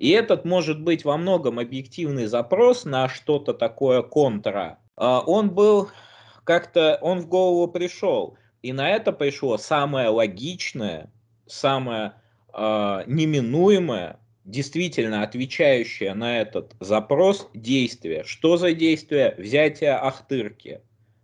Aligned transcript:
И 0.00 0.08
этот 0.12 0.46
может 0.46 0.80
быть 0.80 1.04
во 1.04 1.18
многом 1.18 1.58
объективный 1.58 2.24
запрос 2.24 2.86
на 2.86 3.06
что-то 3.10 3.52
такое 3.52 4.00
контра. 4.00 4.78
А, 4.96 5.20
он 5.20 5.50
был 5.50 5.90
как-то, 6.44 6.98
он 7.02 7.20
в 7.20 7.28
голову 7.28 7.70
пришел. 7.70 8.38
И 8.62 8.72
на 8.72 8.88
это 8.88 9.12
пришло 9.12 9.58
самое 9.58 10.08
логичное, 10.08 11.12
самое 11.46 12.14
э, 12.54 13.02
неминуемое, 13.06 14.18
действительно 14.46 15.22
отвечающее 15.22 16.14
на 16.14 16.40
этот 16.40 16.74
запрос 16.80 17.50
действие. 17.52 18.24
Что 18.24 18.56
за 18.56 18.72
действие? 18.72 19.34
Взятие 19.36 19.96
Ахтырки. 19.96 20.80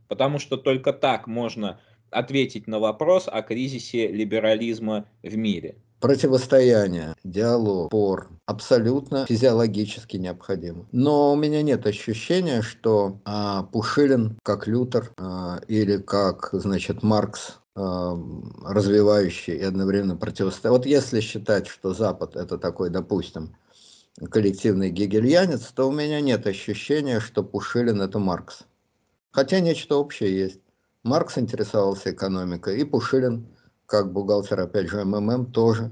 Потому 0.07 0.39
что 0.39 0.59
только 0.59 0.93
так 0.93 1.27
можно 1.27 1.81
ответить 2.11 2.67
на 2.67 2.79
вопрос 2.79 3.27
о 3.27 3.41
кризисе 3.41 4.09
либерализма 4.09 5.09
в 5.23 5.35
мире. 5.35 5.77
Противостояние, 6.01 7.15
диалог, 7.25 7.91
пор 7.91 8.29
абсолютно 8.45 9.27
физиологически 9.27 10.19
необходимо. 10.19 10.87
Но 10.93 11.33
у 11.33 11.37
меня 11.37 11.63
нет 11.63 11.87
ощущения, 11.87 12.61
что 12.63 13.21
а, 13.25 13.63
Пушилин, 13.65 14.39
как 14.43 14.67
Лютер 14.67 15.13
а, 15.17 15.61
или 15.69 15.97
как, 15.97 16.51
значит, 16.53 17.03
Маркс, 17.03 17.59
а, 17.75 18.15
развивающий 18.63 19.57
и 19.57 19.63
одновременно 19.63 20.17
противостоящий. 20.17 20.77
Вот 20.77 20.87
если 20.87 21.21
считать, 21.21 21.67
что 21.67 21.95
Запад 21.95 22.37
это 22.37 22.59
такой, 22.59 22.91
допустим, 22.91 23.57
коллективный 24.31 24.91
гегельянец, 24.91 25.73
то 25.75 25.89
у 25.89 25.93
меня 25.93 26.21
нет 26.21 26.47
ощущения, 26.47 27.21
что 27.21 27.43
Пушилин 27.43 28.03
это 28.03 28.19
Маркс. 28.19 28.65
Хотя 29.31 29.61
нечто 29.61 29.97
общее 29.97 30.37
есть. 30.37 30.61
Маркс 31.03 31.39
интересовался 31.39 32.11
экономикой, 32.13 32.81
и 32.81 32.85
Пушилин, 32.85 33.47
как 33.87 34.13
бухгалтер, 34.13 34.61
опять 34.61 34.89
же, 34.89 35.05
МММ, 35.05 35.53
тоже 35.53 35.91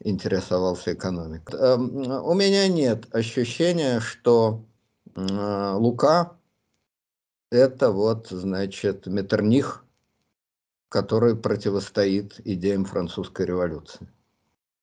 интересовался 0.00 0.92
экономикой. 0.92 1.54
Эм, 1.56 1.96
у 2.24 2.34
меня 2.34 2.68
нет 2.68 3.06
ощущения, 3.14 4.00
что 4.00 4.64
э, 5.14 5.72
Лука– 5.74 6.36
это 7.50 7.90
вот, 7.90 8.28
значит, 8.28 9.06
Меттерних, 9.06 9.84
который 10.88 11.36
противостоит 11.36 12.40
идеям 12.44 12.84
французской 12.84 13.46
революции. 13.46 14.08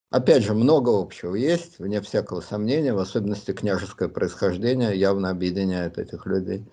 Опять 0.10 0.44
же, 0.44 0.54
много 0.54 0.90
общего 0.90 1.34
есть, 1.36 1.80
вне 1.80 2.00
всякого 2.02 2.42
сомнения, 2.42 2.94
в 2.94 3.00
особенности 3.00 3.52
княжеское 3.52 4.10
происхождение 4.10 4.98
явно 4.98 5.30
объединяет 5.30 5.98
этих 5.98 6.26
людей. 6.28 6.66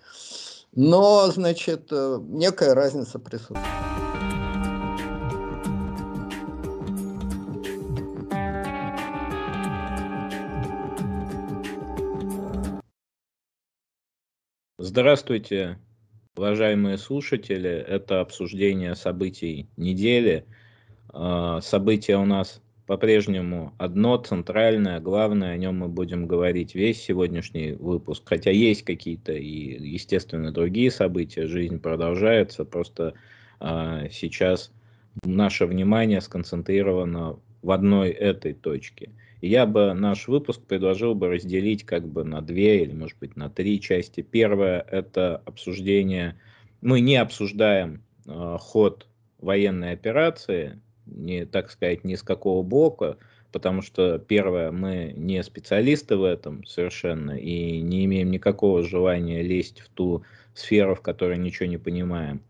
Но, 0.72 1.27
значит, 1.30 1.88
э, 1.91 2.18
некая 2.20 2.74
разница 2.74 3.18
присутствует. 3.18 4.09
Здравствуйте, 14.92 15.78
уважаемые 16.36 16.98
слушатели. 16.98 17.70
Это 17.70 18.20
обсуждение 18.20 18.96
событий 18.96 19.69
недели. 19.77 20.46
А, 21.10 21.60
события 21.60 22.16
у 22.16 22.24
нас 22.24 22.60
по-прежнему 22.88 23.72
одно 23.78 24.16
центральное, 24.16 24.98
главное, 24.98 25.52
о 25.52 25.56
нем 25.56 25.78
мы 25.78 25.86
будем 25.86 26.27
говорить 26.27 26.74
весь 26.74 27.00
сегодняшний 27.00 27.74
выпуск, 27.74 28.24
хотя 28.27 28.50
есть 28.50 28.83
какие-то 28.83 29.33
и, 29.33 29.80
естественно, 29.80 30.50
другие 30.50 30.91
события, 30.91 31.46
жизнь 31.46 31.78
продолжается, 31.78 32.64
просто 32.64 33.14
э, 33.61 34.08
сейчас 34.11 34.72
наше 35.22 35.66
внимание 35.66 36.20
сконцентрировано 36.20 37.38
в 37.62 37.70
одной 37.70 38.11
этой 38.11 38.55
точке. 38.55 39.12
Я 39.41 39.64
бы 39.66 39.94
наш 39.94 40.28
выпуск 40.28 40.60
предложил 40.62 41.14
бы 41.14 41.28
разделить 41.28 41.84
как 41.84 42.06
бы 42.06 42.24
на 42.24 42.42
две 42.42 42.83
или, 42.83 42.92
может 42.92 43.19
быть, 43.19 43.36
на 43.36 43.48
три 43.48 43.80
части. 43.80 44.20
Первое– 44.20 44.84
это 44.91 45.42
обсуждение, 45.46 46.38
мы 46.83 47.00
не 47.00 47.16
обсуждаем 47.16 48.02
э, 48.27 48.56
ход 48.61 49.06
военной 49.39 49.92
операции, 49.92 50.80
не, 51.06 51.46
так 51.46 51.70
сказать, 51.70 52.05
ни 52.05 52.14
с 52.14 52.23
какого 52.23 52.62
бока, 52.62 53.17
потому 53.51 53.80
что, 53.83 54.18
первое, 54.18 54.70
мы 54.70 55.14
не 55.17 55.42
специалисты 55.42 56.17
в 56.17 56.24
этом 56.24 56.64
совершенно 56.67 57.33
и 57.33 57.80
не 57.80 58.05
имеем 58.05 58.30
никакого 58.30 58.83
желания 58.83 59.42
лезть 59.42 59.80
в 59.80 59.89
ту 59.89 60.22
сферу, 60.55 60.95
в 60.95 61.01
которой 61.01 61.39
ничего 61.39 61.67
не 61.67 61.78
понимаем. 61.78 62.42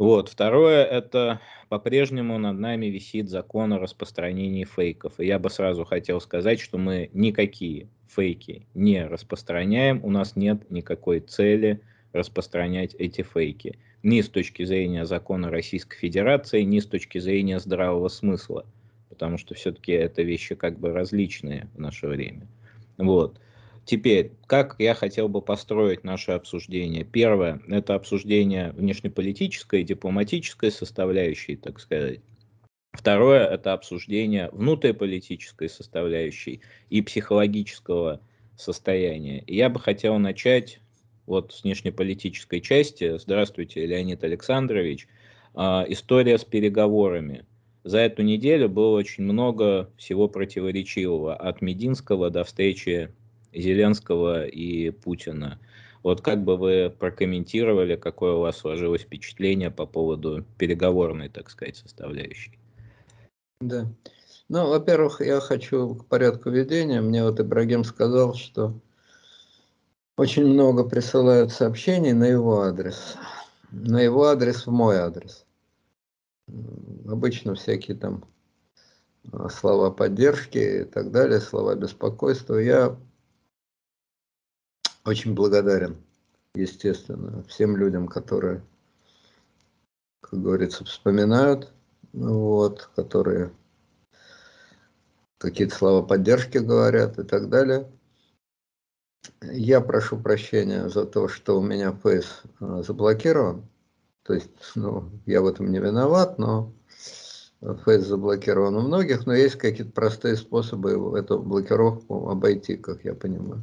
Вот. 0.00 0.30
Второе, 0.30 0.82
это 0.82 1.42
по-прежнему 1.68 2.38
над 2.38 2.58
нами 2.58 2.86
висит 2.86 3.28
закон 3.28 3.74
о 3.74 3.78
распространении 3.78 4.64
фейков. 4.64 5.20
И 5.20 5.26
я 5.26 5.38
бы 5.38 5.50
сразу 5.50 5.84
хотел 5.84 6.22
сказать, 6.22 6.58
что 6.58 6.78
мы 6.78 7.10
никакие 7.12 7.86
фейки 8.08 8.66
не 8.72 9.06
распространяем, 9.06 10.02
у 10.02 10.08
нас 10.08 10.36
нет 10.36 10.70
никакой 10.70 11.20
цели 11.20 11.82
распространять 12.14 12.94
эти 12.94 13.20
фейки 13.20 13.78
ни 14.02 14.22
с 14.22 14.30
точки 14.30 14.64
зрения 14.64 15.04
закона 15.04 15.50
Российской 15.50 15.98
Федерации, 15.98 16.62
ни 16.62 16.80
с 16.80 16.86
точки 16.86 17.18
зрения 17.18 17.60
здравого 17.60 18.08
смысла, 18.08 18.64
потому 19.10 19.36
что 19.36 19.52
все-таки 19.54 19.92
это 19.92 20.22
вещи 20.22 20.54
как 20.54 20.78
бы 20.78 20.94
различные 20.94 21.68
в 21.74 21.78
наше 21.78 22.06
время. 22.06 22.48
Вот. 22.96 23.38
Теперь, 23.84 24.32
как 24.46 24.76
я 24.78 24.94
хотел 24.94 25.28
бы 25.28 25.42
построить 25.42 26.04
наше 26.04 26.32
обсуждение? 26.32 27.04
Первое, 27.04 27.60
это 27.68 27.94
обсуждение 27.94 28.72
внешнеполитической 28.72 29.80
и 29.80 29.84
дипломатической 29.84 30.70
составляющей, 30.70 31.56
так 31.56 31.80
сказать. 31.80 32.20
Второе, 32.92 33.46
это 33.46 33.72
обсуждение 33.72 34.50
внутриполитической 34.52 35.68
составляющей 35.68 36.60
и 36.88 37.02
психологического 37.02 38.20
состояния. 38.56 39.40
И 39.40 39.56
я 39.56 39.70
бы 39.70 39.80
хотел 39.80 40.18
начать 40.18 40.80
вот 41.26 41.52
с 41.52 41.62
внешнеполитической 41.62 42.60
части. 42.60 43.16
Здравствуйте, 43.16 43.86
Леонид 43.86 44.24
Александрович. 44.24 45.06
А, 45.54 45.84
история 45.88 46.38
с 46.38 46.44
переговорами. 46.44 47.44
За 47.84 47.98
эту 47.98 48.22
неделю 48.22 48.68
было 48.68 48.96
очень 48.96 49.24
много 49.24 49.90
всего 49.96 50.28
противоречивого, 50.28 51.34
от 51.34 51.62
Мединского 51.62 52.28
до 52.28 52.44
встречи 52.44 53.10
Зеленского 53.52 54.46
и 54.46 54.90
Путина. 54.90 55.58
Вот 56.02 56.22
как 56.22 56.44
бы 56.44 56.56
вы 56.56 56.94
прокомментировали, 56.98 57.96
какое 57.96 58.32
у 58.34 58.40
вас 58.40 58.56
сложилось 58.56 59.02
впечатление 59.02 59.70
по 59.70 59.86
поводу 59.86 60.44
переговорной, 60.56 61.28
так 61.28 61.50
сказать, 61.50 61.76
составляющей? 61.76 62.58
Да. 63.60 63.86
Ну, 64.48 64.68
во-первых, 64.68 65.20
я 65.20 65.40
хочу 65.40 65.94
к 65.94 66.06
порядку 66.06 66.50
ведения. 66.50 67.00
Мне 67.00 67.22
вот 67.22 67.38
Ибрагим 67.38 67.84
сказал, 67.84 68.34
что 68.34 68.74
очень 70.16 70.46
много 70.46 70.84
присылают 70.84 71.52
сообщений 71.52 72.12
на 72.12 72.24
его 72.24 72.62
адрес. 72.62 73.16
На 73.70 74.00
его 74.00 74.24
адрес 74.24 74.66
в 74.66 74.70
мой 74.70 74.96
адрес. 74.96 75.46
Обычно 77.06 77.54
всякие 77.54 77.96
там 77.96 78.24
а, 79.32 79.48
слова 79.48 79.90
поддержки 79.90 80.58
и 80.58 80.84
так 80.84 81.10
далее, 81.10 81.40
слова 81.40 81.74
беспокойства. 81.74 82.56
Я 82.56 82.96
очень 85.04 85.34
благодарен, 85.34 85.96
естественно, 86.54 87.42
всем 87.44 87.76
людям, 87.76 88.08
которые, 88.08 88.62
как 90.20 90.40
говорится, 90.40 90.84
вспоминают, 90.84 91.72
вот, 92.12 92.90
которые 92.96 93.52
какие-то 95.38 95.74
слова 95.74 96.06
поддержки 96.06 96.58
говорят 96.58 97.18
и 97.18 97.22
так 97.22 97.48
далее. 97.48 97.90
Я 99.42 99.80
прошу 99.80 100.18
прощения 100.18 100.88
за 100.88 101.04
то, 101.04 101.28
что 101.28 101.58
у 101.58 101.62
меня 101.62 101.92
фейс 101.92 102.42
э, 102.60 102.82
заблокирован. 102.86 103.66
То 104.22 104.34
есть, 104.34 104.50
ну, 104.74 105.10
я 105.26 105.40
в 105.40 105.46
этом 105.46 105.70
не 105.72 105.78
виноват, 105.78 106.38
но 106.38 106.72
фейс 107.84 108.04
заблокирован 108.04 108.76
у 108.76 108.80
многих, 108.80 109.26
но 109.26 109.34
есть 109.34 109.56
какие-то 109.56 109.92
простые 109.92 110.36
способы 110.36 111.18
эту 111.18 111.38
блокировку 111.40 112.28
обойти, 112.28 112.76
как 112.76 113.04
я 113.04 113.14
понимаю. 113.14 113.62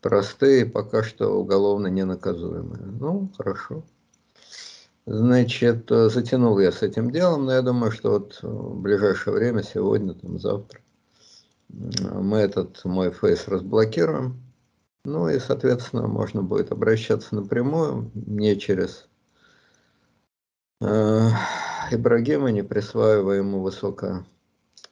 Простые, 0.00 0.64
пока 0.64 1.02
что 1.02 1.28
уголовно 1.28 1.88
не 1.88 2.04
наказуемые. 2.04 2.82
Ну, 2.82 3.30
хорошо. 3.36 3.84
Значит, 5.06 5.90
э, 5.90 6.08
затянул 6.08 6.58
я 6.58 6.72
с 6.72 6.82
этим 6.82 7.10
делом, 7.10 7.46
но 7.46 7.52
я 7.52 7.62
думаю, 7.62 7.90
что 7.92 8.12
вот 8.12 8.38
в 8.42 8.80
ближайшее 8.80 9.34
время, 9.34 9.62
сегодня, 9.62 10.14
там, 10.14 10.38
завтра, 10.38 10.80
мы 11.68 12.38
этот 12.38 12.84
мой 12.84 13.10
фейс 13.10 13.48
разблокируем. 13.48 14.40
Ну 15.04 15.28
и, 15.28 15.38
соответственно, 15.38 16.06
можно 16.06 16.42
будет 16.42 16.72
обращаться 16.72 17.34
напрямую, 17.34 18.10
не 18.14 18.58
через 18.58 19.08
э, 20.80 21.28
Ибрагима, 21.90 22.50
не 22.50 22.62
присваивая 22.62 23.38
ему 23.38 23.62
высоко, 23.62 24.24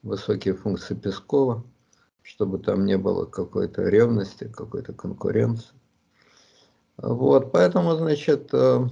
высокие 0.02 0.54
функции 0.54 0.94
Пескова, 0.94 1.64
чтобы 2.28 2.58
там 2.58 2.84
не 2.84 2.98
было 2.98 3.24
какой-то 3.24 3.88
ревности, 3.88 4.52
какой-то 4.54 4.92
конкуренции. 4.92 5.74
Вот, 6.98 7.52
поэтому, 7.52 7.94
значит, 7.96 8.50
э, 8.52 8.86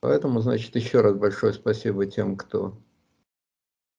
поэтому, 0.00 0.40
значит, 0.40 0.74
еще 0.74 1.02
раз 1.02 1.14
большое 1.16 1.52
спасибо 1.52 2.06
тем, 2.06 2.36
кто 2.36 2.78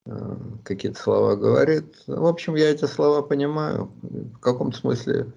э, 0.07 0.37
какие-то 0.63 0.99
слова 0.99 1.35
говорит. 1.35 2.01
В 2.07 2.25
общем, 2.25 2.55
я 2.55 2.71
эти 2.71 2.85
слова 2.85 3.21
понимаю. 3.21 3.91
В 4.01 4.39
каком-то 4.39 4.79
смысле 4.79 5.31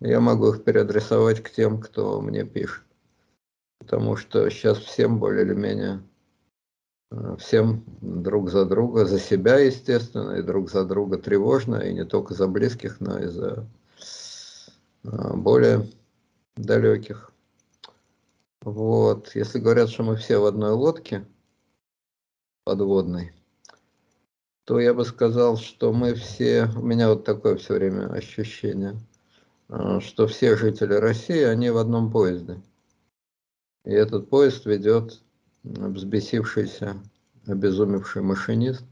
я 0.00 0.20
могу 0.20 0.50
их 0.50 0.62
переадресовать 0.62 1.42
к 1.42 1.50
тем, 1.50 1.80
кто 1.80 2.20
мне 2.20 2.44
пишет. 2.44 2.84
Потому 3.78 4.16
что 4.16 4.50
сейчас 4.50 4.76
всем 4.78 5.18
более 5.18 5.46
или 5.46 5.54
менее, 5.54 6.02
всем 7.38 7.84
друг 8.00 8.50
за 8.50 8.64
друга, 8.64 9.04
за 9.04 9.18
себя, 9.18 9.58
естественно, 9.58 10.32
и 10.32 10.42
друг 10.42 10.70
за 10.70 10.84
друга 10.84 11.18
тревожно, 11.18 11.76
и 11.76 11.92
не 11.92 12.04
только 12.04 12.34
за 12.34 12.48
близких, 12.48 13.00
но 13.00 13.18
и 13.18 13.26
за 13.26 13.66
э, 15.04 15.36
более 15.36 15.88
далеких. 16.56 17.32
Вот, 18.62 19.34
если 19.34 19.60
говорят, 19.60 19.90
что 19.90 20.02
мы 20.02 20.16
все 20.16 20.38
в 20.38 20.46
одной 20.46 20.72
лодке 20.72 21.24
подводной, 22.64 23.32
то 24.64 24.80
я 24.80 24.92
бы 24.92 25.04
сказал, 25.04 25.56
что 25.56 25.92
мы 25.92 26.14
все, 26.14 26.68
у 26.76 26.82
меня 26.82 27.08
вот 27.10 27.24
такое 27.24 27.56
все 27.56 27.74
время 27.74 28.12
ощущение, 28.12 28.98
э, 29.68 30.00
что 30.00 30.26
все 30.26 30.56
жители 30.56 30.94
России, 30.94 31.42
они 31.42 31.70
в 31.70 31.76
одном 31.76 32.10
поезде. 32.10 32.60
И 33.84 33.92
этот 33.92 34.28
поезд 34.28 34.66
ведет 34.66 35.22
взбесившийся, 35.66 36.96
обезумевший 37.46 38.22
машинист, 38.22 38.84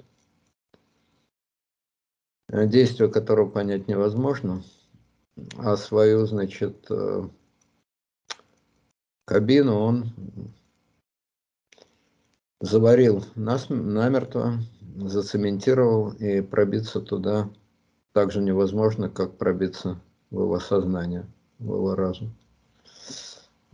действия 2.48 3.08
которого 3.08 3.48
понять 3.48 3.88
невозможно, 3.88 4.62
а 5.56 5.76
свою, 5.76 6.26
значит, 6.26 6.86
э, 6.90 7.28
кабину 9.24 9.78
он 9.78 10.12
заварил 12.60 13.24
намертво, 13.34 14.58
зацементировал, 14.96 16.12
и 16.12 16.40
пробиться 16.40 17.00
туда 17.00 17.50
так 18.12 18.30
же 18.30 18.40
невозможно, 18.40 19.08
как 19.08 19.36
пробиться 19.36 20.00
в 20.30 20.42
его 20.42 20.60
сознание, 20.60 21.26
в 21.58 21.74
его 21.74 21.94
разум. 21.94 22.32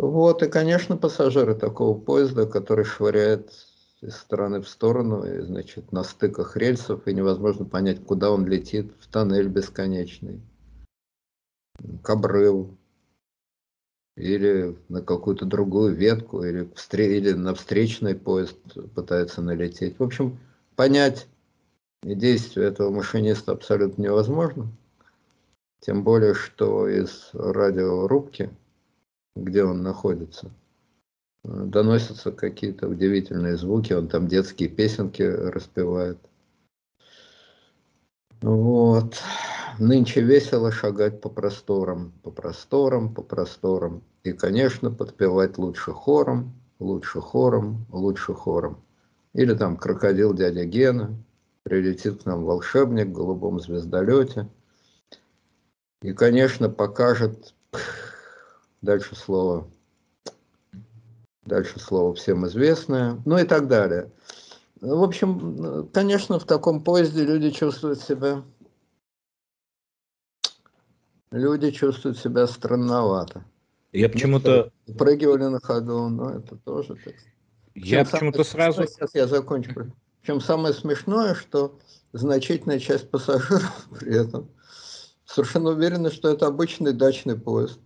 Вот, 0.01 0.43
и, 0.43 0.49
конечно, 0.49 0.97
пассажиры 0.97 1.55
такого 1.55 1.99
поезда, 1.99 2.47
который 2.47 2.87
швыряет 2.87 3.53
из 4.01 4.17
стороны 4.17 4.63
в 4.63 4.69
сторону, 4.69 5.27
и, 5.27 5.43
значит, 5.43 5.93
на 5.93 6.05
стыках 6.05 6.57
рельсов, 6.57 7.07
и 7.07 7.13
невозможно 7.13 7.67
понять, 7.67 8.03
куда 8.03 8.31
он 8.31 8.47
летит, 8.47 8.95
в 8.99 9.09
тоннель 9.09 9.49
бесконечный, 9.49 10.41
к 12.03 12.09
обрыву, 12.09 12.79
или 14.17 14.75
на 14.89 15.03
какую-то 15.03 15.45
другую 15.45 15.95
ветку, 15.95 16.45
или, 16.45 16.67
или 16.97 17.33
на 17.33 17.55
встречный 17.55 18.15
поезд 18.15 18.57
пытается 18.95 19.43
налететь. 19.43 19.99
В 19.99 20.03
общем, 20.03 20.39
понять 20.77 21.27
действия 22.03 22.65
этого 22.65 22.89
машиниста 22.89 23.53
абсолютно 23.53 24.01
невозможно. 24.01 24.73
Тем 25.81 26.05
более, 26.05 26.33
что 26.33 26.89
из 26.89 27.29
радиорубки, 27.35 28.51
где 29.37 29.65
он 29.65 29.83
находится, 29.83 30.51
доносятся 31.45 32.33
какие-то 32.33 32.89
удивительные 32.89 33.57
звуки, 33.57 33.93
он 33.93 34.09
там 34.09 34.29
детские 34.29 34.69
песенки 34.69 35.23
распевает. 35.23 36.19
Вот. 38.43 39.17
Нынче 39.79 40.23
весело 40.23 40.73
шагать 40.73 41.21
по 41.21 41.29
просторам, 41.29 42.13
по 42.23 42.31
просторам, 42.31 43.15
по 43.15 43.23
просторам. 43.23 44.03
И, 44.25 44.33
конечно, 44.33 44.91
подпевать 44.91 45.59
лучше 45.59 45.93
хором, 45.93 46.53
лучше 46.79 47.21
хором, 47.21 47.87
лучше 47.91 48.35
хором. 48.35 48.83
Или 49.33 49.55
там 49.55 49.77
крокодил 49.77 50.35
дядя 50.35 50.65
Гена, 50.65 51.17
прилетит 51.63 52.23
к 52.23 52.27
нам 52.27 52.45
волшебник 52.45 53.09
в 53.09 53.13
голубом 53.13 53.61
звездолете. 53.61 54.49
И, 56.03 56.13
конечно, 56.13 56.69
покажет, 56.69 57.55
дальше 58.83 59.15
слово, 59.15 59.69
дальше 61.45 61.79
слово 61.81 62.15
всем 62.15 62.47
известное, 62.47 63.21
ну 63.25 63.39
и 63.39 63.45
так 63.45 63.69
далее. 63.69 64.11
В 64.81 65.03
общем, 65.03 65.89
конечно, 65.93 66.39
в 66.39 66.45
таком 66.45 66.83
поезде 66.83 67.25
люди 67.25 67.51
чувствуют 67.51 68.01
себя 68.01 68.43
люди 71.31 71.71
чувствуют 71.71 72.19
себя 72.19 72.47
странновато. 72.47 73.45
Я 73.93 74.09
почему-то... 74.09 74.73
Прыгивали 74.99 75.45
на 75.45 75.61
ходу, 75.61 76.09
но 76.09 76.31
это 76.31 76.57
тоже 76.57 76.97
так. 77.05 77.15
Я 77.75 78.05
почему-то 78.05 78.45
сразу... 78.45 78.87
Сейчас 78.87 79.15
я 79.15 79.27
закончу. 79.27 79.93
Причем 80.21 80.41
самое 80.41 80.75
смешное, 80.75 81.35
что 81.35 81.79
значительная 82.13 82.79
часть 82.79 83.11
пассажиров 83.11 83.89
при 83.99 84.15
этом 84.15 84.51
совершенно 85.25 85.71
уверены, 85.71 86.11
что 86.11 86.29
это 86.29 86.47
обычный 86.47 86.93
дачный 86.93 87.39
поезд, 87.39 87.81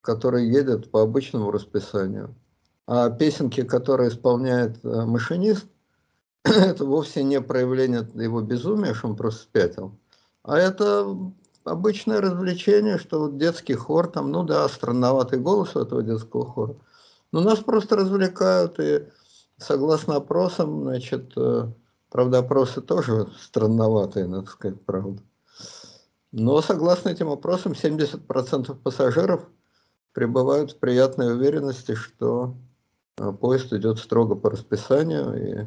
который 0.00 0.46
едет 0.46 0.90
по 0.90 1.02
обычному 1.02 1.50
расписанию. 1.50 2.34
А 2.86 3.10
песенки, 3.10 3.62
которые 3.62 4.08
исполняет 4.08 4.82
э, 4.84 5.04
машинист, 5.04 5.66
это 6.44 6.84
вовсе 6.84 7.22
не 7.22 7.40
проявление 7.40 8.08
его 8.14 8.40
безумия, 8.40 8.94
что 8.94 9.08
он 9.08 9.16
просто 9.16 9.42
спятил, 9.42 9.98
а 10.42 10.56
это 10.56 11.06
обычное 11.64 12.20
развлечение, 12.20 12.98
что 12.98 13.20
вот 13.20 13.36
детский 13.36 13.74
хор, 13.74 14.08
там, 14.08 14.30
ну 14.32 14.42
да, 14.42 14.68
странноватый 14.68 15.38
голос 15.38 15.76
у 15.76 15.80
этого 15.80 16.02
детского 16.02 16.46
хора. 16.46 16.76
Но 17.32 17.40
нас 17.40 17.58
просто 17.58 17.96
развлекают, 17.96 18.80
и 18.80 19.06
согласно 19.58 20.16
опросам, 20.16 20.84
значит, 20.84 21.32
э, 21.36 21.70
правда, 22.10 22.38
опросы 22.38 22.80
тоже 22.80 23.28
странноватые, 23.38 24.26
надо 24.26 24.46
сказать 24.48 24.80
правду. 24.82 25.22
Но 26.32 26.60
согласно 26.62 27.10
этим 27.10 27.28
опросам, 27.28 27.72
70% 27.72 28.74
пассажиров 28.82 29.46
пребывают 30.18 30.72
в 30.72 30.78
приятной 30.78 31.34
уверенности, 31.34 31.94
что 31.94 32.56
э, 33.18 33.30
поезд 33.30 33.72
идет 33.72 34.00
строго 34.00 34.34
по 34.34 34.50
расписанию 34.50 35.36
и 35.36 35.66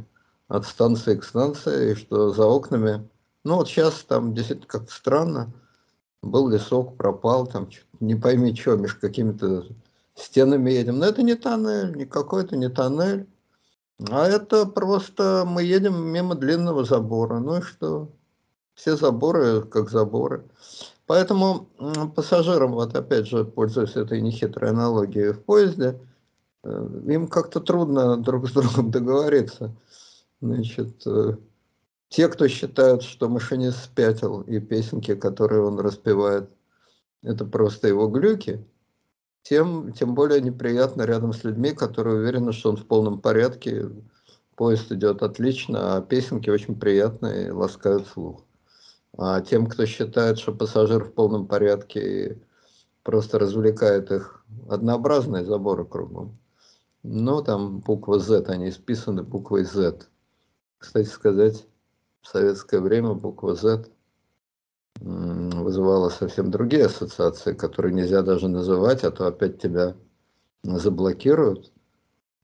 от 0.49 0.65
станции 0.65 1.15
к 1.15 1.23
станции, 1.23 1.93
и 1.93 1.95
что 1.95 2.33
за 2.33 2.45
окнами, 2.45 3.07
ну 3.45 3.55
вот 3.55 3.69
сейчас 3.69 4.03
там 4.03 4.33
действительно 4.33 4.67
как-то 4.67 4.91
странно, 4.91 5.53
был 6.21 6.49
лесок, 6.49 6.97
пропал, 6.97 7.47
там 7.47 7.69
не 8.01 8.15
пойми 8.15 8.53
что, 8.53 8.75
между 8.75 8.99
какими-то 8.99 9.67
стенами 10.15 10.71
едем. 10.71 10.99
Но 10.99 11.05
это 11.05 11.23
не 11.23 11.35
тоннель, 11.35 11.95
никакой 11.95 12.43
это 12.43 12.57
не 12.57 12.67
тоннель. 12.67 13.27
А 14.09 14.27
это 14.27 14.65
просто 14.65 15.45
мы 15.47 15.63
едем 15.63 16.11
мимо 16.11 16.35
длинного 16.35 16.83
забора. 16.83 17.39
Ну 17.39 17.59
и 17.59 17.61
что? 17.61 18.09
Все 18.73 18.97
заборы 18.97 19.61
как 19.61 19.89
заборы. 19.89 20.43
Поэтому 21.07 21.67
пассажирам, 22.15 22.73
вот 22.73 22.95
опять 22.95 23.27
же, 23.27 23.43
пользуясь 23.43 23.95
этой 23.95 24.21
нехитрой 24.21 24.69
аналогией 24.69 25.33
в 25.33 25.43
поезде, 25.43 25.99
э, 26.63 27.01
им 27.07 27.27
как-то 27.27 27.59
трудно 27.59 28.17
друг 28.21 28.47
с 28.47 28.53
другом 28.53 28.91
договориться. 28.91 29.75
Значит, 30.41 31.05
э, 31.05 31.35
те, 32.09 32.27
кто 32.27 32.47
считают, 32.47 33.03
что 33.03 33.29
машинист 33.29 33.83
спятил, 33.83 34.41
и 34.41 34.59
песенки, 34.59 35.15
которые 35.15 35.61
он 35.61 35.79
распевает, 35.79 36.49
это 37.23 37.45
просто 37.45 37.87
его 37.87 38.07
глюки, 38.07 38.65
тем, 39.43 39.93
тем 39.93 40.13
более 40.13 40.41
неприятно 40.41 41.03
рядом 41.03 41.33
с 41.33 41.43
людьми, 41.43 41.71
которые 41.71 42.17
уверены, 42.17 42.51
что 42.53 42.69
он 42.69 42.77
в 42.77 42.85
полном 42.85 43.19
порядке, 43.19 43.89
поезд 44.55 44.91
идет 44.91 45.23
отлично, 45.23 45.97
а 45.97 46.01
песенки 46.01 46.49
очень 46.49 46.79
приятные 46.79 47.47
и 47.47 47.51
ласкают 47.51 48.07
слух. 48.07 48.43
А 49.17 49.41
тем, 49.41 49.67
кто 49.67 49.85
считает, 49.85 50.39
что 50.39 50.53
пассажир 50.53 51.03
в 51.03 51.13
полном 51.13 51.47
порядке 51.47 52.25
и 52.25 52.37
просто 53.03 53.39
развлекает 53.39 54.11
их 54.11 54.45
однообразные 54.69 55.43
заборы 55.43 55.85
кругом. 55.85 56.37
Ну, 57.03 57.41
там 57.41 57.79
буква 57.79 58.19
Z, 58.19 58.45
они 58.47 58.69
исписаны 58.69 59.23
буквой 59.23 59.63
Z. 59.63 60.07
Кстати 60.77 61.07
сказать, 61.07 61.67
в 62.21 62.27
советское 62.27 62.79
время 62.79 63.13
буква 63.13 63.55
Z 63.55 63.89
вызывала 64.99 66.09
совсем 66.09 66.51
другие 66.51 66.85
ассоциации, 66.85 67.53
которые 67.53 67.93
нельзя 67.93 68.21
даже 68.21 68.47
называть, 68.47 69.03
а 69.03 69.11
то 69.11 69.25
опять 69.27 69.59
тебя 69.59 69.95
заблокируют. 70.63 71.71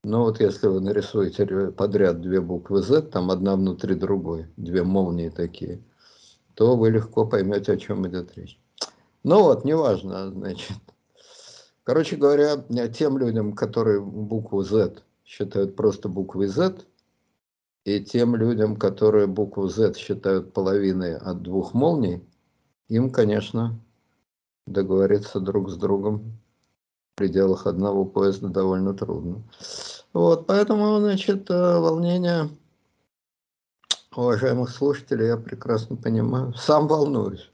Но 0.02 0.24
вот 0.24 0.40
если 0.40 0.66
вы 0.66 0.80
нарисуете 0.80 1.70
подряд 1.70 2.20
две 2.20 2.40
буквы 2.40 2.82
Z, 2.82 3.02
там 3.02 3.30
одна 3.30 3.54
внутри 3.54 3.94
другой, 3.94 4.46
две 4.56 4.82
молнии 4.82 5.28
такие, 5.28 5.82
то 6.58 6.76
вы 6.76 6.90
легко 6.90 7.24
поймете, 7.24 7.74
о 7.74 7.76
чем 7.76 8.08
идет 8.08 8.36
речь. 8.36 8.58
Ну 9.22 9.44
вот, 9.44 9.64
неважно, 9.64 10.28
значит. 10.32 10.76
Короче 11.84 12.16
говоря, 12.16 12.56
тем 12.88 13.16
людям, 13.16 13.52
которые 13.52 14.00
букву 14.00 14.64
Z 14.64 15.04
считают 15.24 15.76
просто 15.76 16.08
буквой 16.08 16.48
Z, 16.48 16.80
и 17.84 18.00
тем 18.00 18.34
людям, 18.34 18.74
которые 18.74 19.28
букву 19.28 19.68
Z 19.68 19.96
считают 19.96 20.52
половиной 20.52 21.16
от 21.16 21.42
двух 21.42 21.74
молний, 21.74 22.24
им, 22.88 23.12
конечно, 23.12 23.78
договориться 24.66 25.38
друг 25.38 25.70
с 25.70 25.76
другом 25.76 26.40
в 27.14 27.18
пределах 27.18 27.68
одного 27.68 28.04
поезда 28.04 28.48
довольно 28.48 28.94
трудно. 28.94 29.44
Вот, 30.12 30.48
поэтому, 30.48 30.98
значит, 30.98 31.48
э, 31.50 31.78
волнение 31.78 32.50
Уважаемых 34.18 34.70
слушателей, 34.70 35.28
я 35.28 35.36
прекрасно 35.36 35.94
понимаю. 35.94 36.52
Сам 36.54 36.88
волнуюсь. 36.88 37.52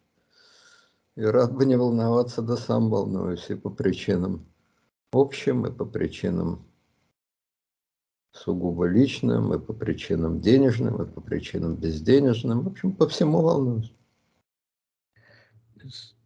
И 1.14 1.21
рад 1.21 1.52
бы 1.52 1.66
не 1.66 1.76
волноваться, 1.76 2.40
да 2.40 2.56
сам 2.56 2.88
волнуюсь 2.88 3.50
и 3.50 3.54
по 3.54 3.68
причинам 3.68 4.47
общим, 5.12 5.66
и 5.66 5.71
по 5.71 5.85
причинам 5.85 6.64
сугубо 8.33 8.87
личным, 8.87 9.52
и 9.52 9.59
по 9.59 9.75
причинам 9.75 10.40
денежным, 10.40 11.02
и 11.02 11.06
по 11.06 11.21
причинам 11.21 11.76
безденежным. 11.76 12.62
В 12.62 12.68
общем, 12.68 12.92
по 12.92 13.06
всему 13.09 13.42
волнуюсь. 13.42 13.92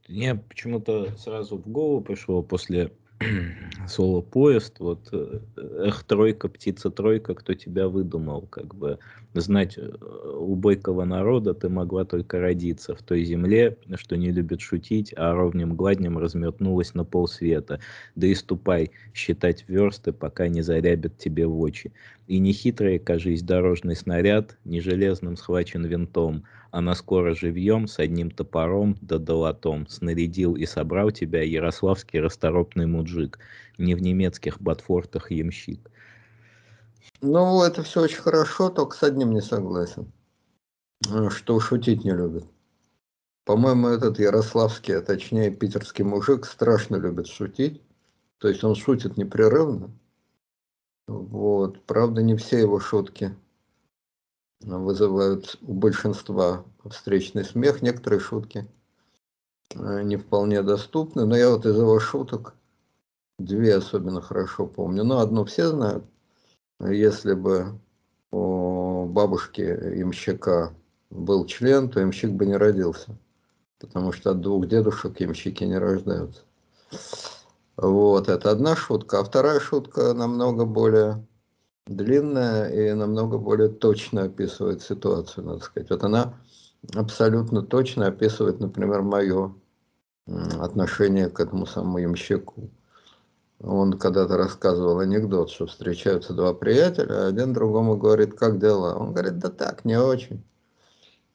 Мне 0.07 0.37
почему-то 0.37 1.17
сразу 1.17 1.59
в 1.59 1.67
голову 1.69 2.01
пришло 2.01 2.45
после 2.45 2.97
соло 3.89 4.21
поезд, 4.21 4.79
вот 4.79 5.09
э, 5.13 5.41
эх, 5.57 6.05
тройка, 6.05 6.49
птица 6.49 6.91
тройка, 6.91 7.35
кто 7.35 7.55
тебя 7.55 7.89
выдумал, 7.89 8.43
как 8.43 8.75
бы 8.75 8.99
знать 9.35 9.77
э, 9.77 9.91
у 10.39 10.55
бойкого 10.55 11.05
народа 11.05 11.55
ты 11.55 11.69
могла 11.69 12.05
только 12.05 12.39
родиться 12.41 12.95
в 12.95 13.03
той 13.03 13.25
земле, 13.25 13.77
что 13.97 14.17
не 14.17 14.31
любит 14.31 14.61
шутить, 14.61 15.13
а 15.17 15.35
ровнем 15.35 15.75
гладнем 15.75 16.19
разметнулась 16.19 16.95
на 16.95 17.05
полсвета. 17.05 17.81
Да 18.15 18.27
и 18.27 18.35
ступай, 18.35 18.91
считать 19.15 19.65
версты, 19.69 20.13
пока 20.13 20.49
не 20.49 20.63
зарябят 20.63 21.19
тебе 21.19 21.47
в 21.47 21.59
очи. 21.61 21.93
И 22.27 22.39
не 22.39 22.53
хитрый, 22.53 22.99
кажись, 22.99 23.43
дорожный 23.43 23.97
снаряд, 23.97 24.59
не 24.65 24.81
железным 24.81 25.37
схвачен 25.37 25.85
винтом, 25.85 26.45
а 26.87 26.95
скоро 26.95 27.35
живьем 27.35 27.89
с 27.89 27.99
одним 27.99 28.31
топором 28.31 28.97
да 29.01 29.19
долотом 29.19 29.89
снарядил 29.89 30.55
и 30.55 30.67
собрал 30.67 31.11
тебя 31.11 31.43
ярославский 31.43 32.21
расторопный 32.21 32.87
муджик, 32.87 33.39
не 33.79 33.95
в 33.95 34.03
немецких 34.03 34.61
ботфортах 34.61 35.31
ямщик. 35.31 35.91
Ну, 37.21 37.63
это 37.63 37.83
все 37.83 38.03
очень 38.03 38.21
хорошо, 38.21 38.71
только 38.71 38.97
с 38.97 39.03
одним 39.03 39.33
не 39.33 39.41
согласен, 39.41 40.13
э, 41.11 41.31
что 41.31 41.59
шутить 41.59 42.05
не 42.05 42.13
любит. 42.13 42.45
По-моему, 43.45 43.89
этот 43.89 44.19
ярославский, 44.19 44.99
а 44.99 45.01
точнее 45.01 45.51
питерский 45.51 46.05
мужик 46.05 46.45
страшно 46.45 46.97
любит 46.97 47.27
шутить. 47.27 47.83
То 48.39 48.49
есть 48.49 48.63
он 48.63 48.75
шутит 48.75 49.17
непрерывно. 49.17 49.91
Вот. 51.09 51.83
Правда, 51.87 52.23
не 52.23 52.37
все 52.37 52.59
его 52.59 52.79
шутки 52.79 53.35
вызывают 54.61 55.59
у 55.63 55.73
большинства 55.73 56.65
встречный 56.89 57.45
смех. 57.45 57.83
Некоторые 57.83 58.21
шутки 58.21 58.67
э, 59.75 60.03
не 60.03 60.17
вполне 60.17 60.63
доступны, 60.63 61.25
но 61.25 61.37
я 61.37 61.51
вот 61.51 61.67
из 61.67 61.77
его 61.77 61.99
шуток 62.01 62.55
две 63.39 63.77
особенно 63.77 64.21
хорошо 64.21 64.67
помню. 64.67 65.05
Ну, 65.05 65.19
одну 65.19 65.45
все 65.45 65.69
знают. 65.69 66.05
Если 66.81 67.35
бы 67.35 67.79
у 68.31 69.07
бабушки 69.07 69.63
имщика 69.63 70.75
был 71.11 71.47
член, 71.47 71.89
то 71.89 72.03
имщик 72.03 72.31
бы 72.31 72.47
не 72.47 72.57
родился. 72.57 73.17
Потому 73.79 74.13
что 74.13 74.33
от 74.33 74.41
двух 74.41 74.67
дедушек 74.67 75.21
имщики 75.21 75.65
не 75.65 75.79
рождаются. 75.79 76.43
Вот, 77.77 78.29
это 78.29 78.51
одна 78.51 78.75
шутка. 78.75 79.21
А 79.21 79.25
вторая 79.25 79.61
шутка 79.61 80.13
намного 80.13 80.65
более 80.65 81.25
длинная 81.89 82.69
и 82.71 82.93
намного 82.93 83.39
более 83.39 83.69
точно 83.69 84.25
описывает 84.25 84.83
ситуацию, 84.83 85.45
надо 85.45 85.61
сказать. 85.61 85.91
Вот 85.91 86.05
она 86.05 86.35
абсолютно 86.95 87.63
точно 87.63 88.07
описывает, 88.07 88.61
например, 88.61 89.03
мое 89.03 89.55
отношение 90.61 91.29
к 91.29 91.41
этому 91.41 91.67
самому 91.67 91.99
ямщику. 91.99 92.71
Он 93.61 93.99
когда-то 93.99 94.37
рассказывал 94.37 95.01
анекдот, 95.01 95.51
что 95.51 95.67
встречаются 95.67 96.33
два 96.33 96.55
приятеля, 96.55 97.25
а 97.25 97.27
один 97.29 97.53
другому 97.53 97.97
говорит, 97.97 98.35
как 98.35 98.61
дела? 98.61 98.95
Он 98.95 99.13
говорит, 99.13 99.39
да 99.39 99.49
так, 99.49 99.85
не 99.85 99.99
очень. 99.99 100.45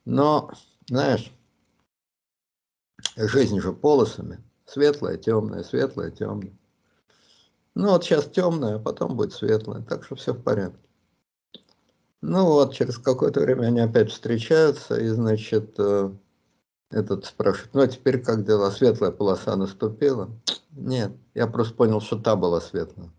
Но, 0.05 0.51
знаешь, 0.87 1.33
жизнь 3.17 3.59
же 3.59 3.73
полосами. 3.73 4.41
Светлая, 4.65 5.17
темная, 5.17 5.63
светлая, 5.63 6.11
темная. 6.11 6.53
Ну 7.75 7.89
вот 7.89 8.03
сейчас 8.03 8.25
темное, 8.25 8.75
а 8.75 8.79
потом 8.79 9.15
будет 9.15 9.33
светлое, 9.33 9.81
так 9.81 10.03
что 10.05 10.15
все 10.15 10.33
в 10.33 10.43
порядке. 10.43 10.79
Ну 12.21 12.45
вот, 12.45 12.73
через 12.73 12.97
какое-то 12.97 13.41
время 13.41 13.67
они 13.67 13.81
опять 13.81 14.11
встречаются, 14.11 14.95
и, 14.95 15.07
значит, 15.09 15.75
э, 15.77 16.11
этот 16.89 17.25
спрашивает, 17.25 17.73
ну 17.73 17.81
а 17.81 17.87
теперь 17.87 18.21
как 18.21 18.45
дела, 18.45 18.71
светлая 18.71 19.11
полоса 19.11 19.55
наступила? 19.55 20.29
Нет, 20.71 21.11
я 21.33 21.47
просто 21.47 21.73
понял, 21.73 21.99
что 21.99 22.17
та 22.17 22.35
была 22.35 22.61
светлая. 22.61 23.11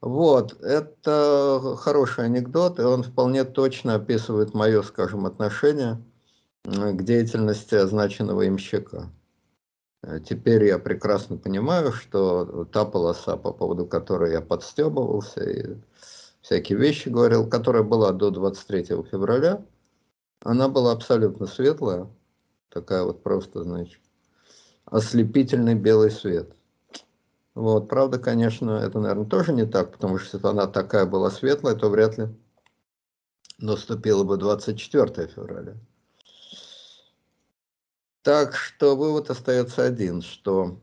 Вот, 0.00 0.60
это 0.62 1.76
хороший 1.78 2.26
анекдот, 2.26 2.78
и 2.78 2.82
он 2.82 3.02
вполне 3.02 3.44
точно 3.44 3.94
описывает 3.94 4.54
мое, 4.54 4.82
скажем, 4.82 5.26
отношение 5.26 6.02
к 6.64 7.02
деятельности 7.02 7.74
означенного 7.74 8.46
имщика. 8.46 9.10
Э, 10.02 10.20
теперь 10.20 10.64
я 10.64 10.78
прекрасно 10.78 11.36
понимаю, 11.36 11.92
что 11.92 12.64
та 12.66 12.84
полоса, 12.84 13.36
по 13.36 13.52
поводу 13.52 13.86
которой 13.86 14.32
я 14.32 14.40
подстебывался 14.40 15.42
и 15.42 15.76
всякие 16.40 16.78
вещи 16.78 17.08
говорил, 17.08 17.48
которая 17.48 17.82
была 17.82 18.12
до 18.12 18.30
23 18.30 18.84
февраля, 19.10 19.64
она 20.40 20.68
была 20.68 20.92
абсолютно 20.92 21.46
светлая, 21.46 22.08
такая 22.70 23.02
вот 23.02 23.22
просто, 23.22 23.64
значит, 23.64 24.00
ослепительный 24.84 25.74
белый 25.74 26.10
свет. 26.10 26.54
Вот, 27.54 27.88
правда, 27.88 28.20
конечно, 28.20 28.70
это, 28.70 29.00
наверное, 29.00 29.26
тоже 29.26 29.52
не 29.52 29.66
так, 29.66 29.90
потому 29.92 30.18
что 30.18 30.36
если 30.36 30.48
она 30.48 30.68
такая 30.68 31.06
была 31.06 31.28
светлая, 31.28 31.74
то 31.74 31.88
вряд 31.90 32.16
ли 32.16 32.28
наступило 33.58 34.22
бы 34.22 34.36
24 34.36 35.26
февраля. 35.26 35.74
Так 38.28 38.54
что 38.56 38.94
вывод 38.94 39.30
остается 39.30 39.86
один, 39.86 40.20
что 40.20 40.78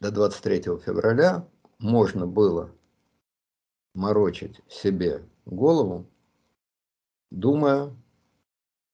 до 0.00 0.10
23 0.10 0.62
февраля 0.78 1.46
можно 1.78 2.26
было 2.26 2.70
морочить 3.92 4.62
себе 4.70 5.22
голову, 5.44 6.06
думая, 7.30 7.94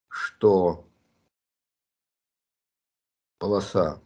что 0.09 0.85
полоса, 3.39 4.01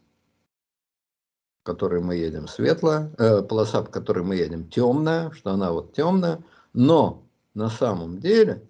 в 1.62 1.64
которой 1.64 2.04
мы 2.04 2.16
едем, 2.18 2.48
светлая, 2.48 3.12
э, 3.18 3.42
полоса, 3.42 3.82
по 3.82 3.90
которой 3.90 4.24
мы 4.24 4.36
едем, 4.36 4.70
темная, 4.70 5.32
что 5.32 5.50
она 5.50 5.72
вот 5.72 5.94
темная, 5.94 6.44
но 6.74 7.28
на 7.56 7.72
самом 7.72 8.20
деле 8.20 8.70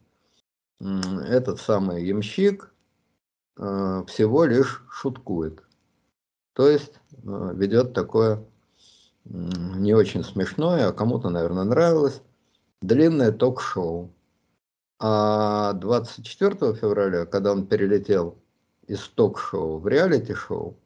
этот 0.79 1.59
самый 1.59 2.05
ямщик 2.05 2.71
всего 3.55 4.45
лишь 4.45 4.83
шуткует. 4.89 5.63
То 6.55 6.69
есть 6.69 6.93
э, 7.11 7.51
ведет 7.53 7.93
такое 7.93 8.43
не 9.25 9.93
очень 9.93 10.23
смешное, 10.23 10.87
а 10.87 10.93
кому-то, 10.93 11.29
наверное, 11.29 11.63
нравилось, 11.63 12.21
длинное 12.81 13.31
ток-шоу. 13.31 14.11
А 14.99 15.73
24 15.73 16.73
февраля, 16.75 17.25
когда 17.25 17.51
он 17.51 17.67
перелетел 17.67 18.37
из 18.87 19.01
ток-шоу 19.09 19.79
в 19.79 19.87
реалити-шоу, 19.87 20.77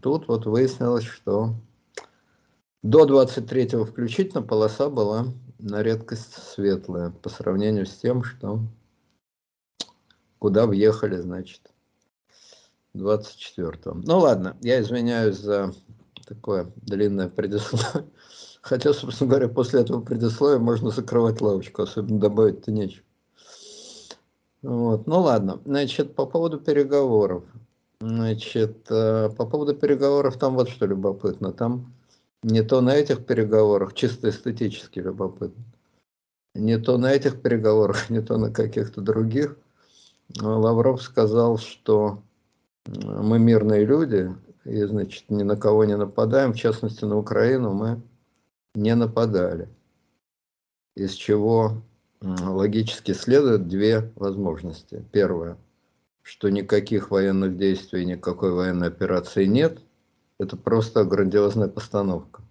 тут 0.00 0.26
вот 0.26 0.46
выяснилось, 0.46 1.04
что 1.04 1.54
до 2.82 3.04
23 3.04 3.84
включительно 3.84 4.42
полоса 4.42 4.88
была 4.88 5.26
на 5.58 5.82
редкость 5.82 6.34
светлая 6.34 7.10
по 7.10 7.28
сравнению 7.28 7.86
с 7.86 7.94
тем, 7.94 8.24
что 8.24 8.60
куда 10.46 10.66
въехали, 10.66 11.16
значит, 11.16 11.60
24-го. 12.94 14.00
Ну 14.04 14.18
ладно, 14.20 14.56
я 14.60 14.80
извиняюсь 14.80 15.38
за 15.38 15.74
такое 16.24 16.70
длинное 16.76 17.28
предисловие. 17.28 18.08
Хотя, 18.62 18.92
собственно 18.92 19.30
говоря, 19.30 19.48
после 19.48 19.80
этого 19.80 20.00
предисловия 20.02 20.60
можно 20.60 20.90
закрывать 20.90 21.40
лавочку, 21.40 21.82
особенно 21.82 22.20
добавить-то 22.20 22.70
нечего. 22.70 23.02
Вот. 24.62 25.08
Ну 25.08 25.18
ладно, 25.18 25.60
значит, 25.64 26.14
по 26.14 26.26
поводу 26.26 26.60
переговоров. 26.60 27.42
Значит, 28.00 28.86
э, 28.88 29.30
по 29.36 29.46
поводу 29.46 29.74
переговоров 29.74 30.38
там 30.38 30.54
вот 30.54 30.68
что 30.68 30.86
любопытно. 30.86 31.52
Там 31.52 31.92
не 32.44 32.62
то 32.62 32.80
на 32.80 32.94
этих 32.94 33.26
переговорах, 33.26 33.94
чисто 33.94 34.30
эстетически 34.30 35.00
любопытно, 35.00 35.64
не 36.54 36.78
то 36.78 36.98
на 36.98 37.10
этих 37.10 37.42
переговорах, 37.42 38.10
не 38.10 38.20
то 38.20 38.38
на 38.38 38.52
каких-то 38.52 39.00
других 39.00 39.56
Лавров 40.40 41.02
сказал, 41.02 41.58
что 41.58 42.22
мы 42.86 43.38
мирные 43.38 43.84
люди, 43.84 44.34
и, 44.64 44.82
значит, 44.84 45.24
ни 45.30 45.42
на 45.42 45.56
кого 45.56 45.84
не 45.84 45.96
нападаем, 45.96 46.52
в 46.52 46.56
частности, 46.56 47.04
на 47.04 47.16
Украину 47.16 47.72
мы 47.72 48.02
не 48.74 48.94
нападали. 48.94 49.68
Из 50.94 51.12
чего 51.12 51.82
логически 52.20 53.12
следует 53.12 53.68
две 53.68 54.12
возможности. 54.16 55.04
Первое, 55.12 55.56
что 56.22 56.48
никаких 56.48 57.10
военных 57.10 57.56
действий, 57.56 58.04
никакой 58.04 58.52
военной 58.52 58.88
операции 58.88 59.44
нет. 59.44 59.78
Это 60.38 60.56
просто 60.56 61.04
грандиозная 61.04 61.68
постановка. 61.68 62.42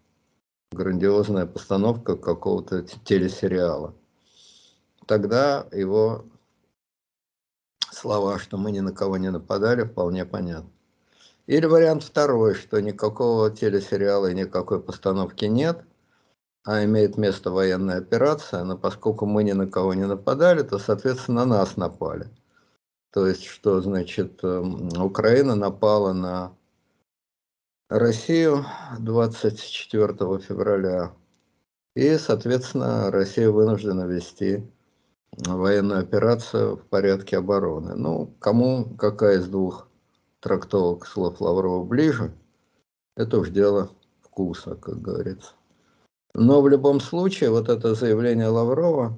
Грандиозная 0.71 1.45
постановка 1.45 2.15
какого-то 2.15 2.83
телесериала. 3.03 3.93
тогда 5.05 5.67
его 5.71 6.25
слова, 8.05 8.37
что 8.37 8.57
мы 8.57 8.71
ни 8.71 8.81
на 8.81 8.91
кого 8.91 9.17
не 9.17 9.31
нападали, 9.31 9.83
вполне 9.83 10.25
понятно. 10.25 10.69
Или 11.47 11.65
вариант 11.65 12.03
второй, 12.03 12.53
что 12.53 12.79
никакого 12.79 13.49
телесериала 13.49 14.27
и 14.29 14.35
никакой 14.35 14.79
постановки 14.79 15.45
нет, 15.45 15.83
а 16.63 16.83
имеет 16.83 17.17
место 17.17 17.49
военная 17.49 17.97
операция, 17.97 18.63
но 18.63 18.77
поскольку 18.77 19.25
мы 19.25 19.43
ни 19.43 19.53
на 19.53 19.65
кого 19.65 19.95
не 19.95 20.05
нападали, 20.05 20.61
то, 20.61 20.77
соответственно, 20.77 21.45
на 21.45 21.57
нас 21.57 21.77
напали. 21.77 22.29
То 23.11 23.25
есть, 23.25 23.45
что 23.45 23.81
значит, 23.81 24.43
эм, 24.43 24.89
Украина 25.01 25.55
напала 25.55 26.13
на 26.13 26.55
Россию 27.89 28.65
24 28.99 30.39
февраля, 30.41 31.11
и, 31.95 32.17
соответственно, 32.19 33.09
Россия 33.09 33.49
вынуждена 33.49 34.03
вести 34.03 34.63
военную 35.37 35.99
операцию 35.99 36.77
в 36.77 36.81
порядке 36.83 37.37
обороны. 37.37 37.95
Ну, 37.95 38.33
кому 38.39 38.95
какая 38.97 39.39
из 39.39 39.47
двух 39.47 39.87
трактовок 40.39 41.07
слов 41.07 41.41
Лаврова 41.41 41.83
ближе, 41.83 42.33
это 43.15 43.39
уж 43.39 43.49
дело 43.49 43.89
вкуса, 44.21 44.75
как 44.75 45.01
говорится. 45.01 45.53
Но 46.33 46.61
в 46.61 46.67
любом 46.67 46.99
случае, 46.99 47.49
вот 47.49 47.69
это 47.69 47.95
заявление 47.95 48.47
Лаврова 48.47 49.17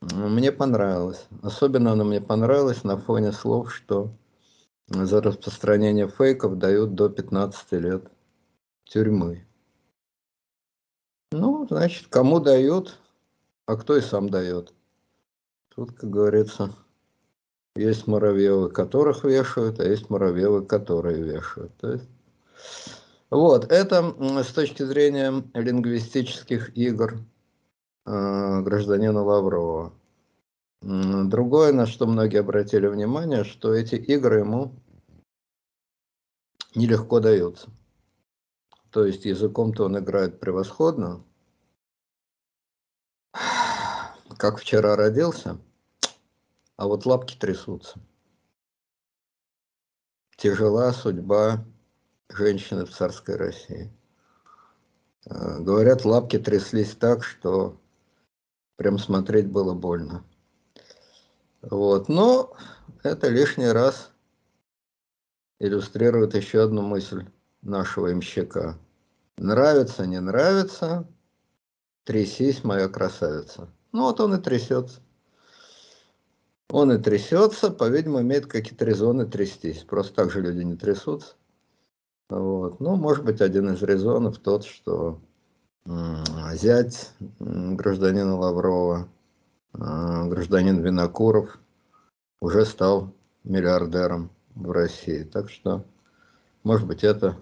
мне 0.00 0.52
понравилось. 0.52 1.26
Особенно 1.42 1.92
оно 1.92 2.04
мне 2.04 2.20
понравилось 2.20 2.84
на 2.84 2.98
фоне 2.98 3.32
слов, 3.32 3.72
что 3.72 4.10
за 4.88 5.20
распространение 5.20 6.08
фейков 6.08 6.58
дают 6.58 6.94
до 6.94 7.08
15 7.08 7.72
лет 7.72 8.10
тюрьмы. 8.84 9.46
Ну, 11.30 11.66
значит, 11.68 12.06
кому 12.08 12.40
дают, 12.40 12.98
а 13.66 13.76
кто 13.76 13.96
и 13.96 14.00
сам 14.00 14.30
дает. 14.30 14.72
Тут, 15.78 15.92
как 15.92 16.10
говорится, 16.10 16.74
есть 17.76 18.08
муравьевы, 18.08 18.68
которых 18.68 19.22
вешают, 19.22 19.78
а 19.78 19.84
есть 19.84 20.10
муравьевы, 20.10 20.66
которые 20.66 21.22
вешают. 21.22 21.72
То 21.76 21.92
есть, 21.92 22.08
вот, 23.30 23.70
это 23.70 24.12
с 24.42 24.52
точки 24.52 24.82
зрения 24.82 25.44
лингвистических 25.54 26.76
игр 26.76 27.20
э, 28.06 28.60
гражданина 28.62 29.22
Лаврова. 29.22 29.92
Другое, 30.82 31.72
на 31.72 31.86
что 31.86 32.08
многие 32.08 32.40
обратили 32.40 32.88
внимание, 32.88 33.44
что 33.44 33.72
эти 33.72 33.94
игры 33.94 34.40
ему 34.40 34.74
нелегко 36.74 37.20
даются. 37.20 37.70
То 38.90 39.06
есть 39.06 39.26
языком-то 39.26 39.84
он 39.84 39.96
играет 39.96 40.40
превосходно. 40.40 41.22
Как 44.36 44.58
вчера 44.58 44.96
родился, 44.96 45.60
а 46.78 46.86
вот 46.86 47.04
лапки 47.04 47.36
трясутся. 47.36 47.98
Тяжела 50.36 50.92
судьба 50.92 51.64
женщины 52.28 52.86
в 52.86 52.90
царской 52.90 53.34
России. 53.34 53.92
Э, 55.26 55.58
говорят, 55.58 56.04
лапки 56.04 56.38
тряслись 56.38 56.94
так, 56.94 57.24
что 57.24 57.80
прям 58.76 58.98
смотреть 58.98 59.50
было 59.50 59.74
больно. 59.74 60.24
Вот. 61.62 62.08
Но 62.08 62.56
это 63.02 63.28
лишний 63.28 63.72
раз 63.72 64.12
иллюстрирует 65.58 66.36
еще 66.36 66.62
одну 66.62 66.82
мысль 66.82 67.26
нашего 67.60 68.12
имщика. 68.12 68.78
Нравится, 69.36 70.06
не 70.06 70.20
нравится, 70.20 71.08
трясись, 72.04 72.62
моя 72.62 72.88
красавица. 72.88 73.68
Ну 73.90 74.02
вот 74.02 74.20
он 74.20 74.34
и 74.34 74.40
трясется. 74.40 75.00
Он 76.70 76.92
и 76.92 76.98
трясется, 76.98 77.70
по-видимому, 77.70 78.20
имеет 78.20 78.46
какие-то 78.46 78.84
резоны 78.84 79.24
трястись. 79.26 79.84
Просто 79.84 80.14
так 80.14 80.30
же 80.30 80.42
люди 80.42 80.62
не 80.62 80.76
трясутся. 80.76 81.34
Вот. 82.28 82.78
Ну, 82.80 82.96
может 82.96 83.24
быть, 83.24 83.40
один 83.40 83.72
из 83.72 83.82
резонов 83.82 84.38
тот, 84.38 84.64
что 84.64 85.18
зять 86.54 87.10
гражданина 87.40 88.36
Лаврова, 88.36 89.08
а, 89.72 90.26
гражданин 90.26 90.80
Винокуров, 90.80 91.58
уже 92.40 92.66
стал 92.66 93.14
миллиардером 93.44 94.30
в 94.54 94.70
России. 94.70 95.22
Так 95.22 95.48
что, 95.50 95.84
может 96.64 96.86
быть, 96.86 97.04
это 97.04 97.36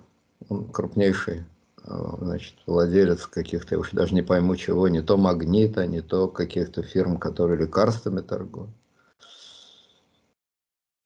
он 0.49 0.71
крупнейший 0.71 1.45
а, 1.83 2.17
значит, 2.21 2.55
владелец 2.67 3.27
каких-то, 3.27 3.75
я 3.75 3.81
уж 3.81 3.91
даже 3.91 4.15
не 4.15 4.23
пойму 4.23 4.55
чего, 4.55 4.87
не 4.87 5.03
то 5.03 5.17
магнита, 5.17 5.87
не 5.87 6.01
то 6.01 6.29
каких-то 6.29 6.83
фирм, 6.83 7.19
которые 7.19 7.59
лекарствами 7.59 8.21
торгуют. 8.21 8.71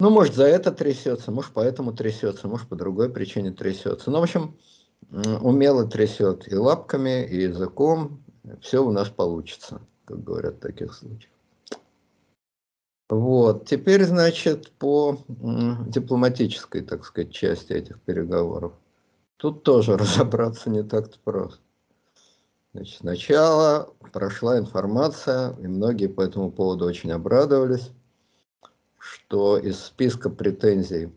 Ну, 0.01 0.09
может, 0.09 0.35
за 0.35 0.45
это 0.45 0.73
трясется, 0.73 1.31
может, 1.31 1.53
поэтому 1.53 1.93
трясется, 1.93 2.49
может, 2.49 2.69
по 2.69 2.75
другой 2.75 3.11
причине 3.11 3.53
трясется. 3.53 4.11
Ну, 4.11 4.21
в 4.21 4.23
общем, 4.23 4.57
умело 5.11 5.87
трясет 5.87 6.51
и 6.51 6.57
лапками, 6.57 7.27
и 7.27 7.43
языком. 7.43 8.23
Все 8.63 8.83
у 8.83 8.91
нас 8.93 9.11
получится, 9.11 9.83
как 10.07 10.25
говорят 10.25 10.55
в 10.55 10.61
таких 10.61 10.95
случаях. 10.95 11.31
Вот, 13.11 13.67
теперь, 13.67 14.05
значит, 14.07 14.71
по 14.79 15.19
дипломатической, 15.29 16.81
так 16.81 17.05
сказать, 17.05 17.33
части 17.33 17.75
этих 17.75 18.01
переговоров. 18.01 18.73
Тут 19.37 19.65
тоже 19.65 19.97
разобраться 19.99 20.71
не 20.71 20.83
так-то 20.83 21.19
просто. 21.23 21.61
Значит, 22.73 23.01
сначала 23.01 23.93
прошла 24.13 24.59
информация, 24.59 25.55
и 25.59 25.67
многие 25.67 26.07
по 26.07 26.23
этому 26.23 26.51
поводу 26.51 26.87
очень 26.87 27.13
обрадовались 27.13 27.91
что 29.01 29.59
из 29.59 29.81
списка 29.81 30.29
претензий 30.29 31.13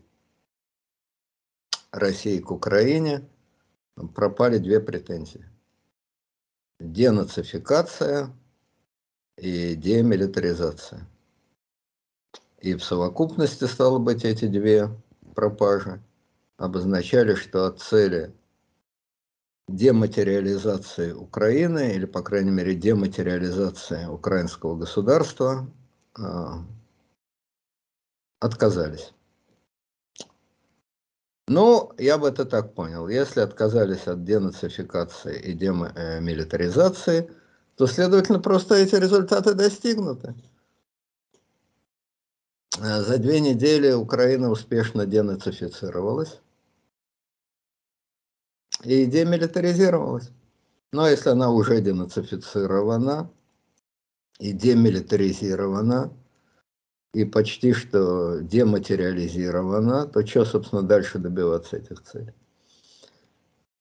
России 1.92 2.40
к 2.40 2.50
Украине 2.50 3.28
пропали 4.14 4.58
две 4.58 4.80
претензии. 4.80 5.44
Денацификация 6.80 8.34
и 9.36 9.74
демилитаризация. 9.74 11.06
И 12.60 12.74
в 12.74 12.82
совокупности, 12.82 13.64
стало 13.64 13.98
быть, 13.98 14.24
эти 14.24 14.46
две 14.46 14.88
пропажи 15.34 16.02
обозначали, 16.56 17.34
что 17.34 17.66
от 17.66 17.80
цели 17.80 18.32
дематериализации 19.68 21.12
Украины, 21.12 21.92
или, 21.94 22.06
по 22.06 22.22
крайней 22.22 22.50
мере, 22.50 22.74
дематериализации 22.74 24.06
украинского 24.06 24.76
государства, 24.76 25.70
а, 26.18 26.64
отказались. 28.40 29.12
Ну, 31.46 31.92
я 31.98 32.16
бы 32.16 32.28
это 32.28 32.46
так 32.46 32.74
понял. 32.74 33.08
Если 33.08 33.40
отказались 33.40 34.06
от 34.06 34.24
денацификации 34.24 35.38
и 35.38 35.52
демилитаризации, 35.52 37.30
то, 37.76 37.86
следовательно, 37.86 38.40
просто 38.40 38.76
эти 38.76 38.94
результаты 38.94 39.54
достигнуты. 39.54 40.34
За 42.78 43.18
две 43.18 43.40
недели 43.40 43.92
Украина 43.92 44.50
успешно 44.50 45.06
денацифицировалась 45.06 46.40
и 48.82 49.04
демилитаризировалась. 49.04 50.30
Но 50.92 51.06
если 51.08 51.30
она 51.30 51.50
уже 51.50 51.80
денацифицирована 51.80 53.30
и 54.38 54.52
демилитаризирована, 54.52 56.12
и 57.14 57.24
почти 57.24 57.72
что 57.72 58.40
дематериализирована, 58.40 60.06
то 60.06 60.26
что, 60.26 60.44
собственно, 60.44 60.82
дальше 60.82 61.18
добиваться 61.18 61.76
этих 61.76 62.02
целей? 62.02 62.34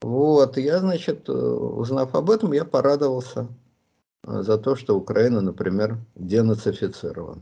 Вот, 0.02 0.58
я, 0.58 0.80
значит, 0.80 1.30
узнав 1.30 2.14
об 2.14 2.30
этом, 2.30 2.54
я 2.54 2.66
порадовался 2.66 3.48
э, 4.28 4.42
за 4.42 4.58
то, 4.58 4.76
что 4.76 4.98
Украина, 4.98 5.42
например, 5.42 5.98
денацифицирована. 6.16 7.42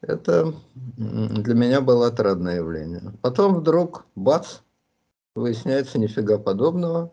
Это 0.00 0.54
для 0.86 1.54
меня 1.54 1.80
было 1.80 2.06
отрадное 2.06 2.56
явление. 2.56 3.12
Потом 3.22 3.56
вдруг, 3.56 4.06
бац, 4.14 4.58
выясняется 5.34 5.98
нифига 5.98 6.38
подобного, 6.38 7.12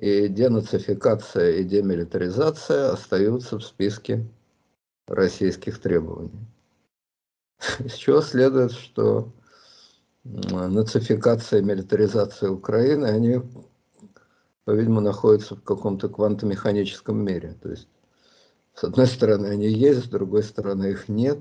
и 0.00 0.28
денацификация 0.28 1.56
и 1.56 1.64
демилитаризация 1.64 2.92
остаются 2.92 3.58
в 3.58 3.64
списке 3.64 4.26
российских 5.06 5.80
требований. 5.80 6.46
Из 7.84 7.94
чего 7.94 8.20
следует, 8.20 8.72
что 8.72 9.32
нацификация 10.24 11.60
и 11.60 11.64
милитаризация 11.64 12.50
Украины, 12.50 13.06
они, 13.06 13.42
по-видимому, 14.64 15.00
находятся 15.00 15.56
в 15.56 15.62
каком-то 15.62 16.08
квантомеханическом 16.08 17.22
мире. 17.22 17.56
То 17.62 17.70
есть, 17.70 17.88
с 18.74 18.84
одной 18.84 19.06
стороны, 19.06 19.46
они 19.48 19.68
есть, 19.68 20.06
с 20.06 20.08
другой 20.08 20.42
стороны, 20.42 20.86
их 20.86 21.08
нет. 21.08 21.38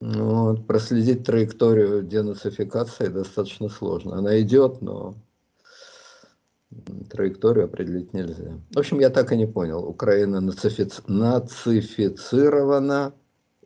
Но 0.00 0.46
вот, 0.46 0.66
проследить 0.66 1.24
траекторию 1.24 2.02
денацификации 2.02 3.08
достаточно 3.08 3.68
сложно. 3.68 4.16
Она 4.16 4.40
идет, 4.40 4.82
но 4.82 5.14
Траекторию 7.10 7.66
определить 7.66 8.12
нельзя. 8.12 8.58
В 8.72 8.78
общем, 8.78 9.00
я 9.00 9.10
так 9.10 9.32
и 9.32 9.36
не 9.36 9.46
понял, 9.46 9.84
Украина 9.84 10.40
нацифици... 10.40 11.02
нацифицирована 11.06 13.12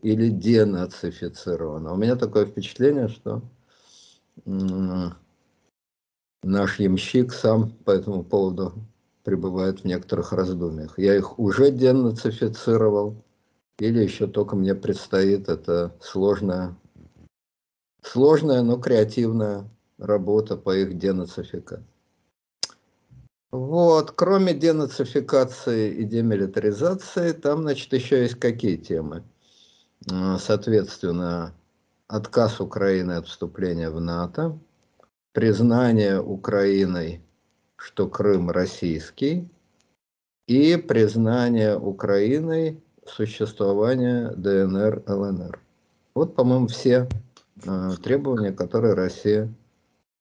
или 0.03 0.29
денацифицирована. 0.29 1.93
У 1.93 1.97
меня 1.97 2.17
такое 2.17 2.47
впечатление, 2.47 3.09
что 3.09 3.43
наш 6.43 6.79
ямщик 6.79 7.33
сам 7.33 7.73
по 7.85 7.91
этому 7.91 8.23
поводу 8.23 8.75
пребывает 9.25 9.81
в 9.81 9.85
некоторых 9.85 10.33
раздумьях. 10.33 10.99
Я 10.99 11.17
их 11.17 11.39
уже 11.39 11.71
денацифицировал, 11.71 13.17
или 13.79 14.03
еще 14.03 14.27
только 14.27 14.57
мне 14.57 14.75
предстоит 14.75 15.49
это 15.49 15.95
сложная, 16.01 16.77
сложная, 18.03 18.63
но 18.63 18.79
креативная 18.79 19.69
работа 19.99 20.57
по 20.57 20.77
их 20.77 20.99
денацификации. 20.99 21.85
Вот, 23.53 24.13
кроме 24.13 24.55
денацификации 24.55 25.93
и 25.93 26.05
демилитаризации, 26.05 27.33
там, 27.33 27.63
значит, 27.63 27.93
еще 27.93 28.23
есть 28.23 28.37
какие 28.37 28.77
темы? 28.77 29.25
Соответственно, 30.39 31.53
отказ 32.07 32.61
Украины 32.61 33.13
от 33.13 33.27
вступления 33.27 33.91
в 33.91 34.01
НАТО, 34.01 34.57
признание 35.33 36.21
Украиной, 36.21 37.23
что 37.77 38.09
Крым 38.09 38.51
российский, 38.51 39.49
и 40.47 40.77
признание 40.77 41.77
Украиной 41.77 42.81
существования 43.07 44.31
ДНР, 44.37 45.03
ЛНР. 45.07 45.61
Вот, 46.15 46.35
по-моему, 46.35 46.67
все 46.67 47.09
э, 47.65 47.91
требования, 48.03 48.53
которые 48.53 48.95
Россия 48.95 49.53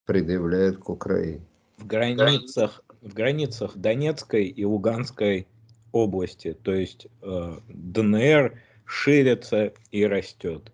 предъявляет 0.06 0.78
к 0.78 0.90
Украине. 0.90 1.42
В 1.78 1.88
границах, 1.88 2.82
в 3.02 3.14
границах 3.14 3.76
Донецкой 3.78 4.46
и 4.48 4.66
Луганской 4.66 5.48
области, 5.92 6.54
то 6.54 6.74
есть 6.74 7.08
э, 7.22 7.60
ДНР 7.68 8.60
ширится 8.86 9.74
и 9.92 10.06
растет. 10.06 10.72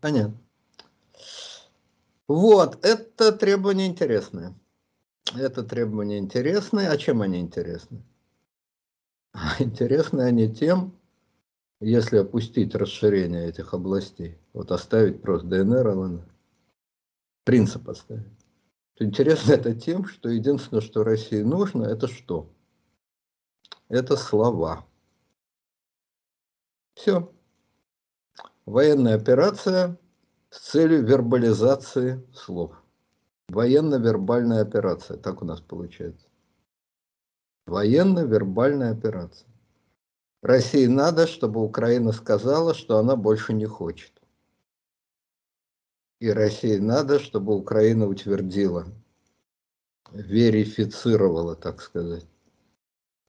Понятно. 0.00 0.38
Вот, 2.26 2.84
это 2.84 3.32
требования 3.32 3.86
интересные. 3.86 4.54
Это 5.34 5.62
требования 5.62 6.18
интересные. 6.18 6.88
А 6.88 6.96
чем 6.96 7.22
они 7.22 7.40
интересны? 7.40 8.02
Интересны 9.58 10.22
они 10.22 10.52
тем, 10.52 10.94
если 11.80 12.18
опустить 12.18 12.74
расширение 12.74 13.48
этих 13.48 13.72
областей, 13.72 14.36
вот 14.52 14.72
оставить 14.72 15.22
просто 15.22 15.46
ДНР, 15.46 15.88
ЛНР, 15.88 16.28
принцип 17.44 17.88
оставить, 17.88 18.37
интересно 19.04 19.52
это 19.52 19.74
тем, 19.74 20.06
что 20.06 20.28
единственное, 20.28 20.80
что 20.80 21.04
России 21.04 21.42
нужно, 21.42 21.84
это 21.84 22.08
что? 22.08 22.50
Это 23.88 24.16
слова. 24.16 24.86
Все. 26.94 27.32
Военная 28.66 29.14
операция 29.14 29.96
с 30.50 30.70
целью 30.70 31.04
вербализации 31.04 32.26
слов. 32.34 32.82
Военно-вербальная 33.48 34.60
операция, 34.60 35.16
так 35.16 35.40
у 35.40 35.44
нас 35.44 35.60
получается. 35.60 36.26
Военно-вербальная 37.66 38.92
операция. 38.92 39.48
России 40.42 40.86
надо, 40.86 41.26
чтобы 41.26 41.62
Украина 41.62 42.12
сказала, 42.12 42.74
что 42.74 42.98
она 42.98 43.16
больше 43.16 43.52
не 43.52 43.66
хочет. 43.66 44.17
И 46.20 46.30
России 46.30 46.78
надо, 46.78 47.20
чтобы 47.20 47.54
Украина 47.54 48.08
утвердила, 48.08 48.86
верифицировала, 50.12 51.54
так 51.54 51.80
сказать, 51.80 52.26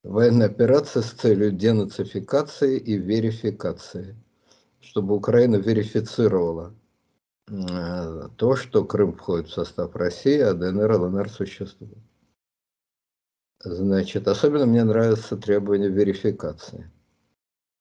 военная 0.03 0.47
операция 0.47 1.03
с 1.03 1.11
целью 1.11 1.51
денацификации 1.51 2.77
и 2.77 2.97
верификации, 2.97 4.15
чтобы 4.79 5.15
Украина 5.15 5.57
верифицировала 5.57 6.73
э, 7.47 8.29
то, 8.37 8.55
что 8.55 8.85
Крым 8.85 9.13
входит 9.13 9.49
в 9.49 9.53
состав 9.53 9.95
России, 9.95 10.39
а 10.39 10.53
ДНР, 10.53 10.91
ЛНР 10.93 11.29
существует. 11.29 11.97
Значит, 13.61 14.27
особенно 14.27 14.65
мне 14.65 14.83
нравится 14.83 15.35
требование 15.35 15.89
верификации 15.89 16.89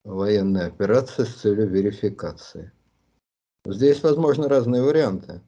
военной 0.04 0.66
операции 0.66 1.24
с 1.24 1.34
целью 1.34 1.68
верификации. 1.68 2.72
Здесь 3.70 4.02
возможны 4.02 4.48
разные 4.48 4.82
варианты. 4.82 5.42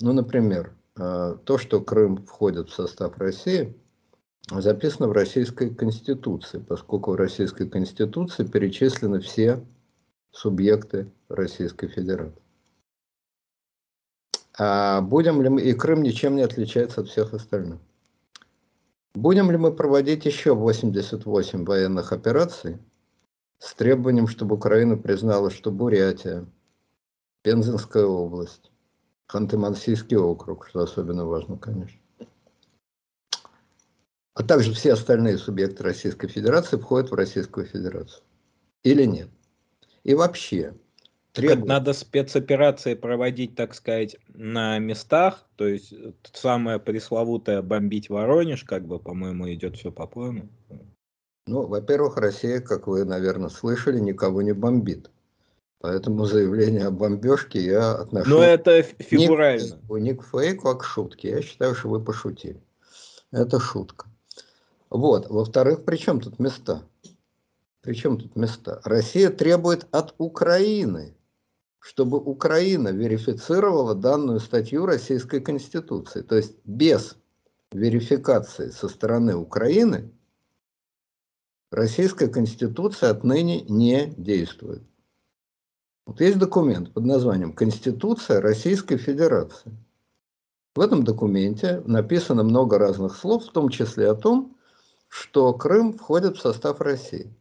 Ну, 0.00 0.12
например, 0.12 0.74
э, 0.98 1.36
то, 1.44 1.56
что 1.56 1.80
Крым 1.80 2.18
входит 2.18 2.68
в 2.68 2.74
состав 2.74 3.16
России, 3.16 3.74
записано 4.50 5.08
в 5.08 5.12
Российской 5.12 5.74
Конституции, 5.74 6.58
поскольку 6.58 7.12
в 7.12 7.14
Российской 7.14 7.66
Конституции 7.66 8.44
перечислены 8.44 9.20
все 9.20 9.64
субъекты 10.30 11.10
Российской 11.30 11.88
Федерации. 11.88 12.42
А 14.58 15.00
будем 15.00 15.40
ли 15.40 15.48
мы, 15.48 15.62
и 15.62 15.72
Крым 15.72 16.02
ничем 16.02 16.36
не 16.36 16.42
отличается 16.42 17.00
от 17.00 17.08
всех 17.08 17.32
остальных. 17.32 17.80
Будем 19.14 19.50
ли 19.50 19.56
мы 19.56 19.72
проводить 19.72 20.26
еще 20.26 20.54
88 20.54 21.64
военных 21.64 22.12
операций, 22.12 22.76
с 23.58 23.72
требованием, 23.72 24.26
чтобы 24.26 24.56
Украина 24.56 24.98
признала, 24.98 25.50
что 25.50 25.70
Бурятия, 25.70 26.44
Пензенская 27.44 28.06
область, 28.06 28.72
Ханты-Мансийский 29.28 30.16
округ, 30.16 30.66
что 30.66 30.80
особенно 30.80 31.26
важно, 31.26 31.58
конечно, 31.58 32.00
а 34.32 34.42
также 34.42 34.72
все 34.72 34.94
остальные 34.94 35.38
субъекты 35.38 35.82
Российской 35.84 36.26
Федерации 36.26 36.78
входят 36.78 37.10
в 37.10 37.14
Российскую 37.14 37.66
Федерацию. 37.66 38.24
Или 38.82 39.04
нет? 39.04 39.28
И 40.02 40.14
вообще, 40.14 40.74
требует... 41.32 41.66
Надо 41.66 41.92
спецоперации 41.92 42.94
проводить, 42.94 43.54
так 43.54 43.74
сказать, 43.74 44.16
на 44.28 44.78
местах, 44.78 45.46
то 45.56 45.68
есть 45.68 45.94
самое 46.32 46.80
пресловутое 46.80 47.62
бомбить 47.62 48.08
Воронеж, 48.08 48.64
как 48.64 48.86
бы, 48.86 48.98
по-моему, 48.98 49.52
идет 49.52 49.76
все 49.76 49.92
по 49.92 50.06
плану. 50.06 50.48
Ну, 51.46 51.66
во-первых, 51.66 52.16
Россия, 52.16 52.60
как 52.60 52.86
вы, 52.86 53.04
наверное, 53.04 53.50
слышали, 53.50 54.00
никого 54.00 54.42
не 54.42 54.52
бомбит. 54.52 55.10
Поэтому 55.80 56.24
заявление 56.24 56.86
о 56.86 56.90
бомбежке 56.90 57.60
я 57.60 57.92
отношу... 57.92 58.30
Но 58.30 58.42
это 58.42 58.82
фигурально. 58.82 59.62
Не 59.62 59.68
к, 59.68 59.72
фейку, 59.74 59.96
не 59.98 60.14
к 60.14 60.24
фейку, 60.24 60.68
а 60.68 60.74
к 60.76 60.84
шутке. 60.84 61.30
Я 61.30 61.42
считаю, 61.42 61.74
что 61.74 61.88
вы 61.88 62.02
пошутили. 62.02 62.62
Это 63.30 63.60
шутка. 63.60 64.06
Вот. 64.88 65.28
Во-вторых, 65.28 65.84
при 65.84 65.96
чем 65.96 66.20
тут 66.20 66.38
места? 66.38 66.82
При 67.82 67.94
чем 67.94 68.18
тут 68.18 68.34
места? 68.34 68.80
Россия 68.84 69.28
требует 69.28 69.86
от 69.90 70.14
Украины, 70.18 71.14
чтобы 71.80 72.18
Украина 72.18 72.88
верифицировала 72.88 73.94
данную 73.94 74.40
статью 74.40 74.86
Российской 74.86 75.40
Конституции. 75.40 76.22
То 76.22 76.36
есть 76.36 76.56
без 76.64 77.16
верификации 77.72 78.70
со 78.70 78.88
стороны 78.88 79.36
Украины 79.36 80.10
Российская 81.70 82.28
Конституция 82.28 83.10
отныне 83.10 83.62
не 83.62 84.14
действует. 84.16 84.82
Вот 86.06 86.20
есть 86.20 86.38
документ 86.38 86.92
под 86.92 87.06
названием 87.06 87.52
«Конституция 87.52 88.40
Российской 88.42 88.98
Федерации». 88.98 89.72
В 90.74 90.80
этом 90.80 91.02
документе 91.02 91.82
написано 91.86 92.42
много 92.42 92.78
разных 92.78 93.16
слов, 93.16 93.46
в 93.46 93.52
том 93.52 93.70
числе 93.70 94.10
о 94.10 94.14
том, 94.14 94.54
что 95.08 95.54
Крым 95.54 95.92
входит 95.92 96.36
в 96.36 96.42
состав 96.42 96.80
России. 96.80 97.32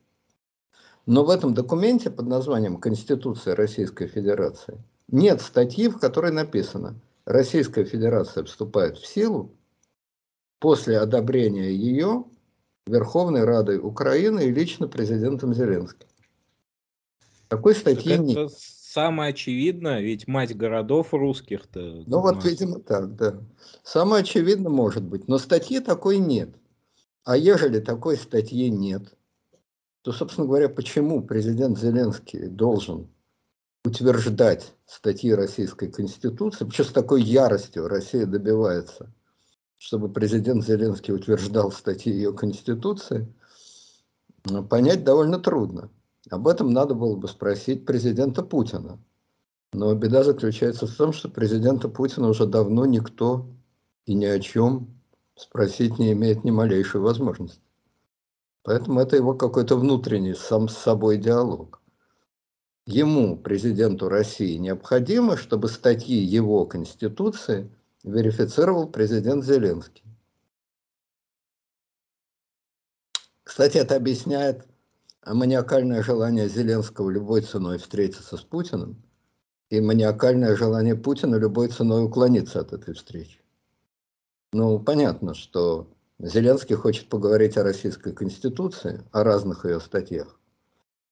Но 1.06 1.26
в 1.26 1.30
этом 1.30 1.54
документе 1.54 2.10
под 2.10 2.28
названием 2.28 2.78
«Конституция 2.78 3.56
Российской 3.56 4.08
Федерации» 4.08 4.78
нет 5.10 5.42
статьи, 5.42 5.90
в 5.90 6.00
которой 6.00 6.32
написано 6.32 6.96
«Российская 7.26 7.84
Федерация 7.84 8.46
вступает 8.46 8.98
в 8.98 9.06
силу 9.06 9.52
после 10.60 11.00
одобрения 11.00 11.72
ее 11.72 12.24
Верховной 12.88 13.44
Радой 13.44 13.80
Украины 13.80 14.46
и 14.46 14.52
лично 14.52 14.88
президентом 14.88 15.54
Зеленским. 15.54 16.08
Такой 17.56 17.76
статьи 17.76 18.18
так 18.18 18.26
нет. 18.26 18.52
Самое 18.58 19.30
очевидное, 19.30 20.02
ведь 20.02 20.28
мать 20.28 20.56
городов 20.56 21.14
русских-то. 21.14 22.04
Ну 22.06 22.22
вот, 22.22 22.44
видимо, 22.46 22.80
так, 22.80 23.16
да. 23.16 23.42
Самое 23.84 24.22
очевидное 24.22 24.72
может 24.72 25.04
быть, 25.04 25.28
но 25.28 25.38
статьи 25.38 25.80
такой 25.80 26.18
нет. 26.18 26.50
А 27.24 27.38
ежели 27.38 27.80
такой 27.80 28.18
статьи 28.18 28.70
нет, 28.70 29.16
то, 30.02 30.12
собственно 30.12 30.46
говоря, 30.48 30.70
почему 30.70 31.22
президент 31.22 31.80
Зеленский 31.80 32.48
должен 32.48 33.08
утверждать 33.86 34.74
статьи 34.86 35.34
Российской 35.34 35.92
Конституции, 35.92 36.66
почему 36.66 36.88
с 36.88 36.92
такой 36.92 37.22
яростью 37.22 37.88
Россия 37.88 38.26
добивается 38.26 39.12
чтобы 39.84 40.08
президент 40.08 40.66
Зеленский 40.66 41.14
утверждал 41.14 41.70
статьи 41.70 42.10
ее 42.10 42.32
Конституции, 42.32 43.28
ну, 44.46 44.64
понять 44.64 45.04
довольно 45.04 45.40
трудно. 45.40 45.90
Об 46.34 46.48
этом 46.48 46.72
надо 46.72 46.96
было 46.96 47.16
бы 47.16 47.28
спросить 47.28 47.86
президента 47.86 48.42
Путина. 48.42 48.98
Но 49.72 49.94
беда 49.94 50.24
заключается 50.24 50.88
в 50.88 50.96
том, 50.96 51.14
что 51.14 51.30
президента 51.30 51.90
Путина 51.90 52.28
уже 52.28 52.48
давно 52.48 52.88
никто 52.88 53.46
и 54.08 54.16
ни 54.16 54.26
о 54.26 54.40
чем 54.40 55.00
спросить 55.36 56.00
не 56.00 56.12
имеет 56.14 56.44
ни 56.44 56.50
малейшей 56.50 57.02
возможности. 57.02 57.62
Поэтому 58.64 59.00
это 59.00 59.16
его 59.16 59.36
какой-то 59.36 59.78
внутренний 59.78 60.34
сам 60.34 60.70
с 60.70 60.76
собой 60.76 61.18
диалог. 61.20 61.84
Ему, 62.88 63.38
президенту 63.38 64.10
России, 64.10 64.58
необходимо, 64.58 65.38
чтобы 65.38 65.68
статьи 65.68 66.18
его 66.18 66.66
Конституции 66.66 67.70
верифицировал 68.04 68.90
президент 68.90 69.46
Зеленский. 69.46 70.04
Кстати, 73.44 73.78
это 73.78 73.96
объясняет 73.96 74.66
маниакальное 75.26 76.04
желание 76.04 76.50
Зеленского 76.50 77.10
любой 77.10 77.42
ценой 77.42 77.78
встретиться 77.78 78.38
с 78.38 78.42
Путиным 78.42 79.02
и 79.70 79.80
маниакальное 79.82 80.56
желание 80.56 80.96
Путина 80.96 81.36
любой 81.36 81.70
ценой 81.70 82.06
уклониться 82.06 82.60
от 82.60 82.74
этой 82.74 82.94
встречи. 82.94 83.42
Ну, 84.52 84.80
понятно, 84.80 85.34
что 85.34 85.88
Зеленский 86.20 86.76
хочет 86.76 87.10
поговорить 87.10 87.58
о 87.58 87.64
российской 87.64 88.14
конституции, 88.14 89.04
о 89.12 89.24
разных 89.24 89.66
ее 89.66 89.80
статьях. 89.80 90.40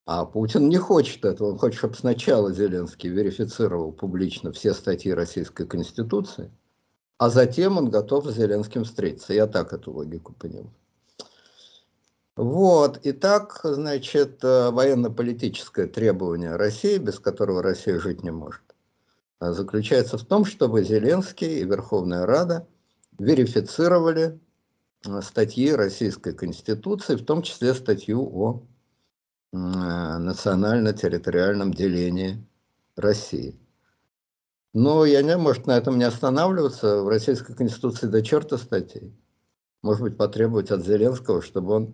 А 0.05 0.25
Путин 0.25 0.69
не 0.69 0.77
хочет 0.77 1.25
этого. 1.25 1.49
Он 1.49 1.57
хочет, 1.57 1.79
чтобы 1.79 1.95
сначала 1.95 2.51
Зеленский 2.51 3.09
верифицировал 3.09 3.91
публично 3.91 4.51
все 4.51 4.73
статьи 4.73 5.11
российской 5.11 5.65
конституции, 5.65 6.51
а 7.17 7.29
затем 7.29 7.77
он 7.77 7.89
готов 7.89 8.25
с 8.25 8.35
Зеленским 8.35 8.83
встретиться. 8.83 9.33
Я 9.33 9.47
так 9.47 9.73
эту 9.73 9.91
логику 9.91 10.33
понимаю. 10.33 10.73
Вот, 12.37 12.99
итак, 13.03 13.59
значит, 13.63 14.41
э, 14.43 14.69
военно-политическое 14.71 15.87
требование 15.87 16.55
России, 16.55 16.97
без 16.97 17.19
которого 17.19 17.61
Россия 17.61 17.99
жить 17.99 18.23
не 18.23 18.31
может, 18.31 18.61
э, 19.41 19.51
заключается 19.51 20.17
в 20.17 20.23
том, 20.23 20.45
чтобы 20.45 20.83
Зеленский 20.83 21.59
и 21.59 21.65
Верховная 21.65 22.25
Рада 22.25 22.65
верифицировали 23.19 24.39
э, 25.05 25.21
статьи 25.21 25.73
Российской 25.73 26.33
Конституции, 26.33 27.15
в 27.15 27.25
том 27.25 27.41
числе 27.41 27.73
статью 27.73 28.21
о 28.33 28.63
национально-территориальном 29.51 31.73
делении 31.73 32.41
России. 32.95 33.59
Но 34.73 35.03
я 35.03 35.21
не, 35.21 35.35
может, 35.35 35.67
на 35.67 35.77
этом 35.77 35.97
не 35.97 36.05
останавливаться. 36.05 37.01
В 37.01 37.09
Российской 37.09 37.53
Конституции 37.53 38.07
до 38.07 38.21
черта 38.21 38.57
статей. 38.57 39.13
Может 39.81 40.03
быть, 40.03 40.15
потребовать 40.15 40.71
от 40.71 40.85
Зеленского, 40.85 41.41
чтобы 41.41 41.73
он 41.73 41.93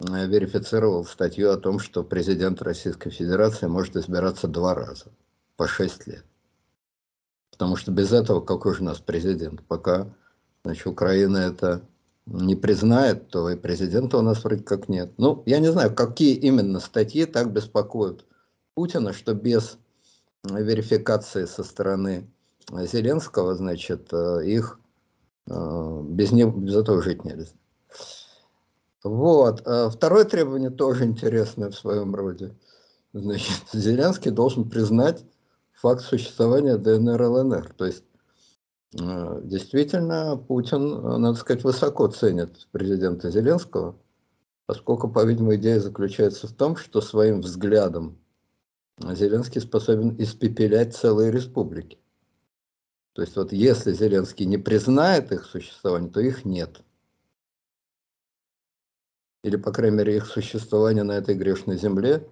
верифицировал 0.00 1.04
статью 1.04 1.50
о 1.50 1.56
том, 1.56 1.78
что 1.78 2.04
президент 2.04 2.62
Российской 2.62 3.10
Федерации 3.10 3.66
может 3.66 3.96
избираться 3.96 4.46
два 4.46 4.74
раза 4.74 5.06
по 5.56 5.66
шесть 5.66 6.06
лет. 6.06 6.24
Потому 7.50 7.76
что 7.76 7.90
без 7.90 8.12
этого 8.12 8.40
какой 8.40 8.74
же 8.74 8.82
у 8.82 8.84
нас 8.84 8.98
президент? 8.98 9.62
Пока 9.62 10.14
значит, 10.64 10.86
Украина 10.86 11.38
это 11.38 11.82
не 12.26 12.56
признает, 12.56 13.28
то 13.28 13.48
и 13.48 13.56
президента 13.56 14.18
у 14.18 14.22
нас 14.22 14.44
вроде 14.44 14.62
как 14.62 14.88
нет. 14.88 15.12
Ну, 15.16 15.42
я 15.46 15.58
не 15.60 15.72
знаю, 15.72 15.94
какие 15.94 16.34
именно 16.34 16.80
статьи 16.80 17.24
так 17.24 17.52
беспокоят 17.52 18.26
Путина, 18.74 19.12
что 19.12 19.32
без 19.32 19.78
верификации 20.44 21.46
со 21.46 21.64
стороны 21.64 22.28
Зеленского, 22.70 23.54
значит, 23.54 24.12
э, 24.12 24.44
их 24.44 24.78
э, 25.48 26.02
без, 26.08 26.32
него, 26.32 26.50
без 26.50 26.74
этого 26.74 27.00
жить 27.00 27.24
нельзя. 27.24 27.52
Вот. 29.06 29.62
А 29.66 29.88
второе 29.88 30.24
требование 30.24 30.70
тоже 30.70 31.04
интересное 31.04 31.70
в 31.70 31.76
своем 31.76 32.14
роде. 32.14 32.54
Значит, 33.12 33.62
Зеленский 33.72 34.30
должен 34.30 34.68
признать 34.68 35.24
факт 35.72 36.02
существования 36.02 36.76
ДНР 36.76 37.22
ЛНР. 37.22 37.74
То 37.74 37.86
есть 37.86 38.04
э, 38.98 39.40
действительно 39.44 40.36
Путин, 40.36 41.20
надо 41.20 41.34
сказать, 41.38 41.62
высоко 41.62 42.08
ценит 42.08 42.66
президента 42.72 43.30
Зеленского, 43.30 43.96
поскольку, 44.66 45.08
по-видимому, 45.08 45.54
идея 45.54 45.78
заключается 45.78 46.48
в 46.48 46.52
том, 46.52 46.76
что 46.76 47.00
своим 47.00 47.42
взглядом 47.42 48.18
Зеленский 48.98 49.60
способен 49.60 50.16
испепелять 50.18 50.96
целые 50.96 51.30
республики. 51.30 51.98
То 53.12 53.22
есть 53.22 53.36
вот 53.36 53.52
если 53.52 53.92
Зеленский 53.92 54.46
не 54.46 54.58
признает 54.58 55.30
их 55.30 55.44
существование, 55.44 56.10
то 56.10 56.20
их 56.20 56.44
нет 56.44 56.80
или, 59.46 59.56
по 59.56 59.72
крайней 59.72 59.96
мере, 59.98 60.16
их 60.16 60.26
существование 60.26 61.04
на 61.04 61.12
этой 61.12 61.36
грешной 61.36 61.76
земле 61.78 62.28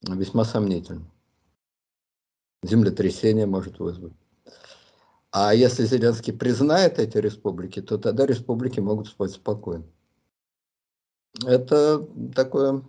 весьма 0.00 0.44
сомнительно. 0.44 1.04
Землетрясение 2.62 3.44
может 3.44 3.78
вызвать. 3.78 4.14
А 5.30 5.52
если 5.52 5.84
Зеленский 5.84 6.32
признает 6.32 6.98
эти 6.98 7.18
республики, 7.18 7.82
то 7.82 7.98
тогда 7.98 8.24
республики 8.24 8.80
могут 8.80 9.08
спать 9.08 9.32
спокойно. 9.32 9.84
Это 11.44 12.08
такое 12.34 12.82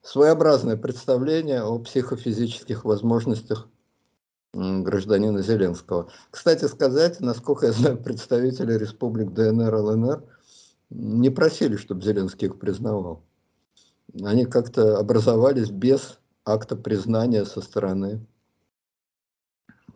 своеобразное 0.00 0.78
представление 0.78 1.62
о 1.62 1.78
психофизических 1.78 2.86
возможностях 2.86 3.68
гражданина 4.54 5.42
Зеленского. 5.42 6.10
Кстати 6.30 6.64
сказать, 6.64 7.20
насколько 7.20 7.66
я 7.66 7.72
знаю, 7.72 7.98
представители 7.98 8.72
республик 8.72 9.32
ДНР, 9.34 9.74
ЛНР– 9.74 10.24
не 10.90 11.30
просили, 11.30 11.76
чтобы 11.76 12.02
Зеленский 12.02 12.48
их 12.48 12.58
признавал. 12.58 13.22
Они 14.22 14.46
как-то 14.46 14.98
образовались 14.98 15.70
без 15.70 16.18
акта 16.44 16.76
признания 16.76 17.44
со 17.44 17.60
стороны 17.60 18.24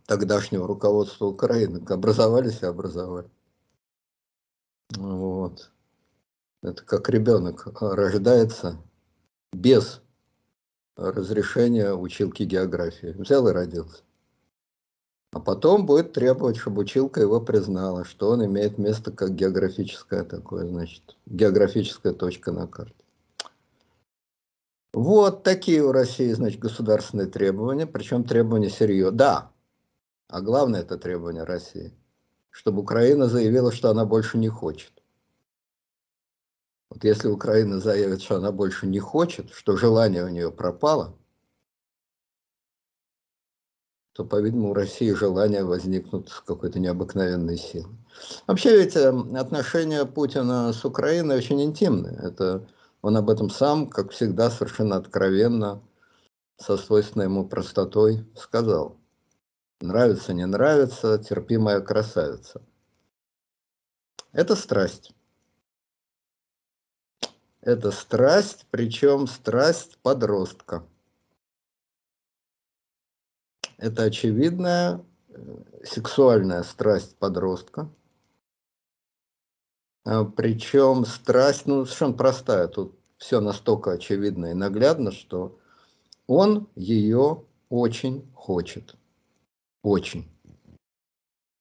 тогдашнего 0.06 0.66
руководства 0.66 1.26
Украины. 1.26 1.82
Образовались 1.88 2.62
и 2.62 2.66
образовали. 2.66 3.30
Вот. 4.96 5.70
Это 6.62 6.84
как 6.84 7.08
ребенок 7.08 7.68
рождается 7.80 8.82
без 9.52 10.02
разрешения 10.96 11.94
училки 11.94 12.42
географии. 12.42 13.14
Взял 13.16 13.46
и 13.48 13.52
родился. 13.52 14.02
А 15.32 15.38
потом 15.38 15.86
будет 15.86 16.12
требовать, 16.12 16.56
чтобы 16.56 16.82
училка 16.82 17.20
его 17.20 17.40
признала, 17.40 18.04
что 18.04 18.30
он 18.30 18.44
имеет 18.44 18.78
место 18.78 19.12
как 19.12 19.34
географическая 19.34 20.24
такое, 20.24 20.66
значит, 20.66 21.16
географическая 21.26 22.12
точка 22.12 22.50
на 22.50 22.66
карте. 22.66 22.94
Вот 24.92 25.44
такие 25.44 25.84
у 25.84 25.92
России, 25.92 26.32
значит, 26.32 26.58
государственные 26.58 27.28
требования, 27.28 27.86
причем 27.86 28.24
требования 28.24 28.70
серьезные. 28.70 29.16
Да, 29.16 29.52
а 30.28 30.40
главное 30.40 30.80
это 30.80 30.98
требование 30.98 31.44
России, 31.44 31.92
чтобы 32.50 32.82
Украина 32.82 33.28
заявила, 33.28 33.70
что 33.70 33.90
она 33.90 34.04
больше 34.04 34.36
не 34.36 34.48
хочет. 34.48 34.92
Вот 36.88 37.04
если 37.04 37.28
Украина 37.28 37.78
заявит, 37.78 38.20
что 38.20 38.36
она 38.36 38.50
больше 38.50 38.88
не 38.88 38.98
хочет, 38.98 39.52
что 39.52 39.76
желание 39.76 40.24
у 40.24 40.28
нее 40.28 40.50
пропало, 40.50 41.16
то, 44.20 44.24
по-видимому, 44.26 44.72
у 44.72 44.74
России 44.74 45.12
желания 45.12 45.64
возникнут 45.64 46.28
с 46.28 46.42
какой-то 46.42 46.78
необыкновенной 46.78 47.56
силой. 47.56 47.96
Вообще 48.46 48.76
ведь 48.76 48.94
эм, 48.94 49.34
отношения 49.34 50.04
Путина 50.04 50.74
с 50.74 50.84
Украиной 50.84 51.38
очень 51.38 51.62
интимные. 51.62 52.18
Это 52.18 52.68
он 53.00 53.16
об 53.16 53.30
этом 53.30 53.48
сам, 53.48 53.88
как 53.88 54.10
всегда, 54.10 54.50
совершенно 54.50 54.96
откровенно, 54.96 55.82
со 56.58 56.76
свойственной 56.76 57.24
ему 57.24 57.48
простотой 57.48 58.26
сказал. 58.36 58.98
Нравится, 59.80 60.34
не 60.34 60.44
нравится, 60.44 61.16
терпимая 61.16 61.80
красавица. 61.80 62.60
Это 64.32 64.54
страсть. 64.54 65.14
Это 67.62 67.90
страсть, 67.90 68.66
причем 68.70 69.26
страсть 69.26 69.96
подростка. 70.02 70.84
Это 73.80 74.02
очевидная 74.02 75.02
э, 75.30 75.56
сексуальная 75.84 76.62
страсть 76.64 77.16
подростка. 77.16 77.90
А, 80.04 80.26
Причем 80.26 81.06
страсть, 81.06 81.64
ну, 81.64 81.86
совершенно 81.86 82.12
простая. 82.12 82.68
Тут 82.68 82.98
все 83.16 83.40
настолько 83.40 83.92
очевидно 83.92 84.50
и 84.50 84.54
наглядно, 84.54 85.12
что 85.12 85.58
он 86.26 86.68
ее 86.76 87.46
очень 87.70 88.30
хочет. 88.34 88.96
Очень. 89.82 90.28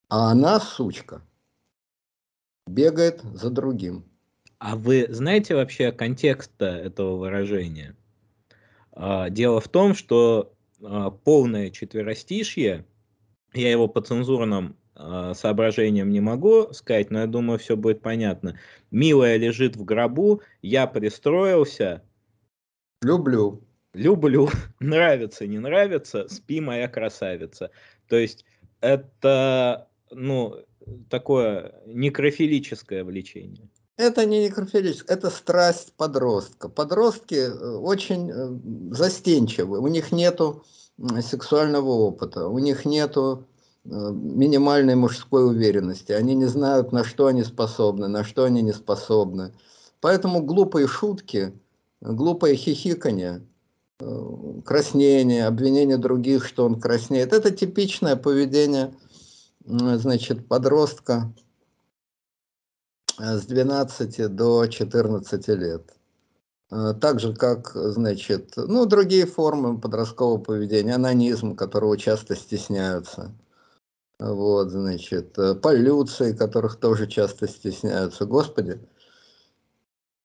А 0.09 0.31
она, 0.31 0.59
сучка, 0.59 1.21
бегает 2.67 3.21
за 3.21 3.49
другим. 3.49 4.03
А 4.57 4.75
вы 4.75 5.07
знаете 5.09 5.55
вообще 5.55 5.93
контекст 5.93 6.51
этого 6.61 7.15
выражения? 7.15 7.95
А, 8.91 9.29
дело 9.29 9.61
в 9.61 9.69
том, 9.69 9.95
что 9.95 10.53
полное 11.23 11.69
четверостишье. 11.69 12.85
Я 13.53 13.71
его 13.71 13.87
по 13.87 14.01
цензурным 14.01 14.75
а, 14.95 15.33
соображениям 15.33 16.09
не 16.09 16.19
могу 16.19 16.73
сказать, 16.73 17.09
но 17.09 17.21
я 17.21 17.27
думаю, 17.27 17.57
все 17.57 17.77
будет 17.77 18.01
понятно. 18.01 18.59
Милая 18.91 19.37
лежит 19.37 19.77
в 19.77 19.85
гробу, 19.85 20.41
я 20.61 20.87
пристроился. 20.87 22.03
Люблю. 23.01 23.63
Люблю. 23.93 24.49
Нравится, 24.79 25.47
не 25.47 25.57
нравится, 25.57 26.27
спи, 26.27 26.59
моя 26.59 26.87
красавица. 26.87 27.71
То 28.07 28.17
есть 28.17 28.45
это, 28.81 29.87
ну, 30.11 30.65
такое 31.09 31.73
некрофилическое 31.85 33.03
влечение? 33.03 33.69
Это 33.99 34.25
не 34.25 34.39
некрофилическое, 34.39 35.17
это 35.17 35.29
страсть 35.29 35.91
подростка. 35.97 36.69
Подростки 36.69 37.35
э, 37.35 37.75
очень 37.75 38.31
э, 38.31 38.95
застенчивы, 38.95 39.79
у 39.79 39.87
них 39.87 40.13
нету 40.13 40.63
сексуального 41.21 41.89
опыта, 41.89 42.47
у 42.47 42.59
них 42.59 42.85
нету 42.85 43.45
э, 43.83 43.89
минимальной 43.89 44.95
мужской 44.95 45.45
уверенности, 45.45 46.13
они 46.13 46.33
не 46.33 46.45
знают, 46.45 46.93
на 46.93 47.03
что 47.03 47.27
они 47.27 47.43
способны, 47.43 48.07
на 48.07 48.23
что 48.23 48.45
они 48.45 48.61
не 48.61 48.71
способны. 48.71 49.51
Поэтому 49.99 50.43
глупые 50.43 50.87
шутки, 50.87 51.51
глупое 51.99 52.55
хихиканье, 52.55 53.45
краснение, 54.63 55.45
обвинение 55.45 55.97
других, 55.97 56.47
что 56.47 56.63
он 56.65 56.79
краснеет, 56.79 57.33
это 57.33 57.51
типичное 57.51 58.15
поведение 58.15 58.93
значит, 59.65 60.47
подростка, 60.47 61.33
с 63.19 63.45
12 63.45 64.33
до 64.33 64.67
14 64.67 65.47
лет. 65.49 65.93
Э, 66.71 66.93
так 66.99 67.19
же, 67.19 67.33
как, 67.35 67.71
значит, 67.73 68.53
ну, 68.55 68.85
другие 68.85 69.25
формы 69.25 69.79
подросткового 69.79 70.39
поведения, 70.39 70.95
анонизм, 70.95 71.55
которого 71.55 71.97
часто 71.97 72.35
стесняются. 72.35 73.31
Вот, 74.19 74.69
значит, 74.69 75.37
э, 75.37 75.55
полюции, 75.55 76.33
которых 76.33 76.77
тоже 76.77 77.07
часто 77.07 77.47
стесняются. 77.47 78.25
Господи, 78.25 78.79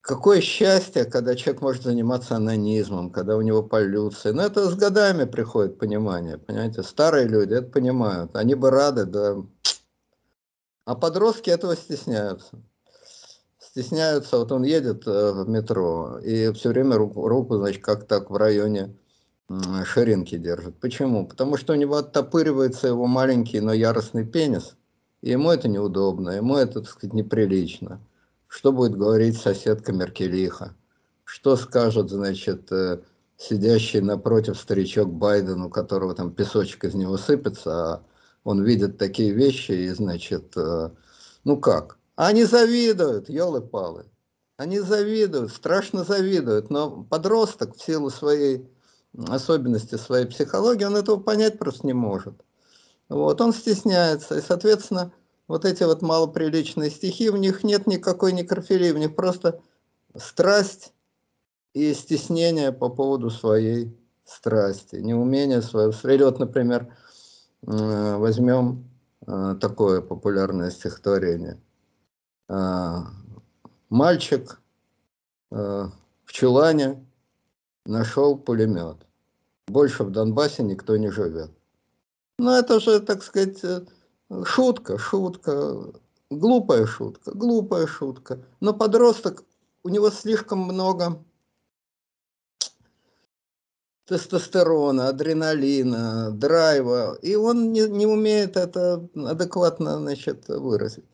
какое 0.00 0.40
счастье, 0.40 1.04
когда 1.04 1.34
человек 1.34 1.62
может 1.62 1.82
заниматься 1.84 2.36
анонизмом, 2.36 3.10
когда 3.10 3.36
у 3.36 3.40
него 3.40 3.62
полюция. 3.62 4.32
Но 4.32 4.42
это 4.42 4.70
с 4.70 4.74
годами 4.76 5.24
приходит 5.24 5.78
понимание, 5.78 6.38
понимаете. 6.38 6.82
Старые 6.82 7.26
люди 7.26 7.54
это 7.54 7.70
понимают, 7.70 8.36
они 8.36 8.54
бы 8.54 8.70
рады, 8.70 9.04
да. 9.06 9.36
А 10.84 10.94
подростки 10.94 11.50
этого 11.50 11.76
стесняются 11.76 12.58
стесняются, 13.74 14.38
вот 14.38 14.52
он 14.52 14.62
едет 14.62 15.02
э, 15.06 15.32
в 15.32 15.48
метро 15.48 16.20
и 16.20 16.52
все 16.52 16.68
время 16.68 16.96
руку, 16.96 17.26
руку 17.26 17.56
значит, 17.56 17.82
как 17.82 18.06
так 18.06 18.30
в 18.30 18.36
районе 18.36 18.94
ширинки 19.84 20.38
держит. 20.38 20.78
Почему? 20.78 21.26
Потому 21.26 21.56
что 21.56 21.72
у 21.72 21.76
него 21.76 21.96
оттопыривается 21.96 22.86
его 22.86 23.06
маленький, 23.06 23.58
но 23.58 23.72
яростный 23.72 24.24
пенис, 24.24 24.76
и 25.22 25.30
ему 25.30 25.50
это 25.50 25.66
неудобно, 25.68 26.30
ему 26.30 26.56
это, 26.56 26.80
так 26.80 26.90
сказать, 26.90 27.14
неприлично. 27.14 28.00
Что 28.46 28.70
будет 28.70 28.96
говорить 28.96 29.36
соседка 29.38 29.92
Меркелиха? 29.92 30.76
Что 31.24 31.56
скажет, 31.56 32.10
значит, 32.10 32.70
э, 32.70 33.00
сидящий 33.36 34.00
напротив 34.00 34.56
старичок 34.56 35.12
Байден, 35.12 35.62
у 35.62 35.68
которого 35.68 36.14
там 36.14 36.32
песочек 36.32 36.84
из 36.84 36.94
него 36.94 37.16
сыпется, 37.16 37.70
а 37.72 38.02
он 38.44 38.62
видит 38.62 38.98
такие 38.98 39.32
вещи, 39.32 39.72
и, 39.72 39.88
значит, 39.88 40.56
э, 40.56 40.90
ну 41.42 41.56
как? 41.58 41.98
Они 42.16 42.44
завидуют, 42.44 43.28
елы-палы. 43.28 44.06
Они 44.56 44.78
завидуют, 44.78 45.52
страшно 45.52 46.04
завидуют, 46.04 46.70
но 46.70 47.02
подросток 47.02 47.76
в 47.76 47.82
силу 47.82 48.08
своей 48.10 48.68
особенности 49.28 49.96
своей 49.96 50.26
психологии, 50.26 50.84
он 50.84 50.96
этого 50.96 51.18
понять 51.18 51.58
просто 51.58 51.86
не 51.86 51.92
может. 51.92 52.34
Вот, 53.08 53.40
он 53.40 53.52
стесняется, 53.52 54.38
и, 54.38 54.40
соответственно, 54.40 55.12
вот 55.48 55.64
эти 55.64 55.82
вот 55.82 56.02
малоприличные 56.02 56.90
стихи, 56.90 57.30
в 57.30 57.36
них 57.36 57.64
нет 57.64 57.86
никакой 57.86 58.32
некрофилии, 58.32 58.92
в 58.92 58.98
них 58.98 59.14
просто 59.14 59.60
страсть 60.16 60.92
и 61.74 61.92
стеснение 61.94 62.72
по 62.72 62.88
поводу 62.88 63.30
своей 63.30 63.96
страсти, 64.24 64.96
неумение 64.96 65.62
своего. 65.62 65.92
Или 66.04 66.22
вот, 66.22 66.38
например, 66.38 66.96
возьмем 67.62 68.88
э, 69.26 69.56
такое 69.60 70.00
популярное 70.00 70.70
стихотворение– 70.70 71.60
мальчик 73.88 74.60
а, 75.50 75.90
в 76.24 76.32
чулане 76.32 77.06
нашел 77.86 78.36
пулемет. 78.36 78.96
Больше 79.68 80.04
в 80.04 80.10
Донбассе 80.10 80.62
никто 80.62 80.96
не 80.96 81.10
живет. 81.10 81.50
Ну, 82.38 82.50
это 82.50 82.80
же, 82.80 83.00
так 83.00 83.22
сказать, 83.22 83.62
э, 83.62 83.82
шутка, 84.44 84.98
шутка, 84.98 85.92
глупая 86.30 86.86
шутка, 86.86 87.32
глупая 87.32 87.86
шутка. 87.86 88.44
Но 88.60 88.74
подросток, 88.74 89.44
у 89.84 89.88
него 89.88 90.10
слишком 90.10 90.58
много 90.58 91.22
тестостерона, 94.06 95.08
адреналина, 95.08 96.30
драйва, 96.32 97.14
и 97.22 97.36
он 97.36 97.72
не, 97.72 97.88
не 97.88 98.06
умеет 98.06 98.56
это 98.56 99.08
адекватно 99.14 99.98
значит, 99.98 100.48
выразить. 100.48 101.04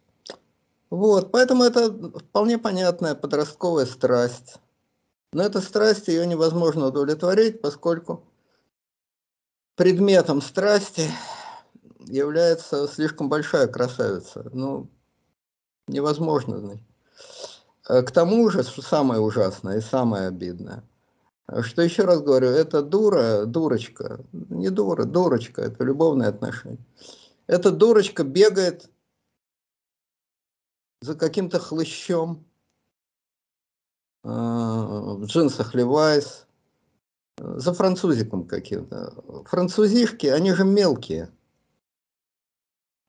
Вот, 0.91 1.31
поэтому 1.31 1.63
это 1.63 1.93
вполне 2.19 2.59
понятная 2.59 3.15
подростковая 3.15 3.87
страсть. 3.87 4.57
Но 5.33 5.45
эта 5.45 5.61
страсть, 5.61 6.09
ее 6.09 6.27
невозможно 6.27 6.89
удовлетворить, 6.89 7.63
поскольку 7.63 8.25
предметом 9.77 10.43
страсти 10.43 11.09
является 12.01 12.89
слишком 12.89 13.29
большая 13.29 13.69
красавица. 13.69 14.51
Ну, 14.53 14.89
невозможно. 15.87 16.81
А 17.87 18.03
к 18.03 18.11
тому 18.11 18.51
же, 18.51 18.65
что 18.65 18.83
самое 18.83 19.21
ужасное 19.21 19.79
и 19.79 19.83
самое 19.83 20.27
обидное, 20.27 20.83
что 21.63 21.83
еще 21.83 22.03
раз 22.03 22.21
говорю, 22.21 22.49
это 22.49 22.83
дура, 22.83 23.45
дурочка, 23.47 24.21
не 24.33 24.71
дура, 24.71 25.05
дурочка, 25.05 25.63
это 25.63 25.85
любовные 25.85 26.29
отношения. 26.29 26.85
Эта 27.47 27.71
дурочка 27.71 28.25
бегает 28.25 28.90
за 31.01 31.15
каким-то 31.15 31.59
хлыщом 31.59 32.45
э, 34.25 34.29
в 34.29 35.25
джинсах 35.25 35.75
Левайс, 35.75 36.47
за 37.39 37.73
французиком 37.73 38.47
каким-то. 38.47 39.45
Французишки, 39.47 40.27
они 40.27 40.53
же 40.53 40.65
мелкие. 40.65 41.31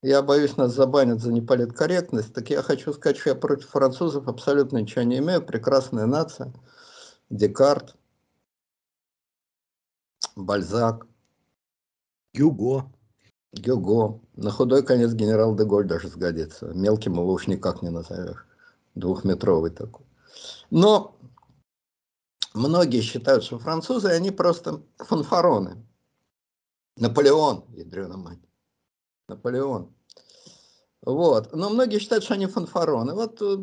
Я 0.01 0.23
боюсь, 0.23 0.58
нас 0.58 0.73
забанят 0.73 1.21
за 1.21 1.32
неполиткорректность, 1.32 2.34
так 2.34 2.49
я 2.49 2.63
хочу 2.63 2.91
сказать, 2.93 3.17
что 3.17 3.32
я 3.32 3.36
против 3.36 3.69
французов 3.69 4.27
абсолютно 4.27 4.77
ничего 4.77 5.04
не 5.04 5.19
имею. 5.19 5.45
Прекрасная 5.45 6.08
нация. 6.08 6.51
Декарт, 7.30 7.95
Бальзак. 10.36 11.06
Гюго. 12.34 12.91
Гюго. 13.53 14.21
На 14.35 14.49
худой 14.51 14.83
конец 14.83 15.11
генерал 15.13 15.55
Деголь 15.55 15.85
даже 15.85 16.07
сгодится. 16.07 16.67
Мелким 16.67 17.13
его 17.13 17.31
уж 17.31 17.47
никак 17.47 17.81
не 17.81 17.89
назовешь. 17.89 18.45
Двухметровый 18.95 19.71
такой. 19.71 20.05
Но 20.69 21.17
многие 22.53 23.01
считают, 23.01 23.43
что 23.43 23.59
французы, 23.59 24.09
они 24.09 24.31
просто 24.31 24.81
фанфароны. 24.97 25.85
Наполеон, 26.97 27.65
ядрена 27.69 28.17
мать. 28.17 28.39
Наполеон. 29.27 29.93
Вот. 31.03 31.53
Но 31.53 31.69
многие 31.69 31.99
считают, 31.99 32.23
что 32.23 32.35
они 32.35 32.45
фанфароны. 32.45 33.13
Вот, 33.13 33.41
э, 33.41 33.55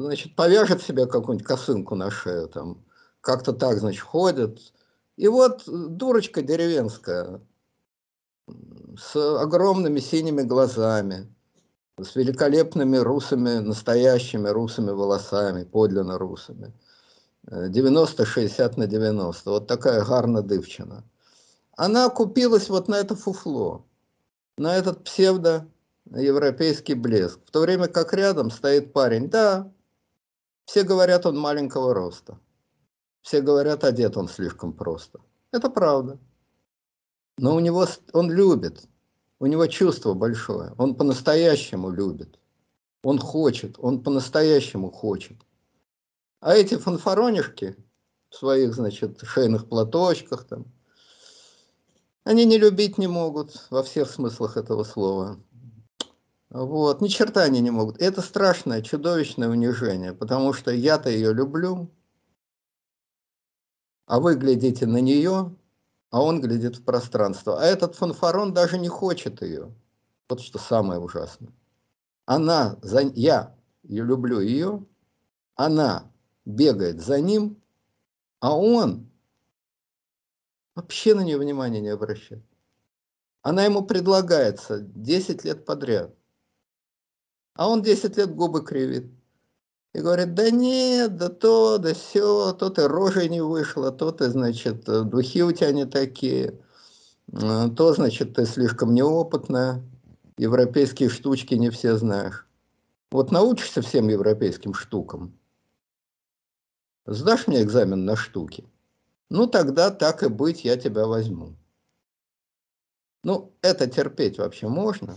значит, 0.00 0.34
повяжет 0.34 0.82
себе 0.82 1.06
какую-нибудь 1.06 1.46
косынку 1.46 1.94
на 1.94 2.10
шею, 2.10 2.48
там, 2.48 2.84
как-то 3.20 3.52
так, 3.52 3.78
значит, 3.78 4.02
ходят. 4.02 4.58
И 5.16 5.28
вот 5.28 5.64
дурочка 5.66 6.42
деревенская, 6.42 7.40
с 8.96 9.16
огромными 9.16 10.00
синими 10.00 10.42
глазами, 10.42 11.32
с 12.00 12.16
великолепными 12.16 12.96
русыми, 12.96 13.58
настоящими 13.58 14.48
русыми 14.48 14.90
волосами, 14.90 15.64
подлинно 15.64 16.18
русыми. 16.18 16.72
90-60 17.46 18.74
на 18.76 18.86
90, 18.86 19.50
вот 19.50 19.66
такая 19.66 20.04
гарна 20.04 20.42
дывчина. 20.42 21.04
Она 21.76 22.08
купилась 22.08 22.68
вот 22.68 22.88
на 22.88 22.96
это 22.96 23.16
фуфло, 23.16 23.84
на 24.56 24.76
этот 24.76 25.04
псевдо-европейский 25.04 26.94
блеск. 26.94 27.40
В 27.44 27.50
то 27.50 27.60
время 27.60 27.88
как 27.88 28.12
рядом 28.14 28.50
стоит 28.50 28.92
парень, 28.92 29.28
да, 29.28 29.72
все 30.66 30.84
говорят, 30.84 31.26
он 31.26 31.36
маленького 31.36 31.94
роста. 31.94 32.38
Все 33.22 33.40
говорят, 33.40 33.84
одет 33.84 34.16
он 34.16 34.28
слишком 34.28 34.72
просто. 34.72 35.20
Это 35.50 35.68
правда. 35.68 36.18
Но 37.38 37.54
у 37.54 37.60
него, 37.60 37.86
он 38.12 38.30
любит, 38.30 38.84
у 39.40 39.46
него 39.46 39.66
чувство 39.66 40.14
большое, 40.14 40.74
он 40.78 40.94
по-настоящему 40.94 41.90
любит, 41.90 42.38
он 43.02 43.18
хочет, 43.18 43.76
он 43.78 44.02
по-настоящему 44.02 44.90
хочет. 44.90 45.38
А 46.40 46.54
эти 46.54 46.76
фанфаронишки 46.76 47.76
в 48.30 48.36
своих, 48.36 48.74
значит, 48.74 49.20
шейных 49.22 49.68
платочках 49.68 50.44
там, 50.44 50.66
они 52.24 52.44
не 52.44 52.58
любить 52.58 52.98
не 52.98 53.08
могут 53.08 53.66
во 53.70 53.82
всех 53.82 54.10
смыслах 54.10 54.56
этого 54.56 54.84
слова. 54.84 55.40
Вот, 56.50 57.00
ни 57.00 57.08
черта 57.08 57.42
они 57.42 57.60
не 57.60 57.70
могут. 57.70 58.00
Это 58.00 58.20
страшное, 58.20 58.82
чудовищное 58.82 59.48
унижение, 59.48 60.12
потому 60.12 60.52
что 60.52 60.70
я-то 60.70 61.08
ее 61.08 61.32
люблю, 61.32 61.90
а 64.06 64.20
вы 64.20 64.34
глядите 64.34 64.86
на 64.86 64.98
нее 64.98 65.56
а 66.12 66.22
он 66.22 66.42
глядит 66.42 66.76
в 66.76 66.84
пространство. 66.84 67.60
А 67.60 67.64
этот 67.64 67.96
фанфарон 67.96 68.52
даже 68.52 68.78
не 68.78 68.88
хочет 68.88 69.40
ее. 69.42 69.74
Вот 70.28 70.40
что 70.40 70.58
самое 70.58 71.00
ужасное. 71.00 71.50
она, 72.26 72.78
за, 72.82 73.00
я 73.00 73.56
люблю 73.82 74.40
ее, 74.40 74.86
она 75.54 76.12
бегает 76.44 77.00
за 77.00 77.20
ним, 77.20 77.60
а 78.40 78.56
он 78.56 79.10
вообще 80.74 81.14
на 81.14 81.22
нее 81.22 81.38
внимания 81.38 81.80
не 81.80 81.88
обращает. 81.88 82.44
Она 83.40 83.64
ему 83.64 83.82
предлагается 83.82 84.80
10 84.80 85.44
лет 85.44 85.64
подряд. 85.64 86.14
А 87.54 87.68
он 87.68 87.82
10 87.82 88.16
лет 88.18 88.34
губы 88.34 88.62
кривит. 88.64 89.10
И 89.94 90.00
говорит, 90.00 90.34
да 90.34 90.50
нет, 90.50 91.16
да 91.16 91.28
то, 91.28 91.76
да 91.76 91.92
все, 91.92 92.52
то 92.52 92.70
ты 92.70 92.88
рожей 92.88 93.28
не 93.28 93.42
вышла, 93.42 93.92
то 93.92 94.10
ты, 94.10 94.30
значит, 94.30 94.84
духи 94.84 95.42
у 95.42 95.52
тебя 95.52 95.70
не 95.72 95.84
такие, 95.84 96.58
а, 97.30 97.68
то, 97.68 97.92
значит, 97.92 98.34
ты 98.34 98.46
слишком 98.46 98.94
неопытная, 98.94 99.82
европейские 100.38 101.10
штучки 101.10 101.54
не 101.54 101.68
все 101.68 101.96
знаешь. 101.96 102.46
Вот 103.10 103.30
научишься 103.30 103.82
всем 103.82 104.08
европейским 104.08 104.72
штукам, 104.72 105.38
сдашь 107.04 107.46
мне 107.46 107.62
экзамен 107.62 108.06
на 108.06 108.16
штуки, 108.16 108.64
ну 109.28 109.46
тогда 109.46 109.90
так 109.90 110.22
и 110.22 110.28
быть, 110.28 110.64
я 110.64 110.78
тебя 110.78 111.06
возьму. 111.06 111.54
Ну, 113.24 113.52
это 113.60 113.86
терпеть 113.88 114.38
вообще 114.38 114.68
можно? 114.68 115.14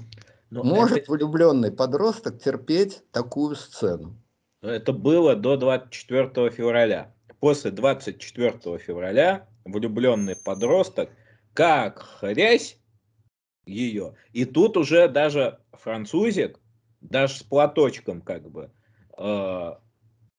Но 0.52 0.64
Может 0.64 1.00
это... 1.00 1.12
влюбленный 1.12 1.72
подросток 1.72 2.40
терпеть 2.42 3.04
такую 3.12 3.56
сцену? 3.56 4.16
Это 4.66 4.94
было 4.94 5.36
до 5.36 5.58
24 5.58 6.50
февраля. 6.50 7.14
После 7.40 7.72
24 7.72 8.78
февраля 8.80 9.48
влюбленный 9.66 10.36
подросток 10.36 11.10
как 11.54 12.00
хрясь 12.20 12.78
ее. 13.66 14.16
И 14.34 14.46
тут 14.46 14.78
уже 14.78 15.08
даже 15.08 15.60
французик, 15.74 16.60
даже 17.02 17.36
с 17.36 17.44
платочком 17.44 18.22
как 18.22 18.50
бы, 18.50 18.72
э, 19.18 19.72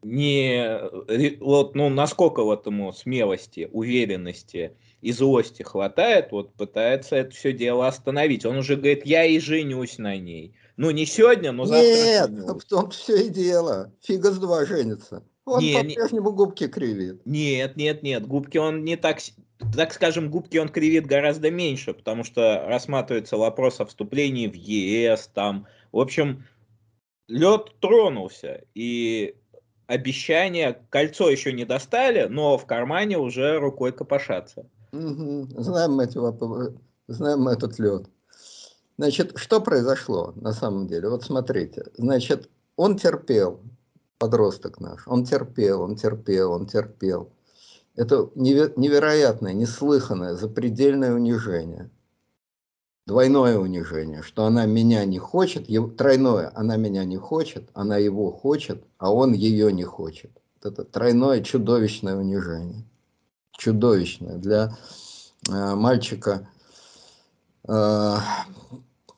не, 0.03 1.39
вот, 1.41 1.75
ну, 1.75 1.89
насколько 1.89 2.43
вот 2.43 2.67
ему 2.67 2.93
смелости, 2.93 3.69
уверенности 3.73 4.77
и 5.01 5.11
злости 5.13 5.63
хватает, 5.63 6.33
вот 6.33 6.55
пытается 6.55 7.17
это 7.17 7.31
все 7.31 7.53
дело 7.53 7.87
остановить. 7.87 8.45
Он 8.45 8.59
уже 8.59 8.77
говорит, 8.77 9.07
я 9.07 9.25
и 9.25 9.39
женюсь 9.39 9.99
на 9.99 10.17
ней. 10.17 10.55
Ну, 10.77 10.91
не 10.91 11.07
сегодня, 11.07 11.53
но 11.53 11.65
завтра. 11.65 11.85
Нет, 11.87 12.31
в 12.31 12.65
том 12.65 12.91
все 12.91 13.27
и 13.27 13.29
дело. 13.29 13.93
Фига 14.03 14.31
с 14.31 14.39
два 14.39 14.67
женится. 14.67 15.23
Он 15.47 15.61
не, 15.61 15.75
по-прежнему 15.75 16.31
не... 16.31 16.37
губки 16.37 16.67
кривит. 16.67 17.23
Нет, 17.25 17.77
нет, 17.77 18.03
нет, 18.03 18.27
губки 18.27 18.59
он 18.59 18.85
не 18.85 18.97
так, 18.97 19.19
так 19.75 19.93
скажем, 19.93 20.29
губки 20.29 20.59
он 20.59 20.69
кривит 20.69 21.07
гораздо 21.07 21.51
меньше, 21.51 21.95
потому 21.95 22.25
что 22.25 22.65
рассматривается 22.67 23.37
вопрос 23.37 23.81
о 23.81 23.87
вступлении 23.87 24.49
в 24.49 24.55
ЕС, 24.55 25.31
там, 25.33 25.67
в 25.93 25.99
общем, 26.01 26.45
лед 27.29 27.75
тронулся, 27.81 28.65
и 28.75 29.37
обещания, 29.87 30.83
кольцо 30.91 31.31
еще 31.31 31.53
не 31.53 31.65
достали, 31.65 32.27
но 32.29 32.59
в 32.59 32.67
кармане 32.67 33.19
уже 33.19 33.59
рукой 33.59 33.93
копошатся. 33.93 34.67
Угу. 34.93 35.49
Знаем 35.63 35.93
мы 35.93 36.05
эти 36.05 36.19
знаем 37.09 37.43
мы 37.43 37.53
этот 37.53 37.79
лед. 37.79 38.09
Значит, 38.99 39.33
что 39.37 39.61
произошло 39.61 40.33
на 40.37 40.53
самом 40.53 40.87
деле? 40.87 41.09
Вот 41.09 41.25
смотрите, 41.25 41.87
значит, 41.99 42.49
он 42.77 42.97
терпел, 42.97 43.61
подросток 44.19 44.81
наш, 44.81 45.07
он 45.07 45.25
терпел, 45.25 45.83
он 45.83 45.97
терпел, 45.97 46.53
он 46.53 46.67
терпел. 46.67 47.31
Это 47.95 48.31
невероятное, 48.35 49.53
неслыханное, 49.53 50.35
запредельное 50.35 51.15
унижение. 51.15 51.91
Двойное 53.07 53.57
унижение, 53.59 54.23
что 54.23 54.47
она 54.47 54.67
меня 54.67 55.05
не 55.05 55.19
хочет, 55.19 55.67
тройное, 55.97 56.51
она 56.55 56.77
меня 56.77 57.05
не 57.05 57.17
хочет, 57.17 57.71
она 57.73 57.99
его 57.99 58.33
хочет, 58.33 58.85
а 58.99 59.13
он 59.13 59.33
ее 59.33 59.73
не 59.73 59.85
хочет. 59.85 60.31
Это 60.63 60.85
тройное 60.85 61.43
чудовищное 61.43 62.17
унижение. 62.17 62.85
Чудовищное. 63.53 64.39
Для 64.39 64.77
э, 65.49 65.75
мальчика 65.75 66.49
э, 67.69 68.17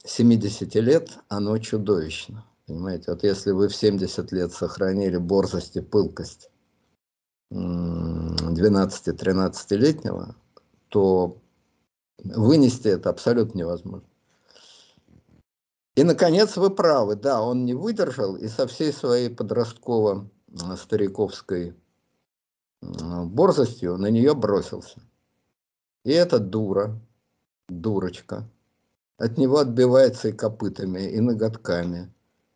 70 0.09 0.75
лет 0.77 1.19
оно 1.29 1.59
чудовищно. 1.59 2.47
Понимаете, 2.67 3.13
вот 3.13 3.25
если 3.25 3.51
вы 3.53 3.69
в 3.69 3.77
70 3.77 4.33
лет 4.33 4.53
сохранили 4.53 5.19
борзость 5.19 5.77
и 5.77 5.81
пылкость 5.81 6.51
12-13-летнего, 7.53 10.35
то 10.89 11.39
вынести 12.25 12.89
это 12.89 13.11
абсолютно 13.11 13.59
невозможно. 13.59 14.09
И, 15.95 16.03
наконец, 16.05 16.57
вы 16.57 16.71
правы, 16.71 17.17
да, 17.17 17.43
он 17.43 17.65
не 17.65 17.75
выдержал 17.75 18.37
и 18.37 18.49
со 18.49 18.67
всей 18.67 18.93
своей 18.93 19.29
подростково-стариковской 19.29 21.75
борзостью 22.81 23.99
на 23.99 24.11
нее 24.11 24.35
бросился. 24.35 25.01
И 26.05 26.13
эта 26.13 26.39
дура, 26.39 26.99
дурочка, 27.69 28.49
от 29.19 29.37
него 29.37 29.59
отбивается 29.59 30.29
и 30.29 30.33
копытами, 30.33 31.11
и 31.11 31.21
ноготками, 31.21 32.12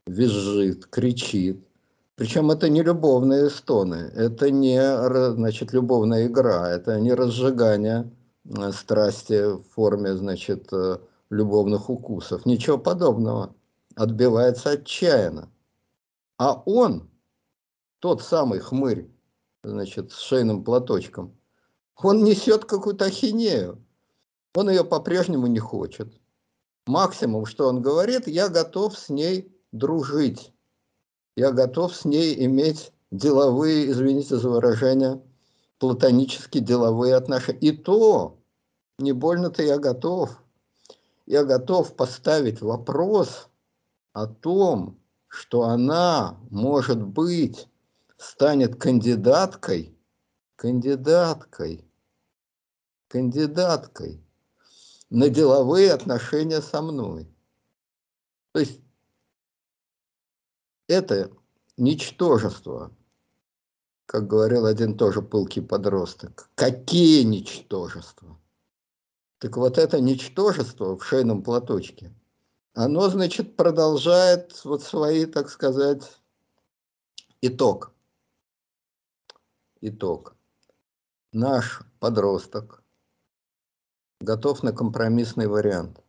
визжит, 0.06 0.86
кричит. 0.86 1.66
Причем 2.14 2.50
это 2.50 2.68
не 2.68 2.82
любовные 2.82 3.50
стоны, 3.50 4.10
это 4.14 4.50
не 4.50 4.80
значит, 5.32 5.72
любовная 5.72 6.26
игра, 6.26 6.70
это 6.70 7.00
не 7.00 7.14
разжигание 7.14 8.10
э, 8.44 8.70
страсти 8.72 9.56
в 9.56 9.62
форме 9.74 10.14
значит, 10.14 10.72
э, 10.72 10.98
любовных 11.30 11.90
укусов. 11.90 12.46
Ничего 12.46 12.78
подобного. 12.78 13.54
Отбивается 13.96 14.70
отчаянно. 14.70 15.50
А 16.38 16.62
он, 16.64 17.10
тот 17.98 18.22
самый 18.22 18.60
хмырь, 18.60 19.10
значит, 19.64 20.12
с 20.12 20.18
шейным 20.20 20.64
платочком, 20.64 21.36
он 21.96 22.24
несет 22.24 22.64
какую-то 22.66 23.06
ахинею. 23.06 23.84
Он 24.54 24.70
ее 24.70 24.84
по-прежнему 24.84 25.46
не 25.46 25.58
хочет. 25.58 26.12
Максимум, 26.86 27.46
что 27.46 27.68
он 27.68 27.80
говорит, 27.80 28.26
я 28.26 28.48
готов 28.48 28.98
с 28.98 29.08
ней 29.08 29.56
дружить. 29.70 30.52
Я 31.36 31.52
готов 31.52 31.94
с 31.94 32.04
ней 32.04 32.44
иметь 32.44 32.92
деловые, 33.10 33.90
извините 33.90 34.36
за 34.36 34.48
выражение, 34.48 35.22
платонические 35.78 36.62
деловые 36.62 37.14
отношения. 37.14 37.60
И 37.60 37.70
то, 37.70 38.38
не 38.98 39.12
больно-то 39.12 39.62
я 39.62 39.78
готов. 39.78 40.42
Я 41.26 41.44
готов 41.44 41.94
поставить 41.94 42.60
вопрос 42.60 43.48
о 44.12 44.26
том, 44.26 44.98
что 45.28 45.62
она, 45.62 46.36
может 46.50 47.02
быть, 47.02 47.68
станет 48.18 48.76
кандидаткой, 48.76 49.96
кандидаткой, 50.56 51.84
кандидаткой 53.08 54.21
на 55.12 55.28
деловые 55.28 55.92
отношения 55.92 56.62
со 56.62 56.80
мной. 56.80 57.28
То 58.52 58.60
есть 58.60 58.80
это 60.88 61.30
ничтожество, 61.76 62.90
как 64.06 64.26
говорил 64.26 64.64
один 64.64 64.96
тоже 64.96 65.20
пылкий 65.20 65.60
подросток. 65.60 66.48
Какие 66.54 67.24
ничтожества? 67.24 68.40
Так 69.36 69.58
вот 69.58 69.76
это 69.76 70.00
ничтожество 70.00 70.96
в 70.96 71.04
шейном 71.04 71.42
платочке, 71.42 72.14
оно, 72.72 73.10
значит, 73.10 73.54
продолжает 73.54 74.64
вот 74.64 74.82
свои, 74.82 75.26
так 75.26 75.50
сказать, 75.50 76.22
итог. 77.42 77.92
Итог. 79.82 80.36
Наш 81.32 81.82
подросток 82.00 82.81
готов 84.22 84.62
на 84.62 84.72
компромиссный 84.72 85.46
вариант. 85.46 86.00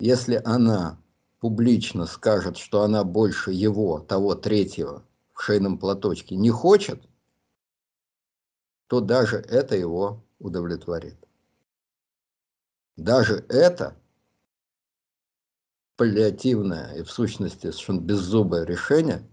Если 0.00 0.40
она 0.44 0.98
публично 1.40 2.06
скажет, 2.06 2.56
что 2.56 2.82
она 2.82 3.04
больше 3.04 3.52
его, 3.52 3.98
того 4.00 4.34
третьего, 4.34 5.04
в 5.34 5.42
шейном 5.42 5.78
платочке 5.78 6.36
не 6.36 6.50
хочет, 6.50 7.02
то 8.86 9.00
даже 9.00 9.36
это 9.36 9.76
его 9.76 10.24
удовлетворит. 10.38 11.16
Даже 12.96 13.44
это 13.48 13.96
паллиативное 15.96 16.94
и 16.94 17.02
в 17.02 17.10
сущности 17.10 17.70
совершенно 17.70 18.00
беззубое 18.00 18.64
решение 18.64 19.28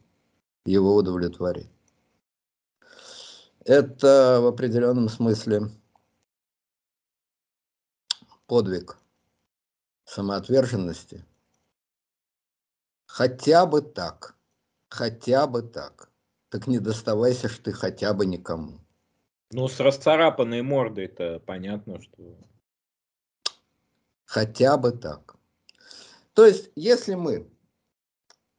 его 0.65 0.95
удовлетворит. 0.95 1.67
Это 3.63 4.39
в 4.41 4.47
определенном 4.47 5.09
смысле 5.09 5.71
подвиг 8.47 8.97
самоотверженности– 10.05 11.25
Хотя 13.15 13.65
бы 13.65 13.81
так. 13.81 14.35
Хотя 14.89 15.47
бы 15.47 15.61
так. 15.61 16.11
Так 16.49 16.67
не 16.67 16.79
доставайся 16.79 17.47
ж 17.47 17.59
ты 17.59 17.71
хотя 17.71 18.13
бы 18.13 18.25
никому. 18.25 18.81
Ну, 19.51 19.69
с 19.69 19.79
расцарапанной 19.79 20.61
мордой-то 20.61 21.39
понятно, 21.45 22.01
что... 22.01 22.37
Хотя 24.25 24.75
бы 24.75 24.91
так. 24.91 25.37
То 26.33 26.45
есть, 26.45 26.71
если 26.75 27.15
мы 27.15 27.49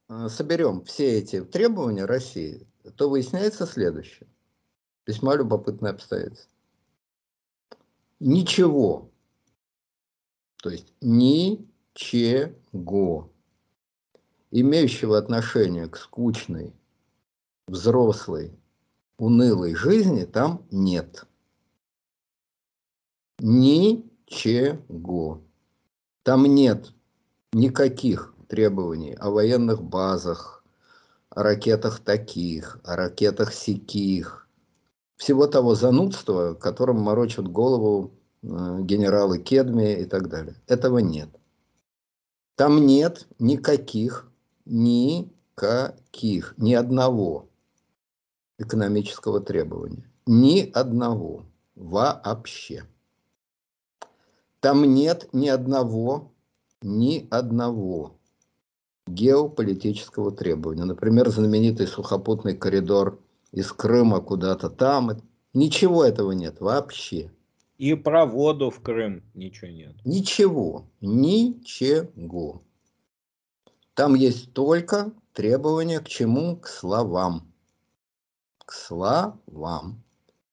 э, 0.09 0.29
соберем 0.31 0.85
все 0.85 1.19
эти 1.19 1.45
требования 1.45 2.07
России, 2.07 2.67
то 2.97 3.11
выясняется 3.11 3.67
следующее. 3.67 4.27
Весьма 5.05 5.37
любопытное 5.37 5.91
обстоятельство. 5.91 6.51
Ничего, 8.21 9.11
то 10.67 10.73
есть 10.73 10.93
ничего, 11.01 12.51
имеющего 14.51 15.17
отношение 15.17 15.87
к 15.87 15.97
скучной, 15.97 16.75
взрослой, 17.69 18.59
унылой 19.17 19.77
жизни 19.77 20.25
там 20.25 20.67
нет. 20.73 21.25
Ничего. 23.39 25.41
Там 26.25 26.47
нет 26.47 26.93
никаких 27.53 28.35
требований 28.49 29.15
о 29.15 29.31
военных 29.31 29.85
базах, 29.85 30.65
о 31.31 31.45
ракетах 31.45 32.01
таких, 32.01 32.81
о 32.83 32.97
ракетах 32.97 33.55
сяких. 33.55 34.49
Всего 35.15 35.47
того 35.47 35.77
занудства, 35.77 36.55
которым 36.55 36.99
морочат 36.99 37.47
голову 37.47 38.16
генералы 38.47 39.39
Кедми 39.39 40.01
и 40.01 40.05
так 40.05 40.29
далее. 40.29 40.55
Этого 40.67 40.99
нет. 40.99 41.29
Там 42.55 42.87
нет 42.87 43.27
никаких, 43.39 44.31
никаких, 44.65 46.55
ни 46.57 46.75
одного 46.75 47.49
экономического 48.59 49.41
требования. 49.41 50.09
Ни 50.27 50.71
одного. 50.73 51.45
Вообще. 51.75 52.85
Там 54.61 54.85
нет 54.95 55.29
ни 55.33 55.49
одного, 55.49 56.33
ни 56.83 57.27
одного 57.31 58.17
геополитического 59.07 60.33
требования. 60.33 60.85
Например, 60.85 61.29
знаменитый 61.31 61.87
сухопутный 61.87 62.57
коридор 62.57 63.21
из 63.53 63.71
Крыма 63.73 64.21
куда-то 64.21 64.71
там. 64.71 65.21
Ничего 65.53 66.05
этого 66.05 66.33
нет 66.33 66.61
вообще. 66.61 67.31
И 67.79 67.95
про 67.95 68.25
воду 68.25 68.71
в 68.71 68.81
Крым 68.81 69.23
ничего 69.35 69.71
нет. 69.71 69.95
Ничего, 70.05 70.89
ничего. 71.01 72.63
Там 73.95 74.15
есть 74.15 74.53
только 74.53 75.13
требования 75.33 76.01
к 76.01 76.09
чему? 76.09 76.57
К 76.57 76.69
словам. 76.69 77.53
К 78.65 78.73
словам. 78.73 80.03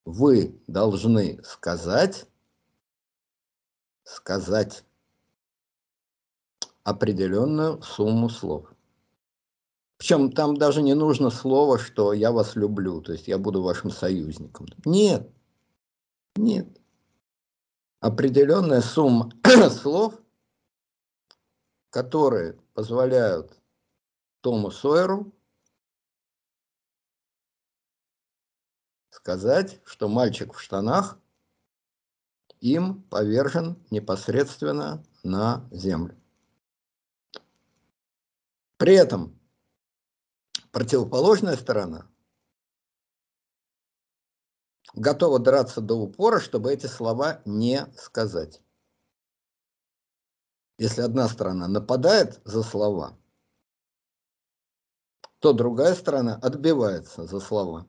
Вы 0.06 0.60
должны 0.68 1.42
сказать, 1.44 2.26
сказать 4.04 4.84
определенную 6.84 7.82
сумму 7.82 8.30
слов. 8.30 8.74
Причем 9.98 10.34
там 10.34 10.58
даже 10.58 10.82
не 10.82 10.96
нужно 10.96 11.30
слово, 11.30 11.80
что 11.80 12.12
я 12.12 12.34
вас 12.34 12.58
люблю, 12.58 13.02
то 13.02 13.14
есть 13.14 13.30
я 13.30 13.38
буду 13.38 13.62
вашим 13.62 13.90
союзником. 13.90 14.68
Нет, 14.84 15.32
нет. 16.36 16.68
Определенная 18.04 18.82
сумма 18.82 19.32
слов, 19.70 20.22
которые 21.90 22.60
позволяют 22.74 23.58
Тому 24.42 24.72
Сойеру 24.72 25.32
сказать, 29.10 29.80
что 29.86 30.10
мальчик 30.10 30.54
в 30.54 30.60
штанах 30.60 31.18
им 32.60 33.04
повержен 33.04 33.82
непосредственно 33.90 35.02
на 35.24 35.66
землю. 35.72 36.22
При 38.76 38.96
этом 38.96 39.40
противоположная 40.74 41.56
сторона 41.56 42.06
готова 44.94 45.40
драться 45.40 45.82
до 45.82 45.96
упора, 45.96 46.40
чтобы 46.40 46.72
эти 46.72 46.86
слова 46.86 47.42
не 47.46 47.86
сказать. 47.98 48.62
Если 50.78 51.02
одна 51.02 51.28
сторона 51.28 51.68
нападает 51.68 52.42
за 52.46 52.64
слова, 52.64 53.18
то 55.40 55.54
другая 55.54 55.94
сторона 55.94 56.36
отбивается 56.36 57.26
за 57.26 57.40
слова. 57.40 57.88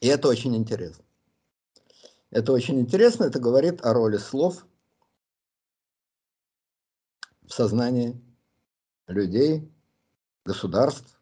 И 0.00 0.08
это 0.08 0.28
очень 0.28 0.56
интересно. 0.56 1.04
Это 2.30 2.52
очень 2.52 2.80
интересно, 2.80 3.24
это 3.24 3.38
говорит 3.38 3.84
о 3.84 3.92
роли 3.94 4.18
слов 4.18 4.66
в 7.42 7.50
сознании 7.52 8.20
людей, 9.06 9.72
государств, 10.44 11.15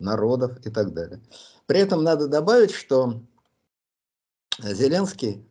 народов 0.00 0.58
и 0.64 0.70
так 0.70 0.92
далее. 0.92 1.20
При 1.66 1.78
этом 1.78 2.02
надо 2.02 2.28
добавить, 2.28 2.72
что 2.72 3.22
Зеленский 4.58 5.46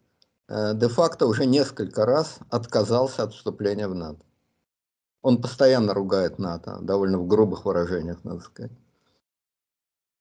э, 0.48 0.74
де-факто 0.76 1.28
уже 1.28 1.46
несколько 1.46 2.06
раз 2.06 2.40
отказался 2.50 3.24
от 3.24 3.34
вступления 3.34 3.88
в 3.88 3.96
НАТО. 3.96 4.24
Он 5.22 5.42
постоянно 5.42 5.94
ругает 5.94 6.40
НАТО, 6.40 6.80
довольно 6.82 7.20
в 7.20 7.28
грубых 7.28 7.66
выражениях, 7.66 8.24
надо 8.24 8.42
сказать. 8.42 8.72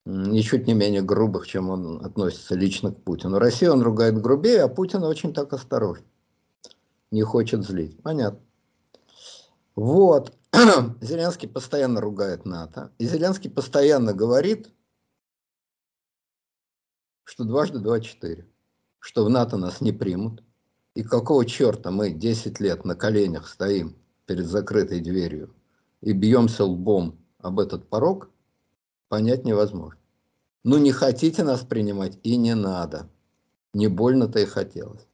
Ничуть 0.05 0.67
не 0.67 0.73
менее 0.73 1.03
грубых, 1.03 1.47
чем 1.47 1.69
он 1.69 2.05
относится 2.05 2.55
лично 2.55 2.93
к 2.93 3.03
Путину. 3.03 3.39
Россию 3.39 3.75
он 3.75 3.83
ругает 3.83 4.21
грубее, 4.21 4.63
а 4.63 4.69
Путин 4.69 5.05
очень 5.05 5.35
так 5.35 5.53
осторожен. 5.53 6.05
Не 7.11 7.23
хочет 7.23 7.63
злить. 7.63 8.03
Понятно. 8.03 8.41
Вот. 9.77 10.38
Зеленский 11.01 11.49
постоянно 11.49 12.01
ругает 12.01 12.45
НАТО. 12.45 12.93
И 12.99 13.07
Зеленский 13.07 13.51
постоянно 13.51 14.15
говорит, 14.15 14.73
что 17.25 17.45
дважды 17.45 17.79
два 17.79 18.01
четыре. 18.01 18.47
Что 18.99 19.25
в 19.25 19.31
НАТО 19.31 19.57
нас 19.57 19.81
не 19.81 19.93
примут. 19.93 20.43
И 20.95 21.03
какого 21.03 21.45
черта 21.45 21.91
мы 21.91 22.11
10 22.11 22.61
лет 22.61 22.85
на 22.85 22.97
коленях 22.97 23.49
стоим 23.49 23.97
перед 24.27 24.47
закрытой 24.47 25.01
дверью 25.01 25.55
и 26.01 26.13
бьемся 26.13 26.65
лбом 26.65 27.19
об 27.39 27.61
этот 27.61 27.89
порог, 27.89 28.31
понять 29.09 29.45
невозможно. 29.45 30.01
Ну 30.65 30.79
не 30.79 30.93
хотите 30.93 31.45
нас 31.45 31.61
принимать 31.61 32.19
и 32.23 32.37
не 32.37 32.55
надо. 32.55 33.09
Не 33.75 33.89
больно-то 33.89 34.41
и 34.41 34.45
хотелось. 34.45 35.08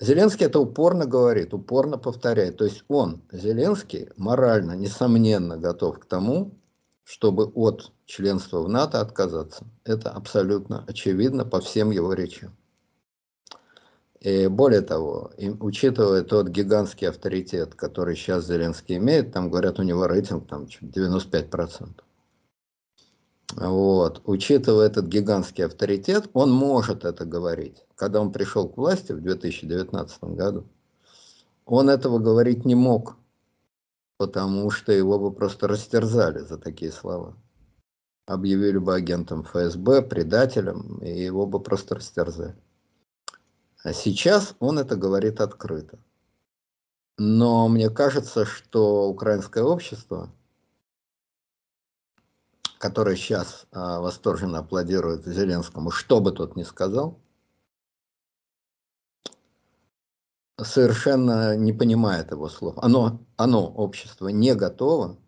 Зеленский 0.00 0.46
это 0.46 0.58
упорно 0.58 1.06
говорит, 1.06 1.54
упорно 1.54 1.98
повторяет. 1.98 2.56
То 2.56 2.64
есть 2.64 2.84
он, 2.88 3.22
Зеленский, 3.30 4.08
морально, 4.16 4.72
несомненно, 4.72 5.56
готов 5.56 6.00
к 6.00 6.06
тому, 6.06 6.58
чтобы 7.04 7.46
от 7.46 7.92
членства 8.04 8.60
в 8.60 8.68
НАТО 8.68 9.00
отказаться. 9.00 9.66
Это 9.84 10.10
абсолютно 10.10 10.84
очевидно 10.88 11.44
по 11.44 11.60
всем 11.60 11.90
его 11.90 12.12
речам. 12.12 12.56
И 14.18 14.48
более 14.48 14.80
того, 14.80 15.32
учитывая 15.60 16.22
тот 16.22 16.48
гигантский 16.48 17.08
авторитет, 17.08 17.74
который 17.74 18.16
сейчас 18.16 18.46
Зеленский 18.46 18.96
имеет, 18.96 19.32
там 19.32 19.50
говорят, 19.50 19.78
у 19.78 19.82
него 19.82 20.06
рейтинг 20.06 20.48
там 20.48 20.64
95%. 20.64 22.00
Вот. 23.52 24.22
Учитывая 24.24 24.86
этот 24.86 25.06
гигантский 25.06 25.66
авторитет, 25.66 26.28
он 26.32 26.50
может 26.50 27.04
это 27.04 27.24
говорить. 27.24 27.84
Когда 27.94 28.20
он 28.20 28.32
пришел 28.32 28.68
к 28.68 28.76
власти 28.76 29.12
в 29.12 29.20
2019 29.20 30.24
году, 30.24 30.64
он 31.64 31.88
этого 31.88 32.18
говорить 32.18 32.64
не 32.64 32.74
мог, 32.74 33.16
потому 34.16 34.70
что 34.70 34.92
его 34.92 35.18
бы 35.18 35.32
просто 35.32 35.68
растерзали 35.68 36.40
за 36.40 36.58
такие 36.58 36.90
слова. 36.90 37.36
Объявили 38.26 38.78
бы 38.78 38.94
агентом 38.94 39.44
ФСБ, 39.44 40.02
предателем, 40.02 40.98
и 40.98 41.10
его 41.10 41.46
бы 41.46 41.60
просто 41.60 41.96
растерзали. 41.96 42.56
А 43.82 43.92
сейчас 43.92 44.54
он 44.60 44.78
это 44.78 44.96
говорит 44.96 45.40
открыто. 45.40 45.98
Но 47.18 47.68
мне 47.68 47.90
кажется, 47.90 48.46
что 48.46 49.08
украинское 49.08 49.62
общество– 49.62 50.32
который 52.78 53.16
сейчас 53.16 53.66
а, 53.72 54.00
восторженно 54.00 54.58
аплодирует 54.58 55.26
Зеленскому, 55.26 55.90
что 55.90 56.20
бы 56.20 56.32
тот 56.32 56.56
ни 56.56 56.62
сказал, 56.62 57.18
совершенно 60.60 61.56
не 61.56 61.72
понимает 61.72 62.30
его 62.30 62.48
слов. 62.48 62.74
Оно, 62.78 63.20
оно, 63.36 63.66
общество, 63.66 64.28
не 64.28 64.54
готово, 64.54 65.18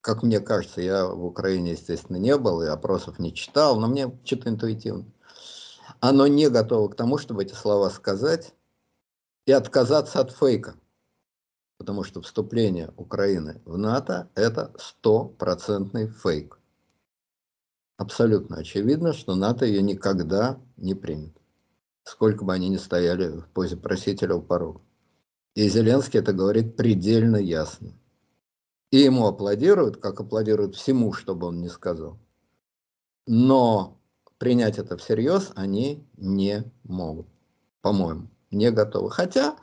как 0.00 0.22
мне 0.22 0.40
кажется, 0.40 0.80
я 0.80 1.06
в 1.06 1.24
Украине, 1.24 1.72
естественно, 1.72 2.16
не 2.16 2.36
был 2.36 2.62
и 2.62 2.66
опросов 2.66 3.18
не 3.18 3.32
читал, 3.32 3.78
но 3.78 3.86
мне 3.86 4.18
что-то 4.24 4.48
интуитивно. 4.48 5.06
Оно 6.00 6.26
не 6.26 6.48
готово 6.48 6.88
к 6.88 6.96
тому, 6.96 7.18
чтобы 7.18 7.44
эти 7.44 7.54
слова 7.54 7.88
сказать 7.90 8.54
и 9.46 9.52
отказаться 9.52 10.20
от 10.20 10.32
фейка. 10.32 10.74
Потому 11.78 12.04
что 12.04 12.20
вступление 12.22 12.92
Украины 12.96 13.60
в 13.64 13.76
НАТО– 13.76 14.28
это 14.34 14.72
стопроцентный 14.78 16.08
фейк 16.08 16.58
абсолютно 18.02 18.58
очевидно, 18.58 19.12
что 19.12 19.34
НАТО 19.34 19.64
ее 19.64 19.80
никогда 19.80 20.60
не 20.76 20.94
примет, 20.94 21.36
сколько 22.04 22.44
бы 22.44 22.52
они 22.52 22.68
ни 22.68 22.76
стояли 22.76 23.28
в 23.28 23.48
позе 23.48 23.76
просителя 23.76 24.34
у 24.34 24.42
порога. 24.42 24.82
И 25.54 25.68
Зеленский 25.68 26.20
это 26.20 26.32
говорит 26.32 26.76
предельно 26.76 27.36
ясно. 27.36 27.92
И 28.90 28.98
ему 28.98 29.26
аплодируют, 29.26 29.96
как 29.98 30.20
аплодируют 30.20 30.76
всему, 30.76 31.12
чтобы 31.12 31.46
он 31.46 31.60
не 31.60 31.68
сказал. 31.68 32.18
Но 33.26 33.98
принять 34.38 34.78
это 34.78 34.96
всерьез 34.96 35.52
они 35.54 36.06
не 36.16 36.64
могут, 36.82 37.28
по-моему, 37.80 38.28
не 38.50 38.70
готовы. 38.70 39.10
Хотя, 39.10 39.56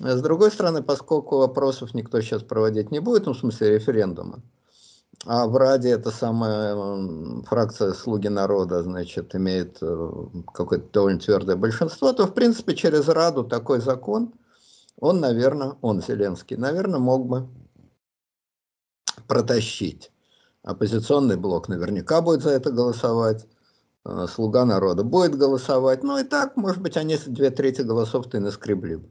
с 0.00 0.20
другой 0.20 0.50
стороны, 0.50 0.82
поскольку 0.82 1.38
вопросов 1.38 1.94
никто 1.94 2.20
сейчас 2.20 2.42
проводить 2.42 2.90
не 2.90 2.98
будет, 2.98 3.26
ну, 3.26 3.32
в 3.32 3.38
смысле 3.38 3.74
референдума, 3.74 4.42
а 5.26 5.46
в 5.46 5.56
Раде 5.56 5.90
эта 5.90 6.10
самая 6.10 7.42
фракция 7.42 7.92
«Слуги 7.92 8.28
народа», 8.28 8.82
значит, 8.82 9.34
имеет 9.34 9.78
э, 9.80 10.10
какое-то 10.54 10.88
довольно 10.92 11.18
твердое 11.18 11.56
большинство, 11.56 12.12
то, 12.12 12.26
в 12.26 12.34
принципе, 12.34 12.74
через 12.74 13.08
Раду 13.08 13.44
такой 13.44 13.80
закон, 13.80 14.32
он, 15.00 15.20
наверное, 15.20 15.76
он, 15.80 16.02
Зеленский, 16.02 16.56
наверное, 16.56 17.00
мог 17.00 17.26
бы 17.26 17.48
протащить. 19.26 20.10
Оппозиционный 20.62 21.36
блок 21.36 21.68
наверняка 21.68 22.20
будет 22.20 22.42
за 22.42 22.50
это 22.50 22.70
голосовать, 22.70 23.46
э, 24.04 24.26
«Слуга 24.32 24.64
народа» 24.64 25.02
будет 25.02 25.36
голосовать, 25.36 26.04
ну 26.04 26.18
и 26.18 26.24
так, 26.24 26.56
может 26.56 26.80
быть, 26.80 26.96
они 26.96 27.18
две 27.26 27.50
трети 27.50 27.82
голосов-то 27.82 28.36
и 28.36 28.40
наскребли 28.40 28.96
бы. 28.96 29.10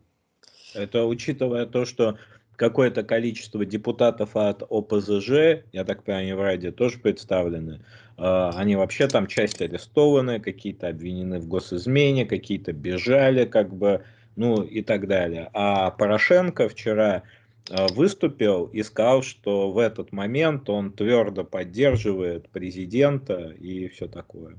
Это 0.74 1.06
учитывая 1.06 1.66
то, 1.66 1.86
что 1.86 2.18
какое-то 2.58 3.04
количество 3.04 3.64
депутатов 3.66 4.36
от 4.36 4.64
ОПЗЖ, 4.70 5.64
я 5.72 5.86
так 5.86 6.04
понимаю, 6.04 6.36
в 6.36 6.42
Раде 6.42 6.72
тоже 6.72 6.98
представлены, 7.00 7.86
а, 8.18 8.52
они 8.56 8.76
вообще 8.76 9.08
там 9.08 9.28
часть 9.28 9.62
арестованы, 9.62 10.40
какие-то 10.40 10.90
обвинены 10.90 11.40
в 11.40 11.48
госизмене, 11.48 12.26
какие-то 12.26 12.74
бежали, 12.74 13.46
как 13.46 13.74
бы, 13.74 14.04
ну 14.36 14.64
и 14.64 14.82
так 14.82 15.08
далее. 15.08 15.50
А 15.54 15.92
Порошенко 15.92 16.68
вчера 16.68 17.24
а, 17.70 17.88
выступил 17.90 18.66
и 18.66 18.82
сказал, 18.82 19.22
что 19.22 19.72
в 19.72 19.78
этот 19.78 20.12
момент 20.12 20.68
он 20.70 20.92
твердо 20.92 21.44
поддерживает 21.44 22.50
президента 22.50 23.52
и 23.52 23.88
все 23.88 24.08
такое. 24.08 24.58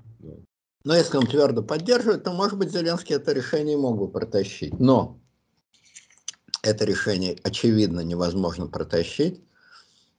Но 0.85 0.95
если 0.95 1.17
он 1.17 1.27
твердо 1.27 1.65
поддерживает, 1.65 2.23
то, 2.23 2.33
может 2.33 2.57
быть, 2.57 2.71
Зеленский 2.71 3.17
это 3.17 3.33
решение 3.33 3.77
мог 3.77 3.99
бы 3.99 4.09
протащить. 4.09 4.79
Но 4.79 5.19
это 6.63 6.85
решение, 6.85 7.39
очевидно, 7.43 8.01
невозможно 8.01 8.67
протащить 8.67 9.43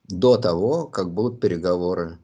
до 0.04 0.38
того, 0.38 0.88
как 0.88 1.14
будут 1.14 1.40
переговоры 1.40 2.18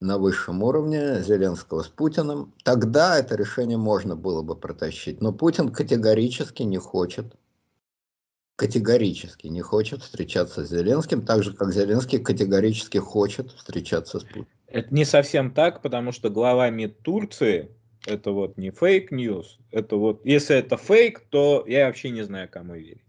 на 0.00 0.18
высшем 0.18 0.62
уровне 0.62 1.22
Зеленского 1.22 1.82
с 1.82 1.88
Путиным. 1.88 2.52
Тогда 2.62 3.18
это 3.18 3.36
решение 3.36 3.78
можно 3.78 4.16
было 4.16 4.42
бы 4.42 4.54
протащить. 4.54 5.20
Но 5.20 5.32
Путин 5.32 5.70
категорически 5.70 6.62
не 6.62 6.78
хочет, 6.78 7.36
категорически 8.56 9.46
не 9.46 9.62
хочет 9.62 10.02
встречаться 10.02 10.64
с 10.64 10.68
Зеленским, 10.68 11.22
так 11.22 11.42
же, 11.42 11.54
как 11.54 11.72
Зеленский 11.72 12.18
категорически 12.18 12.98
хочет 12.98 13.50
встречаться 13.52 14.20
с 14.20 14.24
Путиным. 14.24 14.48
Это 14.66 14.92
не 14.92 15.04
совсем 15.04 15.52
так, 15.52 15.82
потому 15.82 16.10
что 16.10 16.28
глава 16.30 16.68
МИД 16.70 17.00
Турции 17.02 17.70
это 18.06 18.32
вот 18.32 18.56
не 18.58 18.70
fake 18.70 19.09
news, 19.09 19.58
это 19.70 19.96
вот, 19.96 20.24
если 20.24 20.56
это 20.56 20.76
фейк, 20.76 21.20
то 21.30 21.64
я 21.66 21.86
вообще 21.86 22.10
не 22.10 22.22
знаю, 22.22 22.48
кому 22.50 22.74
верить. 22.74 23.04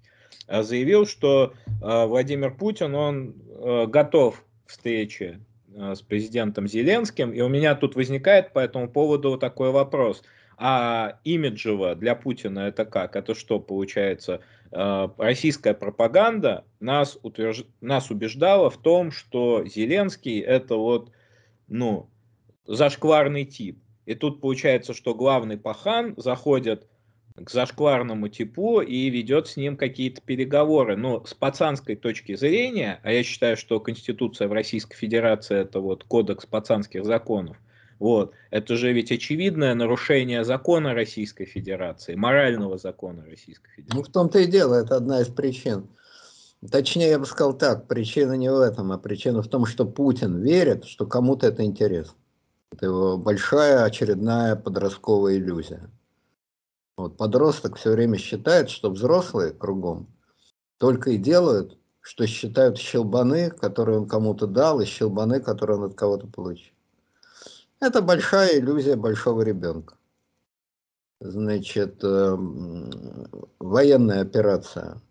А 0.47 0.63
заявил, 0.63 1.05
что 1.05 1.53
э, 1.65 2.05
Владимир 2.05 2.53
Путин, 2.53 2.93
он 2.93 3.35
э, 3.49 3.87
готов 3.87 4.43
к 4.65 4.69
встрече 4.69 5.39
э, 5.73 5.95
с 5.95 6.01
президентом 6.01 6.67
Зеленским, 6.67 7.31
и 7.31 7.41
у 7.41 7.49
меня 7.49 7.75
тут 7.75 7.95
возникает 7.95 8.53
по 8.53 8.59
этому 8.59 8.89
поводу 8.89 9.37
такой 9.37 9.71
вопрос. 9.71 10.23
А 10.57 11.19
имиджево 11.25 11.95
для 11.95 12.15
Путина 12.15 12.59
это 12.59 12.85
как? 12.85 13.17
Это 13.17 13.35
что 13.35 13.59
получается? 13.59 14.39
Российская 14.71 15.73
пропаганда 15.73 16.63
нас, 16.79 17.17
утвержд... 17.23 17.67
нас 17.81 18.09
убеждала 18.09 18.69
в 18.69 18.77
том, 18.77 19.11
что 19.11 19.65
Зеленский 19.65 20.39
это 20.39 20.75
вот, 20.75 21.11
ну, 21.67 22.09
зашкварный 22.65 23.43
тип. 23.43 23.79
И 24.05 24.15
тут 24.15 24.41
получается, 24.41 24.93
что 24.93 25.15
главный 25.15 25.57
пахан 25.57 26.13
заходит 26.17 26.87
к 27.35 27.49
зашкварному 27.49 28.29
типу 28.29 28.79
и 28.79 29.09
ведет 29.09 29.47
с 29.47 29.57
ним 29.57 29.75
какие-то 29.75 30.21
переговоры. 30.21 30.95
Но 30.95 31.25
с 31.25 31.33
пацанской 31.33 31.95
точки 31.95 32.35
зрения, 32.35 32.99
а 33.03 33.11
я 33.11 33.23
считаю, 33.23 33.57
что 33.57 33.79
Конституция 33.79 34.47
в 34.47 34.53
Российской 34.53 34.95
Федерации 34.95 35.59
это 35.59 35.79
вот 35.79 36.05
кодекс 36.05 36.45
пацанских 36.45 37.03
законов, 37.03 37.57
вот, 37.99 38.33
это 38.51 38.75
же 38.75 38.91
ведь 38.91 39.11
очевидное 39.11 39.73
нарушение 39.73 40.43
закона 40.43 40.93
Российской 40.93 41.45
Федерации, 41.45 42.15
морального 42.15 42.77
закона 42.77 43.23
Российской 43.25 43.71
Федерации. 43.71 43.97
Ну, 43.97 44.03
в 44.03 44.11
том-то 44.11 44.39
и 44.39 44.47
дело, 44.47 44.75
это 44.75 44.97
одна 44.97 45.21
из 45.21 45.27
причин. 45.27 45.87
Точнее, 46.69 47.09
я 47.09 47.19
бы 47.19 47.25
сказал 47.25 47.57
так, 47.57 47.87
причина 47.87 48.33
не 48.33 48.51
в 48.51 48.59
этом, 48.59 48.91
а 48.91 48.97
причина 48.97 49.41
в 49.41 49.47
том, 49.47 49.65
что 49.65 49.85
Путин 49.85 50.41
верит, 50.41 50.85
что 50.85 51.05
кому-то 51.05 51.47
это 51.47 51.63
интересно. 51.63 52.15
Это 52.71 52.85
его 52.85 53.17
большая 53.17 53.83
очередная 53.83 54.55
подростковая 54.55 55.37
иллюзия. 55.37 55.89
Вот, 56.97 57.17
подросток 57.17 57.77
все 57.77 57.91
время 57.91 58.17
считает, 58.17 58.69
что 58.69 58.89
взрослые 58.89 59.51
кругом 59.51 60.07
только 60.77 61.11
и 61.11 61.17
делают, 61.17 61.77
что 62.01 62.27
считают 62.27 62.77
щелбаны, 62.77 63.49
которые 63.49 63.99
он 63.99 64.07
кому-то 64.07 64.47
дал, 64.47 64.79
и 64.79 64.85
щелбаны, 64.85 65.41
которые 65.41 65.77
он 65.77 65.85
от 65.85 65.95
кого-то 65.95 66.27
получил. 66.27 66.73
Это 67.79 68.01
большая 68.01 68.59
иллюзия 68.59 68.95
большого 68.95 69.41
ребенка. 69.41 69.97
Значит, 71.19 72.03
э, 72.03 72.37
военная 73.59 74.21
операция, 74.21 75.01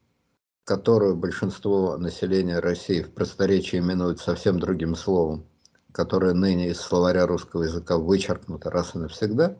которую 0.64 1.16
большинство 1.16 1.96
населения 1.96 2.59
России 2.59 3.02
в 3.02 3.12
просторечии 3.12 3.78
именует 3.78 4.20
совсем 4.20 4.59
другим 4.59 4.94
словом, 4.94 5.46
которое 5.95 6.34
ныне 6.34 6.70
из 6.70 6.80
словаря 6.80 7.24
русского 7.24 7.62
языка 7.62 7.97
вычеркнуто 7.99 8.68
раз 8.68 8.97
и 8.97 8.99
навсегда. 8.99 9.57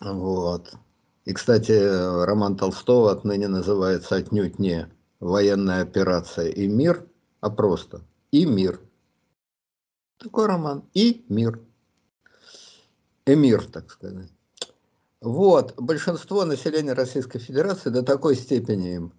Вот. 0.00 0.72
И, 1.26 1.34
кстати, 1.34 1.72
роман 2.24 2.56
Толстого 2.56 3.12
отныне 3.12 3.46
называется 3.46 4.16
отнюдь 4.16 4.58
не 4.58 4.90
«Военная 5.20 5.82
операция 5.82 6.48
и 6.48 6.66
мир», 6.66 7.06
а 7.40 7.50
просто 7.50 8.00
«И 8.30 8.46
мир». 8.46 8.80
Такой 10.18 10.46
роман 10.46 10.88
«И 10.94 11.26
мир». 11.28 11.60
Эмир, 13.26 13.66
так 13.66 13.90
сказать. 13.90 14.30
Вот, 15.20 15.74
большинство 15.76 16.44
населения 16.46 16.94
Российской 16.94 17.38
Федерации 17.38 17.90
до 17.90 18.02
такой 18.02 18.34
степени 18.34 18.94
им 18.94 19.12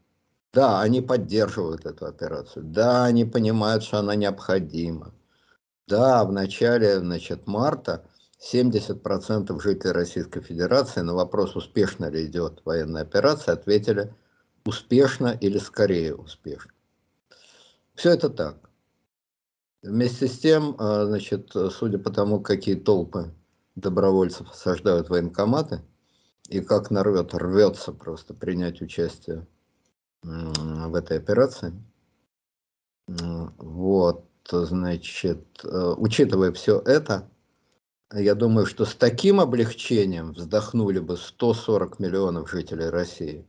да, 0.55 0.79
они 0.79 1.01
поддерживают 1.01 1.85
эту 1.85 2.05
операцию. 2.05 2.63
Да, 2.63 3.03
они 3.03 3.25
понимают, 3.25 3.83
что 3.83 3.99
она 3.99 4.15
необходима. 4.15 5.13
Да, 5.85 6.23
в 6.23 6.31
начале 6.31 6.97
значит, 6.99 7.45
марта 7.45 8.05
70% 8.39 9.61
жителей 9.61 9.91
Российской 9.91 10.41
Федерации 10.41 11.01
на 11.01 11.13
вопрос, 11.13 11.57
успешно 11.57 12.09
ли 12.09 12.25
идет 12.25 12.61
военная 12.63 13.01
операция, 13.01 13.53
ответили 13.53 14.15
успешно 14.65 15.37
или 15.41 15.57
скорее 15.57 16.15
успешно. 16.15 16.71
Все 17.93 18.11
это 18.11 18.29
так. 18.29 18.69
Вместе 19.83 20.27
с 20.29 20.39
тем, 20.39 20.77
а, 20.79 21.05
значит, 21.05 21.51
судя 21.51 21.99
по 21.99 22.11
тому, 22.11 22.39
какие 22.39 22.75
толпы 22.75 23.33
добровольцев 23.75 24.49
осаждают 24.49 25.09
военкоматы, 25.09 25.81
и 26.47 26.61
как 26.61 26.91
народ 26.91 27.33
рвется 27.33 27.91
просто 27.91 28.33
принять 28.33 28.81
участие 28.81 29.45
в 30.25 30.95
этой 30.95 31.17
операции. 31.17 31.73
Вот, 33.07 34.25
значит, 34.49 35.45
э, 35.63 35.93
учитывая 35.97 36.51
все 36.51 36.79
это, 36.79 37.29
я 38.11 38.33
думаю, 38.33 38.65
что 38.65 38.85
с 38.85 38.95
таким 38.95 39.39
облегчением 39.39 40.33
вздохнули 40.33 40.99
бы 40.99 41.17
140 41.17 41.99
миллионов 41.99 42.49
жителей 42.49 42.89
России. 42.89 43.45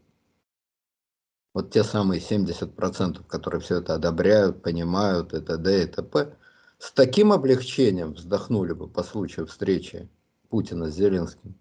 Вот 1.54 1.70
те 1.70 1.84
самые 1.84 2.20
70%, 2.20 3.26
которые 3.26 3.60
все 3.62 3.78
это 3.78 3.94
одобряют, 3.94 4.62
понимают, 4.62 5.32
и 5.32 5.40
т.д. 5.40 5.84
и 5.84 5.86
т.п. 5.86 6.36
С 6.78 6.92
таким 6.92 7.32
облегчением 7.32 8.12
вздохнули 8.12 8.74
бы 8.74 8.88
по 8.88 9.02
случаю 9.02 9.46
встречи 9.46 10.10
Путина 10.50 10.90
с 10.90 10.94
Зеленским, 10.94 11.54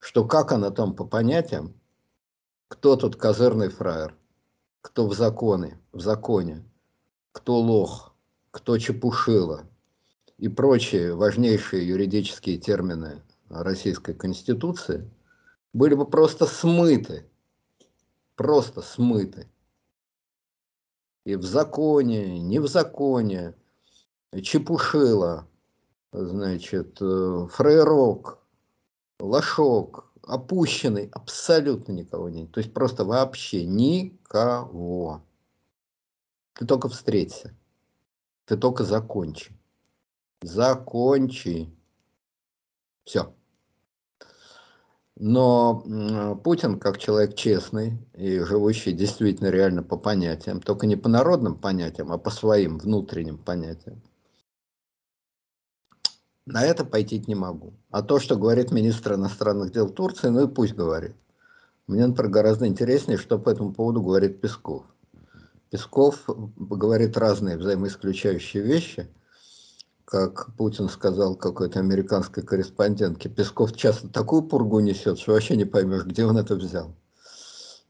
что 0.00 0.24
как 0.24 0.50
она 0.50 0.72
там 0.72 0.94
по 0.94 1.04
понятиям, 1.04 1.74
кто 2.66 2.96
тут 2.96 3.14
козырный 3.14 3.68
фраер– 3.68 4.16
кто 4.80 5.06
в 5.06 5.14
законе, 5.14 5.80
в 5.92 6.00
законе, 6.00 6.64
кто 7.32 7.58
лох, 7.58 8.14
кто 8.50 8.78
чепушила 8.78 9.68
и 10.38 10.48
прочие 10.48 11.14
важнейшие 11.14 11.86
юридические 11.86 12.58
термины 12.58 13.22
Российской 13.48 14.14
Конституции 14.14 15.10
были 15.72 15.94
бы 15.94 16.06
просто 16.06 16.46
смыты, 16.46 17.28
просто 18.36 18.82
смыты. 18.82 19.48
И 21.24 21.36
в 21.36 21.44
законе, 21.44 22.38
не 22.38 22.58
в 22.58 22.68
законе, 22.68 23.54
чепушила, 24.42 25.46
значит, 26.12 26.98
э, 27.00 27.48
фрейрок, 27.50 28.38
лошок, 29.18 30.07
опущенный, 30.28 31.08
абсолютно 31.12 31.92
никого 31.92 32.28
нет. 32.28 32.52
То 32.52 32.60
есть 32.60 32.72
просто 32.72 33.04
вообще 33.04 33.64
никого. 33.64 35.22
Ты 36.54 36.66
только 36.66 36.88
встреться. 36.88 37.54
Ты 38.44 38.56
только 38.56 38.84
закончи. 38.84 39.52
Закончи. 40.42 41.74
Все. 43.04 43.34
Но 45.16 46.36
Путин, 46.44 46.78
как 46.78 46.98
человек 46.98 47.34
честный 47.34 47.98
и 48.14 48.38
живущий 48.38 48.92
действительно 48.92 49.48
реально 49.48 49.82
по 49.82 49.96
понятиям, 49.96 50.60
только 50.60 50.86
не 50.86 50.94
по 50.94 51.08
народным 51.08 51.56
понятиям, 51.56 52.12
а 52.12 52.18
по 52.18 52.30
своим 52.30 52.78
внутренним 52.78 53.38
понятиям, 53.38 54.00
на 56.52 56.64
это 56.64 56.84
пойти 56.84 57.22
не 57.26 57.34
могу. 57.34 57.74
А 57.90 58.02
то, 58.02 58.18
что 58.18 58.36
говорит 58.36 58.72
министр 58.72 59.14
иностранных 59.14 59.72
дел 59.72 59.90
Турции, 59.90 60.28
ну 60.28 60.44
и 60.48 60.52
пусть 60.52 60.74
говорит. 60.74 61.14
Мне, 61.86 62.06
например, 62.06 62.30
гораздо 62.30 62.66
интереснее, 62.66 63.18
что 63.18 63.38
по 63.38 63.50
этому 63.50 63.72
поводу 63.72 64.02
говорит 64.02 64.40
Песков. 64.40 64.84
Песков 65.70 66.24
говорит 66.26 67.16
разные 67.18 67.58
взаимоисключающие 67.58 68.62
вещи. 68.62 69.08
Как 70.06 70.54
Путин 70.56 70.88
сказал 70.88 71.36
какой-то 71.36 71.80
американской 71.80 72.42
корреспондентке, 72.42 73.28
Песков 73.28 73.76
часто 73.76 74.08
такую 74.08 74.42
пургу 74.42 74.80
несет, 74.80 75.18
что 75.18 75.32
вообще 75.32 75.54
не 75.54 75.66
поймешь, 75.66 76.06
где 76.06 76.24
он 76.24 76.38
это 76.38 76.54
взял. 76.54 76.94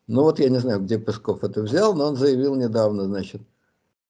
Ну 0.08 0.22
вот 0.22 0.40
я 0.40 0.48
не 0.48 0.58
знаю, 0.58 0.80
где 0.80 0.98
Песков 0.98 1.44
это 1.44 1.62
взял, 1.62 1.94
но 1.94 2.06
он 2.06 2.16
заявил 2.16 2.56
недавно, 2.56 3.04
значит, 3.04 3.42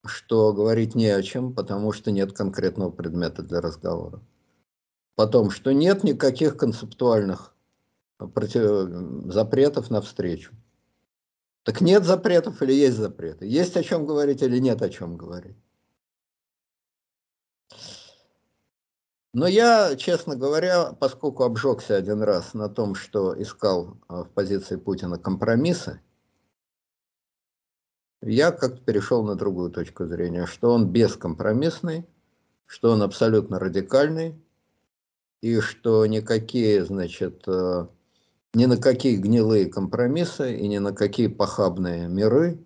что 0.06 0.54
говорить 0.54 0.94
не 0.94 1.08
о 1.08 1.22
чем, 1.22 1.52
потому 1.52 1.92
что 1.92 2.10
нет 2.10 2.32
конкретного 2.32 2.90
предмета 2.90 3.42
для 3.42 3.60
разговора. 3.60 4.22
Потом, 5.18 5.50
что 5.50 5.72
нет 5.72 6.04
никаких 6.04 6.56
концептуальных 6.56 7.52
против... 8.18 9.32
запретов 9.32 9.90
на 9.90 10.00
встречу. 10.00 10.54
Так 11.64 11.80
нет 11.80 12.04
запретов 12.04 12.62
или 12.62 12.72
есть 12.72 12.96
запреты? 12.96 13.44
Есть 13.44 13.76
о 13.76 13.82
чем 13.82 14.06
говорить 14.06 14.42
или 14.42 14.60
нет 14.60 14.80
о 14.80 14.88
чем 14.88 15.16
говорить? 15.16 15.56
Но 19.34 19.48
я, 19.48 19.96
честно 19.96 20.36
говоря, 20.36 20.92
поскольку 20.92 21.42
обжегся 21.42 21.96
один 21.96 22.22
раз 22.22 22.54
на 22.54 22.68
том, 22.68 22.94
что 22.94 23.34
искал 23.42 23.96
а, 24.06 24.22
в 24.22 24.30
позиции 24.30 24.76
Путина 24.76 25.18
компромиссы, 25.18 26.00
я 28.22 28.52
как-то 28.52 28.80
перешел 28.84 29.24
на 29.24 29.34
другую 29.34 29.72
точку 29.72 30.06
зрения, 30.06 30.46
что 30.46 30.72
он 30.72 30.92
бескомпромиссный, 30.92 32.06
что 32.66 32.92
он 32.92 33.02
абсолютно 33.02 33.58
радикальный, 33.58 34.40
и 35.40 35.60
что 35.60 36.04
никакие, 36.06 36.84
значит, 36.84 37.44
э, 37.46 37.86
ни 38.54 38.66
на 38.66 38.76
какие 38.76 39.16
гнилые 39.16 39.66
компромиссы 39.66 40.56
и 40.56 40.66
ни 40.68 40.78
на 40.78 40.92
какие 40.92 41.28
похабные 41.28 42.08
миры 42.08 42.64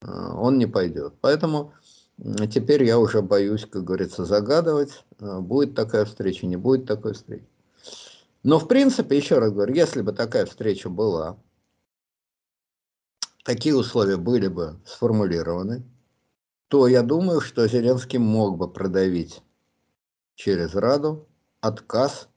э, 0.00 0.06
он 0.06 0.58
не 0.58 0.66
пойдет. 0.66 1.14
Поэтому 1.20 1.72
теперь 2.50 2.84
я 2.84 2.98
уже 2.98 3.22
боюсь, 3.22 3.66
как 3.66 3.84
говорится, 3.84 4.24
загадывать, 4.24 5.04
э, 5.18 5.40
будет 5.40 5.74
такая 5.74 6.04
встреча, 6.04 6.46
не 6.46 6.56
будет 6.56 6.86
такой 6.86 7.14
встречи. 7.14 7.48
Но 8.44 8.58
в 8.58 8.68
принципе, 8.68 9.16
еще 9.16 9.38
раз 9.38 9.52
говорю, 9.52 9.74
если 9.74 10.02
бы 10.02 10.12
такая 10.12 10.46
встреча 10.46 10.88
была, 10.88 11.38
такие 13.44 13.76
условия 13.76 14.16
были 14.16 14.48
бы 14.48 14.80
сформулированы, 14.84 15.84
то 16.68 16.86
я 16.86 17.02
думаю, 17.02 17.40
что 17.40 17.66
Зеленский 17.66 18.18
мог 18.18 18.56
бы 18.56 18.72
продавить 18.72 19.42
через 20.34 20.74
Раду 20.74 21.28
отказ 21.62 22.28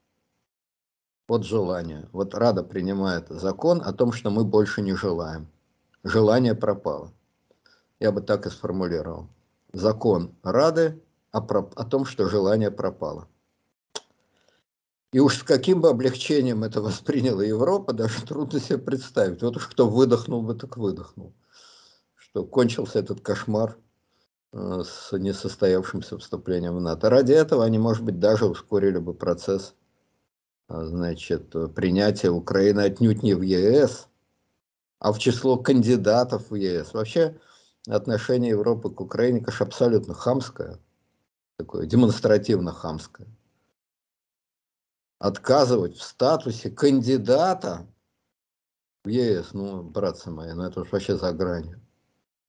от 1.28 1.43
желания. 1.43 2.07
Вот 2.13 2.36
Рада 2.36 2.63
принимает 2.63 3.28
закон 3.30 3.82
о 3.84 3.91
том, 3.91 4.13
что 4.13 4.30
мы 4.30 4.45
больше 4.45 4.82
не 4.82 4.93
желаем. 4.93 5.47
Желание 6.03 6.53
пропало. 6.53 7.11
Я 7.99 8.11
бы 8.11 8.21
так 8.21 8.45
и 8.45 8.51
сформулировал. 8.51 9.28
Закон 9.73 10.36
Рады 10.43 11.01
о, 11.32 11.39
о 11.39 11.86
том, 11.86 12.05
что 12.05 12.30
желание 12.30 12.69
пропало. 12.69 13.28
И 15.11 15.19
уж 15.19 15.39
с 15.39 15.43
каким 15.43 15.82
бы 15.82 15.89
облегчением 15.89 16.63
это 16.63 16.82
восприняла 16.84 17.43
Европа, 17.43 17.93
даже 17.93 18.23
трудно 18.23 18.59
себе 18.59 18.78
представить. 18.78 19.41
Вот 19.41 19.57
уж 19.57 19.67
кто 19.67 19.89
выдохнул 19.89 20.43
бы, 20.43 20.53
так 20.53 20.78
выдохнул. 20.78 21.34
Что 22.15 22.45
кончился 22.45 22.99
этот 22.99 23.21
кошмар 23.21 23.76
с 24.56 25.12
несостоявшимся 25.12 26.18
вступлением 26.18 26.78
в 26.78 26.82
НАТО. 26.82 27.10
Ради 27.10 27.34
этого 27.34 27.66
они, 27.66 27.78
может 27.78 28.03
быть, 28.03 28.20
даже 28.20 28.45
ускорили 28.45 28.99
бы 28.99 29.14
процесс 29.14 29.76
а, 30.70 30.86
значит, 30.86 31.51
принятия 31.76 32.30
Украины 32.30 32.82
отнюдь 32.82 33.22
не 33.22 33.34
в 33.34 33.41
ЕС, 33.41 34.08
а 34.99 35.12
в 35.12 35.20
число 35.20 35.58
кандидатов 35.58 36.51
в 36.51 36.56
ЕС. 36.56 36.93
Вообще 36.93 37.38
отношение 37.88 38.51
Европы 38.51 38.89
к 38.89 39.01
Украине, 39.01 39.41
конечно, 39.41 39.66
абсолютно 39.66 40.14
хамское, 40.14 40.80
такое 41.58 41.86
демонстративно 41.86 42.72
хамское. 42.72 43.28
Отказывать 45.20 45.97
в 45.97 46.01
статусе 46.01 46.70
кандидата 46.70 47.86
в 49.03 49.10
ЕС, 49.10 49.49
ну, 49.51 49.84
братцы 49.84 50.32
мои, 50.32 50.53
ну 50.53 50.64
это 50.64 50.80
уж 50.80 50.91
вообще 50.93 51.18
за 51.18 51.34
гранью 51.34 51.84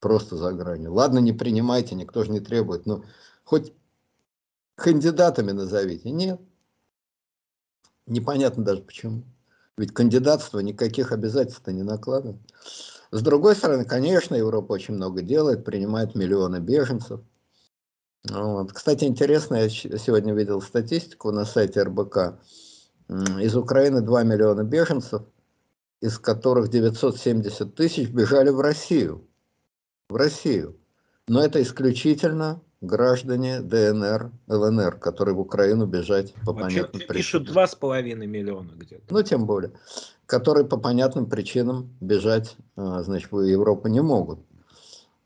просто 0.01 0.37
за 0.37 0.53
гранью. 0.53 0.93
Ладно, 0.93 1.19
не 1.19 1.33
принимайте, 1.33 1.95
никто 1.95 2.25
же 2.25 2.31
не 2.31 2.41
требует, 2.41 2.87
но 2.87 3.05
хоть 3.45 3.73
кандидатами 4.75 5.53
назовите. 5.53 6.11
Нет. 6.11 6.41
Непонятно 8.07 8.65
даже 8.65 8.83
почему. 8.83 9.25
Ведь 9.77 9.93
кандидатство 9.93 10.61
никаких 10.61 11.13
обязательств 11.13 11.67
не 11.67 11.83
накладывает. 11.83 12.41
С 13.11 13.21
другой 13.23 13.55
стороны, 13.57 13.85
конечно, 13.85 14.35
Европа 14.35 14.73
очень 14.73 14.95
много 14.95 15.23
делает, 15.23 15.65
принимает 15.65 16.15
миллионы 16.15 16.61
беженцев. 16.61 17.21
Вот. 18.29 18.73
Кстати, 18.73 19.05
интересно, 19.05 19.57
я 19.57 19.69
сегодня 19.69 20.35
видел 20.35 20.61
статистику 20.61 21.31
на 21.31 21.45
сайте 21.45 21.83
РБК. 21.83 22.39
Из 23.09 23.55
Украины 23.55 24.01
2 24.01 24.23
миллиона 24.25 24.65
беженцев, 24.65 25.23
из 26.01 26.19
которых 26.19 26.69
970 26.69 27.75
тысяч 27.75 28.09
бежали 28.11 28.51
в 28.51 28.61
Россию 28.61 29.27
в 30.09 30.17
Россию. 30.17 30.77
Но 31.29 31.43
это 31.43 31.61
исключительно 31.63 32.61
граждане 32.81 33.61
ДНР, 33.61 34.31
ЛНР, 34.47 34.99
которые 34.99 35.35
в 35.35 35.41
Украину 35.41 35.87
бежать 35.87 36.35
по 36.45 36.53
Вообще 36.53 36.63
понятным 36.63 37.01
причинам. 37.01 37.17
Пишут 37.17 37.45
два 37.47 37.67
с 37.67 37.75
половиной 37.75 38.27
миллиона 38.27 38.73
где-то. 38.77 39.03
Ну, 39.13 39.23
тем 39.23 39.47
более. 39.47 39.73
Которые 40.27 40.67
по 40.67 40.77
понятным 40.77 41.27
причинам 41.27 41.97
бежать, 42.01 42.57
а, 42.77 43.03
значит, 43.03 43.33
в 43.33 43.41
Европу 43.41 43.89
не 43.89 44.01
могут. 44.01 44.41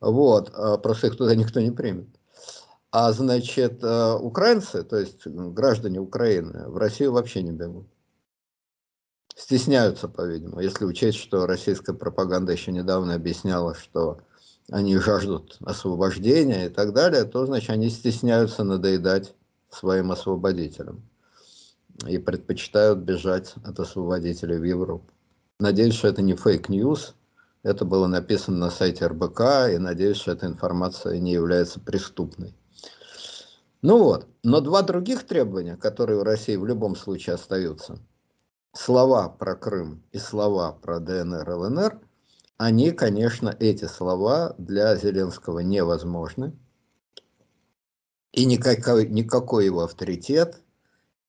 Вот, 0.01 0.51
а 0.55 0.79
просто 0.79 1.09
их 1.09 1.17
туда 1.17 1.35
никто 1.35 1.61
не 1.61 1.71
примет. 1.71 2.09
А 2.91 3.13
значит, 3.13 3.81
а, 3.83 4.17
украинцы, 4.17 4.83
то 4.83 4.97
есть 4.97 5.27
граждане 5.27 6.01
Украины, 6.01 6.69
в 6.69 6.79
Россию 6.79 7.13
вообще 7.13 7.43
не 7.43 7.53
бегут. 7.53 7.87
Стесняются, 9.35 10.09
по-видимому, 10.09 10.61
если 10.61 10.85
учесть, 10.85 11.19
что 11.19 11.47
российская 11.47 11.95
пропаганда 11.95 12.53
еще 12.53 12.73
недавно 12.73 13.15
объясняла, 13.15 13.75
что 13.75 14.21
они 14.71 14.97
жаждут 14.99 15.57
освобождения 15.61 16.67
и 16.67 16.69
так 16.69 16.93
далее, 16.93 17.25
то, 17.25 17.45
значит, 17.47 17.71
они 17.71 17.91
стесняются 17.91 18.65
надоедать 18.65 19.35
своим 19.69 20.13
освободителям 20.13 21.03
и 22.07 22.19
предпочитают 22.19 23.01
бежать 23.01 23.55
от 23.65 23.79
освободителей 23.79 24.59
в 24.59 24.65
Европу. 24.65 25.11
Надеюсь, 25.59 25.95
что 25.95 26.09
это 26.09 26.23
не 26.23 26.35
fake 26.35 26.70
news, 26.70 27.15
это 27.63 27.85
было 27.85 28.07
написано 28.07 28.57
на 28.57 28.71
сайте 28.71 29.07
РБК, 29.07 29.41
и 29.73 29.79
надеюсь, 29.79 30.17
что 30.17 30.33
эта 30.33 30.47
информация 30.47 31.19
не 31.19 31.33
является 31.33 31.79
преступной. 31.79 32.55
Ну 33.83 34.03
вот, 34.03 34.27
но 34.43 34.61
два 34.61 34.83
других 34.83 35.27
требования, 35.27 35.77
которые 35.77 36.21
у 36.21 36.25
России 36.25 36.57
в 36.57 36.65
любом 36.65 36.97
случае 36.97 37.35
остаются, 37.35 37.99
слова 38.73 39.29
про 39.29 39.57
Крым 39.57 40.03
и 40.13 40.19
слова 40.19 40.73
про 40.73 41.01
ДНР, 41.01 41.51
ЛНР– 41.51 42.01
они, 42.61 42.91
конечно, 42.91 43.57
эти 43.59 43.87
слова 43.87 44.55
для 44.59 44.95
Зеленского 44.95 45.61
невозможны. 45.61 46.53
И 48.33 48.45
никакой, 48.45 49.09
никакой 49.09 49.65
его 49.65 49.85
авторитет, 49.85 50.61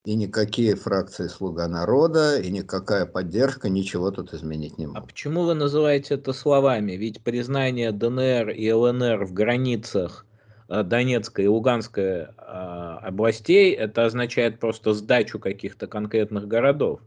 и 0.04 0.16
никакие 0.16 0.76
фракции 0.76 1.28
«Слуга 1.28 1.70
народа», 1.70 2.38
и 2.38 2.52
никакая 2.52 3.06
поддержка 3.06 3.70
ничего 3.70 4.12
тут 4.12 4.34
изменить 4.34 4.78
не 4.78 4.88
могут. 4.88 5.04
А 5.04 5.08
почему 5.08 5.46
вы 5.46 5.54
называете 5.54 6.16
это 6.16 6.34
словами? 6.34 6.98
Ведь 6.98 7.24
признание 7.24 7.94
ДНР 7.94 8.50
и 8.50 8.70
ЛНР 8.70 9.24
в 9.24 9.32
границах 9.32 10.26
э, 10.68 10.84
Донецкой 10.84 11.46
и 11.46 11.48
Луганской 11.48 12.04
э, 12.04 12.26
областей, 12.28 13.72
это 13.72 14.04
означает 14.06 14.60
просто 14.60 14.94
сдачу 14.94 15.40
каких-то 15.40 15.88
конкретных 15.88 16.50
городов. 16.50 17.00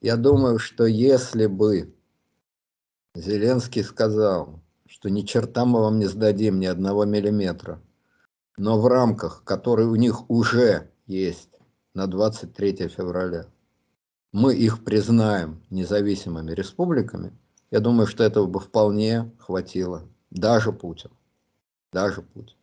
Я 0.00 0.16
думаю, 0.16 0.58
что 0.58 0.86
если 0.86 1.44
бы 1.44 1.92
Зеленский 3.16 3.82
сказал, 3.82 4.62
что 4.86 5.10
ни 5.10 5.22
черта 5.22 5.64
мы 5.64 5.80
вам 5.80 5.98
не 5.98 6.06
сдадим 6.06 6.60
ни 6.60 6.66
одного 6.66 7.04
миллиметра. 7.04 7.82
Но 8.56 8.80
в 8.80 8.86
рамках, 8.86 9.42
которые 9.42 9.88
у 9.88 9.96
них 9.96 10.30
уже 10.30 10.90
есть 11.06 11.50
на 11.92 12.06
23 12.06 12.86
февраля, 12.86 13.46
мы 14.32 14.54
их 14.54 14.84
признаем 14.84 15.60
независимыми 15.70 16.52
республиками, 16.52 17.32
я 17.72 17.80
думаю, 17.80 18.06
что 18.06 18.22
этого 18.22 18.46
бы 18.46 18.60
вполне 18.60 19.32
хватило, 19.38 20.08
даже 20.30 20.72
Путин. 20.72 21.10
Даже 21.92 22.22
Путин. 22.22 22.56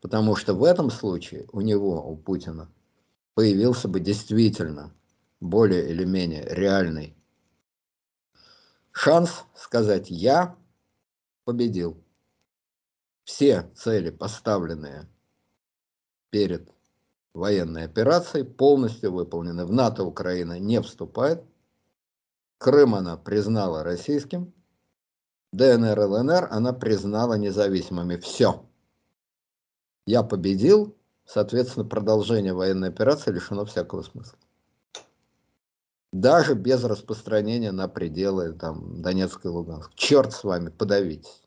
Потому 0.00 0.34
что 0.34 0.54
в 0.54 0.64
этом 0.64 0.90
случае 0.90 1.46
у 1.52 1.60
него, 1.60 2.04
у 2.04 2.16
Путина, 2.16 2.68
появился 3.34 3.86
бы 3.86 4.00
действительно 4.00 4.92
более 5.40 5.88
или 5.88 6.04
менее 6.04 6.44
реальный 6.50 7.14
шанс 8.94 9.44
сказать 9.54 10.08
«я 10.08 10.56
победил». 11.44 12.02
Все 13.24 13.70
цели, 13.74 14.10
поставленные 14.10 15.08
перед 16.30 16.70
военной 17.32 17.84
операцией, 17.84 18.44
полностью 18.44 19.12
выполнены. 19.12 19.66
В 19.66 19.72
НАТО 19.72 20.04
Украина 20.04 20.58
не 20.58 20.80
вступает. 20.80 21.42
Крым 22.58 22.94
она 22.94 23.16
признала 23.16 23.82
российским. 23.82 24.54
ДНР, 25.52 25.98
ЛНР 25.98 26.48
она 26.50 26.72
признала 26.72 27.34
независимыми. 27.34 28.16
Все. 28.16 28.64
Я 30.06 30.22
победил, 30.22 30.96
соответственно, 31.24 31.84
продолжение 31.86 32.52
военной 32.52 32.88
операции 32.88 33.32
лишено 33.32 33.64
всякого 33.64 34.02
смысла. 34.02 34.38
Даже 36.14 36.54
без 36.54 36.84
распространения 36.84 37.72
на 37.72 37.88
пределы 37.88 38.52
там, 38.52 39.02
Донецка 39.02 39.48
и 39.48 39.50
Луганска. 39.50 39.90
Черт 39.96 40.32
с 40.32 40.44
вами, 40.44 40.70
подавитесь. 40.70 41.42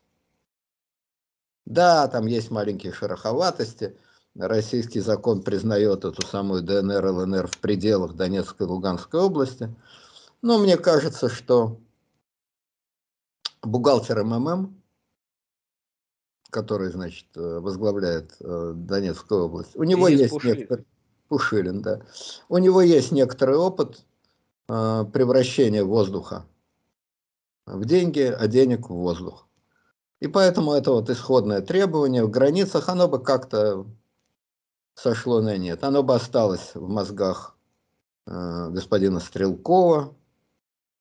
Да, 1.64 2.06
там 2.08 2.26
есть 2.26 2.50
маленькие 2.50 2.92
шероховатости. 2.92 3.96
Российский 4.34 5.00
закон 5.00 5.40
признает 5.40 6.04
эту 6.04 6.20
самую 6.26 6.62
ДНР, 6.62 7.02
ЛНР 7.02 7.46
в 7.46 7.56
пределах 7.56 8.12
Донецкой 8.12 8.66
и 8.66 8.68
Луганской 8.68 9.20
области. 9.20 9.74
Но 10.42 10.58
мне 10.58 10.76
кажется, 10.76 11.30
что 11.30 11.80
бухгалтер 13.62 14.22
МММ, 14.22 14.82
который, 16.50 16.90
значит, 16.90 17.28
э, 17.36 17.58
возглавляет 17.60 18.36
э, 18.40 18.72
Донецкую 18.76 19.46
область, 19.46 19.74
у 19.76 19.84
него 19.84 20.08
есть, 20.08 20.24
есть 20.24 20.34
Пушилин. 20.34 20.56
некоторый... 20.58 20.86
Пушилин, 21.28 21.80
да. 21.80 22.02
У 22.50 22.58
него 22.58 22.82
есть 22.82 23.12
некоторый 23.12 23.56
опыт 23.56 24.04
э, 24.68 25.04
превращения 25.12 25.84
воздуха 25.84 26.46
в 27.66 27.84
деньги, 27.84 28.20
а 28.20 28.46
денег 28.46 28.88
в 28.88 28.94
воздух. 28.94 29.46
И 30.20 30.26
поэтому 30.26 30.72
это 30.72 30.92
вот 30.92 31.10
исходное 31.10 31.60
требование 31.60 32.24
в 32.24 32.30
границах, 32.30 32.88
оно 32.88 33.08
бы 33.08 33.22
как-то 33.22 33.86
сошло 34.94 35.40
на 35.40 35.56
нет. 35.56 35.84
Оно 35.84 36.02
бы 36.02 36.14
осталось 36.14 36.74
в 36.74 36.88
мозгах 36.88 37.56
э, 38.26 38.70
господина 38.70 39.20
Стрелкова, 39.20 40.14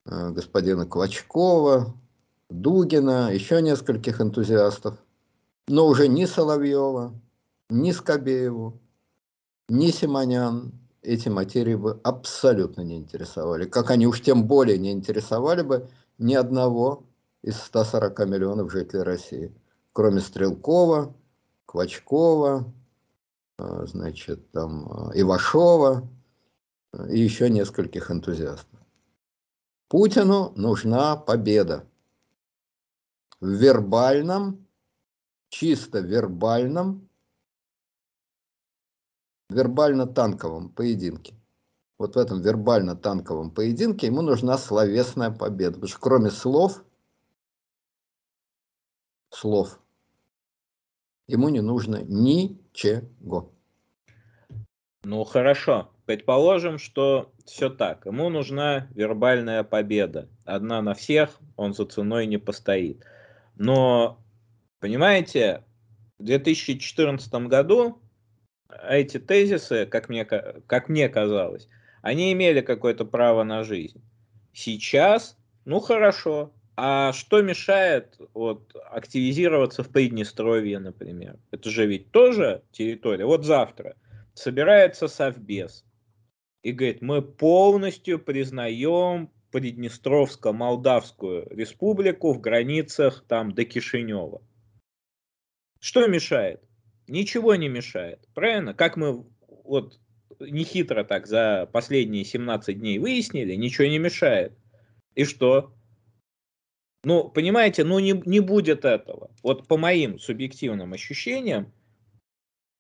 э, 0.05 0.30
господина 0.30 0.86
Квачкова, 0.86 1.95
Дугина, 2.49 3.34
еще 3.34 3.61
нескольких 3.61 4.22
энтузиастов. 4.22 4.97
Но 5.68 5.88
уже 5.88 6.07
ни 6.07 6.26
Соловьева, 6.26 7.13
ни 7.70 7.91
Скобееву, 7.91 8.80
ни 9.68 9.89
Симонян 9.89 10.72
эти 11.02 11.30
материи 11.30 11.76
бы 11.76 12.00
абсолютно 12.04 12.82
не 12.82 12.98
интересовали. 12.98 13.66
Как 13.66 13.91
они 13.91 14.08
уж 14.08 14.22
тем 14.22 14.45
более 14.45 14.78
не 14.78 14.91
интересовали 14.91 15.62
бы 15.62 15.89
ни 16.18 16.34
одного 16.34 17.04
из 17.41 17.58
140 17.58 18.20
миллионов 18.28 18.72
жителей 18.72 19.04
России, 19.04 19.54
кроме 19.93 20.22
Стрелкова, 20.22 21.16
Квачкова, 21.66 22.74
а, 23.58 23.86
значит, 23.86 24.52
там, 24.52 24.88
а, 24.91 25.12
Ивашова 25.16 26.08
а, 26.93 27.08
и 27.08 27.20
еще 27.20 27.50
нескольких 27.50 28.12
энтузиастов. 28.12 28.80
Путину 29.88 30.52
нужна 30.56 31.16
победа. 31.16 31.86
В 33.39 33.48
вербальном, 33.48 34.68
чисто 35.50 36.00
вербальном, 36.00 37.07
вербально-танковом 39.50 40.70
поединке. 40.70 41.36
Вот 41.98 42.16
в 42.16 42.20
этом 42.20 42.41
вербально-танковом 42.41 43.52
поединке 43.52 44.08
ему 44.08 44.22
нужна 44.22 44.58
словесная 44.58 45.32
победа. 45.32 45.74
Потому 45.74 45.88
что 45.88 46.00
кроме 46.00 46.30
слов 46.30 46.84
слов. 49.30 49.80
Ему 51.28 51.50
не 51.50 51.62
нужно 51.62 52.04
ничего. 52.04 53.52
Ну 55.04 55.24
хорошо, 55.24 55.91
предположим, 56.06 56.80
что 56.80 57.32
все 57.45 57.70
так. 57.70 58.06
Ему 58.06 58.30
нужна 58.30 58.88
вербальная 58.91 59.64
победа. 59.64 60.30
Одна 60.45 60.82
на 60.82 60.93
всех, 60.93 61.39
он 61.56 61.74
за 61.74 61.86
ценой 61.86 62.28
не 62.28 62.38
постоит. 62.38 63.06
Но, 63.56 64.20
понимаете, 64.80 65.64
в 66.18 66.24
2014 66.24 67.34
году 67.48 68.02
эти 68.89 69.20
тезисы, 69.20 69.86
как 69.86 70.09
мне, 70.09 70.26
как 70.26 70.89
мне 70.89 71.09
казалось, 71.09 71.68
они 72.01 72.32
имели 72.34 72.61
какое-то 72.61 73.05
право 73.05 73.43
на 73.43 73.63
жизнь. 73.63 74.01
Сейчас, 74.53 75.38
ну 75.65 75.80
хорошо, 75.80 76.53
а 76.76 77.11
что 77.11 77.41
мешает 77.41 78.20
вот, 78.34 78.76
активизироваться 78.91 79.84
в 79.84 79.89
Приднестровье, 79.89 80.80
например? 80.80 81.38
Это 81.51 81.70
же 81.70 81.88
ведь 81.88 82.11
тоже 82.11 82.63
территория. 82.72 83.26
Вот 83.26 83.45
завтра 83.45 83.95
собирается 84.36 85.07
Совбез 85.07 85.84
и 86.61 86.72
говорит, 86.72 87.01
мы 87.01 87.22
полностью 87.22 88.20
признаем 88.20 89.32
Приднестровско-Молдавскую 89.51 91.47
республику 91.55 92.34
в 92.34 92.41
границах 92.41 93.24
там 93.28 93.53
до 93.53 93.65
Кишинева. 93.65 94.41
Что 95.80 96.07
мешает? 96.07 96.66
Ничего 97.08 97.55
не 97.55 97.70
мешает. 97.70 98.28
Правильно? 98.34 98.74
Как 98.74 98.97
мы 98.97 99.26
вот 99.64 99.99
нехитро 100.39 101.03
так 101.03 101.28
за 101.28 101.70
последние 101.72 102.26
17 102.26 102.78
дней 102.78 102.99
выяснили, 102.99 103.55
ничего 103.55 103.88
не 103.88 103.97
мешает. 103.97 104.58
И 105.16 105.24
что? 105.24 105.74
Ну, 107.03 107.30
понимаете, 107.30 107.84
ну 107.84 107.99
не, 107.99 108.12
не 108.26 108.39
будет 108.39 108.86
этого. 108.86 109.32
Вот 109.41 109.68
по 109.68 109.78
моим 109.78 110.20
субъективным 110.20 110.93
ощущениям, 110.93 111.72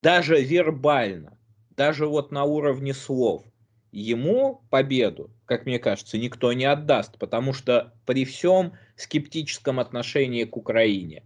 даже 0.03 0.41
вербально, 0.41 1.39
даже 1.71 2.07
вот 2.07 2.31
на 2.31 2.43
уровне 2.43 2.93
слов, 2.93 3.45
ему 3.91 4.63
победу, 4.69 5.31
как 5.45 5.65
мне 5.65 5.79
кажется, 5.79 6.17
никто 6.17 6.51
не 6.53 6.65
отдаст, 6.65 7.17
потому 7.17 7.53
что 7.53 7.93
при 8.05 8.25
всем 8.25 8.73
скептическом 8.95 9.79
отношении 9.79 10.43
к 10.43 10.57
Украине, 10.57 11.23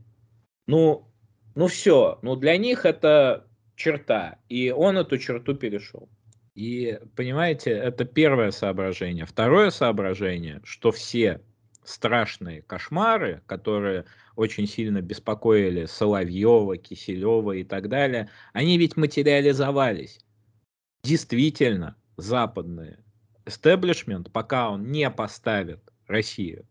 ну, 0.67 1.10
ну 1.55 1.67
все, 1.67 2.19
ну 2.21 2.35
для 2.35 2.57
них 2.57 2.85
это 2.85 3.47
черта, 3.75 4.39
и 4.49 4.71
он 4.71 4.97
эту 4.97 5.17
черту 5.17 5.55
перешел. 5.55 6.09
И 6.55 6.99
понимаете, 7.15 7.71
это 7.71 8.05
первое 8.05 8.51
соображение. 8.51 9.25
Второе 9.25 9.69
соображение, 9.69 10.61
что 10.63 10.91
все 10.91 11.41
страшные 11.83 12.61
кошмары, 12.61 13.41
которые 13.47 14.05
очень 14.35 14.67
сильно 14.67 15.01
беспокоили 15.01 15.85
Соловьева, 15.85 16.77
Киселева 16.77 17.53
и 17.53 17.63
так 17.63 17.89
далее, 17.89 18.29
они 18.53 18.77
ведь 18.77 18.97
материализовались. 18.97 20.19
Действительно, 21.03 21.95
западный 22.17 22.97
эстеблишмент, 23.45 24.31
пока 24.31 24.69
он 24.69 24.91
не 24.91 25.09
поставит 25.09 25.81
Россию 26.07 26.67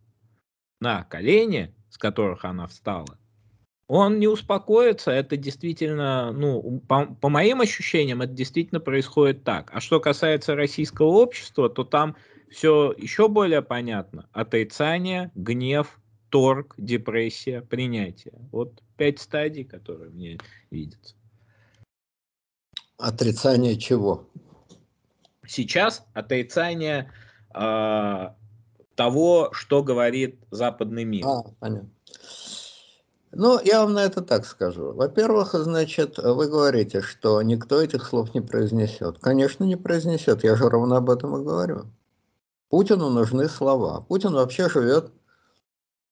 на 0.81 1.05
колени, 1.05 1.75
с 1.91 1.99
которых 1.99 2.45
она 2.45 2.67
встала, 2.67 3.19
он 3.91 4.21
не 4.21 4.29
успокоится, 4.29 5.11
это 5.11 5.37
действительно, 5.37 6.31
ну, 6.31 6.81
по, 6.87 7.07
по 7.07 7.29
моим 7.29 7.61
ощущениям, 7.61 8.23
это 8.23 8.33
действительно 8.33 8.79
происходит 8.79 9.43
так. 9.43 9.73
А 9.75 9.81
что 9.81 9.99
касается 9.99 10.55
российского 10.55 11.09
общества, 11.09 11.69
то 11.69 11.83
там 11.83 12.15
все 12.49 12.95
еще 12.97 13.27
более 13.27 13.63
понятно. 13.63 14.29
Отрицание, 14.31 15.33
гнев, 15.35 15.99
торг, 16.29 16.77
депрессия, 16.79 17.63
принятие. 17.63 18.35
Вот 18.53 18.81
пять 18.97 19.19
стадий, 19.19 19.65
которые 19.65 20.11
мне 20.11 20.39
видятся. 20.71 21.17
Отрицание 22.97 23.77
чего? 23.77 24.29
Сейчас 25.45 26.07
отрицание 26.13 27.11
э, 27.53 28.29
того, 28.95 29.49
что 29.51 29.83
говорит 29.83 30.39
западный 30.53 31.03
мир. 31.03 31.27
А, 31.27 31.43
понятно. 31.59 31.91
Ну, 33.33 33.61
я 33.63 33.83
вам 33.83 33.93
на 33.93 34.05
это 34.05 34.23
так 34.23 34.45
скажу. 34.45 34.93
Во-первых, 34.93 35.53
значит, 35.53 36.19
вы 36.19 36.49
говорите, 36.49 37.01
что 37.01 37.41
никто 37.43 37.81
этих 37.81 38.05
слов 38.05 38.35
не 38.35 38.41
произнесет. 38.41 39.19
Конечно, 39.21 39.63
не 39.65 39.77
произнесет. 39.77 40.43
Я 40.43 40.57
же 40.57 40.69
ровно 40.69 40.97
об 40.97 41.11
этом 41.11 41.37
и 41.37 41.45
говорю. 41.45 41.87
Путину 42.71 43.09
нужны 43.09 43.49
слова. 43.49 44.01
Путин 44.01 44.33
вообще 44.33 44.69
живет, 44.69 45.13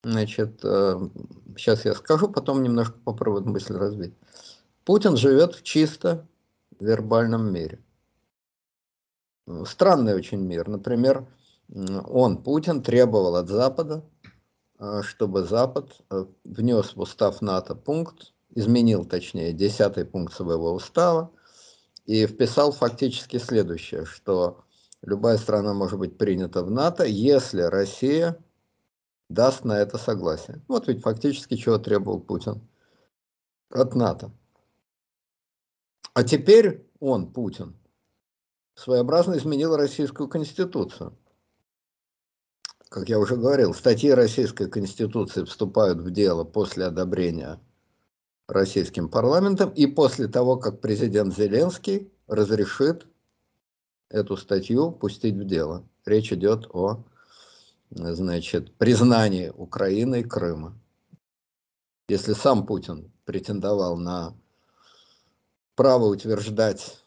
значит, 0.04 0.60
сейчас 0.60 1.84
э, 1.86 1.88
я 1.88 1.94
скажу, 1.94 2.28
потом 2.28 2.62
немножко 2.62 2.98
попробую 3.04 3.48
мысль 3.48 3.76
развить. 3.76 4.14
Путин 4.84 5.16
живет 5.16 5.56
в 5.56 5.62
чисто 5.62 6.26
вербальном 6.78 7.52
мире. 7.52 7.80
Странный 9.66 10.14
очень 10.14 10.40
мир. 10.40 10.68
Например, 10.68 11.26
он, 11.68 12.42
Путин, 12.42 12.82
требовал 12.82 13.36
от 13.36 13.48
Запада, 13.48 14.04
чтобы 15.02 15.42
Запад 15.44 15.96
э, 16.10 16.24
внес 16.44 16.94
в 16.94 17.00
устав 17.00 17.42
НАТО 17.42 17.74
пункт, 17.74 18.32
изменил, 18.54 19.04
точнее, 19.04 19.52
десятый 19.52 20.04
пункт 20.04 20.34
своего 20.34 20.72
устава 20.72 21.32
и 22.06 22.26
вписал 22.26 22.72
фактически 22.72 23.38
следующее, 23.38 24.04
что 24.04 24.64
любая 25.02 25.36
страна 25.36 25.74
может 25.74 25.98
быть 25.98 26.16
принята 26.16 26.62
в 26.62 26.70
НАТО, 26.70 27.04
если 27.04 27.62
Россия 27.62 28.38
даст 29.28 29.64
на 29.64 29.78
это 29.78 29.98
согласие. 29.98 30.62
Вот 30.68 30.88
ведь 30.88 31.02
фактически 31.02 31.56
чего 31.56 31.78
требовал 31.78 32.20
Путин 32.20 32.66
от 33.70 33.94
НАТО. 33.94 34.30
А 36.14 36.24
теперь 36.24 36.88
он, 37.00 37.32
Путин, 37.32 37.76
своеобразно 38.74 39.36
изменил 39.36 39.76
российскую 39.76 40.28
конституцию. 40.28 41.16
Как 42.88 43.08
я 43.10 43.18
уже 43.18 43.36
говорил, 43.36 43.74
статьи 43.74 44.10
Российской 44.10 44.68
Конституции 44.68 45.44
вступают 45.44 45.98
в 46.00 46.10
дело 46.10 46.44
после 46.44 46.86
одобрения 46.86 47.60
российским 48.46 49.10
парламентом 49.10 49.70
и 49.70 49.86
после 49.86 50.26
того, 50.26 50.56
как 50.56 50.80
президент 50.80 51.36
Зеленский 51.36 52.10
разрешит 52.26 53.06
эту 54.08 54.38
статью 54.38 54.90
пустить 54.90 55.34
в 55.34 55.44
дело. 55.44 55.86
Речь 56.06 56.32
идет 56.32 56.66
о 56.70 57.04
значит, 57.90 58.74
признании 58.78 59.52
Украины 59.54 60.24
Крыма. 60.24 60.78
Если 62.08 62.32
сам 62.32 62.64
Путин 62.64 63.12
претендовал 63.26 63.98
на 63.98 64.34
право 65.74 66.06
утверждать 66.06 67.04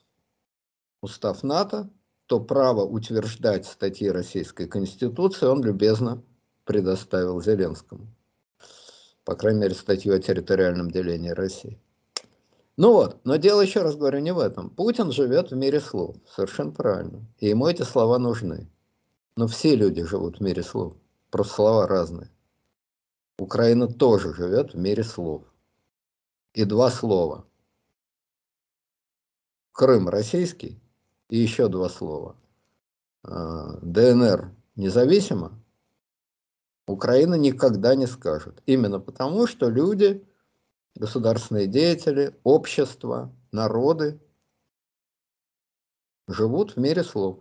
устав 1.02 1.42
НАТО, 1.42 1.90
то 2.32 2.40
право 2.40 2.86
утверждать 2.86 3.66
статьи 3.66 4.10
Российской 4.10 4.66
Конституции 4.66 5.48
он 5.48 5.62
любезно 5.62 6.24
предоставил 6.64 7.42
Зеленскому. 7.42 8.08
По 9.26 9.36
крайней 9.36 9.60
мере, 9.60 9.76
статью 9.76 10.14
о 10.14 10.20
территориальном 10.20 10.90
делении 10.90 11.32
России. 11.32 11.78
Ну 12.78 12.94
вот, 12.94 13.20
но 13.26 13.36
дело, 13.36 13.60
еще 13.60 13.82
раз 13.82 13.98
говорю, 13.98 14.20
не 14.20 14.32
в 14.32 14.40
этом. 14.40 14.70
Путин 14.70 15.12
живет 15.12 15.52
в 15.52 15.58
мире 15.58 15.82
слов, 15.82 16.16
совершенно 16.26 16.72
правильно. 16.72 17.28
И 17.40 17.50
ему 17.50 17.68
эти 17.68 17.82
слова 17.82 18.18
нужны. 18.18 18.72
Но 19.36 19.48
все 19.48 19.76
люди 19.76 20.02
живут 20.06 20.38
в 20.38 20.42
мире 20.42 20.64
слов, 20.64 20.94
просто 21.32 21.56
слова 21.56 21.86
разные. 21.86 22.32
Украина 23.40 23.90
тоже 23.90 24.34
живет 24.34 24.74
в 24.74 24.78
мире 24.78 25.04
слов. 25.04 25.44
И 26.54 26.64
два 26.64 26.92
слова. 26.92 27.46
Крым 29.74 30.08
российский, 30.08 30.81
и 31.32 31.38
еще 31.38 31.70
два 31.70 31.90
слова. 31.90 32.36
А, 33.24 33.80
ДНР 33.82 34.54
независимо, 34.76 35.58
Украина 36.88 37.36
никогда 37.36 37.96
не 37.96 38.06
скажет. 38.06 38.62
Именно 38.66 39.00
потому, 39.00 39.48
что 39.48 39.70
люди, 39.70 40.28
государственные 40.96 41.68
деятели, 41.68 42.36
общество, 42.44 43.34
народы 43.54 44.20
живут 46.28 46.76
в 46.76 46.78
мире 46.78 47.04
слов. 47.04 47.40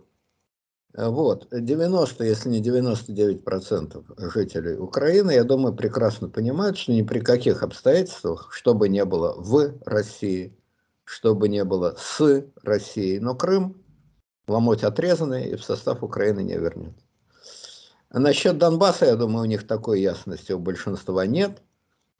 Вот, 0.93 1.47
90, 1.51 2.23
если 2.23 2.49
не 2.49 2.61
99 2.61 3.43
процентов 3.43 4.05
жителей 4.17 4.77
Украины, 4.77 5.31
я 5.31 5.43
думаю, 5.43 5.73
прекрасно 5.73 6.29
понимают, 6.29 6.77
что 6.77 6.93
ни 6.93 7.01
при 7.01 7.19
каких 7.19 7.61
обстоятельствах, 7.63 8.53
что 8.53 8.73
бы 8.73 8.87
не 8.87 9.03
было 9.03 9.33
в 9.37 9.73
России, 9.85 10.57
что 11.03 11.35
бы 11.35 11.49
не 11.49 11.63
было 11.65 11.95
с 11.97 12.45
Россией, 12.63 13.19
но 13.19 13.35
Крым 13.35 13.80
ломоть 14.51 14.83
отрезанный 14.83 15.49
и 15.49 15.55
в 15.55 15.63
состав 15.63 16.03
Украины 16.03 16.41
не 16.41 16.57
вернет. 16.57 16.93
А 18.09 18.19
насчет 18.19 18.57
Донбасса, 18.57 19.05
я 19.05 19.15
думаю, 19.15 19.43
у 19.43 19.47
них 19.47 19.65
такой 19.65 20.01
ясности 20.01 20.51
у 20.51 20.59
большинства 20.59 21.25
нет, 21.25 21.61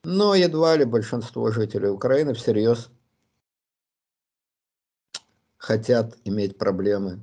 но 0.04 0.34
едва 0.34 0.76
ли 0.78 0.86
большинство 0.86 1.52
жителей 1.52 1.90
Украины 1.90 2.34
всерьез 2.34 2.90
хотят 5.58 6.18
иметь 6.24 6.58
проблемы, 6.58 7.20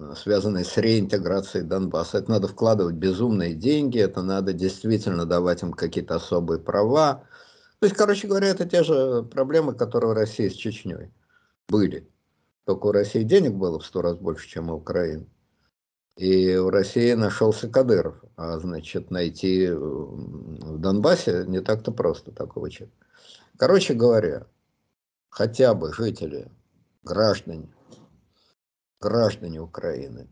э, 0.00 0.14
связанные 0.16 0.64
с 0.64 0.76
реинтеграцией 0.78 1.64
Донбасса. 1.64 2.18
Это 2.18 2.30
надо 2.30 2.48
вкладывать 2.48 2.96
безумные 2.96 3.54
деньги, 3.54 4.00
это 4.00 4.22
надо 4.22 4.52
действительно 4.52 5.26
давать 5.26 5.62
им 5.62 5.72
какие-то 5.72 6.16
особые 6.16 6.58
права. 6.58 7.24
То 7.78 7.86
есть, 7.86 7.96
короче 7.96 8.26
говоря, 8.26 8.48
это 8.48 8.64
те 8.64 8.82
же 8.82 9.22
проблемы, 9.22 9.74
которые 9.74 10.10
у 10.10 10.14
России 10.14 10.48
с 10.48 10.54
Чечней 10.54 11.12
были. 11.68 12.08
Только 12.64 12.86
у 12.86 12.92
России 12.92 13.22
денег 13.22 13.54
было 13.54 13.78
в 13.78 13.86
сто 13.86 14.02
раз 14.02 14.16
больше, 14.16 14.48
чем 14.48 14.70
у 14.70 14.74
Украины. 14.74 15.26
И 16.16 16.56
в 16.56 16.68
России 16.68 17.12
нашелся 17.14 17.68
Кадыров. 17.68 18.22
А 18.36 18.58
значит, 18.58 19.10
найти 19.10 19.68
в 19.70 20.78
Донбассе 20.78 21.44
не 21.46 21.60
так-то 21.60 21.90
просто 21.90 22.32
такого 22.32 22.70
человека. 22.70 22.96
Короче 23.56 23.94
говоря, 23.94 24.46
хотя 25.30 25.74
бы 25.74 25.92
жители, 25.92 26.50
граждане, 27.02 27.72
граждане 29.00 29.60
Украины 29.60 30.28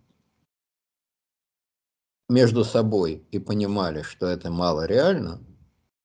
между 2.28 2.64
собой 2.64 3.26
и 3.32 3.38
понимали, 3.38 4.02
что 4.02 4.26
это 4.26 4.50
мало 4.50 4.86
реально, 4.86 5.40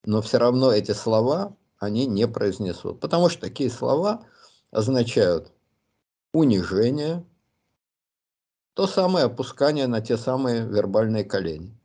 но 0.05 0.21
все 0.21 0.37
равно 0.37 0.71
эти 0.71 0.91
слова 0.91 1.55
они 1.77 2.07
не 2.07 2.27
произнесут. 2.27 2.99
Потому 2.99 3.29
что 3.29 3.41
такие 3.41 3.69
слова 3.69 4.25
означают 4.71 5.51
унижение, 6.35 7.25
то 8.73 8.87
самое 8.87 9.25
опускание 9.25 9.87
на 9.87 10.01
те 10.01 10.17
самые 10.17 10.65
вербальные 10.65 11.23
колени. 11.23 11.79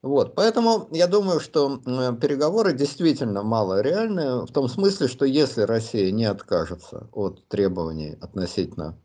Вот, 0.00 0.36
поэтому 0.36 0.88
я 0.92 1.08
думаю, 1.08 1.40
что 1.40 1.78
переговоры 2.20 2.72
действительно 2.72 3.42
мало 3.42 3.80
реальные, 3.80 4.46
в 4.46 4.52
том 4.52 4.68
смысле, 4.68 5.08
что 5.08 5.24
если 5.24 5.62
Россия 5.62 6.12
не 6.12 6.26
откажется 6.26 7.08
от 7.12 7.48
требований 7.48 8.16
относительно 8.20 8.96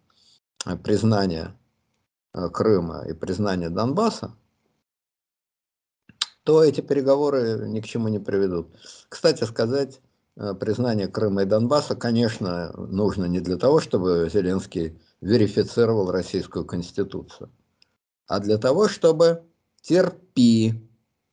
э, 0.68 0.78
признания 0.78 1.58
э, 2.36 2.50
Крыма 2.50 3.06
и 3.08 3.14
признания 3.14 3.72
Донбасса, 3.72 4.36
то 6.44 6.64
эти 6.64 6.82
переговоры 6.82 7.68
ни 7.68 7.80
к 7.82 7.86
чему 7.86 8.10
не 8.10 8.20
приведут. 8.20 8.68
Кстати 9.10 9.44
сказать, 9.46 10.00
признание 10.36 11.08
Крыма 11.08 11.44
и 11.44 11.46
Донбасса, 11.46 11.96
конечно, 11.96 12.72
нужно 12.74 13.26
не 13.26 13.40
для 13.40 13.58
того, 13.58 13.80
чтобы 13.80 14.30
Зеленский 14.32 15.00
верифицировал 15.20 16.12
российскую 16.12 16.66
конституцию, 16.66 17.52
а 18.28 18.40
для 18.40 18.58
того, 18.58 18.88
чтобы 18.88 19.44
терпи, 19.82 20.88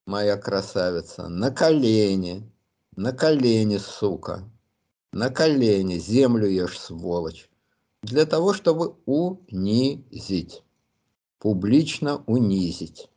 моя 0.06 0.36
красавица, 0.36 1.28
на 1.28 1.50
колени, 1.50 2.50
на 2.96 3.12
колени, 3.12 3.76
сука, 3.76 4.50
на 5.12 5.30
колени, 5.30 5.98
землю 5.98 6.48
ешь, 6.48 6.78
сволочь, 6.78 7.48
для 8.02 8.26
того, 8.26 8.52
чтобы 8.52 8.96
унизить, 9.06 10.62
публично 11.38 12.24
унизить, 12.26 13.10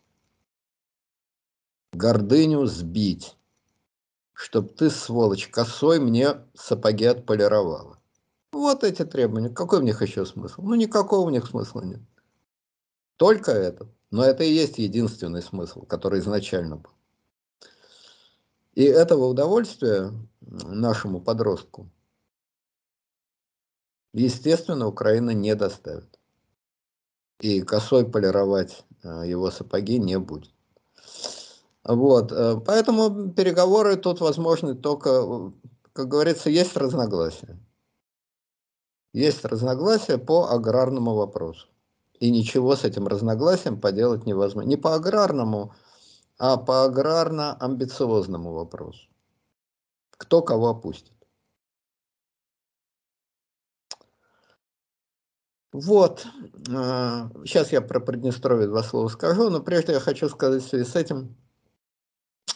гордыню 1.93 2.65
сбить, 2.65 3.35
чтоб 4.41 4.75
ты, 4.75 4.89
сволочь, 4.89 5.49
косой 5.49 5.99
мне 5.99 6.37
сапоги 6.55 7.05
отполировала. 7.05 7.99
Вот 8.51 8.83
эти 8.83 9.05
требования. 9.05 9.49
Какой 9.49 9.79
в 9.79 9.83
них 9.83 10.01
еще 10.01 10.25
смысл? 10.25 10.63
Ну, 10.63 10.73
никакого 10.73 11.27
в 11.27 11.31
них 11.31 11.45
смысла 11.45 11.81
нет. 11.81 12.01
Только 13.17 13.51
это. 13.51 13.87
Но 14.09 14.23
это 14.23 14.43
и 14.43 14.51
есть 14.51 14.79
единственный 14.79 15.43
смысл, 15.43 15.85
который 15.85 16.21
изначально 16.21 16.77
был. 16.77 16.89
И 18.73 18.83
этого 18.83 19.25
удовольствия 19.25 20.11
нашему 20.41 21.21
подростку, 21.21 21.91
естественно, 24.11 24.87
Украина 24.87 25.31
не 25.31 25.53
доставит. 25.55 26.19
И 27.39 27.61
косой 27.61 28.09
полировать 28.09 28.85
э, 29.03 29.23
его 29.27 29.51
сапоги 29.51 29.99
не 29.99 30.17
будет. 30.17 30.51
Вот, 31.83 32.31
э, 32.31 32.57
поэтому 32.65 33.31
переговоры 33.31 33.95
тут 33.95 34.21
возможны 34.21 34.75
только, 34.75 35.51
как 35.93 36.07
говорится, 36.07 36.49
есть 36.49 36.77
разногласия. 36.77 37.59
Есть 39.13 39.43
разногласия 39.45 40.17
по 40.17 40.49
аграрному 40.49 41.15
вопросу. 41.15 41.67
И 42.19 42.29
ничего 42.29 42.75
с 42.75 42.83
этим 42.83 43.07
разногласием 43.07 43.81
поделать 43.81 44.25
невозможно. 44.25 44.67
Не 44.67 44.77
по 44.77 44.93
аграрному, 44.93 45.73
а 46.37 46.57
по 46.57 46.85
аграрно-амбициозному 46.85 48.53
вопросу. 48.53 49.07
Кто 50.17 50.41
кого 50.41 50.69
опустит. 50.69 51.11
Вот. 55.73 56.27
Сейчас 56.65 57.71
э, 57.71 57.75
я 57.75 57.81
про 57.81 57.99
Приднестровье 57.99 58.67
два 58.67 58.83
слова 58.83 59.07
скажу, 59.07 59.49
но 59.49 59.61
прежде 59.61 59.93
я 59.93 59.99
хочу 59.99 60.29
сказать 60.29 60.63
в 60.63 60.67
связи 60.67 60.83
с 60.83 60.95
этим, 60.95 61.35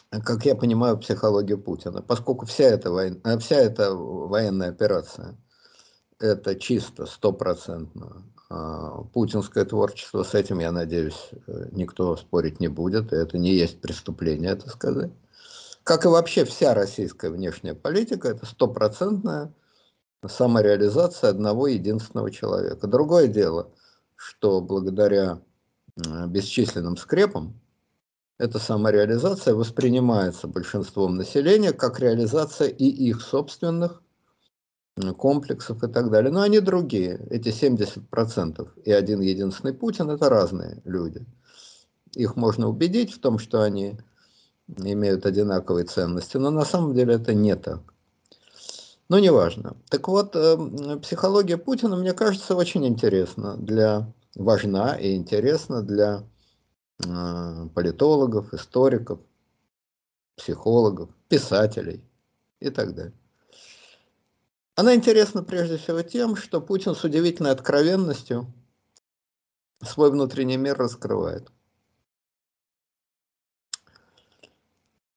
как 0.10 0.46
я 0.46 0.56
понимаю, 0.56 0.98
психологию 0.98 1.58
Путина, 1.58 2.02
поскольку 2.02 2.46
вся 2.46 2.66
эта, 2.66 2.92
война, 2.92 3.18
э, 3.24 3.38
вся 3.40 3.58
эта 3.58 3.94
военная 3.94 4.70
операция 4.70 5.38
это 6.20 6.56
чисто 6.56 7.06
стопроцентно 7.06 8.24
а, 8.50 9.02
путинское 9.14 9.66
творчество, 9.66 10.24
с 10.24 10.34
этим, 10.34 10.60
я 10.60 10.72
надеюсь, 10.72 11.32
э, 11.48 11.70
никто 11.72 12.16
спорить 12.16 12.60
не 12.60 12.68
будет, 12.68 13.12
это 13.12 13.38
не 13.38 13.54
есть 13.54 13.82
преступление, 13.82 14.52
это 14.52 14.70
сказать. 14.70 15.12
как 15.84 16.06
и 16.06 16.08
вообще 16.08 16.46
вся 16.46 16.74
российская 16.74 17.30
внешняя 17.30 17.74
политика, 17.76 18.30
это 18.30 18.46
стопроцентная 18.46 19.54
самореализация 20.26 21.30
одного 21.30 21.68
единственного 21.68 22.32
человека. 22.32 22.88
Другое 22.88 23.28
дело, 23.28 23.72
что 24.16 24.62
благодаря 24.62 25.42
бесчисленным 25.96 26.98
скрепам 26.98 27.60
эта 28.38 28.60
самореализация 28.60 29.54
воспринимается 29.54 30.48
большинством 30.48 31.16
населения 31.16 31.72
как 31.72 32.00
реализация 32.00 32.68
и 32.68 32.86
их 32.86 33.22
собственных 33.22 34.02
комплексов 35.18 35.84
и 35.84 35.88
так 35.88 36.10
далее. 36.10 36.32
Но 36.32 36.42
они 36.42 36.60
другие. 36.60 37.26
Эти 37.30 37.50
70% 37.50 38.68
и 38.84 38.92
один 38.92 39.22
единственный 39.22 39.74
Путин– 39.74 40.10
это 40.12 40.30
разные 40.30 40.82
люди. 40.86 41.26
Их 42.14 42.36
можно 42.36 42.70
убедить 42.70 43.14
в 43.14 43.20
том, 43.20 43.40
что 43.40 43.62
они 43.62 43.98
имеют 44.68 45.26
одинаковые 45.26 45.86
ценности, 45.86 46.38
но 46.38 46.50
на 46.50 46.66
самом 46.66 46.94
деле 46.94 47.16
это 47.16 47.34
не 47.34 47.56
так. 47.56 47.82
Но 49.10 49.20
неважно. 49.20 49.78
Так 49.90 50.08
вот, 50.08 50.36
э, 50.36 50.58
психология 51.02 51.58
Путина, 51.58 51.96
мне 51.96 52.14
кажется, 52.14 52.56
очень 52.56 52.88
интересна 52.88 53.56
для, 53.58 54.12
важна 54.36 54.96
и 54.96 55.16
интересна 55.16 55.84
для 55.84 56.24
политологов, 56.98 58.54
историков, 58.54 59.20
психологов, 60.36 61.10
писателей 61.28 62.04
и 62.60 62.70
так 62.70 62.96
далее. 62.96 63.14
Она 64.76 64.94
интересна 64.94 65.44
прежде 65.44 65.78
всего 65.78 66.02
тем, 66.02 66.36
что 66.36 66.62
Путин 66.62 66.96
с 66.96 67.04
удивительной 67.04 67.52
откровенностью 67.52 68.54
свой 69.82 70.12
внутренний 70.12 70.58
мир 70.58 70.78
раскрывает. 70.78 71.52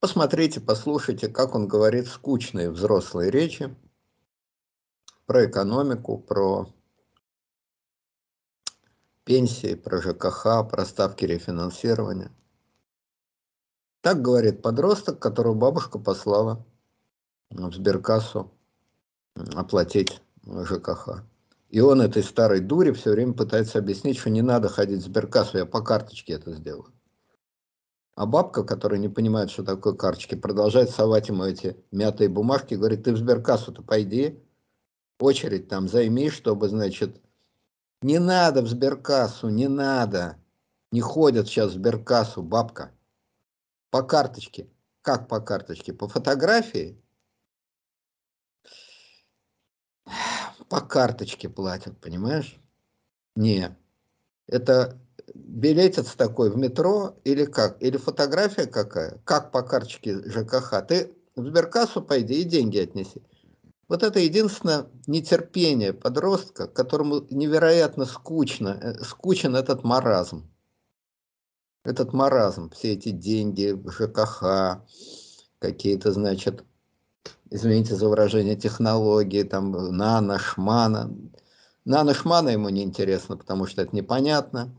Посмотрите, 0.01 0.61
послушайте, 0.61 1.29
как 1.29 1.57
он 1.57 1.67
говорит 1.67 2.07
скучные 2.07 2.71
взрослые 2.71 3.33
речи 3.33 3.75
про 5.27 5.47
экономику, 5.47 6.19
про 6.19 6.73
пенсии, 9.29 9.75
про 9.75 10.01
ЖКХ, 10.01 10.67
про 10.71 10.87
ставки 10.87 11.27
рефинансирования. 11.27 12.33
Так 14.01 14.23
говорит 14.23 14.63
подросток, 14.63 15.19
которого 15.19 15.53
бабушка 15.53 15.99
послала 15.99 16.65
в 17.51 17.75
сберкассу 17.75 18.51
оплатить 19.55 20.23
ЖКХ. 20.47 21.25
И 21.69 21.81
он 21.81 22.01
этой 22.01 22.23
старой 22.23 22.61
дуре 22.61 22.95
все 22.95 23.11
время 23.11 23.35
пытается 23.35 23.79
объяснить, 23.79 24.17
что 24.17 24.31
не 24.31 24.41
надо 24.41 24.71
ходить 24.71 25.03
в 25.03 25.05
сберкассу, 25.05 25.59
я 25.59 25.67
по 25.67 25.83
карточке 25.83 26.33
это 26.33 26.53
сделаю. 26.55 26.91
А 28.15 28.25
бабка, 28.25 28.65
которая 28.65 28.99
не 28.99 29.11
понимает, 29.11 29.51
что 29.51 29.63
такое 29.63 29.93
карточки, 29.93 30.37
продолжает 30.37 30.89
совать 30.89 31.29
ему 31.29 31.45
эти 31.45 31.77
мятые 31.91 32.31
бумажки, 32.31 32.77
говорит, 32.77 33.05
ты 33.05 33.13
в 33.13 33.19
сберкассу-то 33.19 33.83
пойди, 33.83 34.43
очередь 35.19 35.69
там 35.69 35.87
займи, 35.87 36.31
чтобы, 36.31 36.71
значит, 36.71 37.21
не 38.03 38.19
надо 38.19 38.63
в 38.63 38.69
сберкассу, 38.69 39.49
не 39.49 39.69
надо. 39.69 40.37
Не 40.93 41.01
ходят 41.01 41.49
сейчас 41.49 41.71
в 41.71 41.75
сберкассу, 41.75 42.43
бабка. 42.43 42.93
По 43.91 44.03
карточке. 44.03 44.69
Как 45.03 45.29
по 45.29 45.41
карточке? 45.41 45.93
По 45.93 46.09
фотографии? 46.09 47.03
По 50.69 50.81
карточке 50.81 51.49
платят, 51.49 51.99
понимаешь? 51.99 52.61
Не. 53.37 53.77
Это 54.47 55.01
билетец 55.35 56.15
такой 56.15 56.51
в 56.51 56.57
метро 56.57 57.19
или 57.25 57.47
как? 57.47 57.83
Или 57.83 57.97
фотография 57.97 58.67
какая? 58.67 59.19
Как 59.25 59.51
по 59.51 59.63
карточке 59.63 60.21
ЖКХ? 60.29 60.87
Ты 60.87 61.15
в 61.37 61.47
сберкассу 61.47 62.03
пойди 62.03 62.43
и 62.43 62.45
деньги 62.45 62.79
отнеси. 62.79 63.23
Вот 63.89 64.03
это 64.03 64.21
единственное 64.21 64.87
нетерпение 65.07 65.95
подростка, 65.95 66.69
которому 66.69 67.27
невероятно 67.31 68.05
скучно, 68.05 68.79
э, 68.81 69.03
скучен 69.03 69.57
этот 69.57 69.83
маразм. 69.83 70.51
Этот 71.85 72.13
маразм, 72.13 72.69
все 72.71 72.93
эти 72.93 73.11
деньги, 73.11 73.75
ЖКХ, 73.89 74.83
какие-то, 75.59 76.13
значит, 76.13 76.65
извините 77.51 77.95
за 77.95 78.09
выражение, 78.09 78.57
технологии, 78.57 79.43
там, 79.43 79.73
нано, 79.97 80.39
шмана. 80.39 81.11
Нано, 81.87 82.13
шмана 82.13 82.51
ему 82.51 82.69
не 82.69 82.83
интересно, 82.83 83.39
потому 83.39 83.67
что 83.67 83.81
это 83.81 83.97
непонятно. 83.97 84.71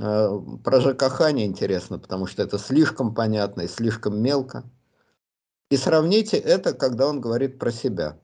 Э, 0.00 0.30
про 0.64 0.80
ЖКХ 0.80 1.30
не 1.32 1.44
интересно, 1.44 1.98
потому 1.98 2.24
что 2.24 2.42
это 2.42 2.58
слишком 2.58 3.14
понятно 3.14 3.62
и 3.62 3.68
слишком 3.68 4.18
мелко. 4.22 4.64
И 5.70 5.76
сравните 5.76 6.38
это, 6.38 6.72
когда 6.72 7.06
он 7.06 7.20
говорит 7.20 7.58
про 7.58 7.70
себя. 7.70 8.18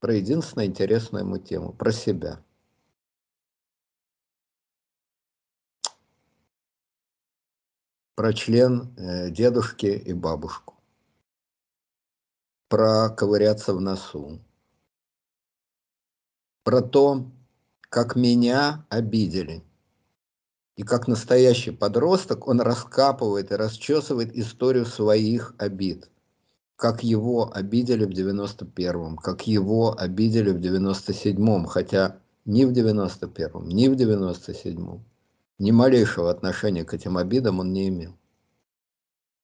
Про 0.00 0.14
единственную 0.14 0.66
интересную 0.66 1.24
ему 1.24 1.38
тему, 1.38 1.72
про 1.72 1.92
себя. 1.92 2.42
Про 8.16 8.32
член 8.32 8.94
э, 8.96 9.30
дедушки 9.30 9.86
и 9.86 10.12
бабушку. 10.12 10.74
Про 12.68 13.10
ковыряться 13.10 13.74
в 13.74 13.80
носу. 13.80 14.40
Про 16.64 16.82
то, 16.82 17.30
как 17.88 18.16
меня 18.16 18.86
обидели– 18.90 19.64
и 20.80 20.82
как 20.82 21.08
настоящий 21.08 21.72
подросток 21.72 22.48
он 22.48 22.62
раскапывает 22.62 23.52
и 23.52 23.54
расчесывает 23.54 24.34
историю 24.34 24.86
своих 24.86 25.54
обид. 25.58 26.08
Как 26.80 27.04
его 27.04 27.52
обидели 27.52 28.06
в 28.06 28.08
91-м, 28.08 29.18
как 29.18 29.46
его 29.46 29.94
обидели 29.98 30.50
в 30.50 30.56
97-м, 30.56 31.66
хотя 31.66 32.16
ни 32.46 32.64
в 32.64 32.72
91-м, 32.72 33.68
ни 33.68 33.86
в 33.86 33.92
97-м 33.92 35.04
ни 35.58 35.70
малейшего 35.72 36.30
отношения 36.30 36.86
к 36.86 36.94
этим 36.94 37.18
обидам 37.18 37.60
он 37.60 37.74
не 37.74 37.88
имел. 37.88 38.16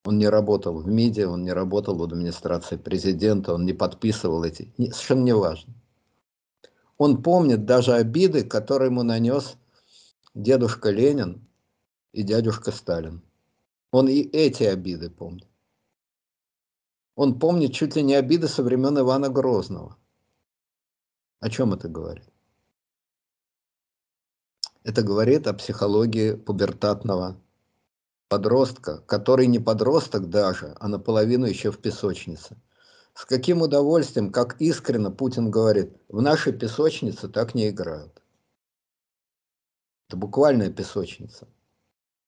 Он 0.07 0.17
не 0.17 0.31
работал 0.31 0.81
в 0.81 0.89
МИДе, 0.89 1.27
он 1.27 1.43
не 1.43 1.53
работал 1.53 1.99
в 1.99 2.03
администрации 2.03 2.77
президента, 2.77 3.53
он 3.53 3.67
не 3.67 3.75
подписывал 3.75 4.43
эти... 4.43 4.73
Совершенно 4.79 5.25
не 5.25 5.35
важно. 5.35 5.75
Он 6.97 7.23
помнит 7.23 7.67
даже 7.67 7.93
обиды, 7.93 8.45
которые 8.45 8.89
ему 8.89 9.03
нанес 9.03 9.57
дедушка 10.35 10.89
Ленин 10.89 11.47
и 12.13 12.23
дядюшка 12.23 12.73
Сталин. 12.73 13.21
Он 13.91 14.09
и 14.09 14.23
эти 14.23 14.63
обиды 14.63 15.11
помнит. 15.11 15.47
Он 17.17 17.39
помнит 17.39 17.73
чуть 17.73 17.97
ли 17.97 18.03
не 18.03 18.15
обиды 18.15 18.47
со 18.47 18.63
времен 18.63 18.99
Ивана 18.99 19.31
Грозного. 19.31 19.97
О 21.41 21.49
чем 21.49 21.73
это 21.73 21.89
говорит? 21.89 22.29
Это 24.85 25.03
говорит 25.03 25.47
о 25.47 25.55
психологии 25.55 26.35
пубертатного 26.35 27.41
подростка, 28.29 28.99
который 28.99 29.47
не 29.47 29.59
подросток 29.59 30.29
даже, 30.29 30.77
а 30.79 30.89
наполовину 30.89 31.47
еще 31.47 31.73
в 31.73 31.79
песочнице. 31.79 32.61
С 33.15 33.25
каким 33.25 33.63
удовольствием, 33.63 34.31
как 34.31 34.61
искренно 34.61 35.11
Путин 35.11 35.51
говорит, 35.51 35.97
в 36.09 36.21
нашей 36.21 36.53
песочнице 36.53 37.29
так 37.29 37.55
не 37.55 37.71
играют. 37.71 38.23
Это 40.09 40.19
буквальная 40.19 40.71
песочница. 40.71 41.49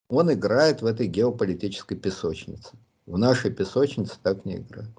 Он 0.08 0.32
играет 0.32 0.80
в 0.80 0.86
этой 0.86 1.06
геополитической 1.06 1.94
песочнице. 1.94 2.78
В 3.08 3.16
нашей 3.16 3.50
песочнице 3.50 4.16
так 4.22 4.44
не 4.44 4.56
играют. 4.56 4.90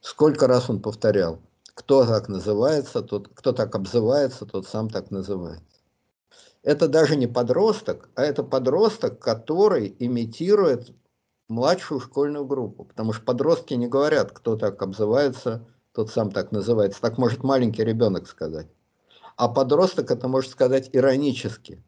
Сколько 0.00 0.48
раз 0.48 0.68
он 0.68 0.82
повторял, 0.82 1.38
кто 1.74 2.04
так 2.04 2.28
называется, 2.28 3.02
тот, 3.02 3.28
кто 3.32 3.52
так 3.52 3.76
обзывается, 3.76 4.46
тот 4.46 4.66
сам 4.66 4.90
так 4.90 5.12
называется. 5.12 5.64
Это 6.64 6.88
даже 6.88 7.14
не 7.14 7.28
подросток, 7.28 8.08
а 8.16 8.24
это 8.24 8.42
подросток, 8.42 9.20
который 9.20 9.94
имитирует 10.00 10.92
младшую 11.46 12.00
школьную 12.00 12.44
группу. 12.44 12.84
Потому 12.84 13.12
что 13.12 13.24
подростки 13.24 13.74
не 13.74 13.86
говорят, 13.86 14.32
кто 14.32 14.56
так 14.56 14.82
обзывается, 14.82 15.64
тот 15.92 16.10
сам 16.10 16.32
так 16.32 16.50
называется. 16.50 17.00
Так 17.00 17.16
может 17.16 17.44
маленький 17.44 17.84
ребенок 17.84 18.26
сказать. 18.26 18.66
А 19.36 19.48
подросток 19.48 20.10
это 20.10 20.26
может 20.26 20.50
сказать 20.50 20.90
иронически 20.92 21.80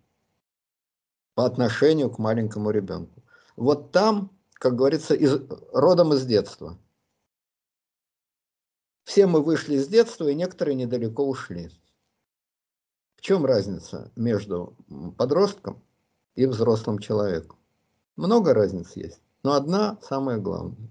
по 1.34 1.46
отношению 1.46 2.10
к 2.10 2.18
маленькому 2.20 2.70
ребенку. 2.70 3.24
Вот 3.56 3.90
там, 3.90 4.30
как 4.60 4.76
говорится, 4.76 5.14
из, 5.14 5.40
родом 5.72 6.12
из 6.12 6.26
детства. 6.26 6.78
Все 9.04 9.26
мы 9.26 9.42
вышли 9.42 9.76
из 9.76 9.88
детства, 9.88 10.28
и 10.28 10.34
некоторые 10.34 10.74
недалеко 10.74 11.26
ушли. 11.26 11.70
В 13.16 13.22
чем 13.22 13.46
разница 13.46 14.12
между 14.16 14.76
подростком 15.16 15.82
и 16.34 16.44
взрослым 16.44 16.98
человеком? 16.98 17.58
Много 18.16 18.52
разниц 18.52 18.96
есть, 18.96 19.22
но 19.42 19.54
одна 19.54 19.98
самая 20.02 20.36
главная. 20.36 20.90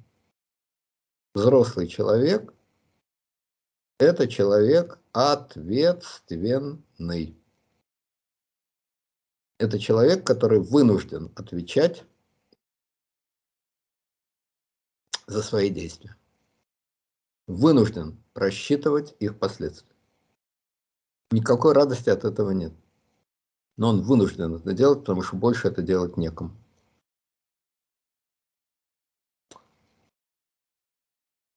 Взрослый 1.35 1.87
человек 1.87 2.51
это 3.99 4.27
человек 4.27 4.97
ответственный. 5.11 7.37
Это 9.59 9.77
человек, 9.77 10.25
который 10.25 10.59
вынужден 10.59 11.31
отвечать 11.35 12.03
за 15.30 15.43
свои 15.43 15.69
действия. 15.69 16.15
Вынужден 17.47 18.22
рассчитывать 18.34 19.15
их 19.19 19.38
последствия. 19.38 19.95
Никакой 21.31 21.73
радости 21.73 22.10
от 22.10 22.26
этого 22.26 22.51
нет. 22.51 22.73
Но 23.77 23.89
он 23.89 24.01
вынужден 24.01 24.56
это 24.56 24.73
делать, 24.73 24.99
потому 24.99 25.22
что 25.22 25.35
больше 25.35 25.68
это 25.68 25.81
делать 25.81 26.18
некому. 26.18 26.51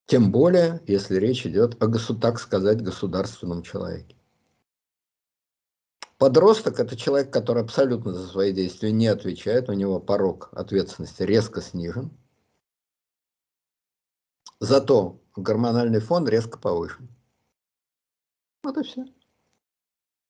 Тем 0.07 0.31
более, 0.31 0.83
если 0.87 1.17
речь 1.17 1.47
идет 1.47 1.83
о, 1.83 2.15
так 2.15 2.39
сказать, 2.39 2.83
государственном 2.83 3.63
человеке. 3.63 4.15
Подросток– 6.19 6.79
это 6.81 6.97
человек, 6.97 7.33
который 7.33 7.63
абсолютно 7.63 8.13
за 8.13 8.29
свои 8.29 8.53
действия 8.53 8.93
не 8.93 9.07
отвечает, 9.07 9.71
у 9.71 9.73
него 9.73 9.99
порог 9.99 10.51
ответственности 10.53 11.23
резко 11.23 11.63
снижен. 11.63 12.11
Зато 14.63 15.19
гормональный 15.35 15.99
фон 15.99 16.29
резко 16.29 16.57
повышен. 16.57 17.09
Вот 18.63 18.79
и 18.79 18.85
все. 18.85 19.05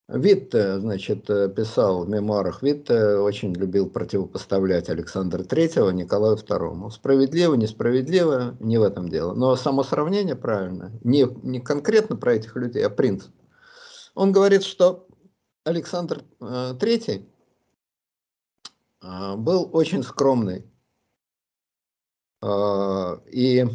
Витте, 0.08 0.80
значит, 0.80 1.26
писал 1.26 2.04
в 2.04 2.08
мемуарах, 2.08 2.62
Витте 2.62 3.16
очень 3.16 3.52
любил 3.52 3.90
противопоставлять 3.90 4.88
Александра 4.88 5.44
Третьего 5.44 5.90
Николаю 5.90 6.38
Второму. 6.38 6.90
Справедливо, 6.90 7.56
несправедливо, 7.56 8.56
не 8.58 8.78
в 8.78 8.82
этом 8.82 9.10
дело. 9.10 9.34
Но 9.34 9.54
само 9.54 9.82
сравнение 9.82 10.34
правильно. 10.34 10.92
Не, 11.04 11.26
не 11.42 11.60
конкретно 11.60 12.16
про 12.16 12.32
этих 12.32 12.56
людей, 12.56 12.86
а 12.86 12.88
принцип. 12.88 13.34
Он 14.14 14.32
говорит, 14.32 14.62
что 14.62 15.08
Александр 15.64 16.24
III 16.40 17.28
э, 19.02 19.36
был 19.36 19.68
очень 19.74 20.02
скромный 20.02 20.64
э, 22.40 23.18
и 23.30 23.66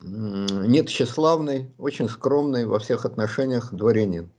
нет 0.00 0.88
тщеславный, 0.88 1.72
очень 1.78 2.08
скромный 2.08 2.66
во 2.66 2.78
всех 2.78 3.04
отношениях 3.04 3.72
дворянин. 3.72 4.30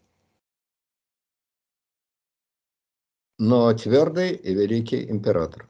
но 3.40 3.73
твердый 3.73 4.36
и 4.36 4.53
великий 4.53 5.10
император. 5.10 5.68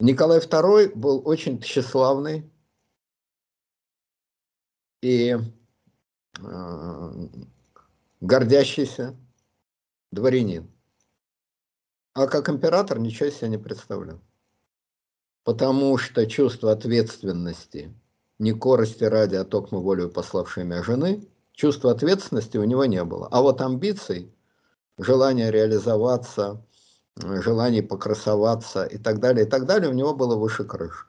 Николай 0.00 0.40
II 0.40 0.94
был 0.94 1.22
очень 1.26 1.60
тщеславный 1.60 2.50
и 5.02 5.36
э, 6.38 7.28
гордящийся 8.20 9.16
дворянин. 10.10 10.68
А 12.12 12.26
как 12.26 12.48
император 12.48 12.98
ничего 12.98 13.30
себе 13.30 13.50
не 13.50 13.58
представлял. 13.58 14.20
Потому 15.46 15.96
что 15.96 16.26
чувство 16.26 16.72
ответственности, 16.72 17.94
не 18.40 18.50
корости 18.50 19.04
ради, 19.04 19.36
а 19.36 19.44
только 19.44 19.76
волю 19.76 20.08
пославшей 20.08 20.64
меня 20.64 20.82
жены, 20.82 21.24
чувства 21.52 21.92
ответственности 21.92 22.56
у 22.56 22.64
него 22.64 22.84
не 22.84 23.04
было. 23.04 23.28
А 23.30 23.42
вот 23.42 23.60
амбиций 23.60 24.34
желание 24.98 25.52
реализоваться, 25.52 26.66
желание 27.14 27.84
покрасоваться 27.84 28.86
и 28.86 28.98
так 28.98 29.20
далее, 29.20 29.46
и 29.46 29.48
так 29.48 29.66
далее, 29.66 29.88
у 29.88 29.92
него 29.92 30.16
было 30.16 30.34
выше 30.34 30.64
крыши. 30.64 31.06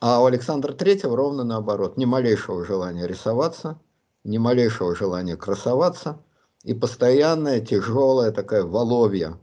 А 0.00 0.22
у 0.22 0.24
Александра 0.24 0.72
Третьего 0.72 1.14
ровно 1.18 1.44
наоборот, 1.44 1.98
ни 1.98 2.06
малейшего 2.06 2.64
желания 2.64 3.06
рисоваться, 3.06 3.78
ни 4.24 4.38
малейшего 4.38 4.96
желания 4.96 5.36
красоваться, 5.36 6.24
и 6.62 6.72
постоянная 6.72 7.60
тяжелая 7.60 8.32
такая 8.32 8.62
воловья, 8.62 9.38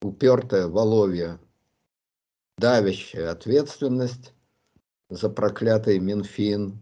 упертая 0.00 0.66
воловья, 0.66 1.38
давящая 2.58 3.30
ответственность 3.30 4.32
за 5.08 5.28
проклятый 5.28 5.98
Минфин, 5.98 6.78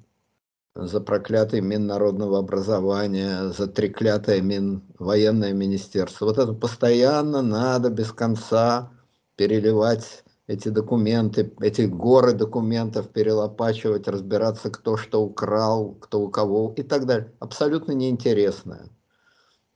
за 0.75 1.01
проклятый 1.01 1.61
Миннародного 1.61 2.39
образования, 2.39 3.49
за 3.49 3.67
треклятое 3.67 4.41
Мин 4.41 4.83
военное 4.99 5.53
министерство. 5.53 6.27
Вот 6.27 6.39
это 6.39 6.53
постоянно 6.53 7.43
надо 7.43 7.91
без 7.91 8.13
конца 8.13 8.93
переливать 9.37 10.25
эти 10.47 10.69
документы, 10.69 11.53
эти 11.61 11.83
горы 11.83 12.33
документов 12.33 13.11
перелопачивать, 13.11 14.09
разбираться, 14.09 14.71
кто 14.71 14.97
что 14.97 15.23
украл, 15.23 15.95
кто 15.95 16.21
у 16.21 16.29
кого 16.29 16.75
и 16.77 16.83
так 16.83 17.07
далее. 17.07 17.33
Абсолютно 17.39 17.93
неинтересное, 17.93 18.89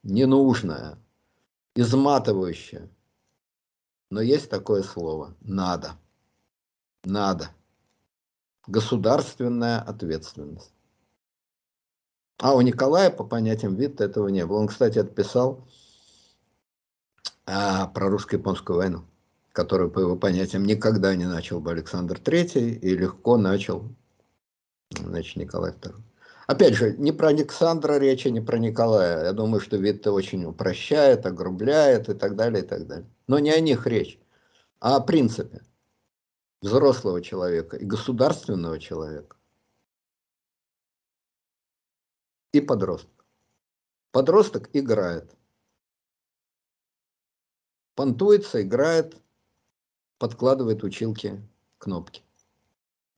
ненужное, 0.03 0.99
изматывающее. 1.77 2.91
Но 4.11 4.21
есть 4.21 4.51
такое 4.51 4.83
слово– 4.83 5.35
надо. 5.41 5.93
Надо. 7.05 7.51
Государственная 8.67 9.81
ответственность. 9.81 10.73
А 12.39 12.55
у 12.55 12.61
Николая 12.61 13.11
по 13.11 13.25
понятиям 13.25 13.75
Витта 13.75 14.05
этого 14.05 14.29
не 14.29 14.45
было. 14.45 14.59
Он, 14.59 14.69
кстати, 14.69 14.99
отписал 14.99 15.67
а, 17.47 17.87
про 17.89 18.09
русско-японскую 18.09 18.77
войну, 18.77 19.05
которую, 19.53 19.91
по 19.91 20.01
его 20.01 20.17
понятиям, 20.17 20.65
никогда 20.65 21.15
не 21.15 21.27
начал 21.27 21.61
бы 21.61 21.71
Александр 21.71 22.19
III 22.19 22.79
и 22.79 22.97
легко 22.97 23.37
начал 23.37 23.85
значит, 24.91 25.37
Николай 25.37 25.73
II. 25.73 25.95
Опять 26.47 26.75
же, 26.75 26.95
не 26.97 27.13
про 27.13 27.29
Александра 27.29 27.99
речи, 27.99 28.29
не 28.29 28.41
про 28.41 28.59
Николая. 28.59 29.25
Я 29.25 29.33
думаю, 29.33 29.61
что 29.61 29.77
Витте 29.77 30.11
очень 30.11 30.45
упрощает, 30.45 31.25
огрубляет 31.25 32.09
и 32.09 32.15
так 32.15 32.37
далее, 32.37 32.63
и 32.63 32.67
так 32.67 32.87
далее. 32.87 33.09
Но 33.27 33.39
не 33.39 33.51
о 33.51 33.61
них 33.61 33.87
речь, 33.87 34.19
а 34.81 34.97
о 34.97 35.01
принципе 35.01 35.63
взрослого 36.61 37.23
человека 37.23 37.77
и 37.77 37.85
государственного 37.85 38.79
человека. 38.79 39.37
и 42.55 42.61
подросток. 42.61 43.27
Подросток 44.13 44.71
играет. 44.73 45.37
Понтуется, 47.97 48.63
играет, 48.63 49.17
подкладывает 50.19 50.85
училки 50.85 51.43
кнопки. 51.79 52.23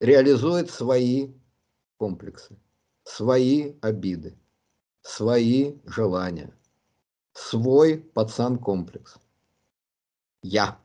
Реализует 0.01 0.71
свои 0.71 1.35
комплексы, 1.99 2.59
свои 3.05 3.75
обиды, 3.83 4.39
свои 5.03 5.79
желания, 5.85 6.57
свой 7.35 7.99
пацан-комплекс. 7.99 9.19
Я. 10.47 10.81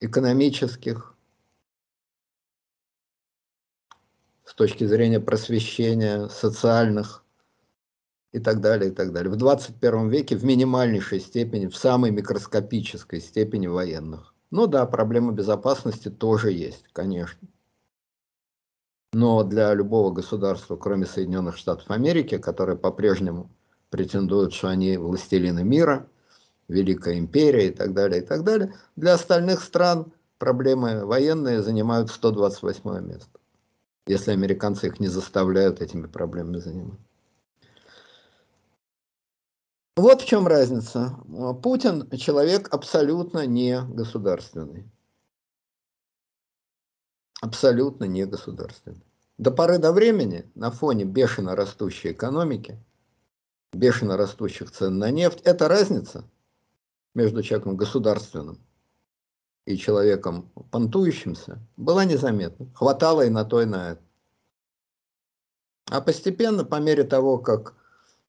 Экономических, 0.00 1.16
с 4.44 4.52
точки 4.54 4.84
зрения 4.84 5.20
просвещения, 5.20 6.28
социальных 6.28 7.24
и 8.32 8.40
так 8.40 8.60
далее, 8.60 8.90
и 8.90 8.94
так 8.94 9.14
далее. 9.14 9.32
В 9.32 9.36
21 9.36 10.10
веке 10.10 10.36
в 10.36 10.44
минимальнейшей 10.44 11.20
степени, 11.20 11.66
в 11.66 11.76
самой 11.76 12.10
микроскопической 12.10 13.22
степени 13.22 13.68
военных. 13.68 14.33
Ну 14.54 14.68
да, 14.68 14.86
проблема 14.86 15.32
безопасности 15.32 16.08
тоже 16.10 16.52
есть, 16.52 16.84
конечно. 16.92 17.48
Но 19.12 19.42
для 19.42 19.74
любого 19.74 20.12
государства, 20.12 20.76
кроме 20.76 21.06
Соединенных 21.06 21.56
Штатов 21.56 21.90
Америки, 21.90 22.38
которые 22.38 22.78
по-прежнему 22.78 23.50
претендуют, 23.90 24.54
что 24.54 24.68
они 24.68 24.96
властелины 24.96 25.64
мира, 25.64 26.08
Великая 26.68 27.18
империя 27.18 27.66
и 27.66 27.72
так 27.72 27.94
далее, 27.94 28.22
и 28.22 28.24
так 28.24 28.44
далее, 28.44 28.76
для 28.94 29.14
остальных 29.14 29.60
стран 29.60 30.12
проблемы 30.38 31.04
военные 31.04 31.60
занимают 31.60 32.12
128 32.12 33.00
место, 33.00 33.40
если 34.06 34.30
американцы 34.30 34.86
их 34.86 35.00
не 35.00 35.08
заставляют 35.08 35.82
этими 35.82 36.06
проблемами 36.06 36.58
заниматься. 36.58 37.13
Вот 39.96 40.22
в 40.22 40.26
чем 40.26 40.46
разница. 40.46 41.16
Путин 41.62 42.10
человек 42.16 42.72
абсолютно 42.72 43.46
не 43.46 43.80
государственный 43.80 44.90
абсолютно 47.44 48.04
не 48.04 48.24
государственный. 48.24 49.04
До 49.36 49.50
поры 49.50 49.78
до 49.78 49.92
времени 49.92 50.50
на 50.54 50.70
фоне 50.70 51.04
бешено 51.04 51.54
растущей 51.54 52.12
экономики, 52.12 52.82
бешено 53.72 54.16
растущих 54.16 54.70
цен 54.70 54.98
на 54.98 55.10
нефть, 55.10 55.42
эта 55.42 55.68
разница 55.68 56.24
между 57.14 57.42
человеком 57.42 57.76
государственным 57.76 58.58
и 59.66 59.76
человеком 59.76 60.50
понтующимся 60.70 61.58
была 61.76 62.06
незаметна. 62.06 62.70
Хватало 62.74 63.26
и 63.26 63.30
на 63.30 63.44
то, 63.44 63.60
и 63.60 63.66
на 63.66 63.92
это. 63.92 64.02
А 65.90 66.00
постепенно, 66.00 66.64
по 66.64 66.80
мере 66.80 67.04
того, 67.04 67.38
как 67.38 67.74
э, 67.74 67.83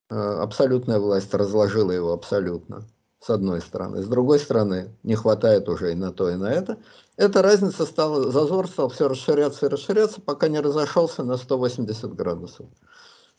абсолютная 0.10 1.00
власть 1.00 1.34
разложила 1.34 1.92
его 1.92 2.14
абсолютно, 2.14 2.88
с 3.20 3.30
одной 3.30 3.62
стороны. 3.62 4.04
С 4.04 4.08
другой 4.08 4.40
стороны, 4.40 4.96
не 5.04 5.16
хватает 5.16 5.68
уже 5.68 5.92
и 5.92 5.96
на 5.96 6.12
то, 6.12 6.30
и 6.30 6.36
на 6.36 6.52
это. 6.52 6.78
Эта 7.18 7.42
разница 7.42 7.86
стала, 7.86 8.32
зазор 8.32 8.68
стал 8.68 8.90
все 8.90 9.08
расширяться 9.08 9.66
и 9.66 9.70
расширяться, 9.70 10.22
пока 10.22 10.48
не 10.48 10.60
разошелся 10.60 11.24
на 11.24 11.38
180 11.38 12.14
градусов. 12.14 12.68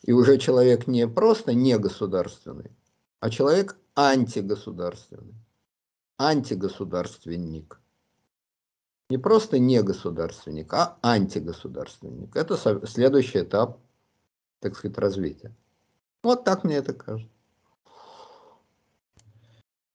И 0.03 0.11
уже 0.11 0.37
человек 0.37 0.87
не 0.87 1.07
просто 1.07 1.53
не 1.53 1.77
государственный, 1.77 2.71
а 3.19 3.29
человек 3.29 3.77
антигосударственный, 3.95 5.35
антигосударственник. 6.17 7.79
Не 9.09 9.17
просто 9.17 9.57
не 9.57 9.81
государственник, 9.81 10.73
а 10.73 10.97
антигосударственник. 11.01 12.35
Это 12.35 12.57
следующий 12.85 13.39
этап, 13.39 13.79
так 14.59 14.75
сказать, 14.75 14.97
развития. 14.97 15.55
Вот 16.27 16.43
так 16.43 16.65
мне 16.65 16.75
это 16.75 16.91
кажется. 16.91 17.31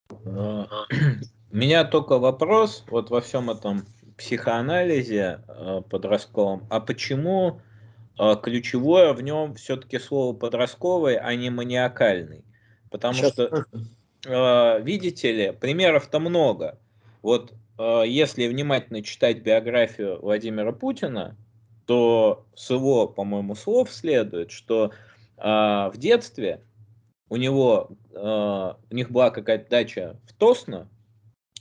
У 0.25 1.55
меня 1.55 1.85
только 1.85 2.19
вопрос 2.19 2.87
вот 2.89 3.11
во 3.11 3.21
всем 3.21 3.51
этом 3.51 3.85
психоанализе 4.17 5.43
э, 5.47 5.83
подростковом, 5.91 6.67
а 6.71 6.81
почему 6.81 7.61
э, 8.19 8.37
ключевое 8.43 9.13
в 9.13 9.21
нем 9.21 9.57
все-таки 9.57 9.99
слово 9.99 10.35
подростковый, 10.35 11.19
а 11.19 11.35
не 11.35 11.51
маниакальный? 11.51 12.47
Потому 12.91 13.13
Сейчас 13.13 13.33
что, 13.33 13.67
видите 14.81 15.33
ли, 15.33 15.53
примеров-то 15.53 16.19
много. 16.19 16.79
Вот 17.21 17.53
если 18.07 18.49
внимательно 18.49 19.03
читать 19.03 19.43
биографию 19.43 20.19
Владимира 20.23 20.73
Путина, 20.73 21.37
то 21.85 22.47
с 22.55 22.71
его, 22.71 23.07
по-моему, 23.07 23.55
слов 23.55 23.93
следует, 23.93 24.51
что 24.51 24.93
в 25.43 25.95
детстве 25.97 26.63
у 27.33 27.37
него, 27.37 27.89
э, 28.11 28.75
у 28.91 28.95
них 28.95 29.11
была 29.11 29.31
какая-то 29.31 29.71
дача 29.71 30.21
в 30.27 30.35
Тосно, 30.35 30.91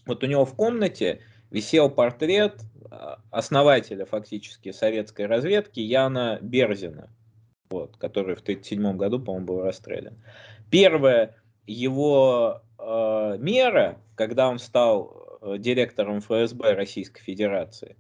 вот 0.05 0.21
у 0.21 0.27
него 0.27 0.43
в 0.43 0.53
комнате 0.53 1.21
висел 1.49 1.89
портрет 1.89 2.59
э, 2.91 3.15
основателя 3.29 4.05
фактически 4.05 4.73
советской 4.73 5.27
разведки 5.27 5.79
Яна 5.79 6.39
Берзина, 6.41 7.09
вот, 7.69 7.95
который 7.95 8.35
в 8.35 8.41
1937 8.41 8.97
году, 8.97 9.19
по-моему, 9.19 9.45
был 9.45 9.61
расстрелян. 9.61 10.21
Первая 10.69 11.37
его 11.65 12.63
э, 12.77 13.37
мера, 13.39 13.97
когда 14.15 14.49
он 14.49 14.59
стал 14.59 15.39
директором 15.57 16.19
ФСБ 16.19 16.73
Российской 16.73 17.21
Федерации, 17.21 17.95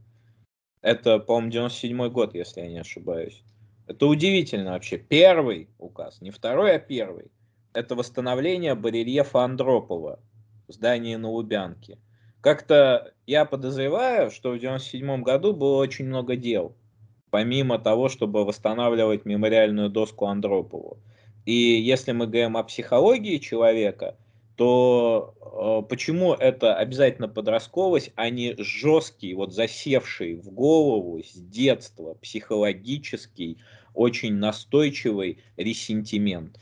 это, 0.81 1.19
по-моему, 1.19 1.51
97 1.51 2.09
год, 2.09 2.35
если 2.35 2.59
я 2.59 2.67
не 2.67 2.79
ошибаюсь. 2.79 3.45
Это 3.87 4.05
удивительно 4.05 4.71
вообще. 4.71 4.97
Первый 4.97 5.69
указ, 5.77 6.21
не 6.21 6.31
второй, 6.31 6.75
а 6.75 6.79
первый 6.79 7.31
это 7.73 7.95
восстановление 7.95 8.75
барельефа 8.75 9.43
Андропова 9.43 10.19
в 10.67 10.73
здании 10.73 11.15
на 11.15 11.29
Лубянке. 11.29 11.99
Как-то 12.41 13.13
я 13.27 13.45
подозреваю, 13.45 14.31
что 14.31 14.49
в 14.49 14.55
1997 14.55 15.23
году 15.23 15.53
было 15.53 15.77
очень 15.77 16.05
много 16.05 16.35
дел, 16.35 16.75
помимо 17.29 17.77
того, 17.77 18.09
чтобы 18.09 18.45
восстанавливать 18.45 19.25
мемориальную 19.25 19.89
доску 19.89 20.25
Андропову. 20.25 20.97
И 21.45 21.53
если 21.53 22.11
мы 22.11 22.27
говорим 22.27 22.57
о 22.57 22.63
психологии 22.63 23.37
человека, 23.37 24.17
то 24.61 25.33
э, 25.83 25.89
почему 25.89 26.35
это 26.35 26.75
обязательно 26.75 27.27
подростковость, 27.27 28.11
а 28.13 28.29
не 28.29 28.53
жесткий, 28.59 29.33
вот 29.33 29.55
засевший 29.55 30.35
в 30.35 30.51
голову 30.51 31.23
с 31.23 31.33
детства 31.33 32.13
психологический, 32.21 33.57
очень 33.95 34.35
настойчивый 34.35 35.43
ресентимент? 35.57 36.59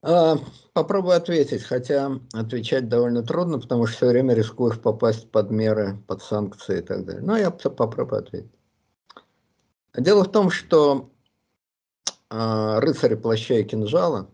А, 0.00 0.38
попробую 0.72 1.14
ответить, 1.14 1.62
хотя 1.62 2.20
отвечать 2.32 2.88
довольно 2.88 3.22
трудно, 3.22 3.60
потому 3.60 3.86
что 3.86 3.96
все 3.98 4.06
время 4.06 4.32
рискуешь 4.32 4.80
попасть 4.80 5.30
под 5.30 5.50
меры, 5.50 6.02
под 6.06 6.22
санкции 6.22 6.78
и 6.78 6.82
так 6.82 7.04
далее. 7.04 7.20
Но 7.20 7.36
я 7.36 7.50
попробую 7.50 8.20
ответить. 8.22 8.50
Дело 9.94 10.24
в 10.24 10.32
том, 10.32 10.48
что 10.48 11.10
э, 12.30 12.78
рыцари 12.78 13.16
плаща 13.16 13.56
и 13.56 13.64
кинжала, 13.64 14.30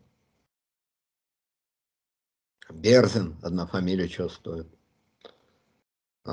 Берзин, 2.73 3.37
одна 3.43 3.67
фамилия, 3.67 4.09
что 4.09 4.29
стоит, 4.29 4.67
э, 6.25 6.31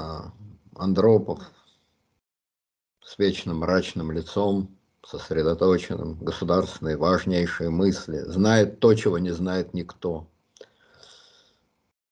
Андропов 0.76 1.44
с 3.02 3.18
вечно 3.18 3.54
мрачным 3.54 4.12
лицом, 4.12 4.78
сосредоточенным, 5.06 6.20
государственные 6.24 6.98
важнейшие 6.98 7.70
мысли, 7.70 8.20
знает 8.20 8.80
то, 8.80 8.94
чего 8.94 9.18
не 9.18 9.32
знает 9.32 9.74
никто. 9.74 10.28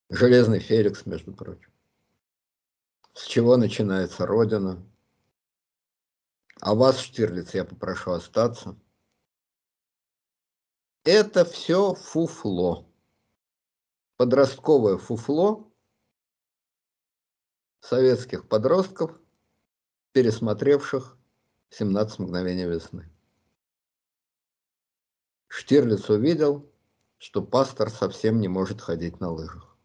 Железный 0.10 0.60
Феликс, 0.60 1.06
между 1.06 1.34
прочим. 1.34 1.72
С 3.14 3.26
чего 3.26 3.58
начинается 3.58 4.26
Родина? 4.26 4.84
А 6.62 6.74
вас, 6.74 7.00
Штирлиц, 7.00 7.54
я 7.54 7.66
попрошу 7.66 8.12
остаться. 8.12 8.76
Это 11.04 11.46
все 11.46 11.94
фуфло. 11.94 12.87
Подростковое 14.18 14.98
фуфло 14.98 15.72
советских 17.82 18.50
подростков, 18.50 19.16
пересмотревших 20.12 21.16
17 21.70 22.20
мгновений 22.20 22.66
весны. 22.66 23.12
Штирлиц 25.48 26.10
увидел, 26.10 26.68
что 27.20 27.44
пастор 27.44 27.92
совсем 27.92 28.40
не 28.40 28.48
может 28.48 28.82
ходить 28.82 29.20
на 29.20 29.30
лыжах. 29.30 29.78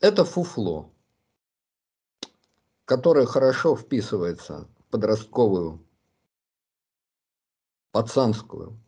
Это 0.00 0.26
фуфло, 0.26 0.92
которое 2.84 3.24
хорошо 3.24 3.74
вписывается 3.74 4.68
в 4.78 4.90
подростковую, 4.90 5.82
пацанскую 7.90 8.78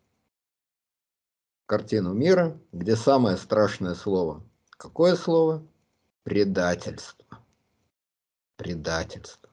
картину 1.71 2.13
мира, 2.15 2.61
где 2.73 2.97
самое 2.97 3.37
страшное 3.37 3.95
слово. 3.95 4.43
Какое 4.71 5.15
слово? 5.15 5.65
Предательство. 6.25 7.39
Предательство. 8.57 9.49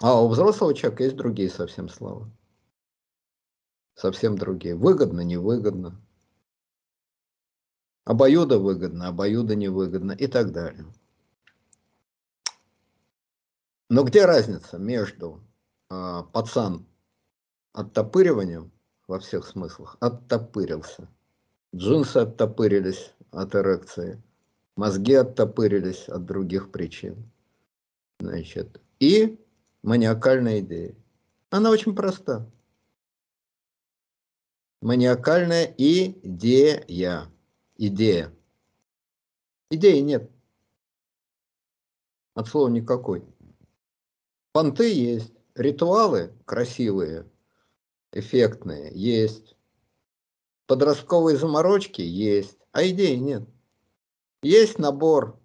А 0.00 0.18
у 0.22 0.28
взрослого 0.28 0.72
человека 0.72 1.04
есть 1.04 1.16
другие 1.16 1.50
совсем 1.50 1.90
слова. 1.90 2.30
Совсем 3.96 4.38
другие. 4.38 4.74
Выгодно, 4.74 5.20
невыгодно. 5.20 6.00
Обоюдо 8.06 8.58
выгодно, 8.58 9.08
обоюдо 9.08 9.54
невыгодно 9.54 10.12
и 10.12 10.26
так 10.26 10.52
далее. 10.52 10.86
Но 13.90 14.04
где 14.04 14.24
разница 14.24 14.78
между 14.78 15.42
э, 15.90 16.22
пацан 16.32 16.86
оттопыриванием 17.74 18.72
во 19.06 19.18
всех 19.18 19.46
смыслах, 19.46 19.98
оттопырился, 20.00 21.08
джинсы 21.74 22.18
оттопырились 22.18 23.12
от 23.30 23.54
эрекции, 23.54 24.22
мозги 24.76 25.12
оттопырились 25.12 26.08
от 26.08 26.24
других 26.24 26.70
причин, 26.70 27.30
значит, 28.20 28.80
и 29.00 29.38
маниакальная 29.82 30.60
идея? 30.60 30.94
Она 31.50 31.70
очень 31.70 31.94
проста. 31.94 32.50
Маниакальная 34.80 35.74
идея. 35.76 37.30
Идея. 37.76 38.32
Идеи 39.70 39.98
нет. 39.98 40.30
От 42.34 42.48
слова 42.48 42.68
никакой. 42.68 43.24
Понты 44.52 44.92
есть, 44.92 45.32
ритуалы 45.54 46.32
красивые, 46.44 47.26
эффектные 48.14 48.90
есть, 48.94 49.56
подростковые 50.66 51.36
заморочки 51.36 52.00
есть, 52.00 52.58
а 52.72 52.86
идеи 52.86 53.16
нет. 53.16 53.42
Есть 54.42 54.78
набор 54.78 55.38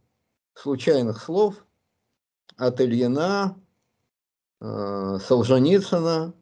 случайных 0.53 1.21
слов 1.21 1.65
от 2.57 2.79
Ильина 2.81 3.59
Э, 4.61 5.19
Солженицына, 5.21 6.33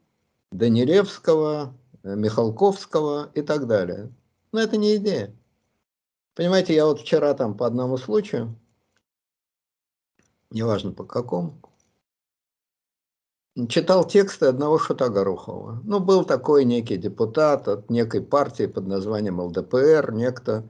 Данилевского, 0.51 1.75
э, 2.03 2.15
Михалковского 2.15 3.31
и 3.35 3.43
так 3.43 3.67
далее. 3.67 4.11
Но 4.51 4.59
это 4.59 4.77
не 4.77 4.95
идея. 4.95 5.35
Понимаете, 6.33 6.73
я 6.73 6.85
вот 6.85 7.01
вчера 7.01 7.33
там 7.35 7.55
по 7.55 7.67
одному 7.67 7.97
случаю, 7.97 8.55
неважно 10.49 10.93
по 10.93 11.03
какому, 11.03 11.59
читал 13.67 14.07
тексты 14.07 14.45
одного 14.45 14.77
Шута 14.77 15.09
Горохова. 15.09 15.81
Ну, 15.83 15.99
был 15.99 16.23
такой 16.23 16.63
некий 16.63 16.97
депутат 16.97 17.67
от 17.67 17.89
некой 17.89 18.21
партии 18.21 18.67
под 18.67 18.87
названием 18.87 19.39
ЛДПР, 19.39 20.11
некто, 20.13 20.69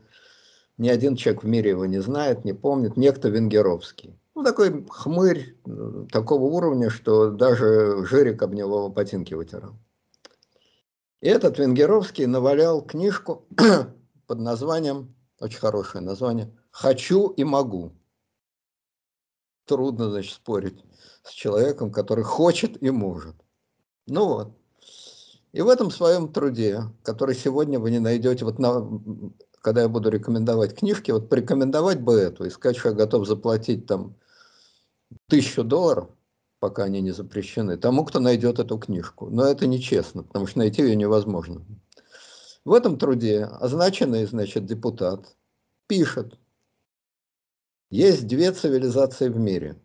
ни 0.77 0.88
один 0.88 1.15
человек 1.18 1.43
в 1.43 1.47
мире 1.47 1.72
его 1.72 1.85
не 1.85 1.99
знает, 1.99 2.45
не 2.45 2.53
помнит, 2.53 2.95
некто 2.95 3.30
Венгеровский. 3.30 4.18
Ну, 4.35 4.43
такой 4.43 4.85
хмырь 4.89 5.57
э, 5.65 6.05
такого 6.11 6.43
уровня, 6.43 6.89
что 6.89 7.31
даже 7.31 8.05
Жирик 8.05 8.41
об 8.43 8.53
него 8.53 8.88
ботинки 8.88 9.34
вытирал. 9.34 9.73
И 11.19 11.27
этот 11.27 11.57
Венгеровский 11.57 12.27
навалял 12.27 12.81
книжку 12.81 13.47
под 14.27 14.39
названием, 14.39 15.15
очень 15.39 15.59
хорошее 15.59 16.03
название, 16.03 16.55
«Хочу 16.72 17.30
и 17.30 17.43
могу». 17.43 17.97
Трудно, 19.68 20.10
значит, 20.10 20.34
спорить 20.34 20.81
с 21.23 21.31
человеком, 21.31 21.91
который 21.91 22.23
хочет 22.23 22.81
и 22.81 22.89
может. 22.89 23.35
Ну 24.07 24.26
вот. 24.26 24.57
И 25.52 25.61
в 25.61 25.68
этом 25.68 25.91
своем 25.91 26.31
труде, 26.31 26.84
который 27.03 27.35
сегодня 27.35 27.77
вы 27.77 27.91
не 27.91 27.99
найдете, 27.99 28.45
вот 28.45 28.60
на, 28.60 28.88
когда 29.61 29.81
я 29.81 29.89
буду 29.89 30.10
рекомендовать 30.10 30.73
книжки, 30.73 31.11
вот 31.11 31.27
порекомендовать 31.27 31.99
бы 31.99 32.14
эту 32.14 32.45
и 32.45 32.49
сказать, 32.49 32.77
что 32.77 32.89
я 32.89 32.95
готов 32.95 33.27
заплатить 33.27 33.85
там 33.85 34.15
тысячу 35.27 35.65
долларов, 35.65 36.07
пока 36.60 36.85
они 36.85 37.02
не 37.02 37.11
запрещены, 37.11 37.76
тому, 37.76 38.06
кто 38.06 38.19
найдет 38.19 38.60
эту 38.60 38.77
книжку. 38.77 39.30
Но 39.30 39.44
это 39.44 39.68
нечестно, 39.68 40.23
потому 40.23 40.48
что 40.48 40.60
найти 40.60 40.81
ее 40.81 40.95
невозможно. 40.95 41.65
В 42.64 42.72
этом 42.72 42.98
труде 42.98 43.44
означенный, 43.44 44.26
значит, 44.26 44.65
депутат 44.65 45.35
пишет, 45.88 46.38
есть 47.89 48.27
две 48.27 48.51
цивилизации 48.51 49.30
в 49.30 49.38
мире. 49.38 49.81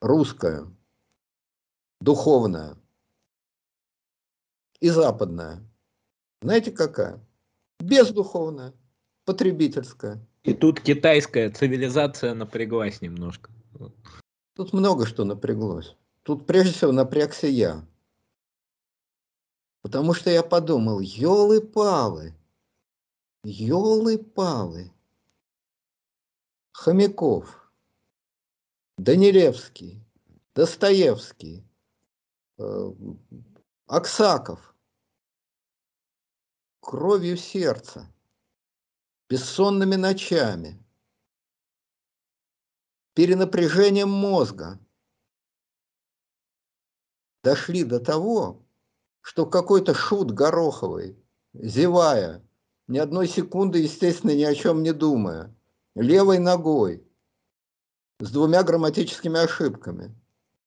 Русская, 0.00 0.66
духовная 2.00 2.76
и 4.80 4.88
западная. 4.88 5.62
Знаете 6.42 6.72
какая? 6.72 7.20
Бездуховная, 7.80 8.72
потребительская. 9.24 10.26
И 10.42 10.54
тут 10.54 10.80
китайская 10.80 11.50
цивилизация 11.50 12.34
напряглась 12.34 13.02
немножко. 13.02 13.50
Тут 14.54 14.72
много 14.72 15.06
что 15.06 15.24
напряглось. 15.24 15.96
Тут 16.22 16.46
прежде 16.46 16.72
всего 16.72 16.92
напрягся 16.92 17.46
я. 17.46 17.84
Потому 19.82 20.14
что 20.14 20.30
я 20.30 20.42
подумал, 20.42 21.00
елы-палы, 21.00 22.34
елы-палы. 23.44 24.92
Хомяков, 26.80 27.70
Данилевский, 28.96 30.02
Достоевский, 30.54 31.68
э, 32.56 32.92
Аксаков, 33.84 34.74
кровью 36.80 37.36
сердца, 37.36 38.10
бессонными 39.28 39.96
ночами, 39.96 40.82
перенапряжением 43.12 44.08
мозга. 44.08 44.80
Дошли 47.42 47.84
до 47.84 48.00
того, 48.00 48.66
что 49.20 49.44
какой-то 49.44 49.92
шут 49.92 50.30
Гороховый, 50.30 51.22
зевая, 51.52 52.42
ни 52.86 52.96
одной 52.96 53.28
секунды, 53.28 53.80
естественно, 53.80 54.34
ни 54.34 54.44
о 54.44 54.54
чем 54.54 54.82
не 54.82 54.94
думая, 54.94 55.54
левой 55.94 56.38
ногой, 56.38 57.06
с 58.20 58.30
двумя 58.30 58.62
грамматическими 58.62 59.40
ошибками, 59.40 60.14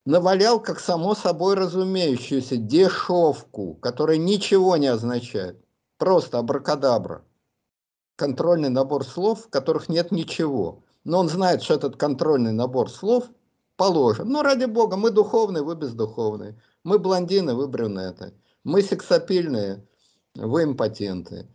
навалял, 0.06 0.60
как 0.60 0.80
само 0.80 1.16
собой 1.16 1.56
разумеющуюся, 1.56 2.58
дешевку, 2.58 3.76
которая 3.76 4.18
ничего 4.18 4.76
не 4.78 4.88
означает, 4.88 5.64
просто 5.98 6.40
абракадабра. 6.40 7.24
Контрольный 8.16 8.70
набор 8.70 9.06
слов, 9.06 9.46
в 9.46 9.50
которых 9.50 9.90
нет 9.90 10.12
ничего. 10.12 10.84
Но 11.04 11.20
он 11.20 11.30
знает, 11.30 11.64
что 11.64 11.74
этот 11.74 11.98
контрольный 11.98 12.52
набор 12.52 12.90
слов 12.90 13.26
положен. 13.76 14.30
Ну, 14.30 14.42
ради 14.42 14.66
бога, 14.66 14.98
мы 14.98 15.10
духовные, 15.10 15.64
вы 15.64 15.76
бездуховные. 15.76 16.62
Мы 16.84 17.00
блондины, 17.00 17.56
вы 17.56 17.68
брюнеты. 17.68 18.34
Мы 18.64 18.82
сексапильные, 18.82 19.86
вы 20.36 20.64
импотенты. 20.64 21.48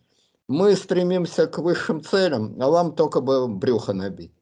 Мы 0.48 0.74
стремимся 0.76 1.46
к 1.46 1.58
высшим 1.58 2.02
целям, 2.02 2.60
а 2.60 2.68
вам 2.68 2.94
только 2.96 3.20
бы 3.20 3.46
брюхо 3.48 3.92
набить. 3.92 4.32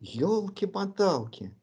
Елки-моталки. 0.00 1.56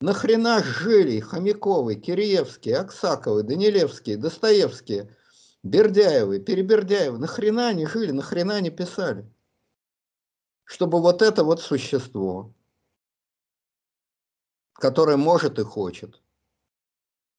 Нахрена 0.00 0.62
жили 0.62 1.20
Хомяковы, 1.20 1.96
Киреевские, 1.96 2.78
Аксаковы, 2.78 3.42
Данилевские, 3.42 4.16
Достоевские, 4.16 5.14
Бердяевы, 5.62 6.38
Перебердяевы? 6.38 7.18
Нахрена 7.18 7.68
они 7.68 7.86
жили, 7.86 8.10
нахрена 8.10 8.56
они 8.56 8.70
писали? 8.70 9.30
Чтобы 10.64 11.00
вот 11.00 11.20
это 11.22 11.44
вот 11.44 11.60
существо, 11.60 12.54
которое 14.72 15.16
может 15.16 15.58
и 15.58 15.62
хочет 15.62 16.22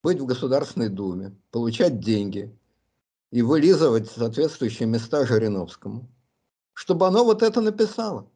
быть 0.04 0.20
в 0.20 0.26
Государственной 0.26 0.90
Думе, 0.90 1.36
получать 1.52 2.00
деньги, 2.00 2.57
и 3.32 3.42
вылизывать 3.42 4.10
соответствующие 4.10 4.88
места 4.88 5.26
Жириновскому, 5.26 6.10
чтобы 6.74 7.08
оно 7.08 7.26
вот 7.26 7.44
это 7.44 7.62
написало. 7.62 8.32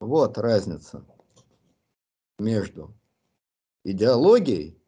Вот 0.00 0.38
разница 0.38 1.04
между 2.38 2.94
идеологией 3.84 4.80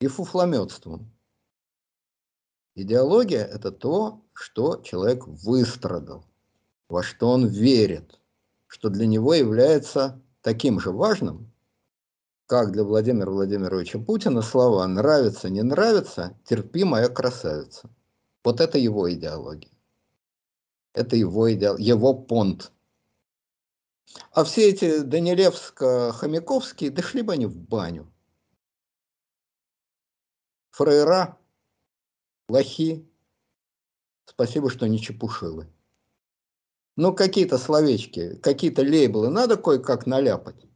и 0.00 0.06
фуфлометством. 0.06 1.12
Идеология– 2.74 3.44
это 3.46 3.72
то, 3.72 4.24
что 4.32 4.80
человек 4.82 5.26
выстрадал, 5.26 6.24
во 6.88 7.02
что 7.02 7.30
он 7.30 7.46
верит, 7.46 8.20
что 8.68 8.88
для 8.88 9.06
него 9.06 9.34
является 9.34 10.22
таким 10.40 10.80
же 10.80 10.92
важным, 10.92 11.49
как 12.50 12.72
для 12.72 12.82
Владимира 12.82 13.30
Владимировича 13.30 14.00
Путина 14.00 14.42
слова 14.42 14.84
«нравится, 14.84 15.48
не 15.48 15.62
нравится, 15.62 16.36
терпи, 16.44 16.82
моя 16.82 17.08
красавица». 17.08 17.88
Вот 18.42 18.60
это 18.60 18.76
его 18.76 19.08
идеология. 19.12 19.70
Это 20.92 21.14
его 21.14 21.52
идеал, 21.52 21.76
его 21.76 22.12
понт. 22.12 22.72
А 24.32 24.42
все 24.42 24.68
эти 24.68 25.04
Данилевско-Хомяковские 25.04 26.90
дошли 26.90 27.22
бы 27.22 27.34
они 27.34 27.46
в 27.46 27.56
баню. 27.56 28.12
Фрейра, 30.72 31.38
лохи, 32.48 33.08
спасибо, 34.24 34.70
что 34.70 34.88
не 34.88 34.98
чепушилы. 34.98 35.68
Ну, 36.96 37.14
какие-то 37.14 37.58
словечки, 37.58 38.34
какие-то 38.38 38.82
лейблы 38.82 39.30
надо 39.30 39.56
кое-как 39.56 40.06
наляпать. 40.06 40.69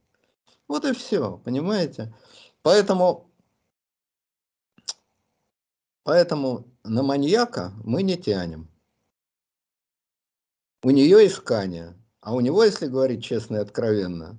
Вот 0.69 0.85
и 0.85 0.93
все, 0.93 1.39
понимаете? 1.39 2.15
Поэтому, 2.63 3.31
поэтому 6.03 6.67
на 6.83 7.03
маньяка 7.03 7.73
мы 7.85 8.03
не 8.03 8.17
тянем. 8.17 8.71
У 10.83 10.91
нее 10.91 11.27
искание, 11.27 11.97
а 12.21 12.35
у 12.35 12.41
него, 12.41 12.65
если 12.65 12.87
говорить 12.87 13.25
честно 13.25 13.57
и 13.57 13.61
откровенно, 13.61 14.39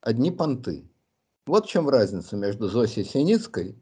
одни 0.00 0.30
понты. 0.30 0.90
Вот 1.46 1.66
в 1.66 1.68
чем 1.68 1.88
разница 1.88 2.36
между 2.36 2.68
Зосей 2.68 3.04
Синицкой 3.04 3.80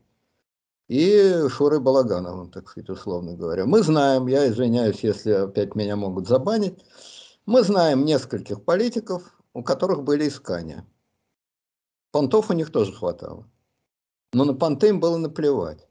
и 0.89 1.49
Шурой 1.49 1.81
Балагановым, 1.81 2.51
так 2.51 2.69
сказать, 2.69 2.91
условно 2.91 3.35
говоря. 3.35 3.65
Мы 3.65 3.83
знаем, 3.83 4.27
я 4.27 4.49
извиняюсь, 4.49 5.01
если 5.01 5.31
опять 5.33 5.75
меня 5.75 5.97
могут 5.97 6.29
забанить, 6.29 6.85
мы 7.47 7.63
знаем 7.63 8.05
нескольких 8.05 8.65
политиков, 8.65 9.23
у 9.53 9.63
которых 9.63 10.03
были 10.03 10.29
искания. 10.29 10.87
Понтов 12.15 12.49
у 12.49 12.53
них 12.53 12.71
тоже 12.71 12.93
хватало. 12.93 13.45
Но 14.33 14.45
на 14.45 14.55
понты 14.55 14.91
им 14.91 15.01
было 15.01 15.17
наплевать. 15.17 15.89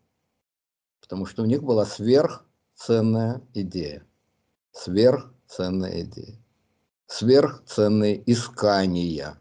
Потому 1.01 1.25
что 1.25 1.43
у 1.43 1.45
них 1.45 1.61
была 1.61 1.85
сверхценная 1.85 3.41
идея. 3.53 4.05
Сверхценная 4.71 6.03
идея. 6.03 6.41
Сверхценные 7.07 8.23
искания. 8.25 9.37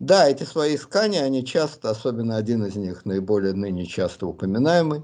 Да, 0.00 0.28
эти 0.28 0.42
свои 0.42 0.74
искания, 0.74 1.22
они 1.22 1.46
часто, 1.46 1.88
особенно 1.88 2.34
один 2.34 2.66
из 2.66 2.74
них, 2.74 3.04
наиболее 3.04 3.52
ныне 3.52 3.86
часто 3.86 4.26
упоминаемый, 4.26 5.02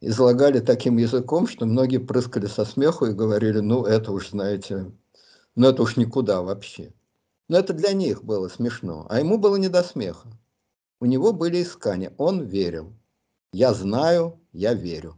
излагали 0.00 0.60
таким 0.60 0.98
языком, 0.98 1.48
что 1.48 1.66
многие 1.66 1.98
прыскали 1.98 2.46
со 2.46 2.64
смеху 2.64 3.06
и 3.06 3.14
говорили, 3.14 3.58
ну 3.58 3.84
это 3.84 4.12
уж, 4.12 4.30
знаете, 4.30 4.92
ну 5.56 5.66
это 5.66 5.82
уж 5.82 5.96
никуда 5.96 6.40
вообще. 6.40 6.92
Но 7.48 7.58
это 7.58 7.72
для 7.72 7.92
них 7.92 8.24
было 8.24 8.48
смешно, 8.48 9.06
а 9.08 9.20
ему 9.20 9.38
было 9.38 9.56
не 9.56 9.68
до 9.68 9.82
смеха. 9.82 10.28
У 11.00 11.06
него 11.06 11.32
были 11.32 11.62
искания, 11.62 12.12
он 12.18 12.42
верил. 12.42 12.92
Я 13.52 13.72
знаю, 13.72 14.40
я 14.52 14.74
верю. 14.74 15.16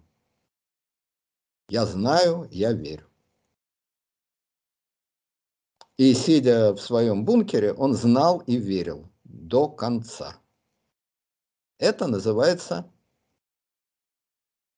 Я 1.68 1.86
знаю, 1.86 2.48
я 2.50 2.72
верю. 2.72 3.08
И 5.96 6.14
сидя 6.14 6.74
в 6.74 6.80
своем 6.80 7.24
бункере, 7.24 7.72
он 7.72 7.94
знал 7.94 8.40
и 8.40 8.56
верил 8.56 9.10
до 9.24 9.68
конца. 9.68 10.36
Это 11.78 12.06
называется 12.06 12.90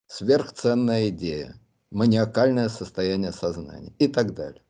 сверхценная 0.06 1.08
идея, 1.10 1.60
маниакальное 1.90 2.68
состояние 2.68 3.32
сознания 3.32 3.94
и 3.98 4.08
так 4.08 4.34
далее. 4.34 4.62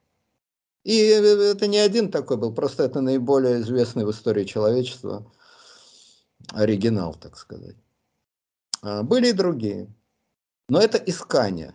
И 0.85 0.97
это 0.97 1.67
не 1.67 1.79
один 1.79 2.11
такой 2.11 2.39
был, 2.39 2.55
просто 2.55 2.85
это 2.85 3.01
наиболее 3.01 3.61
известный 3.61 4.07
в 4.07 4.11
истории 4.11 4.45
человечества 4.45 5.31
оригинал, 6.53 7.15
так 7.15 7.37
сказать. 7.37 7.77
А, 8.83 9.03
были 9.03 9.29
и 9.29 9.33
другие. 9.33 9.93
Но 10.69 10.81
это 10.81 10.99
искание. 10.99 11.75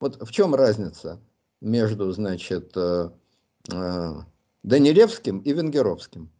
Вот 0.00 0.22
в 0.22 0.30
чем 0.30 0.54
разница 0.54 1.20
между, 1.60 2.10
значит, 2.12 2.76
э, 2.76 3.10
э, 3.72 4.12
Данилевским 4.62 5.40
и 5.40 5.52
Венгеровским? 5.52 6.30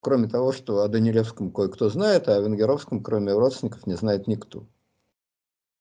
Кроме 0.00 0.28
того, 0.28 0.52
что 0.52 0.82
о 0.82 0.88
Данилевском 0.88 1.50
кое-кто 1.50 1.90
знает, 1.90 2.28
а 2.28 2.36
о 2.36 2.40
Венгеровском, 2.40 3.02
кроме 3.02 3.32
родственников, 3.32 3.86
не 3.86 3.96
знает 3.96 4.28
никто. 4.28 4.66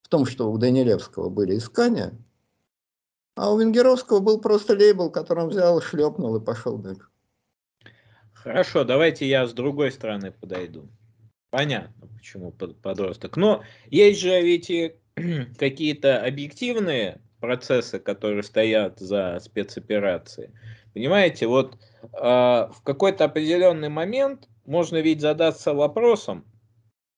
В 0.01 0.09
том, 0.09 0.25
что 0.25 0.51
у 0.51 0.57
Данилевского 0.57 1.29
были 1.29 1.57
искания, 1.57 2.17
а 3.37 3.53
у 3.53 3.59
Венгеровского 3.59 4.19
был 4.19 4.41
просто 4.41 4.73
лейбл, 4.73 5.11
который 5.11 5.43
он 5.43 5.49
взял, 5.49 5.79
шлепнул 5.79 6.35
и 6.35 6.43
пошел 6.43 6.77
дальше. 6.77 7.03
Хорошо, 8.33 8.83
давайте 8.83 9.27
я 9.27 9.45
с 9.45 9.53
другой 9.53 9.91
стороны 9.91 10.31
подойду. 10.31 10.89
Понятно, 11.51 12.07
почему 12.07 12.51
подросток. 12.51 13.37
Но 13.37 13.63
есть 13.85 14.19
же 14.19 14.41
ведь 14.41 14.69
и 14.69 14.95
какие-то 15.57 16.23
объективные 16.23 17.21
процессы, 17.39 17.99
которые 17.99 18.41
стоят 18.41 18.99
за 18.99 19.39
спецоперацией. 19.39 20.49
Понимаете, 20.93 21.45
вот 21.45 21.77
э, 22.01 22.07
в 22.17 22.77
какой-то 22.83 23.25
определенный 23.25 23.89
момент 23.89 24.49
можно 24.65 24.97
ведь 24.97 25.21
задаться 25.21 25.75
вопросом, 25.75 26.43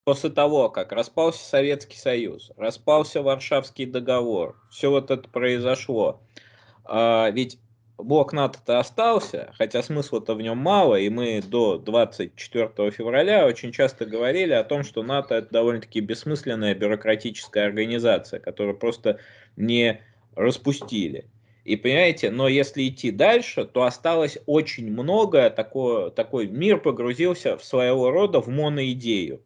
после 0.03 0.30
того, 0.30 0.69
как 0.69 0.91
распался 0.91 1.45
Советский 1.45 1.97
Союз, 1.97 2.51
распался 2.57 3.21
Варшавский 3.21 3.85
договор, 3.85 4.55
все 4.71 4.89
вот 4.89 5.11
это 5.11 5.30
произошло, 5.30 6.21
э, 6.88 7.31
ведь 7.31 7.59
блок 8.03 8.34
НАТО-то 8.34 8.80
остался, 8.80 9.51
хотя 9.57 9.84
смысла-то 9.84 10.35
в 10.35 10.41
нем 10.41 10.57
мало, 10.57 10.95
и 10.95 11.09
мы 11.09 11.41
до 11.41 11.77
24 11.77 12.91
февраля 12.91 13.45
очень 13.45 13.71
часто 13.71 14.05
говорили 14.05 14.53
о 14.53 14.63
том, 14.63 14.84
что 14.84 15.03
НАТО 15.03 15.35
это 15.35 15.51
довольно-таки 15.51 15.99
бессмысленная 15.99 16.76
бюрократическая 16.76 17.65
организация, 17.65 18.39
которую 18.39 18.77
просто 18.77 19.19
не 19.57 20.01
распустили. 20.35 21.30
И 21.65 21.76
понимаете, 21.76 22.31
но 22.31 22.47
если 22.47 22.88
идти 22.88 23.11
дальше, 23.11 23.65
то 23.65 23.84
осталось 23.84 24.39
очень 24.45 24.91
многое, 24.91 25.49
такое, 25.49 26.09
такой 26.09 26.47
мир 26.47 26.80
погрузился 26.80 27.57
в 27.57 27.63
своего 27.63 28.09
рода 28.09 28.41
в 28.41 28.47
моноидею. 28.47 29.43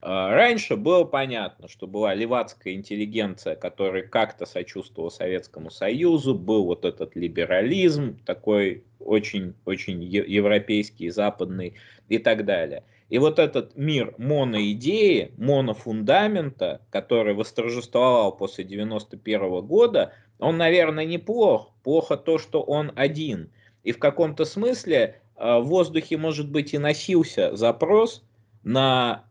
А, 0.00 0.32
раньше 0.32 0.76
было 0.76 1.04
понятно, 1.04 1.66
что 1.68 1.86
была 1.86 2.14
левацкая 2.14 2.74
интеллигенция, 2.74 3.56
которая 3.56 4.04
как-то 4.04 4.46
сочувствовала 4.46 5.10
Советскому 5.10 5.70
Союзу, 5.70 6.34
был 6.34 6.66
вот 6.66 6.84
этот 6.84 7.16
либерализм, 7.16 8.18
такой 8.24 8.84
очень-очень 9.00 10.02
европейский, 10.02 11.10
западный 11.10 11.74
и 12.08 12.18
так 12.18 12.44
далее. 12.44 12.84
И 13.08 13.18
вот 13.18 13.38
этот 13.38 13.74
мир 13.76 14.14
моноидеи, 14.18 15.32
монофундамента, 15.36 16.82
который 16.90 17.34
восторжествовал 17.34 18.36
после 18.36 18.64
91 18.64 19.66
года, 19.66 20.12
он, 20.38 20.58
наверное, 20.58 21.06
неплох. 21.06 21.72
Плохо 21.82 22.16
то, 22.16 22.38
что 22.38 22.62
он 22.62 22.92
один. 22.94 23.50
И 23.82 23.92
в 23.92 23.98
каком-то 23.98 24.44
смысле 24.44 25.20
а, 25.34 25.58
в 25.58 25.66
воздухе, 25.66 26.18
может 26.18 26.50
быть, 26.50 26.74
и 26.74 26.78
носился 26.78 27.56
запрос 27.56 28.22
на 28.62 29.24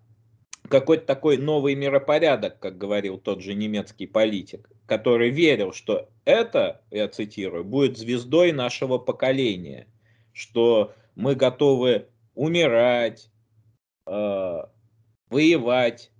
какой-то 0.68 1.06
такой 1.06 1.38
новый 1.38 1.76
миропорядок, 1.76 2.60
как 2.60 2.78
говорил 2.78 3.18
тот 3.18 3.42
же 3.42 3.54
немецкий 3.54 4.08
политик, 4.08 4.70
который 4.86 5.30
верил, 5.30 5.74
что 5.74 6.10
это, 6.26 6.82
я 6.92 7.08
цитирую, 7.08 7.64
будет 7.64 7.98
звездой 7.98 8.52
нашего 8.52 8.98
поколения, 8.98 9.88
что 10.34 10.94
мы 11.16 11.36
готовы 11.36 12.08
умирать, 12.36 13.32
э, 14.06 14.62
воевать, 15.30 16.12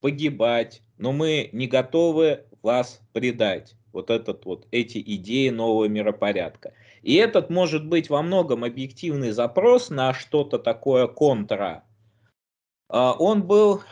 погибать, 0.00 0.82
но 0.96 1.12
мы 1.12 1.50
не 1.52 1.66
готовы 1.66 2.44
вас 2.62 3.00
предать. 3.12 3.76
Вот 3.92 4.10
этот 4.10 4.44
вот 4.44 4.68
эти 4.70 4.98
идеи 4.98 5.48
нового 5.48 5.86
миропорядка. 5.86 6.74
И 7.02 7.14
этот 7.14 7.50
может 7.50 7.86
быть 7.86 8.08
во 8.08 8.22
многом 8.22 8.62
объективный 8.62 9.32
запрос 9.32 9.90
на 9.90 10.14
что-то 10.14 10.60
такое 10.60 11.08
контра, 11.08 11.82
он 12.98 13.42
был 13.44 13.82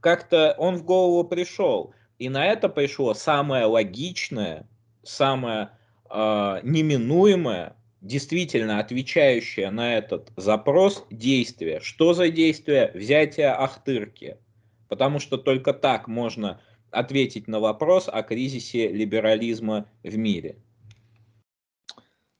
как-то, 0.00 0.54
он 0.58 0.76
в 0.76 0.84
голову 0.84 1.26
пришел. 1.26 1.94
И 2.18 2.28
на 2.28 2.46
это 2.46 2.68
пришло 2.68 3.14
самое 3.14 3.64
логичное, 3.64 4.68
самое 5.02 5.70
э, 6.10 6.60
неминуемое, 6.62 7.76
действительно 8.00 8.78
отвечающее 8.78 9.70
на 9.70 9.96
этот 9.96 10.30
запрос 10.36 11.04
действие. 11.10 11.80
Что 11.80 12.14
за 12.14 12.28
действие? 12.28 12.92
Взятие 12.94 13.50
Ахтырки. 13.50 14.36
Потому 14.88 15.18
что 15.18 15.38
только 15.38 15.72
так 15.72 16.06
можно 16.06 16.60
ответить 16.90 17.48
на 17.48 17.58
вопрос 17.58 18.08
о 18.08 18.22
кризисе 18.22 18.88
либерализма 18.88 19.86
в 20.04 20.16
мире. 20.16 20.56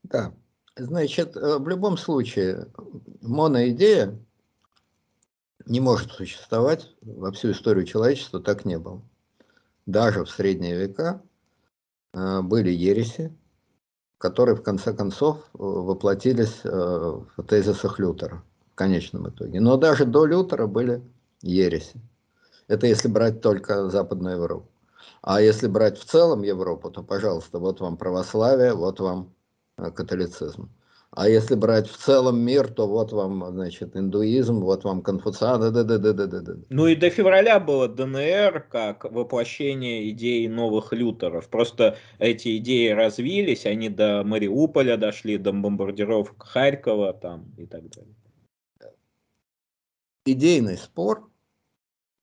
Да, 0.05 0.33
значит, 0.77 1.37
э, 1.37 1.59
в 1.59 1.67
любом 1.67 1.97
случае, 1.97 2.69
моноидея 3.23 4.19
не 5.67 5.81
может 5.81 6.13
существовать 6.13 6.91
во 7.03 7.33
всю 7.33 7.53
историю 7.53 7.85
человечества, 7.85 8.41
так 8.41 8.65
не 8.65 8.79
было. 8.79 9.03
Даже 9.87 10.25
в 10.25 10.31
средние 10.31 10.77
века 10.77 11.23
э, 12.13 12.41
были 12.43 12.71
ереси, 12.71 13.37
которые 14.19 14.57
в 14.57 14.63
конце 14.63 14.93
концов 14.95 15.39
э, 15.39 15.59
воплотились 15.59 16.61
э, 16.65 16.69
в 16.69 17.43
тезисах 17.47 17.99
Лютера 17.99 18.43
в 18.73 18.75
конечном 18.75 19.29
итоге. 19.29 19.61
Но 19.61 19.77
даже 19.77 20.05
до 20.05 20.25
Лютера 20.25 20.67
были 20.67 21.03
ереси. 21.43 22.01
Это 22.67 22.87
если 22.87 23.09
брать 23.09 23.43
только 23.43 23.91
Западную 23.91 24.37
Европу. 24.37 24.69
А 25.21 25.41
если 25.41 25.67
брать 25.67 25.99
в 25.99 26.05
целом 26.05 26.43
Европу, 26.43 26.91
то, 26.91 27.03
пожалуйста, 27.03 27.59
вот 27.59 27.81
вам 27.81 27.97
православие, 27.97 28.75
вот 28.75 29.01
вам 29.01 29.35
католицизм. 29.77 30.71
А 31.17 31.29
если 31.29 31.55
брать 31.55 31.89
в 31.89 31.97
целом 31.97 32.41
мир, 32.41 32.67
то 32.67 32.89
вот 32.89 33.13
вам, 33.13 33.45
значит, 33.53 33.97
индуизм, 33.97 34.59
вот 34.59 34.83
вам 34.83 35.01
конфуциан, 35.01 35.61
да, 35.61 35.71
да, 35.71 35.85
да, 35.85 36.13
да, 36.13 36.27
да, 36.27 36.41
да. 36.41 36.55
Ну 36.71 36.89
и 36.89 36.97
до 36.97 37.09
февраля 37.09 37.61
было 37.61 37.87
ДНР 37.87 38.67
как 38.69 39.05
воплощение 39.05 40.11
идей 40.11 40.49
новых 40.49 40.93
лютеров. 40.93 41.49
Просто 41.49 41.97
эти 42.19 42.57
идеи 42.57 42.89
развились, 42.89 43.65
они 43.65 43.91
до 43.91 44.25
Мариуполя 44.25 44.97
дошли, 44.97 45.39
до 45.39 45.53
бомбардировок 45.53 46.43
Харькова 46.43 47.13
там 47.13 47.45
и 47.59 47.67
так 47.67 47.89
далее. 47.91 48.15
Идейный 50.27 50.79
спор, 50.79 51.31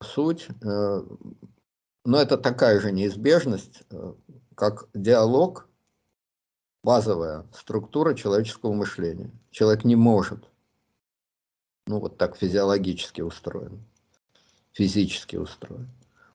суть, 0.03 0.47
э, 0.49 1.01
но 2.03 2.18
это 2.18 2.38
такая 2.38 2.81
же 2.81 2.91
неизбежность, 2.91 3.84
э, 3.89 4.13
как 4.55 4.89
диалог 4.93 5.69
базовая 6.83 7.45
структура 7.53 8.13
человеческого 8.13 8.73
мышления. 8.73 9.31
Человек 9.51 9.83
не 9.83 9.95
может, 9.95 10.43
ну 11.87 11.99
вот 11.99 12.17
так 12.17 12.37
физиологически 12.37 13.21
устроен, 13.21 13.83
физически 14.71 15.35
устроен. 15.35 15.89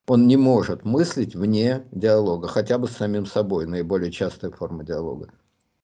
Он 0.06 0.28
не 0.28 0.36
может 0.36 0.84
мыслить 0.84 1.34
вне 1.34 1.84
диалога, 1.90 2.46
хотя 2.46 2.78
бы 2.78 2.86
с 2.86 2.92
самим 2.92 3.26
собой, 3.26 3.66
наиболее 3.66 4.12
частая 4.12 4.52
форма 4.52 4.84
диалога, 4.84 5.30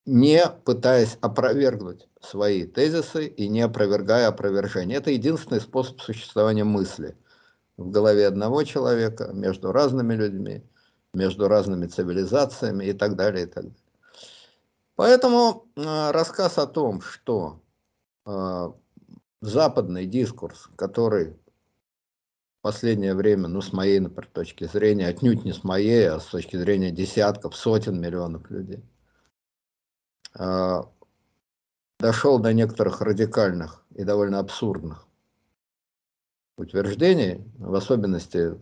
не 0.07 0.45
пытаясь 0.65 1.19
опровергнуть 1.21 2.09
свои 2.21 2.65
тезисы 2.65 3.27
и 3.27 3.49
не 3.49 3.63
опровергая 3.63 4.29
опровержение. 4.29 4.99
Это 4.99 5.11
единственный 5.11 5.61
способ 5.61 6.01
существования 6.01 6.63
мысли 6.63 7.17
в 7.77 7.91
голове 7.91 8.29
одного 8.29 8.63
человека, 8.63 9.31
между 9.33 9.73
разными 9.73 10.15
людьми, 10.15 10.63
между 11.15 11.49
разными 11.49 11.87
цивилизациями 11.87 12.85
и 12.85 12.93
так 12.93 13.17
далее, 13.17 13.45
и 13.45 13.49
так 13.49 13.65
далее. 13.65 13.82
Поэтому 14.97 15.67
э, 15.75 16.11
рассказ 16.11 16.59
о 16.59 16.67
том, 16.67 17.01
что 17.01 17.63
э, 18.27 18.73
западный 19.41 20.07
дискурс, 20.07 20.69
который 20.77 21.33
в 21.33 22.63
последнее 22.63 23.15
время, 23.15 23.49
ну, 23.49 23.61
с 23.61 23.73
моей, 23.73 23.99
например, 24.01 24.31
точки 24.33 24.65
зрения, 24.65 25.09
отнюдь 25.09 25.45
не 25.45 25.53
с 25.53 25.65
моей, 25.65 26.09
а 26.09 26.21
с 26.21 26.27
точки 26.27 26.57
зрения 26.57 26.91
десятков, 26.91 27.57
сотен 27.57 28.01
миллионов 28.01 28.49
людей, 28.51 28.85
э, 30.39 30.83
дошел 31.99 32.39
до 32.39 32.53
некоторых 32.53 33.01
радикальных 33.01 33.85
и 33.95 34.05
довольно 34.05 34.39
абсурдных 34.39 35.07
утверждений, 36.57 37.45
в 37.59 37.75
особенности, 37.75 38.61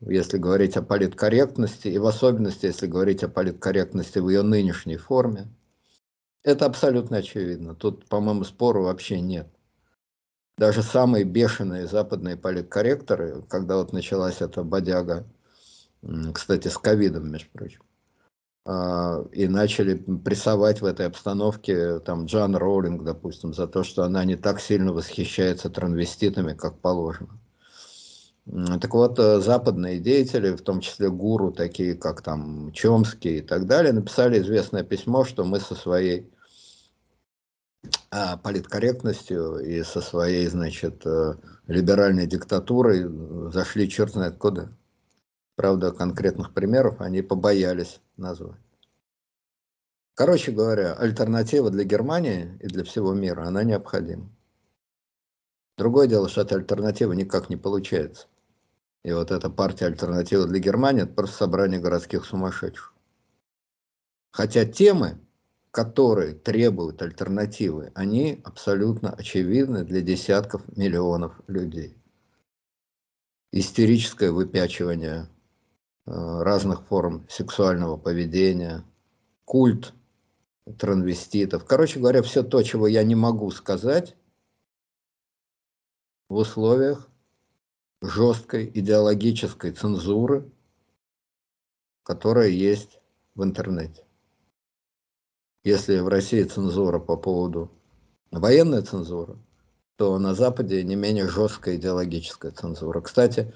если 0.00 0.38
говорить 0.38 0.76
о 0.76 0.82
политкорректности, 0.82 1.88
и 1.88 1.98
в 1.98 2.06
особенности, 2.06 2.66
если 2.66 2.86
говорить 2.86 3.22
о 3.22 3.28
политкорректности 3.28 4.18
в 4.18 4.28
ее 4.28 4.42
нынешней 4.42 4.96
форме, 4.96 5.48
это 6.42 6.66
абсолютно 6.66 7.18
очевидно. 7.18 7.74
Тут, 7.74 8.08
по-моему, 8.08 8.44
спора 8.44 8.80
вообще 8.80 9.20
нет. 9.20 9.48
Даже 10.58 10.82
самые 10.82 11.24
бешеные 11.24 11.86
западные 11.86 12.36
политкорректоры, 12.36 13.42
когда 13.48 13.76
вот 13.76 13.92
началась 13.92 14.42
эта 14.42 14.62
бодяга, 14.62 15.26
кстати, 16.34 16.68
с 16.68 16.76
ковидом, 16.76 17.30
между 17.30 17.50
прочим, 17.50 17.82
а, 18.66 19.24
и 19.32 19.48
начали 19.48 19.94
прессовать 19.94 20.82
в 20.82 20.84
этой 20.84 21.06
обстановке 21.06 21.98
там 22.00 22.26
Джан 22.26 22.56
Роулинг, 22.56 23.04
допустим, 23.04 23.54
за 23.54 23.66
то, 23.66 23.82
что 23.82 24.04
она 24.04 24.24
не 24.24 24.36
так 24.36 24.60
сильно 24.60 24.92
восхищается 24.92 25.70
транвеститами, 25.70 26.54
как 26.54 26.78
положено. 26.80 27.39
Так 28.46 28.94
вот, 28.94 29.18
э, 29.18 29.40
западные 29.40 30.00
деятели, 30.00 30.56
в 30.56 30.62
том 30.62 30.80
числе 30.80 31.10
гуру, 31.10 31.52
такие 31.52 31.94
как 31.94 32.22
там 32.22 32.72
Чомский 32.72 33.38
и 33.38 33.40
так 33.42 33.66
далее, 33.66 33.92
написали 33.92 34.40
известное 34.40 34.82
письмо, 34.82 35.24
что 35.24 35.44
мы 35.44 35.60
со 35.60 35.74
своей 35.74 36.28
а, 38.10 38.36
политкорректностью 38.38 39.58
и 39.58 39.82
со 39.82 40.00
своей, 40.00 40.46
значит, 40.48 41.06
э, 41.06 41.34
либеральной 41.66 42.26
диктатурой 42.26 43.06
зашли 43.52 43.88
черт 43.88 44.12
знает 44.12 44.36
куда. 44.36 44.70
Правда, 45.54 45.92
конкретных 45.92 46.52
примеров 46.52 47.00
они 47.00 47.22
побоялись 47.22 48.00
назвать. 48.16 48.60
Короче 50.14 50.52
говоря, 50.52 50.94
альтернатива 50.94 51.70
для 51.70 51.84
Германии 51.84 52.58
и 52.60 52.66
для 52.66 52.84
всего 52.84 53.14
мира, 53.14 53.44
она 53.46 53.62
необходима. 53.62 54.28
Другое 55.78 56.08
дело, 56.08 56.28
что 56.28 56.42
эта 56.42 56.56
альтернатива 56.56 57.12
никак 57.12 57.48
не 57.48 57.56
получается. 57.56 58.26
И 59.02 59.12
вот 59.12 59.30
эта 59.30 59.48
партия 59.48 59.86
альтернатива 59.86 60.46
для 60.46 60.58
Германии, 60.58 61.04
это 61.04 61.14
просто 61.14 61.38
собрание 61.38 61.80
городских 61.80 62.24
сумасшедших. 62.26 62.94
Хотя 64.30 64.64
темы, 64.66 65.18
которые 65.70 66.34
требуют 66.34 67.00
альтернативы, 67.00 67.92
они 67.94 68.40
абсолютно 68.44 69.10
очевидны 69.10 69.84
для 69.84 70.02
десятков 70.02 70.62
миллионов 70.76 71.40
людей. 71.46 71.96
Истерическое 73.52 74.30
выпячивание 74.30 75.28
э, 76.06 76.42
разных 76.42 76.82
форм 76.86 77.26
сексуального 77.28 77.96
поведения, 77.96 78.84
культ 79.44 79.94
транвеститов. 80.78 81.64
Короче 81.64 81.98
говоря, 81.98 82.22
все 82.22 82.42
то, 82.42 82.62
чего 82.62 82.86
я 82.86 83.02
не 83.02 83.14
могу 83.14 83.50
сказать 83.50 84.14
в 86.28 86.36
условиях 86.36 87.09
жесткой 88.00 88.70
идеологической 88.72 89.72
цензуры, 89.72 90.50
которая 92.02 92.48
есть 92.48 93.00
в 93.34 93.42
интернете. 93.42 94.04
Если 95.64 95.98
в 95.98 96.08
России 96.08 96.42
цензура 96.42 96.98
по 96.98 97.16
поводу 97.16 97.70
военной 98.30 98.82
цензуры, 98.82 99.36
то 99.96 100.18
на 100.18 100.34
Западе 100.34 100.82
не 100.82 100.96
менее 100.96 101.28
жесткая 101.28 101.76
идеологическая 101.76 102.52
цензура. 102.52 103.02
Кстати, 103.02 103.52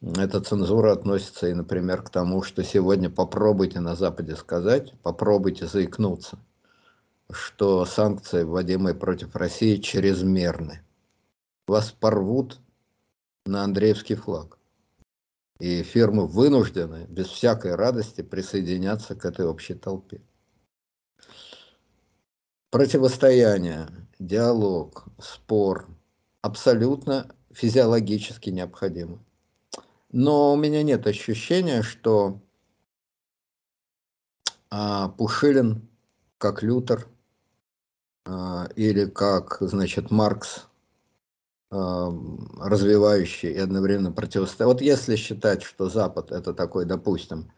эта 0.00 0.40
цензура 0.40 0.92
относится 0.92 1.48
и, 1.48 1.54
например, 1.54 2.02
к 2.02 2.10
тому, 2.10 2.42
что 2.42 2.64
сегодня 2.64 3.08
попробуйте 3.08 3.78
на 3.78 3.94
Западе 3.94 4.34
сказать, 4.34 4.92
попробуйте 5.02 5.66
заикнуться, 5.66 6.38
что 7.30 7.86
санкции, 7.86 8.42
вводимые 8.42 8.94
против 8.96 9.36
России, 9.36 9.76
чрезмерны. 9.76 10.82
Вас 11.68 11.92
порвут 11.92 12.58
на 13.44 13.64
Андреевский 13.64 14.16
флаг. 14.16 14.58
И 15.58 15.82
фирмы 15.82 16.26
вынуждены 16.26 17.06
без 17.08 17.26
всякой 17.28 17.74
радости 17.74 18.22
присоединяться 18.22 19.14
к 19.14 19.24
этой 19.24 19.46
общей 19.46 19.74
толпе 19.74 20.20
противостояние, 22.74 23.88
диалог, 24.18 25.04
спор 25.20 25.86
абсолютно 26.42 27.32
физиологически 27.52 28.50
необходимы. 28.50 29.20
Но 30.10 30.52
у 30.52 30.56
меня 30.56 30.82
нет 30.82 31.06
ощущения, 31.06 31.82
что 31.82 32.40
а, 34.70 35.08
Пушилин, 35.10 35.88
как 36.38 36.64
Лютер, 36.64 37.06
а, 38.24 38.66
или 38.74 39.04
как, 39.04 39.58
значит, 39.60 40.10
Маркс, 40.10 40.66
развивающий 42.60 43.50
и 43.52 43.58
одновременно 43.58 44.12
противостоящий. 44.12 44.72
Вот 44.72 44.80
если 44.80 45.16
считать, 45.16 45.62
что 45.62 45.88
Запад 45.88 46.32
это 46.32 46.54
такой, 46.54 46.84
допустим, 46.84 47.50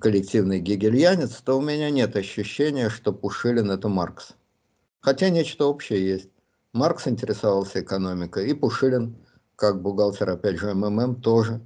коллективный 0.00 0.60
гегельянец, 0.60 1.40
то 1.44 1.58
у 1.58 1.62
меня 1.62 1.90
нет 1.90 2.16
ощущения, 2.16 2.90
что 2.90 3.12
Пушилин 3.12 3.70
это 3.70 3.88
Маркс. 3.88 4.34
Хотя 5.00 5.30
нечто 5.30 5.66
общее 5.66 6.06
есть. 6.06 6.30
Маркс 6.72 7.08
интересовался 7.08 7.80
экономикой, 7.80 8.50
и 8.50 8.54
Пушилин, 8.54 9.16
как 9.56 9.80
бухгалтер, 9.80 10.28
опять 10.28 10.58
же, 10.58 10.74
МММ, 10.74 11.22
тоже 11.22 11.60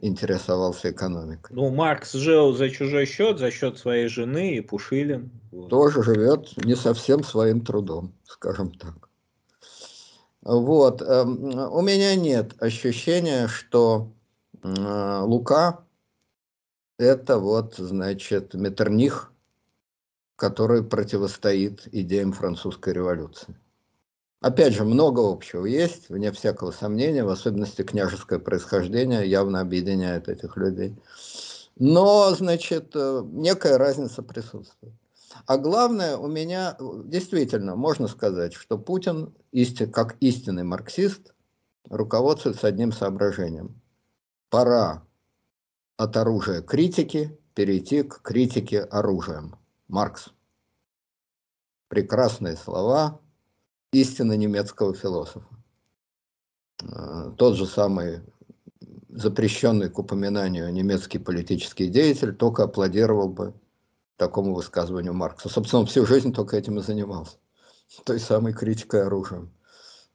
интересовался 0.00 0.90
экономикой. 0.90 1.52
Ну, 1.54 1.70
Маркс 1.70 2.12
жил 2.12 2.54
за 2.54 2.70
чужой 2.70 3.06
счет, 3.06 3.38
за 3.38 3.50
счет 3.50 3.78
своей 3.78 4.08
жены, 4.08 4.56
и 4.56 4.60
Пушилин. 4.60 5.30
Вот. 5.50 5.68
Тоже 5.68 6.02
живет 6.02 6.56
не 6.64 6.74
совсем 6.74 7.22
своим 7.22 7.60
трудом, 7.62 8.14
скажем 8.24 8.72
так. 8.72 9.05
Вот. 10.46 11.02
Эм, 11.02 11.58
у 11.72 11.82
меня 11.82 12.14
нет 12.14 12.54
ощущения, 12.62 13.48
что 13.48 14.12
э, 14.62 15.20
Лука 15.22 15.84
это 16.98 17.38
вот, 17.38 17.74
значит, 17.78 18.54
Метерних, 18.54 19.32
который 20.36 20.84
противостоит 20.84 21.88
идеям 21.90 22.32
французской 22.32 22.94
революции. 22.94 23.56
Опять 24.40 24.74
же, 24.74 24.84
много 24.84 25.28
общего 25.28 25.66
есть, 25.66 26.10
вне 26.10 26.30
всякого 26.30 26.70
сомнения, 26.70 27.24
в 27.24 27.28
особенности 27.28 27.82
княжеское 27.82 28.38
происхождение 28.38 29.28
явно 29.28 29.58
объединяет 29.58 30.28
этих 30.28 30.56
людей. 30.56 30.94
Но, 31.74 32.32
значит, 32.36 32.92
э, 32.94 33.22
некая 33.32 33.78
разница 33.78 34.22
присутствует. 34.22 34.94
А 35.44 35.58
главное, 35.58 36.16
у 36.16 36.26
меня 36.28 36.76
действительно 37.04 37.76
можно 37.76 38.08
сказать, 38.08 38.54
что 38.54 38.78
Путин, 38.78 39.34
как 39.92 40.16
истинный 40.20 40.64
марксист, 40.64 41.34
руководствуется 41.90 42.66
одним 42.68 42.92
соображением. 42.92 43.80
Пора 44.48 45.04
от 45.96 46.16
оружия 46.16 46.62
критики 46.62 47.38
перейти 47.54 48.02
к 48.02 48.22
критике 48.22 48.80
оружием. 48.80 49.56
Маркс. 49.88 50.30
Прекрасные 51.88 52.56
слова 52.56 53.20
истинно 53.92 54.36
немецкого 54.36 54.94
философа. 54.94 55.48
Э, 56.82 57.32
тот 57.36 57.56
же 57.56 57.66
самый 57.66 58.20
запрещенный 59.08 59.88
к 59.88 59.98
упоминанию 59.98 60.72
немецкий 60.72 61.18
политический 61.18 61.88
деятель 61.88 62.34
только 62.34 62.64
аплодировал 62.64 63.28
бы 63.28 63.54
такому 64.16 64.54
высказыванию 64.54 65.14
Маркса. 65.14 65.48
Собственно, 65.48 65.80
он 65.80 65.86
всю 65.86 66.06
жизнь 66.06 66.32
только 66.32 66.56
этим 66.56 66.78
и 66.78 66.82
занимался. 66.82 67.36
Той 68.04 68.18
самой 68.18 68.52
критикой 68.52 69.04
оружием. 69.04 69.52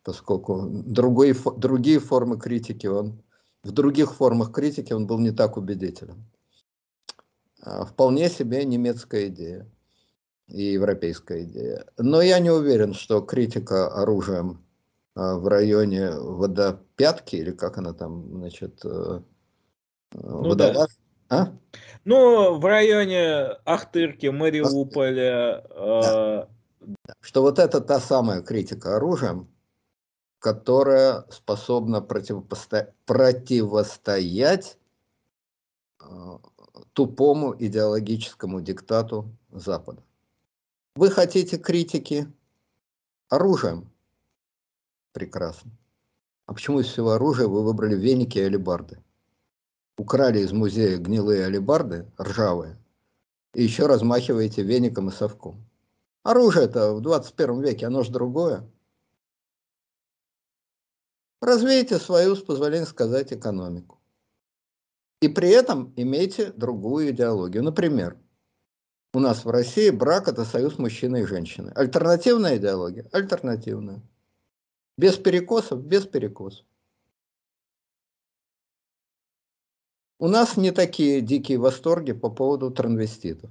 Поскольку 0.03 0.67
другие, 0.69 1.35
другие 1.57 1.99
формы 1.99 2.39
критики 2.39 2.87
он 2.87 3.21
в 3.63 3.71
других 3.71 4.13
формах 4.13 4.51
критики 4.51 4.93
он 4.93 5.05
был 5.05 5.19
не 5.19 5.31
так 5.31 5.57
убедителен. 5.57 6.25
А, 7.61 7.85
вполне 7.85 8.29
себе 8.29 8.65
немецкая 8.65 9.27
идея 9.27 9.69
и 10.47 10.63
европейская 10.73 11.43
идея. 11.43 11.85
Но 11.97 12.21
я 12.21 12.39
не 12.39 12.49
уверен, 12.49 12.93
что 12.93 13.21
критика 13.21 13.87
оружием 13.87 14.65
а, 15.13 15.35
в 15.35 15.47
районе 15.47 16.11
водопятки, 16.11 17.35
или 17.35 17.51
как 17.51 17.77
она 17.77 17.93
там, 17.93 18.39
значит, 18.39 18.83
э, 18.83 19.21
ну, 20.13 20.49
водолаз, 20.49 20.89
да. 21.29 21.37
а? 21.37 21.57
Ну, 22.03 22.57
в 22.57 22.65
районе 22.65 23.57
Ахтырки, 23.65 24.27
Мариуполя. 24.27 25.63
Да. 25.69 26.47
Э... 26.79 26.85
Что 27.19 27.41
вот 27.43 27.59
это 27.59 27.79
та 27.79 27.99
самая 27.99 28.41
критика 28.41 28.95
оружием, 28.95 29.47
которая 30.39 31.25
способна 31.29 32.01
противопосто... 32.01 32.93
противостоять 33.05 34.79
э, 36.01 36.05
тупому 36.93 37.55
идеологическому 37.57 38.61
диктату 38.61 39.29
Запада. 39.51 40.03
Вы 40.95 41.11
хотите 41.11 41.57
критики 41.57 42.27
оружием? 43.29 43.91
Прекрасно. 45.13 45.71
А 46.47 46.53
почему 46.53 46.79
из 46.79 46.87
всего 46.87 47.11
оружия 47.11 47.47
вы 47.47 47.63
выбрали 47.63 47.95
веники 47.95 48.39
и 48.39 48.43
алебарды? 48.43 48.97
Украли 49.97 50.39
из 50.39 50.51
музея 50.51 50.97
гнилые 50.97 51.45
алебарды, 51.45 52.11
ржавые, 52.19 52.77
и 53.53 53.63
еще 53.63 53.87
размахиваете 53.87 54.63
веником 54.63 55.09
и 55.09 55.11
совком. 55.11 55.63
Оружие-то 56.23 56.93
в 56.93 57.01
21 57.01 57.61
веке, 57.61 57.87
оно 57.87 58.03
же 58.03 58.11
другое. 58.11 58.69
Развейте 61.41 61.97
свою, 61.97 62.35
с 62.35 62.43
позволения 62.43 62.85
сказать, 62.85 63.33
экономику. 63.33 63.99
И 65.21 65.27
при 65.27 65.49
этом 65.49 65.93
имейте 65.95 66.51
другую 66.51 67.09
идеологию. 67.11 67.63
Например, 67.63 68.17
у 69.13 69.19
нас 69.19 69.43
в 69.43 69.49
России 69.49 69.89
брак– 69.89 70.27
это 70.29 70.45
союз 70.45 70.77
мужчины 70.77 71.21
и 71.21 71.25
женщины. 71.25 71.71
Альтернативная 71.75 72.57
идеология? 72.57 73.09
Альтернативная. 73.11 74.01
Без 74.97 75.17
перекосов? 75.17 75.83
Без 75.83 76.05
перекосов. 76.05 76.65
У 80.21 80.27
нас 80.27 80.55
не 80.55 80.69
такие 80.69 81.19
дикие 81.19 81.57
восторги 81.57 82.11
по 82.11 82.29
поводу 82.29 82.69
трансвеститов. 82.69 83.49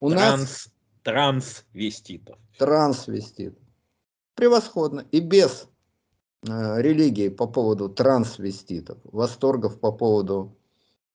У 0.00 0.10
Транс, 0.10 0.40
нас... 0.40 0.68
Трансвеститов. 1.04 2.36
Трансвеститов. 2.58 3.62
Превосходно. 4.34 5.06
И 5.12 5.20
без 5.20 5.68
э, 6.48 6.82
религии 6.82 7.28
по 7.28 7.46
поводу 7.46 7.88
трансвеститов, 7.88 8.98
восторгов 9.04 9.78
по 9.78 9.92
поводу 9.92 10.58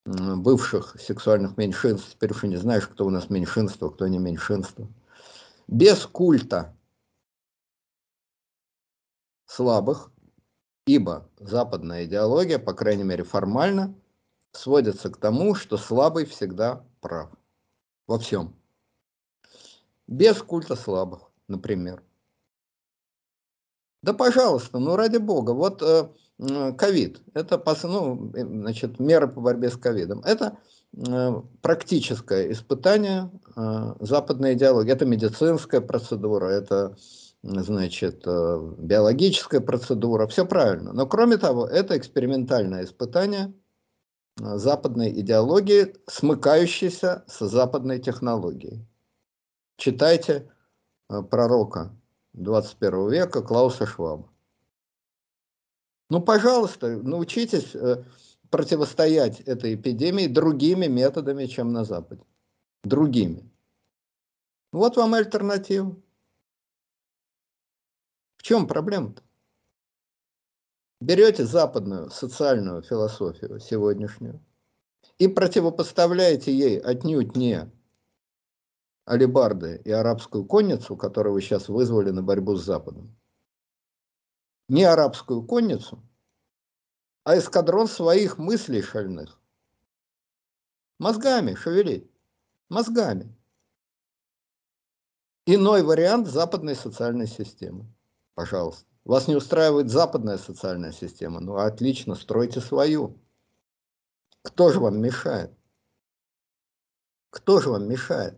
бывших 0.05 0.95
сексуальных 0.97 1.57
меньшинств, 1.57 2.11
теперь 2.13 2.31
уже 2.31 2.47
не 2.47 2.55
знаешь, 2.55 2.87
кто 2.87 3.05
у 3.05 3.09
нас 3.09 3.29
меньшинство, 3.29 3.89
кто 3.89 4.07
не 4.07 4.17
меньшинство, 4.17 4.87
без 5.67 6.05
культа 6.05 6.73
слабых, 9.45 10.10
ибо 10.85 11.29
западная 11.39 12.05
идеология, 12.05 12.59
по 12.59 12.73
крайней 12.73 13.03
мере 13.03 13.23
формально, 13.23 13.95
сводится 14.51 15.09
к 15.09 15.17
тому, 15.17 15.55
что 15.55 15.77
слабый 15.77 16.25
всегда 16.25 16.83
прав 16.99 17.29
во 18.07 18.19
всем. 18.19 18.55
Без 20.07 20.41
культа 20.41 20.75
слабых, 20.75 21.31
например. 21.47 22.03
Да, 24.03 24.13
пожалуйста, 24.13 24.79
ну 24.79 24.95
ради 24.95 25.17
бога, 25.17 25.51
вот 25.51 25.83
э, 25.83 26.09
ковид, 26.73 27.21
это 27.35 27.61
ну, 27.83 28.31
э, 28.33 28.43
значит, 28.43 28.99
меры 28.99 29.27
по 29.27 29.41
борьбе 29.41 29.69
с 29.69 29.77
ковидом. 29.77 30.21
Это 30.21 30.57
э, 30.93 31.41
практическое 31.61 32.51
испытание 32.51 33.29
западной 33.99 34.53
идеологии. 34.53 34.91
Это 34.91 35.05
медицинская 35.05 35.81
процедура, 35.81 36.47
это 36.47 36.95
значит, 37.43 38.25
биологическая 38.25 39.61
процедура, 39.61 40.27
все 40.27 40.45
правильно. 40.45 40.93
Но 40.93 41.07
кроме 41.07 41.37
того, 41.37 41.67
это 41.67 41.97
экспериментальное 41.97 42.83
испытание 42.83 43.53
западной 44.37 45.11
идеологии, 45.19 45.95
смыкающейся 46.07 47.23
с 47.27 47.39
западной 47.47 47.99
технологией. 47.99 48.85
Читайте 49.77 50.51
пророка 51.07 51.95
21 52.33 53.09
века 53.09 53.41
Клауса 53.41 53.85
Шваба. 53.85 54.29
Ну, 56.09 56.21
пожалуйста, 56.21 56.97
научитесь 56.97 57.73
э, 57.73 58.03
противостоять 58.49 59.39
этой 59.41 59.75
эпидемии 59.75 60.27
другими 60.27 60.87
методами, 60.87 61.45
чем 61.45 61.71
на 61.71 61.85
Западе. 61.85 62.23
Другими. 62.83 63.49
Вот 64.73 64.97
вам 64.97 65.13
альтернатива. 65.13 65.95
В 68.41 68.43
чем 68.43 68.65
проблема-то? 68.65 69.21
Берете 70.99 71.45
западную 71.45 72.09
социальную 72.09 72.81
философию 72.81 73.59
сегодняшнюю 73.59 74.43
и 75.19 75.27
противопоставляете 75.27 76.51
ей 76.51 76.79
отнюдь 76.79 77.35
не 77.35 77.71
алибарды 79.05 79.79
и 79.85 79.91
арабскую 79.91 80.43
конницу, 80.43 80.97
которую 80.97 81.33
вы 81.33 81.41
сейчас 81.43 81.69
вызвали 81.69 82.09
на 82.09 82.23
борьбу 82.23 82.55
с 82.55 82.65
Западом. 82.65 83.15
Не 84.69 84.85
арабскую 84.85 85.43
конницу, 85.43 86.01
а 87.23 87.37
эскадрон 87.37 87.87
своих 87.87 88.39
мыслей 88.39 88.81
шальных. 88.81 89.39
Мозгами 90.97 91.53
шевелить. 91.53 92.09
Мозгами. 92.69 93.37
Иной 95.45 95.83
вариант 95.83 96.27
западной 96.27 96.75
социальной 96.75 97.27
системы. 97.27 97.85
Пожалуйста. 98.35 98.85
Вас 99.03 99.27
не 99.27 99.35
устраивает 99.35 99.89
западная 99.89 100.37
социальная 100.37 100.91
система? 100.91 101.39
Ну, 101.39 101.55
отлично, 101.57 102.15
стройте 102.15 102.61
свою. 102.61 103.17
Кто 104.43 104.71
же 104.71 104.79
вам 104.79 104.99
мешает? 104.99 105.51
Кто 107.31 107.59
же 107.59 107.69
вам 107.69 107.87
мешает? 107.87 108.37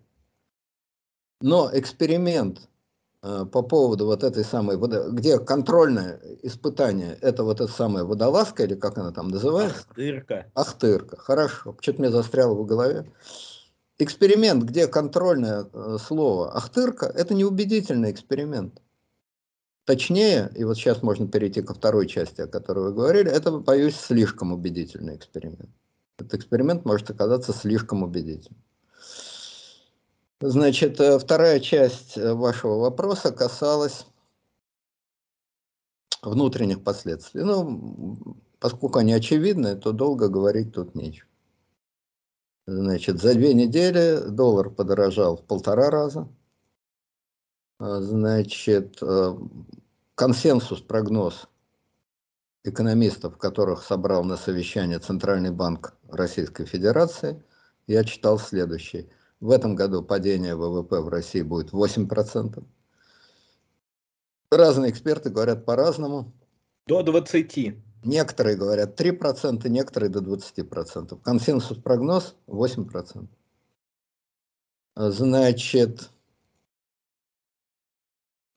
Но 1.42 1.70
эксперимент 1.74 2.70
э, 3.22 3.46
по 3.52 3.62
поводу 3.62 4.06
вот 4.06 4.24
этой 4.24 4.46
самой, 4.46 4.78
где 5.12 5.40
контрольное 5.40 6.22
испытание, 6.44 7.18
это 7.20 7.44
вот 7.44 7.60
эта 7.60 7.72
самая 7.72 8.06
водолазка, 8.06 8.64
или 8.64 8.76
как 8.76 8.98
она 8.98 9.12
там 9.12 9.28
называется? 9.28 9.86
Ахтырка. 9.90 10.52
Ахтырка, 10.54 11.18
хорошо. 11.18 11.76
Что-то 11.82 12.00
мне 12.00 12.12
застряло 12.12 12.54
в 12.54 12.66
голове. 12.66 13.12
Эксперимент, 13.98 14.64
где 14.64 14.88
контрольное 14.88 15.66
э, 15.72 15.98
слово 16.00 16.54
ахтырка, 16.56 17.08
это 17.08 17.34
неубедительный 17.34 18.12
эксперимент. 18.12 18.82
Точнее, 19.86 20.50
и 20.56 20.64
вот 20.64 20.78
сейчас 20.78 21.04
можно 21.04 21.28
перейти 21.28 21.62
ко 21.62 21.74
второй 21.74 22.08
части, 22.08 22.42
о 22.42 22.48
которой 22.48 22.86
вы 22.86 22.94
говорили, 22.94 23.30
это, 23.30 23.52
боюсь, 23.52 23.96
слишком 23.96 24.54
убедительный 24.54 25.16
эксперимент. 25.18 25.70
Этот 26.18 26.36
эксперимент 26.36 26.86
может 26.86 27.10
оказаться 27.10 27.52
слишком 27.52 28.04
убедительным. 28.04 28.62
Значит, 30.40 31.00
э, 31.00 31.20
вторая 31.20 31.60
часть 31.60 32.18
э, 32.18 32.34
вашего 32.34 32.78
вопроса 32.78 33.32
касалась 33.32 34.06
внутренних 36.22 36.84
последствий. 36.84 37.44
Ну, 37.44 38.38
поскольку 38.60 39.00
они 39.00 39.14
очевидны, 39.14 39.76
то 39.76 39.92
долго 39.92 40.30
говорить 40.30 40.74
тут 40.74 40.96
нечего. 40.96 41.28
Значит, 42.66 43.22
за 43.22 43.34
две 43.34 43.54
недели 43.54 44.30
доллар 44.30 44.70
подорожал 44.70 45.38
в 45.38 45.44
полтора 45.44 45.90
раза. 45.90 46.28
А, 47.84 48.02
значит, 48.02 48.98
э, 49.02 49.38
консенсус, 50.16 50.80
прогноз 50.80 51.50
экономистов, 52.64 53.38
которых 53.38 53.84
собрал 53.84 54.24
на 54.24 54.38
совещание 54.38 55.00
Центральный 55.00 55.52
банк 55.52 55.96
Российской 56.08 56.66
Федерации, 56.66 57.44
я 57.88 58.04
читал 58.04 58.40
следующий– 58.40 59.10
в 59.44 59.52
этом 59.52 59.76
году 59.76 60.02
падение 60.02 60.56
ВВП 60.56 61.02
в 61.02 61.10
России 61.10 61.42
будет 61.42 61.74
8%. 61.74 62.64
Разные 64.50 64.90
эксперты 64.90 65.30
говорят 65.30 65.66
по-разному. 65.66 66.32
До 66.88 67.04
20. 67.04 67.76
Некоторые 68.06 68.56
говорят 68.56 68.98
3%, 68.98 69.68
некоторые 69.68 70.10
до 70.10 70.22
20%. 70.22 71.20
Консенсус 71.22 71.78
прогноз 71.78 72.38
8%. 72.48 73.28
Значит, 74.96 76.10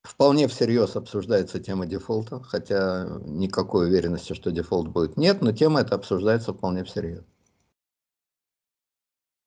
вполне 0.07 0.49
всерьез 0.49 0.97
обсуждается 0.97 1.59
тема 1.61 1.87
дефолта, 1.87 2.41
хотя 2.43 3.19
никакой 3.25 3.87
уверенности, 3.87 4.33
что 4.33 4.51
дефолт 4.51 4.89
будет, 4.89 5.17
нет, 5.17 5.43
но 5.43 5.53
тема 5.53 5.81
эта 5.81 5.95
обсуждается 5.97 6.53
вполне 6.53 6.85
всерьез. 6.85 7.25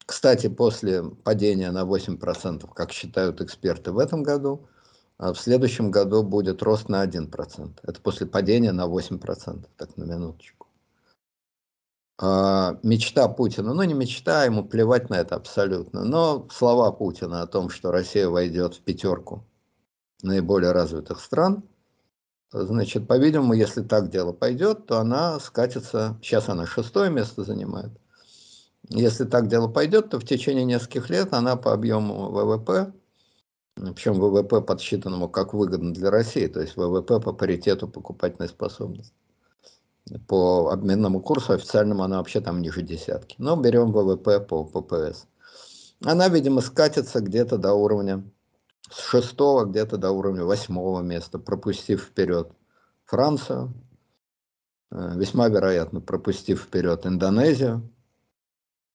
Кстати, 0.05 0.47
после 0.49 1.03
падения 1.03 1.71
на 1.71 1.83
8%, 1.83 2.67
как 2.73 2.91
считают 2.91 3.41
эксперты 3.41 3.91
в 3.91 3.99
этом 3.99 4.23
году, 4.23 4.67
а 5.17 5.33
в 5.33 5.39
следующем 5.39 5.91
году 5.91 6.23
будет 6.23 6.63
рост 6.63 6.89
на 6.89 7.05
1%. 7.05 7.79
Это 7.83 8.01
после 8.01 8.25
падения 8.25 8.71
на 8.71 8.87
8%, 8.87 9.65
так 9.77 9.97
на 9.97 10.03
минуточку. 10.03 10.67
А, 12.17 12.79
мечта 12.83 13.27
Путина, 13.29 13.73
ну 13.73 13.83
не 13.83 13.93
мечта, 13.93 14.45
ему 14.45 14.65
плевать 14.65 15.09
на 15.09 15.15
это 15.15 15.35
абсолютно, 15.35 16.03
но 16.03 16.47
слова 16.51 16.91
Путина 16.91 17.43
о 17.43 17.47
том, 17.47 17.69
что 17.69 17.91
Россия 17.91 18.27
войдет 18.27 18.75
в 18.75 18.81
пятерку 18.81 19.45
наиболее 20.21 20.71
развитых 20.71 21.19
стран, 21.19 21.63
значит, 22.51 23.07
по-видимому, 23.07 23.53
если 23.53 23.81
так 23.83 24.09
дело 24.09 24.33
пойдет, 24.33 24.85
то 24.85 24.99
она 24.99 25.39
скатится, 25.39 26.17
сейчас 26.21 26.49
она 26.49 26.65
шестое 26.65 27.09
место 27.09 27.43
занимает, 27.43 27.91
если 28.89 29.25
так 29.25 29.47
дело 29.47 29.67
пойдет, 29.67 30.09
то 30.09 30.19
в 30.19 30.25
течение 30.25 30.65
нескольких 30.65 31.09
лет 31.09 31.33
она 31.33 31.55
по 31.55 31.73
объему 31.73 32.31
ВВП, 32.31 32.91
причем 33.75 34.19
ВВП 34.19 34.61
подсчитанному 34.61 35.29
как 35.29 35.53
выгодно 35.53 35.93
для 35.93 36.09
России, 36.09 36.47
то 36.47 36.59
есть 36.59 36.75
ВВП 36.75 37.19
по 37.19 37.33
паритету 37.33 37.87
покупательной 37.87 38.49
способности. 38.49 39.13
По 40.27 40.71
обменному 40.71 41.21
курсу 41.21 41.53
официальному 41.53 42.03
она 42.03 42.17
вообще 42.17 42.41
там 42.41 42.61
ниже 42.61 42.81
десятки. 42.81 43.35
Но 43.37 43.55
берем 43.55 43.91
ВВП 43.91 44.39
по 44.39 44.63
ППС. 44.63 45.27
Она, 46.03 46.29
видимо, 46.29 46.61
скатится 46.61 47.19
где-то 47.19 47.57
до 47.57 47.73
уровня 47.73 48.23
с 48.89 49.01
шестого, 49.01 49.65
где-то 49.65 49.97
до 49.97 50.11
уровня 50.11 50.45
восьмого 50.45 51.01
места, 51.01 51.39
пропустив 51.39 52.03
вперед 52.03 52.51
Францию, 53.05 53.73
э, 54.91 55.13
весьма 55.15 55.47
вероятно 55.47 56.01
пропустив 56.01 56.61
вперед 56.61 57.05
Индонезию, 57.05 57.89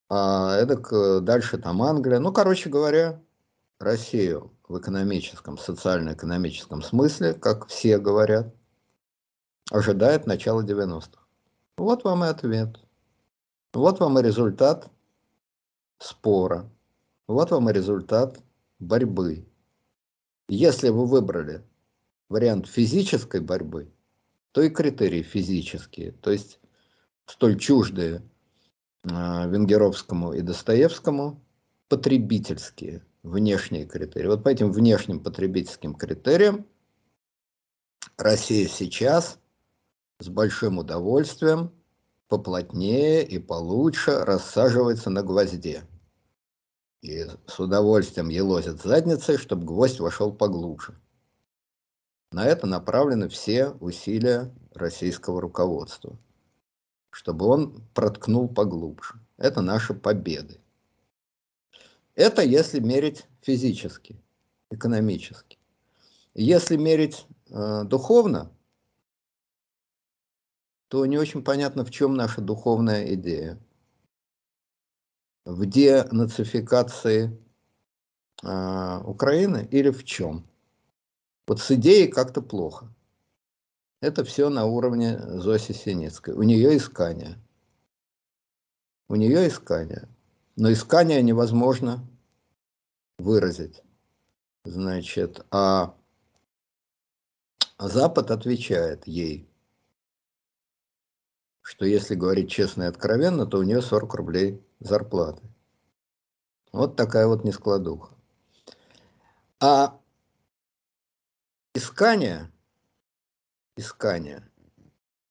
а 0.08 0.54
это 0.56 1.20
дальше 1.20 1.58
там 1.58 1.82
Англия. 1.82 2.18
Ну, 2.18 2.32
короче 2.32 2.70
говоря, 2.70 3.20
Россию 3.78 4.52
в 4.68 4.78
экономическом, 4.78 5.58
социально-экономическом 5.58 6.82
смысле, 6.82 7.34
как 7.34 7.66
все 7.66 7.98
говорят, 7.98 8.54
ожидает 9.70 10.26
начало 10.26 10.62
90-х. 10.62 11.20
Вот 11.76 12.04
вам 12.04 12.24
и 12.24 12.28
ответ. 12.28 12.78
Вот 13.72 13.98
вам 13.98 14.18
и 14.18 14.22
результат 14.22 14.88
спора. 15.98 16.70
Вот 17.26 17.50
вам 17.50 17.70
и 17.70 17.72
результат 17.72 18.38
борьбы. 18.78 19.46
Если 20.48 20.90
вы 20.90 21.06
выбрали 21.06 21.62
вариант 22.28 22.66
физической 22.66 23.40
борьбы, 23.40 23.90
то 24.52 24.60
и 24.62 24.70
критерии 24.70 25.22
физические, 25.22 26.12
то 26.12 26.30
есть 26.30 26.60
столь 27.26 27.58
чуждые 27.58 28.22
а, 29.04 29.46
Венгеровскому 29.46 30.32
и 30.32 30.42
Достоевскому 30.42 31.42
потребительские 31.88 33.02
внешние 33.22 33.86
критерии. 33.86 34.28
Вот 34.28 34.44
по 34.44 34.48
этим 34.48 34.70
внешним 34.70 35.20
потребительским 35.20 35.94
критериям 35.94 36.66
Россия 38.18 38.68
сейчас 38.68 39.38
с 40.20 40.28
большим 40.28 40.78
удовольствием 40.78 41.72
поплотнее 42.28 43.26
и 43.26 43.38
получше 43.38 44.24
рассаживается 44.24 45.10
на 45.10 45.22
гвозде. 45.22 45.84
И 47.04 47.26
с 47.46 47.60
удовольствием 47.60 48.30
елозит 48.30 48.80
задницей, 48.80 49.36
чтобы 49.36 49.66
гвоздь 49.66 50.00
вошел 50.00 50.32
поглубже. 50.32 50.98
На 52.32 52.46
это 52.46 52.66
направлены 52.66 53.28
все 53.28 53.68
усилия 53.80 54.50
российского 54.72 55.42
руководства, 55.42 56.16
чтобы 57.10 57.44
он 57.44 57.86
проткнул 57.92 58.48
поглубже. 58.48 59.20
Это 59.36 59.60
наши 59.60 59.92
победы. 59.92 60.62
Это 62.14 62.40
если 62.40 62.80
мерить 62.80 63.26
физически, 63.42 64.18
экономически. 64.70 65.58
Если 66.32 66.78
мерить 66.78 67.26
э, 67.50 67.82
духовно, 67.84 68.50
то 70.88 71.04
не 71.04 71.18
очень 71.18 71.44
понятно, 71.44 71.84
в 71.84 71.90
чем 71.90 72.14
наша 72.14 72.40
духовная 72.40 73.12
идея. 73.12 73.58
В 75.44 75.66
денацификации 75.66 77.38
э, 78.42 79.00
Украины 79.04 79.68
или 79.70 79.90
в 79.90 80.04
чем? 80.04 80.46
Вот 81.46 81.60
с 81.60 81.70
идеей 81.72 82.08
как-то 82.08 82.40
плохо. 82.40 82.88
Это 84.00 84.24
все 84.24 84.48
на 84.48 84.64
уровне 84.64 85.18
Зоси 85.40 85.72
Синицкой. 85.72 86.34
У 86.34 86.42
нее 86.42 86.76
искание. 86.76 87.38
У 89.08 89.16
нее 89.16 89.48
искание. 89.48 90.08
Но 90.56 90.72
искание 90.72 91.22
невозможно 91.22 92.06
выразить. 93.18 93.82
Значит, 94.64 95.44
а 95.50 95.94
Запад 97.78 98.30
отвечает 98.30 99.06
ей, 99.06 99.46
что 101.60 101.84
если 101.84 102.14
говорить 102.14 102.50
честно 102.50 102.84
и 102.84 102.86
откровенно, 102.86 103.46
то 103.46 103.58
у 103.58 103.62
нее 103.62 103.82
40 103.82 104.14
рублей 104.14 104.62
зарплаты. 104.84 105.42
Вот 106.72 106.94
такая 106.94 107.26
вот 107.26 107.44
нескладуха. 107.44 108.14
А 109.60 109.98
искание, 111.74 112.52
искание, 113.76 114.48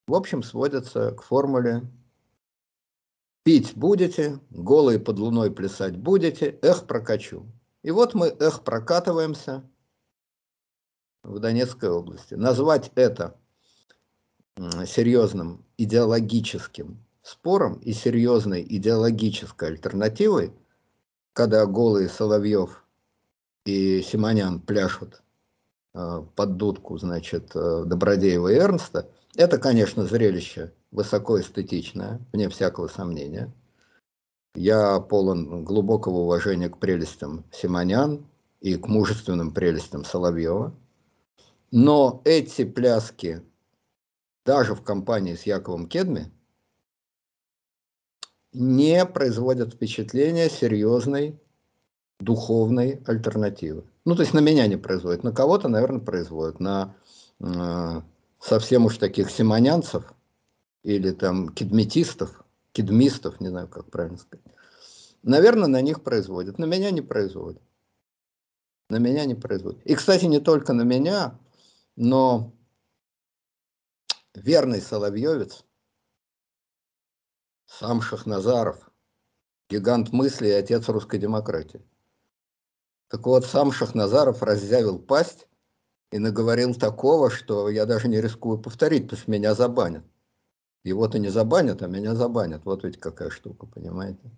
в 0.08 0.16
общем, 0.16 0.44
сводится 0.44 1.12
к 1.12 1.22
формуле 1.22 1.88
Пить 3.44 3.76
будете, 3.76 4.40
голые 4.52 5.00
под 5.00 5.20
луной 5.20 5.52
плясать 5.52 5.98
будете, 5.98 6.58
эх, 6.62 6.88
прокачу. 6.88 7.46
И 7.82 7.92
вот 7.92 8.14
мы, 8.14 8.28
эх, 8.28 8.64
прокатываемся 8.64 9.70
в 11.24 11.40
Донецкой 11.40 11.90
области. 11.90 12.36
Назвать 12.36 12.94
это 12.96 13.38
серьезным 14.86 15.66
идеологическим 15.78 17.06
спором 17.24 17.76
и 17.80 17.94
серьезной 17.94 18.64
идеологической 18.70 19.70
альтернативой, 19.70 20.54
когда 21.32 21.66
голые 21.66 22.10
Соловьев 22.10 22.86
и 23.66 24.02
Симонян 24.02 24.60
пляшут 24.60 25.24
э, 25.96 26.24
под 26.36 26.58
дудку, 26.58 26.98
значит, 26.98 27.56
э, 27.56 27.84
Добродеева 27.86 28.50
и 28.50 28.56
Эрнста, 28.56 29.10
это, 29.36 29.58
конечно, 29.58 30.06
зрелище 30.06 30.74
высокоэстетичная, 30.92 32.20
вне 32.34 32.50
всякого 32.50 32.88
сомнения. 32.88 33.52
Я 34.54 35.00
полон 35.00 35.64
глубокого 35.64 36.18
уважения 36.18 36.70
к 36.70 36.78
прелестям 36.78 37.46
Симонян 37.52 38.28
и 38.62 38.76
к 38.76 38.88
мужественным 38.88 39.52
прелестям 39.52 40.06
Соловьева. 40.06 40.76
Но 41.72 42.22
эти 42.26 42.64
пляски, 42.64 43.42
даже 44.46 44.76
в 44.76 44.84
компании 44.84 45.34
с 45.34 45.44
Яковом 45.44 45.88
Кедми, 45.88 46.32
не 48.54 49.06
производят 49.06 49.74
впечатления 49.74 50.50
серьезной 50.50 51.40
духовной 52.20 53.02
альтернативы. 53.06 53.84
Ну, 54.06 54.16
то 54.16 54.22
есть 54.22 54.34
на 54.34 54.40
меня 54.40 54.68
не 54.68 54.78
производят, 54.78 55.24
на 55.24 55.32
кого-то, 55.32 55.68
наверное, 55.68 56.00
производят, 56.00 56.60
на 56.60 56.96
э, 57.40 58.02
совсем 58.40 58.86
уж 58.86 58.98
таких 58.98 59.32
симонянцев, 59.32 60.14
или 60.84 61.12
там 61.12 61.50
кедметистов, 61.50 62.44
кедмистов, 62.74 63.40
не 63.40 63.50
знаю, 63.50 63.68
как 63.68 63.90
правильно 63.90 64.18
сказать. 64.18 64.46
Наверное, 65.24 65.68
на 65.68 65.82
них 65.82 66.04
производят. 66.04 66.60
На 66.60 66.66
меня 66.66 66.92
не 66.92 67.02
производят. 67.02 67.62
На 68.90 68.98
меня 68.98 69.26
не 69.26 69.36
производят. 69.36 69.82
И, 69.86 69.96
кстати, 69.96 70.26
не 70.26 70.40
только 70.40 70.74
на 70.74 70.82
меня, 70.82 71.40
но 71.96 72.52
верный 74.36 74.82
Соловьевец, 74.82 75.64
сам 77.80 78.02
Шахназаров, 78.02 78.78
гигант 79.70 80.14
мысли 80.14 80.48
и 80.48 80.52
отец 80.52 80.88
русской 80.90 81.20
демократии. 81.20 81.82
Так 83.10 83.26
вот, 83.26 83.46
сам 83.46 83.72
Шахназаров 83.72 84.44
разъявил 84.44 85.00
пасть 85.00 85.48
и 86.12 86.20
наговорил 86.20 86.76
такого, 86.76 87.32
что 87.32 87.70
я 87.70 87.86
даже 87.86 88.08
не 88.08 88.22
рискую 88.22 88.60
повторить, 88.60 89.04
потому 89.04 89.22
что 89.22 89.32
меня 89.32 89.56
забанят. 89.56 90.04
Его-то 90.84 91.18
не 91.18 91.30
забанят, 91.30 91.82
а 91.82 91.88
меня 91.88 92.14
забанят. 92.14 92.66
Вот 92.66 92.84
ведь 92.84 93.00
какая 93.00 93.30
штука, 93.30 93.66
понимаете? 93.66 94.32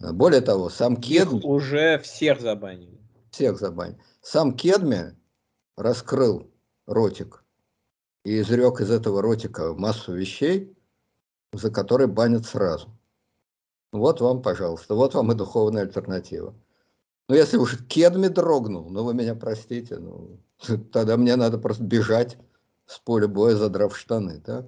А 0.00 0.12
более 0.12 0.40
того, 0.40 0.70
сам 0.70 0.96
Кедми... 0.96 1.38
Их 1.38 1.44
уже 1.44 1.98
всех 1.98 2.40
забанили. 2.40 2.98
Всех 3.30 3.58
забанили. 3.58 4.00
Сам 4.22 4.56
Кедми 4.56 5.16
раскрыл 5.76 6.50
ротик 6.86 7.44
и 8.24 8.40
изрек 8.40 8.80
из 8.80 8.90
этого 8.90 9.22
ротика 9.22 9.74
массу 9.74 10.14
вещей, 10.14 10.74
за 11.58 11.70
которые 11.70 12.08
банят 12.08 12.46
сразу. 12.46 12.88
Вот 13.92 14.20
вам, 14.20 14.42
пожалуйста, 14.42 14.94
вот 14.94 15.14
вам 15.14 15.32
и 15.32 15.34
духовная 15.34 15.82
альтернатива. 15.82 16.54
Ну, 17.28 17.34
если 17.34 17.56
уж 17.56 17.78
Кедми 17.86 18.28
дрогнул, 18.28 18.90
ну, 18.90 19.04
вы 19.04 19.14
меня 19.14 19.34
простите, 19.34 19.98
ну, 19.98 20.40
тогда 20.92 21.16
мне 21.16 21.36
надо 21.36 21.58
просто 21.58 21.84
бежать 21.84 22.36
с 22.86 22.98
поля 22.98 23.28
боя, 23.28 23.56
задрав 23.56 23.96
штаны, 23.96 24.40
так? 24.40 24.66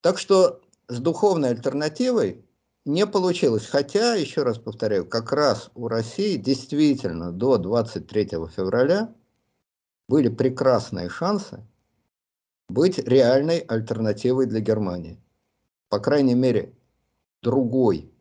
Так 0.00 0.18
что 0.18 0.60
с 0.88 0.98
духовной 1.00 1.50
альтернативой 1.50 2.44
не 2.84 3.06
получилось. 3.06 3.66
Хотя, 3.66 4.14
еще 4.14 4.42
раз 4.42 4.58
повторяю, 4.58 5.06
как 5.06 5.32
раз 5.32 5.70
у 5.74 5.88
России 5.88 6.36
действительно 6.36 7.30
до 7.30 7.58
23 7.58 8.24
февраля 8.48 9.14
были 10.08 10.28
прекрасные 10.28 11.10
шансы 11.10 11.66
быть 12.68 12.98
реальной 12.98 13.58
альтернативой 13.58 14.46
для 14.46 14.60
Германии. 14.60 15.20
По 15.88 16.00
крайней 16.00 16.34
мере, 16.34 16.74
другой, 17.42 18.12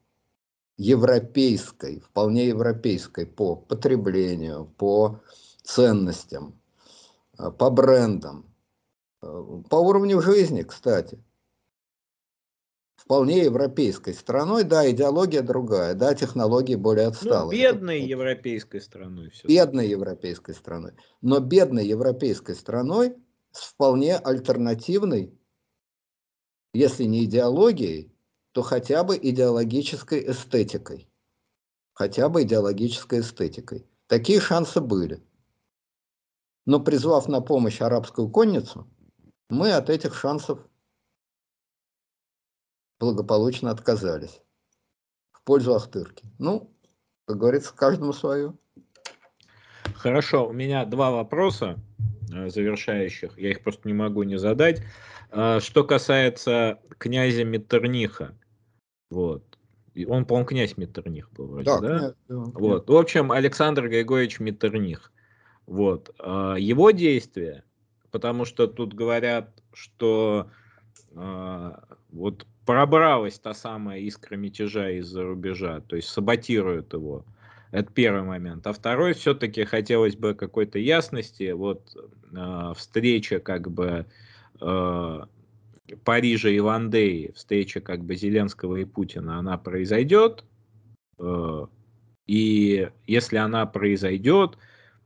европейской, 0.78 1.99
вполне 1.99 2.48
европейской 2.48 3.26
по 3.26 3.56
потреблению, 3.56 4.65
по 4.78 5.22
ценностям, 5.64 6.60
по 7.36 7.69
брендам, 7.69 8.45
по 9.19 9.76
уровню 9.76 10.22
жизни, 10.22 10.61
кстати 10.61 11.19
вполне 13.07 13.45
европейской 13.45 14.14
страной, 14.14 14.65
да, 14.65 14.90
идеология 14.91 15.41
другая, 15.41 15.94
да, 15.94 16.14
технологии 16.14 16.76
более 16.76 17.06
ну, 17.06 17.11
отсталые. 17.11 17.69
Ну, 17.69 17.74
бедной 17.74 18.02
европейской 18.02 18.82
страной. 18.82 19.30
Все 19.30 19.48
бедной 19.48 19.88
европейской 19.88 20.53
страной. 20.53 20.91
Но 21.22 21.40
бедной 21.40 21.88
европейской 21.88 22.53
страной 22.53 23.15
с 23.58 23.64
вполне 23.64 24.16
альтернативной, 24.16 25.36
если 26.74 27.06
не 27.06 27.26
идеологией, 27.26 28.16
то 28.52 28.62
хотя 28.62 29.04
бы 29.04 29.18
идеологической 29.18 30.32
эстетикой. 30.32 31.10
Хотя 31.94 32.30
бы 32.30 32.44
идеологической 32.44 33.22
эстетикой. 33.22 33.88
Такие 34.06 34.40
шансы 34.40 34.80
были. 34.80 35.24
Но 36.66 36.80
призвав 36.80 37.28
на 37.28 37.42
помощь 37.42 37.82
арабскую 37.82 38.30
конницу, 38.30 38.88
мы 39.50 39.72
от 39.72 39.90
этих 39.90 40.14
шансов 40.14 40.60
благополучно 43.00 43.72
отказались 43.72 44.42
в 45.32 45.42
пользу 45.44 45.74
Ахтырки. 45.74 46.26
Ну, 46.38 46.72
как 47.26 47.38
говорится, 47.38 47.74
каждому 47.74 48.14
свое. 48.14 48.56
Хорошо, 49.96 50.48
у 50.48 50.54
меня 50.54 50.86
два 50.86 51.10
вопроса 51.10 51.80
завершающих, 52.28 53.38
я 53.38 53.52
их 53.52 53.62
просто 53.62 53.88
не 53.88 53.94
могу 53.94 54.24
не 54.24 54.38
задать. 54.38 54.82
Э, 55.32 55.60
что 55.60 55.84
касается 55.84 56.80
князя 56.98 57.44
Меттерниха, 57.44 58.38
вот, 59.10 59.44
он, 60.08 60.26
по-моему, 60.26 60.48
князь 60.48 60.78
Меттерних 60.78 61.32
был 61.32 61.48
вроде, 61.48 61.66
да? 61.66 61.80
да? 61.80 61.99
Князь, 61.99 62.14
да 62.28 62.36
вот. 62.36 62.90
В 62.90 62.95
общем, 62.95 63.32
Александр 63.32 63.88
Григорьевич 63.88 64.40
Меттерних. 64.40 65.12
Вот. 65.66 66.14
Э, 66.20 66.56
его 66.58 66.91
действия, 66.91 67.64
потому 68.12 68.45
что 68.45 68.68
тут 68.68 68.94
говорят, 68.94 69.52
что 69.74 70.49
вот 72.12 72.45
пробралась 72.66 73.40
та 73.40 73.54
самая 73.54 74.02
искра 74.02 74.36
мятежа 74.36 74.91
из-за 74.99 75.24
рубежа, 75.24 75.82
то 75.82 75.95
есть 75.95 76.10
саботируют 76.10 76.94
его. 76.94 77.26
Это 77.72 77.91
первый 77.91 78.23
момент. 78.23 78.65
А 78.68 78.73
второй, 78.73 79.14
все-таки 79.14 79.64
хотелось 79.65 80.15
бы 80.15 80.34
какой-то 80.34 80.80
ясности. 80.80 81.52
Вот 81.52 81.95
э, 82.31 82.73
встреча 82.76 83.39
как 83.39 83.69
бы 83.69 84.06
э, 84.61 85.19
Парижа 86.03 86.49
и 86.49 86.60
Вандеи, 86.60 87.31
встреча 87.35 87.81
как 87.81 88.03
бы 88.03 88.15
Зеленского 88.15 88.77
и 88.77 88.85
Путина, 88.85 89.39
она 89.39 89.57
произойдет. 89.57 90.45
Э, 91.19 91.65
и 92.26 92.89
если 93.06 93.38
она 93.38 93.65
произойдет, 93.65 94.57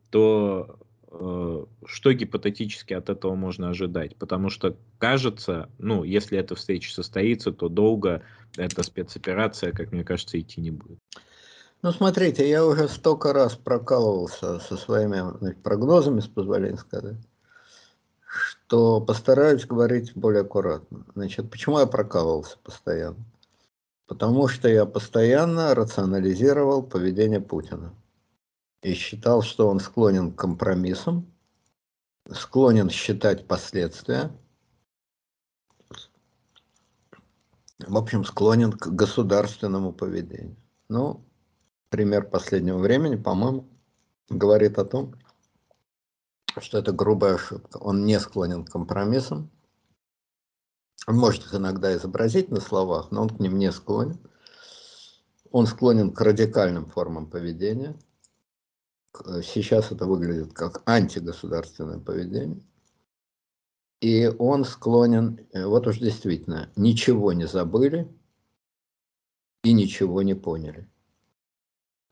то 0.09 0.79
э, 1.11 1.65
что 1.85 2.13
гипотетически 2.13 2.93
от 2.93 3.09
этого 3.09 3.35
можно 3.35 3.69
ожидать? 3.69 4.15
Потому 4.15 4.49
что 4.49 4.77
кажется, 4.97 5.69
ну, 5.77 6.03
если 6.03 6.37
эта 6.37 6.55
встреча 6.55 6.91
состоится, 6.91 7.51
то 7.51 7.69
долго 7.69 8.23
эта 8.57 8.83
спецоперация, 8.83 9.71
как 9.71 9.91
мне 9.91 10.03
кажется, 10.03 10.39
идти 10.39 10.61
не 10.61 10.71
будет. 10.71 10.99
Ну, 11.83 11.91
смотрите, 11.91 12.47
я 12.47 12.63
уже 12.63 12.87
столько 12.87 13.33
раз 13.33 13.55
прокалывался 13.55 14.59
со 14.59 14.77
своими 14.77 15.35
значит, 15.39 15.63
прогнозами, 15.63 16.19
с 16.19 16.27
позволения 16.27 16.77
сказать, 16.77 17.17
что 18.23 19.01
постараюсь 19.01 19.65
говорить 19.65 20.15
более 20.15 20.41
аккуратно. 20.41 21.05
Значит, 21.15 21.49
почему 21.49 21.79
я 21.79 21.87
прокалывался 21.87 22.59
постоянно? 22.59 23.25
Потому 24.05 24.47
что 24.47 24.67
я 24.67 24.85
постоянно 24.85 25.73
рационализировал 25.73 26.83
поведение 26.83 27.41
Путина. 27.41 27.95
И 28.83 28.93
считал, 28.93 29.41
что 29.41 29.67
он 29.67 29.79
склонен 29.79 30.33
к 30.33 30.39
компромиссам, 30.39 31.25
склонен 32.31 32.91
считать 32.91 33.47
последствия, 33.47 34.31
в 37.79 37.97
общем, 37.97 38.23
склонен 38.23 38.71
к 38.71 38.87
государственному 38.87 39.91
поведению. 39.93 40.55
Ну, 40.87 41.25
пример 41.91 42.27
последнего 42.27 42.77
времени, 42.77 43.17
по-моему, 43.17 43.67
говорит 44.29 44.79
о 44.79 44.85
том, 44.85 45.13
что 46.57 46.79
это 46.79 46.93
грубая 46.93 47.35
ошибка. 47.35 47.77
Он 47.77 48.05
не 48.05 48.19
склонен 48.19 48.65
к 48.65 48.71
компромиссам. 48.71 49.51
Он 51.05 51.17
может 51.17 51.43
их 51.43 51.53
иногда 51.53 51.93
изобразить 51.95 52.49
на 52.49 52.61
словах, 52.61 53.11
но 53.11 53.23
он 53.23 53.29
к 53.29 53.39
ним 53.39 53.59
не 53.59 53.71
склонен. 53.71 54.19
Он 55.51 55.67
склонен 55.67 56.13
к 56.13 56.21
радикальным 56.21 56.85
формам 56.85 57.29
поведения. 57.29 57.99
Сейчас 59.43 59.91
это 59.91 60.05
выглядит 60.05 60.53
как 60.53 60.81
антигосударственное 60.89 61.99
поведение. 61.99 62.61
И 63.99 64.27
он 64.39 64.63
склонен, 64.63 65.45
э, 65.51 65.65
вот 65.65 65.85
уж 65.85 65.99
действительно, 65.99 66.71
ничего 66.75 67.33
не 67.33 67.45
забыли 67.45 68.07
и 69.63 69.73
ничего 69.73 70.21
не 70.23 70.33
поняли. 70.33 70.89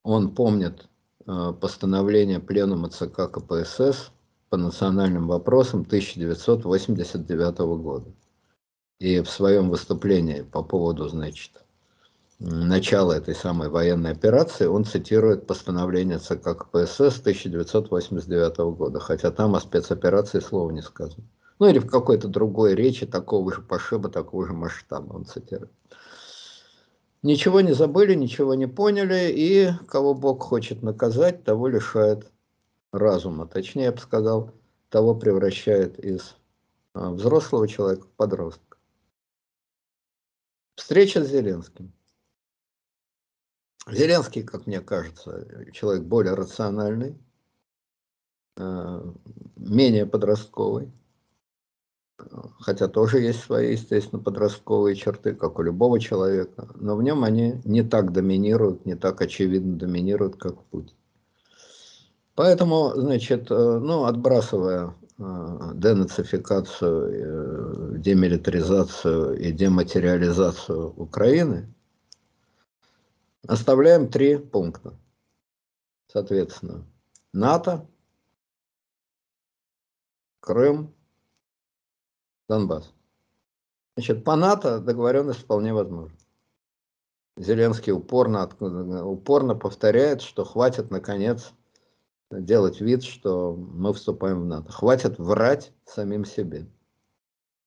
Он 0.04 0.34
помнит 0.34 0.88
э, 1.28 1.54
постановление 1.60 2.40
Пленума 2.40 2.90
ЦК 2.90 3.30
КПСС 3.32 4.12
по 4.50 4.58
национальным 4.58 5.28
вопросам 5.28 5.82
1989 5.82 7.58
года. 7.82 8.12
И 9.00 9.22
в 9.22 9.30
своем 9.30 9.70
выступлении 9.70 10.42
по 10.42 10.64
поводу, 10.64 11.08
значит, 11.08 11.52
начала 12.40 13.14
этой 13.14 13.36
самой 13.36 13.70
военной 13.70 14.12
операции 14.12 14.66
он 14.66 14.86
цитирует 14.86 15.46
постановление 15.48 16.20
ЦК 16.20 16.58
КПСС 16.58 17.20
1989 17.20 18.58
года, 18.78 19.00
хотя 19.00 19.32
там 19.32 19.56
о 19.56 19.60
спецоперации 19.60 20.40
слова 20.40 20.72
не 20.72 20.82
сказано. 20.82 21.24
Ну 21.60 21.68
или 21.68 21.80
в 21.80 21.88
какой-то 21.88 22.30
другой 22.30 22.76
речи 22.76 23.06
такого 23.06 23.54
же 23.54 23.62
пошиба, 23.62 24.10
такого 24.10 24.46
же 24.48 24.54
масштаба 24.54 25.14
он 25.14 25.26
цитирует. 25.26 25.72
Ничего 27.22 27.60
не 27.60 27.74
забыли, 27.74 28.14
ничего 28.16 28.54
не 28.54 28.68
поняли, 28.68 29.30
и 29.32 29.72
кого 29.88 30.14
Бог 30.14 30.42
хочет 30.44 30.82
наказать, 30.82 31.44
того 31.44 31.68
лишает 31.68 32.32
разума. 32.94 33.46
Точнее, 33.46 33.86
я 33.86 33.92
бы 33.92 33.98
сказал, 33.98 34.54
того 34.90 35.16
превращает 35.16 36.00
из 36.00 36.38
а, 36.94 37.12
взрослого 37.12 37.68
человека 37.68 38.08
в 38.08 38.12
подростка. 38.12 38.78
Встреча 40.76 41.24
с 41.24 41.28
Зеленским. 41.28 41.92
Зеленский, 43.92 44.44
как 44.44 44.66
мне 44.66 44.80
кажется, 44.80 45.46
человек 45.74 46.04
более 46.04 46.36
рациональный, 46.36 47.18
а, 48.56 49.14
менее 49.58 50.06
подростковый 50.06 50.94
хотя 52.60 52.88
тоже 52.88 53.20
есть 53.20 53.42
свои, 53.42 53.74
естественно, 53.74 54.22
подростковые 54.22 54.96
черты, 54.96 55.34
как 55.34 55.60
у 55.60 55.62
любого 55.62 56.00
человека, 56.00 56.68
но 56.76 56.96
в 56.96 57.04
нем 57.04 57.24
они 57.24 57.62
не 57.66 57.84
так 57.84 58.12
доминируют, 58.12 58.86
не 58.86 58.96
так 58.96 59.22
очевидно 59.22 59.78
доминируют, 59.78 60.36
как 60.36 60.60
в 60.60 60.64
Путине. 60.66 60.96
Поэтому, 62.36 62.94
значит, 62.96 63.52
э, 63.52 63.56
ну, 63.56 64.06
отбрасывая 64.06 64.96
э, 65.18 65.72
денацификацию, 65.76 67.10
э, 67.12 67.98
демилитаризацию 68.00 69.38
и 69.38 69.52
дематериализацию 69.52 70.94
Украины, 70.96 71.74
оставляем 73.46 74.08
три 74.08 74.38
пункта. 74.38 74.94
Соответственно, 76.08 76.86
НАТО, 77.34 77.86
Крым 80.40 80.96
Донбасс. 82.50 82.92
Значит, 83.96 84.24
по 84.24 84.36
НАТО 84.36 84.80
договоренность 84.80 85.42
вполне 85.42 85.74
возможна. 85.74 86.18
Зеленский 87.38 87.94
упорно, 87.94 88.50
упорно 89.06 89.56
повторяет, 89.56 90.22
что 90.22 90.44
хватит, 90.44 90.90
наконец, 90.90 91.54
делать 92.32 92.82
вид, 92.82 93.04
что 93.04 93.56
мы 93.56 93.94
вступаем 93.94 94.42
в 94.42 94.46
НАТО. 94.46 94.72
Хватит 94.72 95.20
врать 95.20 95.72
самим 95.86 96.26
себе. 96.26 96.68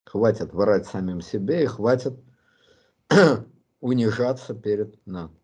Хватит 0.05 0.53
врать 0.53 0.87
самим 0.87 1.21
себе 1.21 1.63
и 1.63 1.67
хватит 1.67 2.15
унижаться 3.81 4.53
перед 4.55 5.07
НАТО. 5.07 5.35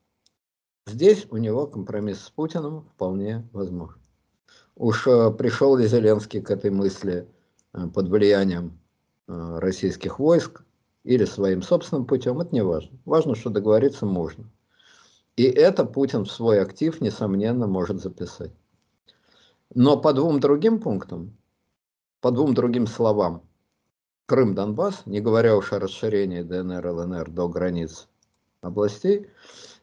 Здесь 0.86 1.26
у 1.30 1.36
него 1.36 1.66
компромисс 1.66 2.24
с 2.24 2.30
Путиным 2.30 2.88
вполне 2.94 3.48
возможен. 3.52 4.00
Уж 4.74 5.06
э, 5.06 5.30
пришел 5.32 5.76
ли 5.76 5.86
Зеленский 5.86 6.40
к 6.40 6.50
этой 6.50 6.70
мысли 6.70 7.28
э, 7.72 7.86
под 7.88 8.08
влиянием 8.08 8.78
российских 9.28 10.18
войск 10.18 10.62
или 11.04 11.24
своим 11.24 11.62
собственным 11.62 12.06
путем, 12.06 12.40
это 12.40 12.54
не 12.54 12.62
важно. 12.62 12.98
Важно, 13.04 13.34
что 13.34 13.50
договориться 13.50 14.06
можно. 14.06 14.44
И 15.36 15.44
это 15.44 15.84
Путин 15.84 16.24
в 16.24 16.32
свой 16.32 16.60
актив, 16.60 17.00
несомненно, 17.00 17.66
может 17.66 18.00
записать. 18.00 18.50
Но 19.74 19.96
по 19.96 20.12
двум 20.12 20.40
другим 20.40 20.80
пунктам, 20.80 21.36
по 22.20 22.30
двум 22.30 22.54
другим 22.54 22.86
словам, 22.86 23.42
Крым, 24.26 24.54
Донбасс, 24.54 25.06
не 25.06 25.20
говоря 25.20 25.56
уж 25.56 25.72
о 25.72 25.78
расширении 25.78 26.42
ДНР, 26.42 26.86
ЛНР 26.86 27.30
до 27.30 27.48
границ 27.48 28.08
областей, 28.60 29.28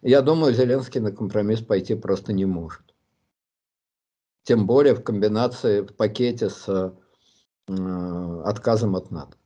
я 0.01 0.21
думаю, 0.21 0.53
Зеленский 0.53 0.99
на 0.99 1.11
компромисс 1.11 1.61
пойти 1.61 1.95
просто 1.95 2.33
не 2.33 2.45
может. 2.45 2.83
Тем 4.43 4.67
более 4.67 4.93
в 4.93 5.03
комбинации, 5.03 5.81
в 5.81 5.95
пакете 5.95 6.49
с 6.49 6.67
Э, 6.67 6.91
отказом 7.67 8.95
от 8.95 9.11
НАТО. 9.11 9.37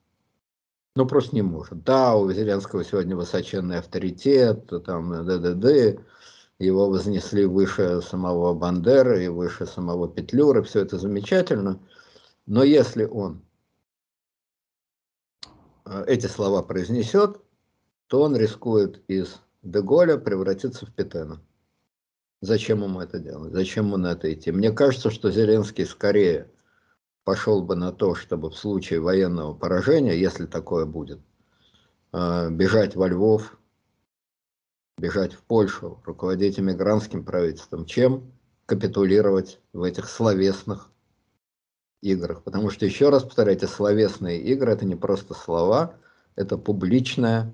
Ну, 0.95 1.05
просто 1.05 1.35
не 1.35 1.41
может. 1.41 1.83
Да, 1.83 2.15
у 2.15 2.31
Зеленского 2.31 2.83
сегодня 2.83 3.15
высоченный 3.15 3.79
авторитет, 3.79 4.69
там 4.85 5.25
ДДД, 5.25 6.01
его 6.59 6.89
вознесли 6.89 7.45
выше 7.45 8.01
самого 8.01 8.53
Бандеры 8.53 9.23
и 9.23 9.29
выше 9.29 9.65
самого 9.65 10.09
Петлюра, 10.09 10.61
все 10.61 10.81
это 10.81 10.97
замечательно. 10.97 11.79
Но 12.45 12.63
если 12.63 13.05
он 13.05 13.41
э, 15.85 16.03
эти 16.07 16.25
слова 16.25 16.61
произнесет, 16.61 17.39
то 18.07 18.21
он 18.23 18.35
рискует 18.35 19.01
из 19.07 19.39
Деголя 19.63 20.17
превратиться 20.17 20.85
в 20.85 20.93
Петена. 20.93 21.41
Зачем 22.41 22.83
ему 22.83 22.99
это 22.99 23.19
делать? 23.19 23.53
Зачем 23.53 23.85
ему 23.85 23.97
на 23.97 24.13
это 24.13 24.33
идти? 24.33 24.51
Мне 24.51 24.71
кажется, 24.71 25.11
что 25.11 25.31
Зеленский 25.31 25.85
скорее 25.85 26.51
пошел 27.29 27.61
бы 27.61 27.75
на 27.75 27.91
то, 27.91 28.15
чтобы 28.15 28.49
в 28.49 28.57
случае 28.57 29.01
военного 29.01 29.53
поражения, 29.53 30.19
если 30.19 30.47
такое 30.47 30.87
будет, 30.87 31.19
э, 32.11 32.49
бежать 32.49 32.95
во 32.95 33.07
Львов, 33.07 33.55
бежать 34.97 35.33
в 35.33 35.43
Польшу, 35.43 36.01
руководить 36.05 36.59
эмигрантским 36.59 37.23
правительством, 37.23 37.85
чем 37.85 38.33
капитулировать 38.65 39.59
в 39.73 39.83
этих 39.83 40.09
словесных 40.09 40.89
играх. 42.01 42.41
Потому 42.41 42.71
что, 42.71 42.87
еще 42.87 43.09
раз 43.09 43.21
повторяйте, 43.21 43.67
словесные 43.67 44.41
игры– 44.41 44.71
это 44.73 44.85
не 44.85 44.95
просто 44.95 45.35
слова, 45.35 45.97
это 46.35 46.57
публичное 46.57 47.53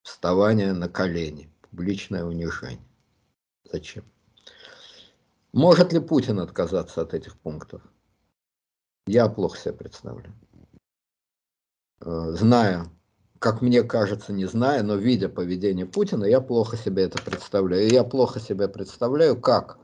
вставание 0.00 0.72
на 0.72 0.88
колени, 0.88 1.52
публичное 1.68 2.24
унижение. 2.24 2.88
Зачем? 3.70 4.04
Может 5.52 5.92
ли 5.92 6.00
Путин 6.00 6.40
отказаться 6.40 7.02
от 7.02 7.12
этих 7.12 7.36
пунктов? 7.36 7.82
Я 9.06 9.28
плохо 9.28 9.58
себе 9.58 9.74
представляю. 9.74 10.34
Э, 12.00 12.32
зная, 12.32 12.86
как 13.38 13.60
мне 13.60 13.82
кажется, 13.82 14.32
не 14.32 14.46
зная, 14.46 14.82
но 14.82 14.94
видя 14.96 15.28
поведение 15.28 15.84
Путина, 15.84 16.24
я 16.24 16.40
плохо 16.40 16.76
себе 16.76 17.04
это 17.04 17.22
представляю. 17.22 17.86
И 17.86 17.92
я 17.92 18.02
плохо 18.04 18.40
себе 18.40 18.68
представляю, 18.68 19.38
как, 19.38 19.78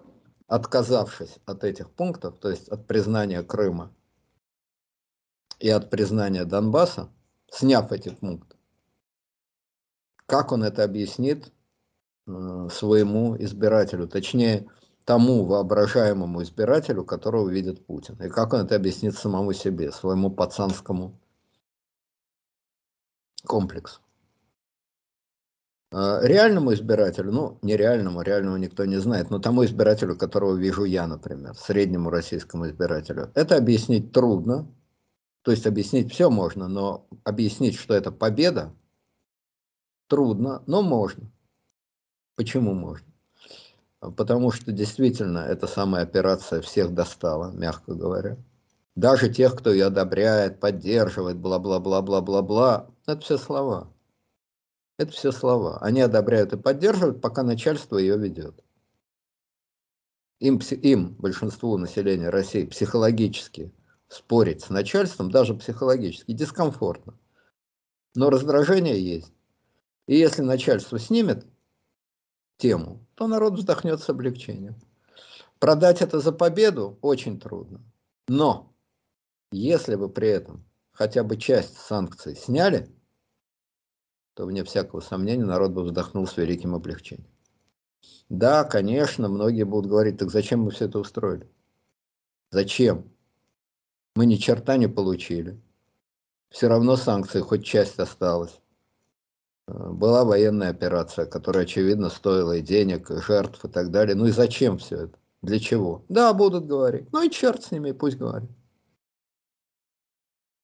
отказавшись 0.47 1.39
от 1.45 1.65
этих 1.65 1.91
пунктов, 1.91 2.39
то 2.39 2.51
есть 2.51 2.69
от 2.69 2.87
признания 2.87 3.43
Крыма 3.43 3.93
и 5.59 5.69
от 5.69 5.91
признания 5.91 6.45
Донбасса, 6.45 7.11
сняв 7.53 7.93
эти 7.93 8.09
пункты, 8.09 8.57
как 10.25 10.53
он 10.53 10.65
это 10.65 10.83
объяснит 10.83 11.53
э, 12.27 12.69
своему 12.73 13.37
избирателю, 13.37 14.09
точнее, 14.09 14.67
тому 15.11 15.45
воображаемому 15.45 16.41
избирателю, 16.45 17.05
которого 17.05 17.49
видит 17.49 17.85
Путин. 17.85 18.15
И 18.23 18.29
как 18.29 18.53
он 18.53 18.61
это 18.61 18.77
объяснит 18.77 19.17
самому 19.17 19.53
себе, 19.53 19.91
своему 19.91 20.31
пацанскому 20.31 21.19
комплексу. 23.45 24.01
Э, 25.91 26.21
реальному 26.23 26.73
избирателю, 26.75 27.33
ну, 27.33 27.59
нереальному, 27.63 28.23
реального 28.23 28.57
никто 28.57 28.85
не 28.85 28.99
знает, 28.99 29.31
но 29.31 29.41
тому 29.41 29.65
избирателю, 29.65 30.17
которого 30.17 30.55
вижу 30.55 30.85
я, 30.85 31.09
например, 31.09 31.57
среднему 31.57 32.11
российскому 32.11 32.69
избирателю, 32.69 33.33
это 33.35 33.57
объяснить 33.57 34.13
трудно. 34.13 34.73
То 35.43 35.51
есть 35.51 35.67
объяснить 35.67 36.13
все 36.13 36.31
можно, 36.31 36.69
но 36.69 37.09
объяснить, 37.25 37.75
что 37.75 37.95
это 37.95 38.13
победа, 38.13 38.73
трудно, 40.07 40.63
но 40.69 40.83
можно. 40.83 41.33
Почему 42.37 42.75
можно? 42.75 43.10
Потому 44.01 44.51
что 44.51 44.73
действительно 44.73 45.41
эта 45.41 45.67
самая 45.67 46.03
операция 46.03 46.63
всех 46.63 46.95
достала, 46.95 47.53
мягко 47.53 47.95
говоря. 47.95 48.39
Даже 48.97 49.33
тех, 49.33 49.55
кто 49.55 49.73
ее 49.73 49.87
одобряет, 49.87 50.59
поддерживает, 50.59 51.37
бла-бла-бла-бла-бла-бла, 51.37 52.91
это 53.07 53.21
все 53.21 53.37
слова. 53.37 53.93
Это 54.99 55.13
все 55.13 55.33
слова. 55.33 55.79
Они 55.81 56.01
одобряют 56.01 56.53
и 56.53 56.57
поддерживают, 56.57 57.21
пока 57.21 57.43
начальство 57.43 57.99
ее 57.99 58.17
ведет. 58.17 58.63
Им, 60.39 60.59
им, 60.59 61.15
большинству 61.17 61.77
населения 61.77 62.31
России, 62.31 62.65
психологически 62.65 63.73
спорить 64.09 64.63
с 64.63 64.71
начальством, 64.71 65.31
даже 65.31 65.55
психологически, 65.55 66.33
дискомфортно. 66.33 67.19
Но 68.15 68.29
раздражение 68.29 69.01
есть. 69.01 69.33
И 70.07 70.17
если 70.17 70.43
начальство 70.43 70.99
снимет 70.99 71.47
тему, 72.57 73.07
то 73.21 73.27
народ 73.27 73.53
вздохнет 73.53 74.01
с 74.01 74.09
облегчением. 74.09 74.77
Продать 75.59 76.01
это 76.01 76.21
за 76.21 76.33
победу 76.33 76.99
очень 77.03 77.39
трудно. 77.39 77.83
Но 78.29 78.75
если 79.53 79.95
бы 79.95 80.09
при 80.09 80.29
этом 80.29 80.65
хотя 80.91 81.23
бы 81.23 81.37
часть 81.37 81.77
санкций 81.77 82.35
сняли, 82.35 82.89
то, 84.33 84.47
вне 84.47 84.65
всякого 84.65 85.01
сомнения, 85.01 85.45
народ 85.45 85.73
бы 85.73 85.83
вздохнул 85.83 86.27
с 86.27 86.39
великим 86.39 86.75
облегчением. 86.75 87.31
Да, 88.31 88.65
конечно, 88.65 89.29
многие 89.29 89.65
будут 89.65 89.91
говорить, 89.91 90.17
так 90.17 90.31
зачем 90.31 90.63
мы 90.63 90.71
все 90.71 90.87
это 90.87 90.99
устроили? 90.99 91.47
Зачем? 92.51 93.13
Мы 94.17 94.25
ни 94.25 94.37
черта 94.37 94.79
не 94.79 94.89
получили. 94.89 95.61
Все 96.49 96.69
равно 96.69 96.97
санкции, 96.97 97.41
хоть 97.41 97.67
часть 97.67 97.99
осталась. 97.99 98.59
Э, 99.71 99.91
была 99.91 100.25
военная 100.25 100.71
операция, 100.71 101.27
которая, 101.27 101.65
очевидно, 101.65 102.11
стоила 102.11 102.57
и 102.57 102.63
денег, 102.63 103.11
и 103.11 103.21
жертв, 103.21 103.65
и 103.65 103.69
так 103.69 103.91
далее. 103.91 104.15
Ну 104.15 104.27
и 104.27 104.31
зачем 104.31 104.79
все 104.79 105.05
это? 105.05 105.19
Для 105.43 105.59
чего? 105.59 106.05
Да, 106.09 106.33
будут 106.35 106.67
говорить. 106.67 107.11
Ну 107.13 107.23
и 107.23 107.31
черт 107.31 107.63
с 107.65 107.71
ними, 107.71 107.93
пусть 107.93 108.19
говорят. 108.19 108.51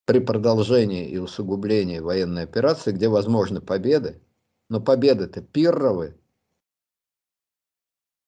При 0.05 0.21
продолжении 0.21 1.09
и 1.09 1.19
усугублении 1.19 1.99
военной 1.99 2.45
операции, 2.45 2.93
где 2.93 3.09
возможны 3.09 3.61
победы, 3.61 4.21
но 4.69 4.81
победы-то 4.81 5.41
пирровые, 5.41 6.17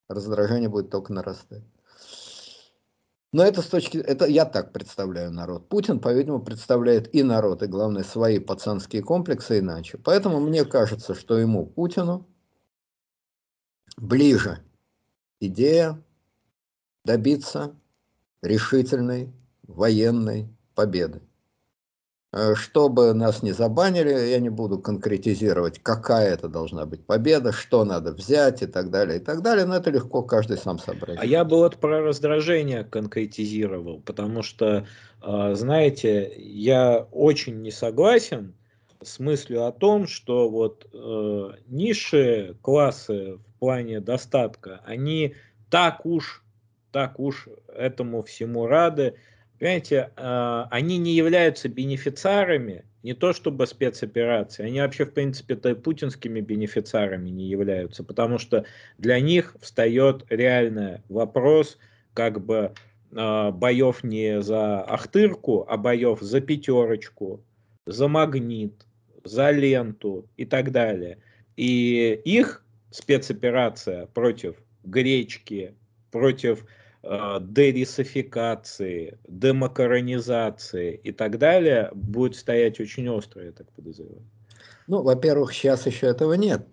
раздражение 0.09 0.69
будет 0.69 0.89
только 0.89 1.13
нарастать. 1.13 1.63
Но 3.31 3.43
это 3.43 3.61
с 3.61 3.67
точки, 3.67 3.97
это 3.97 4.25
я 4.25 4.45
так 4.45 4.73
представляю 4.73 5.31
народ. 5.31 5.69
Путин, 5.69 5.99
по-видимому, 5.99 6.43
представляет 6.43 7.13
и 7.13 7.21
народ, 7.21 7.61
и 7.61 7.67
главное 7.67 8.03
свои 8.03 8.39
пацанские 8.39 9.03
комплексы 9.03 9.59
иначе. 9.59 9.99
Поэтому 9.99 10.39
мне 10.39 10.65
кажется, 10.65 11.13
что 11.13 11.37
ему, 11.37 11.67
Путину, 11.67 12.27
ближе 13.97 14.63
идея 15.39 16.03
добиться 17.05 17.75
решительной 18.41 19.31
военной 19.63 20.49
победы. 20.73 21.21
Э, 22.31 22.53
чтобы 22.53 23.15
нас 23.15 23.41
не 23.41 23.53
забанили, 23.53 24.11
я 24.11 24.39
не 24.39 24.49
буду 24.49 24.77
конкретизировать, 24.77 25.79
какая 25.79 26.31
это 26.31 26.47
должна 26.47 26.85
быть 26.85 27.03
победа, 27.03 27.51
что 27.51 27.83
надо 27.83 28.13
взять 28.13 28.61
и 28.61 28.67
так 28.67 28.91
далее, 28.91 29.17
и 29.17 29.19
так 29.19 29.41
далее, 29.41 29.65
но 29.65 29.75
это 29.75 29.89
легко 29.89 30.21
каждый 30.21 30.57
сам 30.57 30.77
собрать. 30.77 31.17
А 31.19 31.25
я 31.25 31.43
бы 31.43 31.57
вот 31.57 31.77
про 31.77 32.01
раздражение 32.01 32.83
конкретизировал, 32.83 34.01
потому 34.01 34.43
что, 34.43 34.85
э, 35.23 35.55
знаете, 35.55 36.31
я 36.37 37.07
очень 37.11 37.63
не 37.63 37.71
согласен 37.71 38.53
с 39.01 39.17
мыслью 39.17 39.65
о 39.65 39.71
том, 39.71 40.07
что 40.07 40.49
вот 40.49 40.85
э, 40.93 41.51
низшие 41.65 42.53
классы 42.61 43.37
в 43.37 43.59
плане 43.59 44.01
достатка, 44.01 44.81
они 44.85 45.33
так 45.71 46.05
уж, 46.05 46.43
так 46.91 47.19
уж 47.19 47.47
этому 47.73 48.21
всему 48.21 48.67
рады, 48.67 49.15
Понимаете, 49.59 50.11
а, 50.15 50.67
они 50.71 50.97
не 50.97 51.13
являются 51.13 51.67
бенефициарами, 51.67 52.85
не 53.03 53.13
то 53.13 53.33
чтобы 53.33 53.67
спецоперации, 53.67 54.65
они 54.65 54.79
вообще, 54.79 55.05
в 55.05 55.13
принципе, 55.13 55.55
то 55.55 55.75
путинскими 55.75 56.39
бенефициарами 56.39 57.29
не 57.29 57.45
являются, 57.45 58.03
потому 58.03 58.37
что 58.37 58.65
для 58.97 59.19
них 59.19 59.55
встает 59.61 60.25
реальный 60.29 61.01
вопрос, 61.09 61.77
как 62.13 62.43
бы 62.43 62.73
а, 63.15 63.51
боев 63.51 64.03
не 64.03 64.41
за 64.41 64.81
Ахтырку, 64.81 65.65
а 65.67 65.75
боев 65.77 66.21
за 66.21 66.39
пятерочку, 66.39 67.43
за 67.85 68.07
магнит, 68.07 68.85
за 69.25 69.51
ленту 69.51 70.29
и 70.37 70.45
так 70.45 70.71
далее. 70.71 71.17
И 71.57 72.21
их 72.23 72.63
спецоперация 72.91 74.05
против 74.07 74.55
гречки, 74.83 75.75
против 76.11 76.65
дерисификации, 77.03 79.19
демакаронизации 79.27 80.95
и 80.95 81.11
так 81.11 81.37
далее 81.37 81.91
будет 81.93 82.35
стоять 82.35 82.79
очень 82.79 83.07
остро, 83.09 83.45
я 83.45 83.51
так 83.51 83.71
подозреваю. 83.71 84.23
Ну, 84.87 85.03
во-первых, 85.03 85.53
сейчас 85.53 85.85
еще 85.85 86.07
этого 86.07 86.33
нет. 86.33 86.67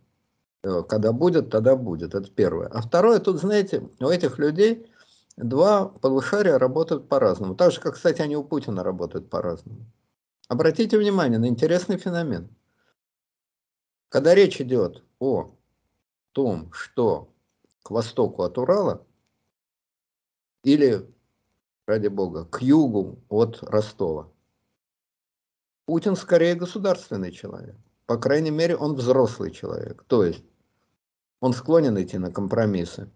Э, 0.63 0.83
когда 0.89 1.13
будет, 1.13 1.51
тогда 1.51 1.77
будет. 1.77 2.15
Это 2.15 2.31
первое. 2.31 2.69
А 2.69 2.81
второе, 2.81 3.21
тут, 3.21 3.39
знаете, 3.39 3.83
у 4.01 4.09
этих 4.09 4.39
людей 4.39 4.87
два 5.37 5.87
полушария 5.87 6.59
работают 6.59 7.09
по-разному. 7.09 7.55
Так 7.55 7.73
же, 7.73 7.81
как, 7.81 7.95
кстати, 7.95 8.23
они 8.23 8.37
у 8.37 8.43
Путина 8.43 8.83
работают 8.83 9.31
по-разному. 9.31 9.87
Обратите 10.49 10.99
внимание 10.99 11.39
на 11.39 11.47
интересный 11.47 11.99
феномен. 11.99 12.49
Когда 14.09 14.35
речь 14.35 14.61
идет 14.61 15.05
о 15.19 15.55
том, 16.33 16.73
что 16.73 17.29
к 17.83 17.91
востоку 17.91 18.43
от 18.43 18.59
Урала 18.59 19.05
или, 20.67 21.09
ради 21.87 22.09
бога, 22.09 22.45
к 22.45 22.61
югу 22.61 23.23
от 23.29 23.63
Ростова. 23.63 24.33
Путин 25.85 26.17
скорее 26.17 26.57
государственный 26.57 27.31
человек. 27.31 27.77
По 28.07 28.19
крайней 28.19 28.51
мере, 28.51 28.77
он 28.77 28.97
взрослый 28.97 29.53
человек. 29.53 30.03
То 30.09 30.25
есть 30.25 30.43
он 31.39 31.53
склонен 31.53 31.97
идти 32.03 32.19
на 32.19 32.33
компромиссы. 32.33 33.09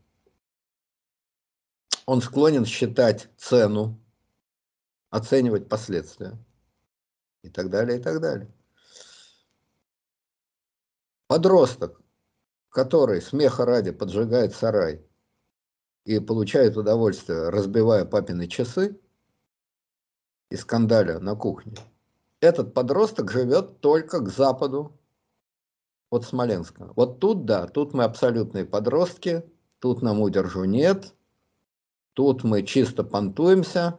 Он 2.07 2.23
склонен 2.23 2.65
считать 2.65 3.29
цену, 3.37 4.01
оценивать 5.11 5.69
последствия 5.69 6.39
и 7.43 7.49
так 7.51 7.69
далее, 7.69 7.99
и 7.99 8.01
так 8.01 8.21
далее. 8.21 8.49
Подросток, 11.27 12.01
который 12.69 13.21
смеха 13.21 13.65
ради 13.65 13.91
поджигает 13.91 14.55
сарай 14.55 15.05
и 16.05 16.19
получает 16.19 16.77
удовольствие, 16.77 17.49
разбивая 17.51 18.05
папины 18.05 18.47
часы 18.47 18.99
и 20.51 20.57
скандаля 20.57 21.19
на 21.19 21.35
кухне, 21.37 21.75
этот 22.41 22.75
подросток 22.75 23.31
живет 23.31 23.81
только 23.81 24.21
к 24.21 24.29
западу 24.29 24.99
от 26.11 26.25
Смоленска. 26.25 26.93
Вот 26.97 27.21
тут, 27.21 27.45
да, 27.45 27.67
тут 27.67 27.95
мы 27.95 28.05
абсолютные 28.05 28.65
подростки, 28.65 29.45
тут 29.79 30.03
нам 30.03 30.21
удержу 30.21 30.65
нет, 30.65 31.15
тут 32.15 32.43
мы 32.45 32.63
чисто 32.63 33.05
понтуемся, 33.05 33.99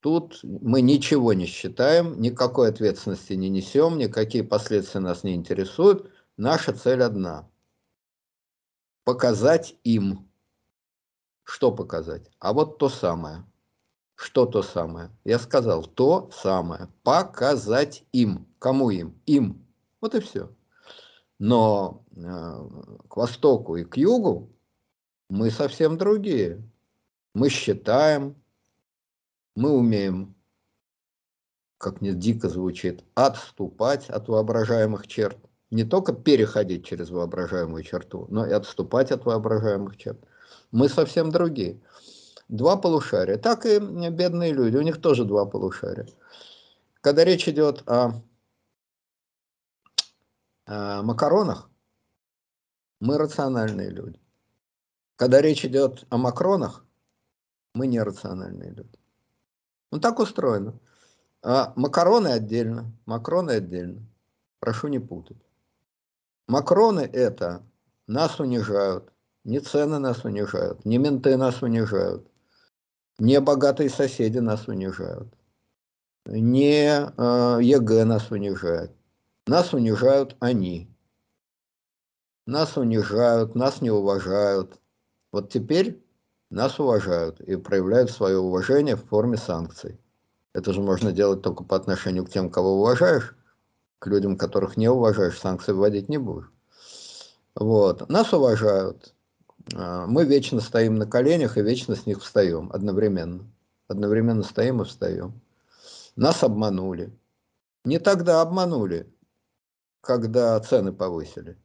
тут 0.00 0.40
мы 0.42 0.80
ничего 0.80 1.32
не 1.32 1.46
считаем, 1.46 2.20
никакой 2.20 2.68
ответственности 2.70 3.34
не 3.34 3.48
несем, 3.48 3.98
никакие 3.98 4.44
последствия 4.44 5.00
нас 5.00 5.24
не 5.24 5.34
интересуют. 5.34 6.10
Наша 6.36 6.72
цель 6.72 7.02
одна– 7.02 7.50
показать 9.04 9.76
им, 9.84 10.28
что 11.46 11.72
показать? 11.72 12.30
А 12.38 12.52
вот 12.52 12.78
то 12.78 12.88
самое. 12.88 13.44
Что 14.14 14.46
то 14.46 14.62
самое? 14.62 15.10
Я 15.24 15.38
сказал, 15.38 15.84
то 15.84 16.30
самое. 16.32 16.88
Показать 17.02 18.04
им. 18.12 18.46
Кому 18.58 18.90
им? 18.90 19.20
Им. 19.26 19.66
Вот 20.00 20.14
и 20.14 20.20
все. 20.20 20.50
Но 21.38 22.04
э, 22.14 22.68
к 23.08 23.16
востоку 23.16 23.76
и 23.76 23.84
к 23.84 23.96
югу 23.96 24.50
мы 25.28 25.50
совсем 25.50 25.96
другие. 25.96 26.62
Мы 27.34 27.48
считаем, 27.48 28.36
мы 29.54 29.70
умеем 29.70 30.36
как 31.78 32.00
мне 32.00 32.14
дико 32.14 32.48
звучит, 32.48 33.04
отступать 33.14 34.08
от 34.08 34.28
воображаемых 34.28 35.06
черт. 35.06 35.36
Не 35.70 35.84
только 35.84 36.12
переходить 36.12 36.86
через 36.86 37.10
воображаемую 37.10 37.82
черту, 37.82 38.26
но 38.30 38.46
и 38.46 38.52
отступать 38.52 39.10
от 39.10 39.24
воображаемых 39.24 39.96
черт. 39.96 40.18
Мы 40.70 40.88
совсем 40.88 41.30
другие. 41.30 41.80
Два 42.48 42.76
полушария. 42.76 43.38
Так 43.38 43.66
и 43.66 43.78
бедные 43.78 44.52
люди, 44.52 44.76
у 44.76 44.82
них 44.82 45.00
тоже 45.00 45.24
два 45.24 45.46
полушария. 45.46 46.06
Когда 47.00 47.24
речь 47.24 47.48
идет 47.48 47.82
о, 47.88 48.22
о 50.66 51.02
макаронах, 51.02 51.68
мы 53.00 53.18
рациональные 53.18 53.90
люди. 53.90 54.20
Когда 55.16 55.40
речь 55.40 55.64
идет 55.64 56.04
о 56.10 56.18
макронах, 56.18 56.84
мы 57.74 57.86
нерациональные 57.86 58.70
люди. 58.70 58.98
Ну 59.90 60.00
так 60.00 60.18
устроено. 60.18 60.78
А 61.42 61.72
макароны 61.76 62.28
отдельно, 62.28 62.92
макроны 63.06 63.52
отдельно. 63.52 64.02
Прошу 64.58 64.88
не 64.88 64.98
путать. 64.98 65.36
Макроны 66.48 67.00
это 67.00 67.62
нас 68.06 68.40
унижают, 68.40 69.12
не 69.46 69.60
цены 69.60 69.98
нас 69.98 70.24
унижают, 70.24 70.84
не 70.84 70.98
менты 70.98 71.36
нас 71.36 71.62
унижают, 71.62 72.26
не 73.18 73.40
богатые 73.40 73.88
соседи 73.88 74.38
нас 74.38 74.66
унижают, 74.66 75.32
не 76.26 76.88
э, 76.88 77.58
ЕГЭ 77.62 78.04
нас 78.04 78.30
унижает. 78.30 78.92
Нас 79.46 79.72
унижают 79.72 80.36
они. 80.40 80.90
Нас 82.46 82.76
унижают, 82.76 83.54
нас 83.54 83.80
не 83.80 83.90
уважают. 83.90 84.80
Вот 85.30 85.52
теперь 85.52 86.04
нас 86.50 86.80
уважают 86.80 87.40
и 87.40 87.54
проявляют 87.54 88.10
свое 88.10 88.38
уважение 88.38 88.96
в 88.96 89.04
форме 89.04 89.36
санкций. 89.36 90.00
Это 90.52 90.72
же 90.72 90.80
можно 90.80 91.12
делать 91.12 91.42
только 91.42 91.62
по 91.62 91.76
отношению 91.76 92.24
к 92.24 92.30
тем, 92.30 92.50
кого 92.50 92.80
уважаешь. 92.80 93.36
К 94.00 94.08
людям, 94.08 94.36
которых 94.36 94.76
не 94.76 94.88
уважаешь, 94.88 95.38
санкции 95.38 95.72
вводить 95.72 96.08
не 96.08 96.18
будешь. 96.18 96.50
Вот. 97.54 98.08
Нас 98.08 98.32
уважают. 98.32 99.15
А, 99.74 100.06
мы 100.06 100.24
вечно 100.24 100.60
стоим 100.60 100.96
на 100.96 101.06
коленях 101.06 101.56
и 101.56 101.62
вечно 101.62 101.94
с 101.94 102.06
них 102.06 102.22
встаем 102.22 102.70
одновременно. 102.72 103.50
Одновременно 103.88 104.42
стоим 104.42 104.82
и 104.82 104.84
встаем. 104.84 105.40
Нас 106.16 106.42
обманули. 106.42 107.16
Не 107.84 107.98
тогда 107.98 108.40
обманули, 108.40 109.12
когда 110.00 110.58
цены 110.60 110.92
повысили. 110.92 111.58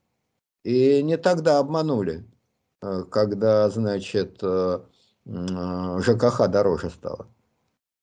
И 0.64 1.02
не 1.02 1.18
тогда 1.18 1.58
обманули, 1.58 2.28
э, 2.82 3.04
когда, 3.10 3.70
значит, 3.70 4.38
э, 4.44 4.82
э, 5.26 6.00
ЖКХ 6.02 6.48
дороже 6.48 6.90
стало. 6.92 7.28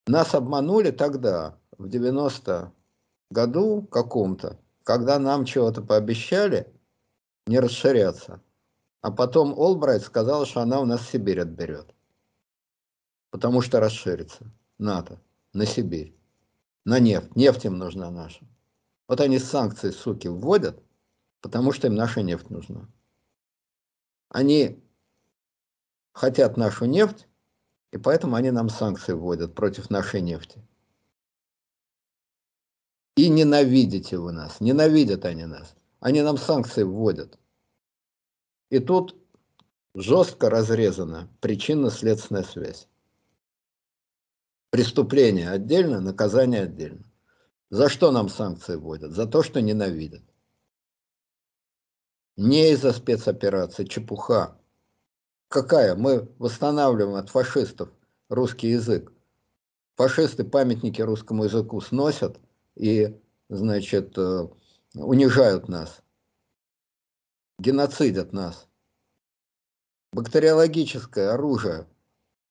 Нас 0.07 0.35
обманули 0.35 0.91
тогда, 0.91 1.57
в 1.77 1.89
90 1.89 2.73
году 3.31 3.83
каком-то, 3.83 4.59
когда 4.83 5.19
нам 5.19 5.45
чего-то 5.45 5.83
пообещали 5.83 6.66
не 7.47 7.61
расширяться. 7.61 8.41
А 9.01 9.12
потом 9.12 9.53
Олбрайт 9.59 10.03
сказал, 10.03 10.45
что 10.45 10.61
она 10.61 10.81
у 10.81 10.85
нас 10.85 11.09
Сибирь 11.09 11.41
отберет. 11.41 11.95
Потому 13.31 13.61
что 13.61 13.81
расширится 13.81 14.51
НАТО 14.79 15.20
на 15.53 15.66
Сибирь, 15.66 16.16
на 16.85 16.99
нефть. 16.99 17.37
Нефть 17.37 17.66
им 17.66 17.79
нужна 17.79 18.11
наша. 18.11 18.45
Вот 19.07 19.20
они 19.20 19.39
санкции, 19.39 19.91
суки, 19.91 20.29
вводят, 20.29 20.83
потому 21.41 21.73
что 21.73 21.87
им 21.87 21.95
наша 21.95 22.23
нефть 22.23 22.51
нужна. 22.51 22.89
Они 24.29 24.83
хотят 26.12 26.57
нашу 26.57 26.85
нефть, 26.85 27.27
и 27.93 27.99
поэтому 27.99 28.37
они 28.37 28.51
нам 28.51 28.69
санкции 28.69 29.12
вводят 29.12 29.55
против 29.55 29.89
нашей 29.89 30.20
нефти. 30.20 30.61
И 33.16 33.29
ненавидите 33.29 34.19
вы 34.19 34.33
нас, 34.33 34.61
ненавидят 34.61 35.25
они 35.25 35.47
нас. 35.47 35.75
Они 36.01 36.23
нам 36.23 36.37
санкции 36.37 36.83
вводят. 36.83 37.39
И 38.70 38.78
тут 38.78 39.16
жестко 39.95 40.51
разрезана 40.51 41.28
причинно-следственная 41.40 42.43
связь. 42.43 42.89
Преступление 44.70 45.51
отдельно, 45.51 46.01
наказание 46.01 46.62
отдельно. 46.62 47.05
За 47.70 47.89
что 47.89 48.11
нам 48.11 48.28
санкции 48.28 48.77
вводят? 48.77 49.12
За 49.12 49.27
то, 49.27 49.43
что 49.43 49.61
ненавидят. 49.61 50.23
Не 52.36 52.70
из-за 52.73 52.93
спецоперации, 52.93 53.85
чепуха. 53.85 54.57
Какая? 55.49 55.95
Мы 55.95 56.28
восстанавливаем 56.39 57.16
от 57.16 57.31
фашистов 57.31 57.90
русский 58.28 58.69
язык. 58.69 59.12
Фашисты 59.97 60.45
памятники 60.45 61.03
русскому 61.03 61.45
языку 61.45 61.81
сносят 61.81 62.39
и, 62.77 63.19
значит, 63.49 64.16
э, 64.16 64.47
унижают 64.95 65.69
нас, 65.69 66.03
геноцидят 67.59 68.33
нас. 68.33 68.69
Бактериологическое 70.13 71.33
оружие 71.33 71.87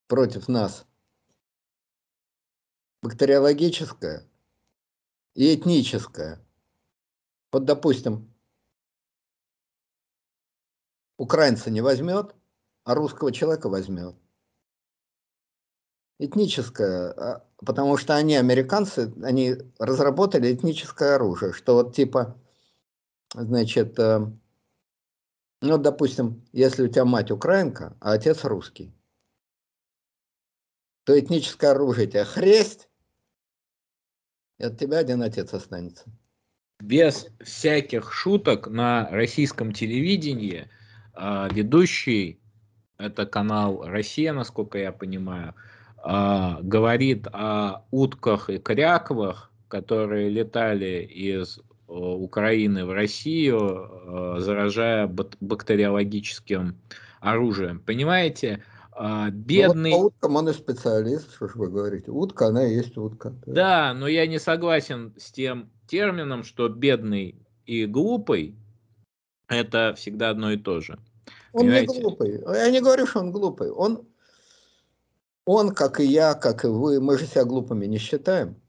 против 0.06 0.48
нас. 0.48 0.86
Бактериологическое 3.02 4.28
и 5.34 5.54
этническое. 5.54 6.44
Вот, 7.52 7.64
допустим, 7.64 8.32
украинца 11.16 11.70
не 11.70 11.80
возьмет, 11.80 12.34
а 12.84 12.94
русского 12.94 13.32
человека 13.32 13.68
возьмет. 13.68 14.16
Этническое, 16.18 17.12
а, 17.12 17.48
потому 17.58 17.96
что 17.96 18.16
они, 18.16 18.34
американцы, 18.34 19.12
они 19.22 19.56
разработали 19.78 20.52
этническое 20.52 21.14
оружие, 21.14 21.52
что 21.52 21.74
вот 21.74 21.94
типа, 21.94 22.36
значит, 23.34 23.98
э, 23.98 24.26
ну, 25.60 25.78
допустим, 25.78 26.44
если 26.52 26.84
у 26.84 26.88
тебя 26.88 27.04
мать 27.04 27.30
украинка, 27.30 27.96
а 28.00 28.12
отец 28.12 28.44
русский, 28.44 28.92
то 31.04 31.18
этническое 31.18 31.70
оружие 31.70 32.06
тебя 32.06 32.24
хресть, 32.24 32.88
и 34.58 34.64
от 34.64 34.78
тебя 34.78 34.98
один 34.98 35.22
отец 35.22 35.54
останется. 35.54 36.04
Без 36.80 37.28
всяких 37.40 38.12
шуток 38.12 38.68
на 38.68 39.08
российском 39.10 39.72
телевидении 39.72 40.70
а, 41.14 41.48
ведущий, 41.50 42.40
это 42.98 43.26
канал 43.26 43.84
«Россия», 43.84 44.32
насколько 44.32 44.78
я 44.78 44.92
понимаю, 44.92 45.54
а, 45.96 46.60
говорит 46.62 47.26
о 47.32 47.84
утках 47.90 48.50
и 48.50 48.58
кряквах, 48.58 49.50
которые 49.68 50.28
летали 50.28 51.02
из 51.02 51.58
э, 51.58 51.62
Украины 51.88 52.84
в 52.84 52.92
Россию, 52.92 53.58
э, 53.58 54.40
заражая 54.40 55.06
бактериологическим 55.06 56.76
оружием. 57.20 57.80
Понимаете, 57.80 58.62
а, 58.92 59.30
бедный... 59.30 59.90
Ну, 59.90 60.02
вот 60.02 60.02
по 60.02 60.16
уткам 60.16 60.36
он 60.36 60.48
и 60.50 60.52
специалист, 60.52 61.34
что 61.34 61.48
ж 61.48 61.54
вы 61.54 61.68
говорите. 61.70 62.10
Утка, 62.10 62.48
она 62.48 62.66
и 62.66 62.74
есть 62.74 62.96
утка. 62.96 63.34
Да, 63.46 63.94
но 63.94 64.06
я 64.06 64.26
не 64.26 64.38
согласен 64.38 65.14
с 65.16 65.32
тем 65.32 65.70
термином, 65.86 66.44
что 66.44 66.68
бедный 66.68 67.34
и 67.64 67.86
глупый– 67.86 68.56
это 69.48 69.94
всегда 69.96 70.30
одно 70.30 70.52
и 70.52 70.56
то 70.56 70.80
же. 70.80 70.98
Он 71.52 71.62
Понимаете? 71.62 71.96
не 71.96 72.02
глупый. 72.02 72.42
Я 72.54 72.70
не 72.70 72.80
говорю, 72.80 73.06
что 73.06 73.20
он 73.20 73.32
глупый. 73.32 73.70
Он 73.70 74.06
он, 75.50 75.74
как 75.74 75.98
и 75.98 76.04
я, 76.04 76.34
как 76.34 76.64
и 76.64 76.68
вы, 76.68 77.00
мы 77.00 77.16
же 77.16 77.24
себя 77.24 77.46
глупыми 77.46 77.86
не 77.86 77.96
считаем? 77.96 78.60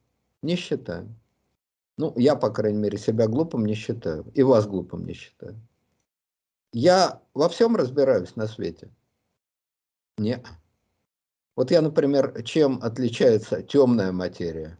Не 0.42 0.56
считаем. 0.56 1.19
Ну, 2.00 2.14
я, 2.16 2.38
по 2.38 2.50
крайней 2.50 2.78
мере, 2.78 2.98
себя 2.98 3.28
глупым 3.28 3.66
не 3.66 3.74
считаю. 3.74 4.24
И 4.34 4.42
вас 4.42 4.66
глупым 4.66 5.06
не 5.06 5.14
считаю. 5.14 5.60
Я 6.72 7.22
во 7.34 7.50
всем 7.50 7.76
разбираюсь 7.76 8.38
на 8.38 8.48
свете? 8.48 8.90
Не. 10.18 10.42
Вот 11.58 11.72
я, 11.72 11.82
например, 11.82 12.42
чем 12.44 12.80
отличается 12.82 13.62
темная 13.64 14.14
материя 14.14 14.80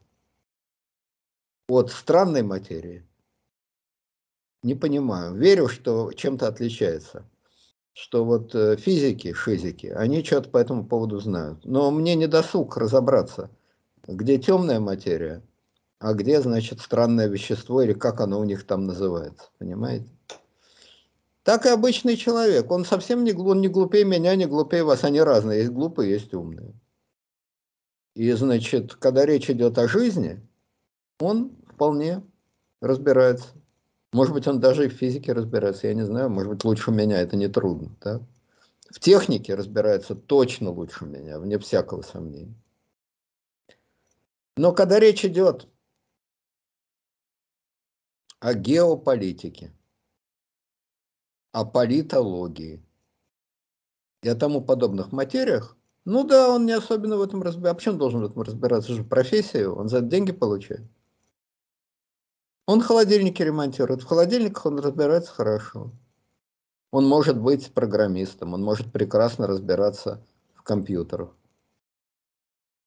от 1.68 1.92
странной 1.92 2.44
материи? 2.44 3.06
Не 4.64 4.76
понимаю. 4.76 5.36
Верю, 5.36 5.68
что 5.68 6.14
чем-то 6.14 6.48
отличается 6.48 7.30
что 7.92 8.24
вот 8.24 8.56
э, 8.56 8.78
физики, 8.78 9.34
шизики, 9.34 9.88
они 9.88 10.24
что-то 10.24 10.50
по 10.50 10.58
этому 10.58 10.86
поводу 10.86 11.20
знают. 11.20 11.66
Но 11.66 11.92
мне 11.92 12.16
не 12.16 12.28
досуг 12.28 12.78
разобраться, 12.78 13.50
где 14.08 14.38
темная 14.38 14.80
материя, 14.80 15.44
а 16.00 16.14
где, 16.14 16.42
значит, 16.42 16.80
странное 16.80 17.28
вещество, 17.28 17.82
или 17.82 17.94
как 17.94 18.22
оно 18.22 18.40
у 18.40 18.46
них 18.46 18.66
там 18.66 18.86
называется, 18.86 19.50
понимаете? 19.58 20.10
Так 21.44 21.66
и 21.66 21.70
обычный 21.70 22.16
человек, 22.16 22.72
он 22.72 22.86
совсем 22.86 23.24
не, 23.24 23.34
он 23.34 23.60
не 23.60 23.68
глупее 23.68 24.06
меня, 24.06 24.36
не 24.36 24.46
глупее 24.46 24.84
вас, 24.84 25.04
они 25.04 25.22
разные, 25.22 25.60
есть 25.60 25.72
глупые, 25.72 26.12
есть 26.12 26.34
умные. 26.34 26.74
И, 28.16 28.32
значит, 28.32 28.96
когда 28.96 29.26
речь 29.26 29.50
идет 29.50 29.78
о 29.78 29.88
жизни, 29.88 30.42
он 31.20 31.52
вполне 31.68 32.24
разбирается. 32.82 33.48
Может 34.14 34.34
быть, 34.34 34.48
он 34.48 34.60
даже 34.60 34.86
и 34.86 34.90
в 34.90 34.94
физике 34.94 35.34
разбирается, 35.34 35.88
я 35.88 35.94
не 35.94 36.06
знаю, 36.06 36.30
может 36.30 36.52
быть, 36.52 36.64
лучше 36.64 36.92
меня, 36.92 37.20
это 37.20 37.36
не 37.36 37.48
трудно. 37.48 37.96
Да? 38.02 38.22
В 38.90 39.00
технике 39.00 39.54
разбирается 39.54 40.16
точно 40.16 40.72
лучше 40.72 41.06
меня, 41.06 41.40
вне 41.40 41.60
всякого 41.60 42.02
сомнения. 42.02 42.56
Но 44.58 44.74
когда 44.74 45.00
речь 45.00 45.24
идет 45.24 45.68
о 48.40 48.54
геополитике, 48.54 49.74
о 51.52 51.66
политологии 51.66 52.84
и 54.22 54.30
о 54.30 54.36
тому 54.36 54.62
подобных 54.62 55.12
материях, 55.12 55.78
ну 56.06 56.24
да, 56.24 56.50
он 56.50 56.66
не 56.66 56.72
особенно 56.72 57.18
в 57.18 57.22
этом 57.22 57.44
разбирается. 57.44 57.72
А 57.72 57.76
почему 57.76 57.94
он 57.94 58.00
должен 58.00 58.22
в 58.22 58.26
этом 58.26 58.42
разбираться? 58.42 58.92
Это 58.92 59.02
же 59.02 59.08
профессия, 59.08 59.68
он 59.68 59.90
за 59.90 59.98
это 59.98 60.08
деньги 60.08 60.32
получает. 60.32 60.90
Он 62.66 62.82
холодильники 62.82 63.42
ремонтирует. 63.42 64.02
В 64.02 64.06
холодильниках 64.06 64.66
он 64.66 64.80
разбирается 64.80 65.32
хорошо. 65.32 65.92
Он 66.92 67.08
может 67.08 67.40
быть 67.40 67.74
программистом, 67.74 68.54
он 68.54 68.64
может 68.64 68.92
прекрасно 68.92 69.48
разбираться 69.48 70.26
в 70.56 70.64
компьютерах. 70.64 71.36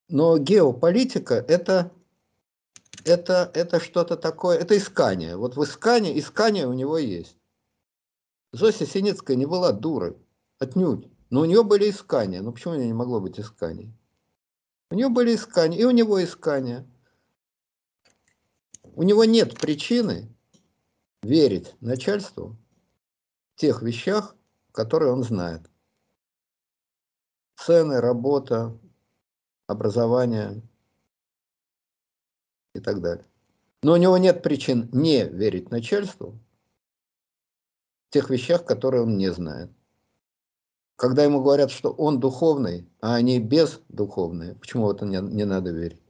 Но 0.09 0.37
геополитика 0.37 1.35
это, 1.35 1.91
это, 3.05 3.51
это 3.53 3.79
что-то 3.79 4.17
такое, 4.17 4.57
это 4.57 4.77
искание. 4.77 5.35
Вот 5.35 5.55
в 5.55 5.63
искании, 5.63 6.17
искание 6.19 6.67
у 6.67 6.73
него 6.73 6.97
есть. 6.97 7.37
Зося 8.51 8.85
Синицкая 8.85 9.35
не 9.35 9.45
была 9.45 9.71
дурой, 9.71 10.15
отнюдь. 10.59 11.07
Но 11.29 11.41
у 11.41 11.45
нее 11.45 11.63
были 11.63 11.89
искания. 11.89 12.41
Ну 12.41 12.51
почему 12.51 12.73
у 12.73 12.77
нее 12.77 12.87
не 12.87 12.93
могло 12.93 13.19
быть 13.19 13.39
исканий? 13.39 13.91
У 14.91 14.95
нее 14.95 15.09
были 15.09 15.35
искания, 15.35 15.79
и 15.79 15.83
у 15.85 15.91
него 15.91 16.23
искания. 16.23 16.87
У 18.95 19.01
него 19.01 19.25
нет 19.25 19.59
причины 19.59 20.31
верить 21.23 21.73
начальству 21.81 22.55
в 23.55 23.59
тех 23.59 23.81
вещах, 23.81 24.35
которые 24.71 25.11
он 25.11 25.23
знает. 25.23 25.67
Цены, 27.55 27.99
работа, 27.99 28.77
образование 29.65 30.61
и 32.73 32.79
так 32.79 33.01
далее. 33.01 33.25
Но 33.81 33.93
у 33.93 33.97
него 33.97 34.17
нет 34.17 34.43
причин 34.43 34.89
не 34.91 35.25
верить 35.25 35.71
начальству 35.71 36.39
в 38.07 38.13
тех 38.13 38.29
вещах, 38.29 38.65
которые 38.65 39.03
он 39.03 39.17
не 39.17 39.31
знает. 39.31 39.71
Когда 40.95 41.23
ему 41.23 41.41
говорят, 41.41 41.71
что 41.71 41.91
он 41.91 42.19
духовный, 42.19 42.87
а 43.01 43.15
они 43.15 43.39
бездуховные, 43.39 44.55
почему 44.55 44.85
в 44.85 44.91
это 44.91 45.05
не, 45.05 45.19
не 45.19 45.43
надо 45.43 45.71
верить? 45.71 46.01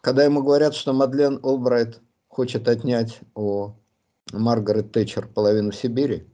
Когда 0.00 0.24
ему 0.24 0.42
говорят, 0.42 0.74
что 0.74 0.92
Мадлен 0.92 1.38
Олбрайт 1.42 2.00
хочет 2.28 2.68
отнять 2.68 3.20
у 3.34 3.72
Маргарет 4.32 4.92
Тэтчер 4.92 5.28
половину 5.28 5.70
Сибири, 5.70 6.28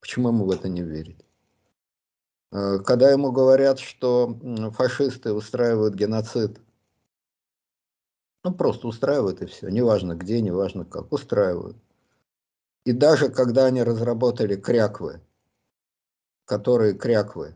почему 0.00 0.28
ему 0.28 0.44
в 0.44 0.50
это 0.50 0.68
не 0.68 0.82
верить? 0.82 1.24
Э, 2.52 2.78
когда 2.78 3.10
ему 3.10 3.32
говорят, 3.32 3.78
что 3.78 4.38
фашисты 4.72 5.32
устраивают 5.32 5.94
геноцид, 5.94 6.60
ну 8.44 8.52
просто 8.52 8.86
устраивают 8.86 9.42
и 9.42 9.46
все, 9.46 9.68
неважно 9.68 10.14
где, 10.14 10.40
неважно 10.40 10.84
как, 10.84 11.12
устраивают. 11.12 11.76
И 12.84 12.92
даже 12.92 13.30
когда 13.30 13.64
они 13.64 13.82
разработали 13.82 14.56
кряквы, 14.56 15.20
которые 16.44 16.94
кряквы 16.94 17.54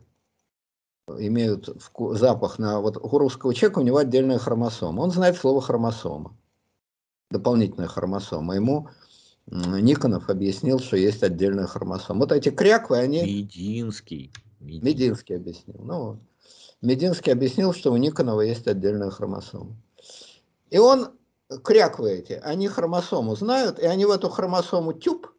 имеют 1.07 1.69
запах 2.17 2.59
на... 2.59 2.81
Вот 2.81 2.97
у 2.97 3.17
русского 3.17 3.53
человека 3.53 3.79
у 3.79 3.83
него 3.83 3.97
отдельная 3.97 4.39
хромосома. 4.39 5.01
Он 5.01 5.11
знает 5.11 5.37
слово 5.37 5.61
хромосома. 5.61 6.35
Дополнительная 7.29 7.87
хромосома. 7.87 8.55
Ему 8.55 8.89
Никонов 9.45 10.29
объяснил, 10.29 10.79
что 10.79 10.97
есть 10.97 11.23
отдельная 11.23 11.67
хромосома. 11.67 12.21
Вот 12.21 12.31
эти 12.31 12.49
кряквы, 12.49 12.97
они... 12.97 13.21
Мединский. 13.21 14.31
Мединский, 14.59 14.81
Мединский 14.81 15.35
объяснил. 15.35 15.79
Ну, 15.79 16.19
Мединский 16.81 17.31
объяснил, 17.31 17.73
что 17.73 17.91
у 17.91 17.97
Никонова 17.97 18.41
есть 18.41 18.67
отдельная 18.67 19.11
хромосома. 19.11 19.75
И 20.69 20.77
он, 20.77 21.17
кряквы 21.63 22.11
эти, 22.11 22.33
они 22.33 22.67
хромосому 22.67 23.35
знают, 23.35 23.79
и 23.79 23.85
они 23.85 24.05
в 24.05 24.11
эту 24.11 24.29
хромосому 24.29 24.93
тюб 24.93 25.31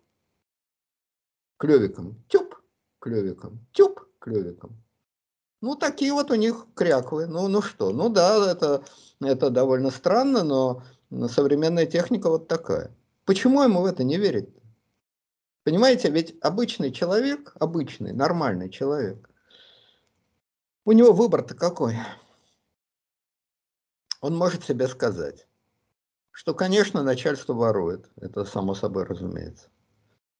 клевиком, 1.56 2.22
тюб 2.28 2.56
клевиком, 2.98 3.64
тюб 3.72 4.00
клевиком. 4.18 4.82
Ну, 5.60 5.76
такие 5.76 6.12
вот 6.12 6.30
у 6.30 6.34
них 6.34 6.66
кряквы. 6.74 7.26
Ну, 7.26 7.46
ну 7.48 7.60
что, 7.60 7.90
ну 7.92 8.08
да, 8.08 8.50
это, 8.50 8.82
это 9.20 9.50
довольно 9.50 9.90
странно, 9.90 10.42
но 10.42 10.82
современная 11.28 11.86
техника 11.86 12.30
вот 12.30 12.48
такая. 12.48 12.90
Почему 13.24 13.62
ему 13.62 13.82
в 13.82 13.84
это 13.84 14.02
не 14.02 14.16
верить? 14.16 14.48
Понимаете, 15.62 16.10
ведь 16.10 16.34
обычный 16.40 16.90
человек, 16.90 17.52
обычный, 17.60 18.12
нормальный 18.12 18.70
человек, 18.70 19.28
у 20.86 20.92
него 20.92 21.12
выбор-то 21.12 21.54
какой? 21.54 21.96
Он 24.20 24.36
может 24.36 24.64
себе 24.64 24.86
сказать, 24.86 25.46
что, 26.30 26.54
конечно, 26.54 27.02
начальство 27.02 27.54
ворует, 27.54 28.10
это 28.16 28.44
само 28.44 28.74
собой 28.74 29.04
разумеется. 29.04 29.68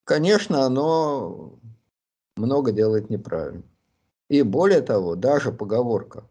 Конечно, 0.03 0.65
оно 0.65 1.59
много 2.35 2.71
делает 2.71 3.09
неправильно. 3.09 3.63
И 4.29 4.43
более 4.43 4.81
того, 4.81 5.15
даже 5.15 5.51
поговорка, 5.51 6.29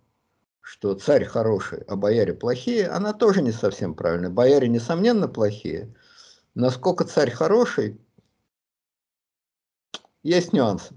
что 0.60 0.94
царь 0.94 1.24
хороший, 1.24 1.82
а 1.82 1.97
бояре 1.97 2.35
плохие, 2.35 2.89
она 2.89 3.12
тоже 3.12 3.43
не 3.43 3.52
совсем 3.52 3.94
правильная. 3.94 4.31
Бояре, 4.31 4.68
несомненно, 4.68 5.28
плохие. 5.28 5.94
Насколько 6.55 7.05
царь 7.05 7.31
хороший, 7.31 8.01
есть 10.22 10.52
нюансы. 10.52 10.94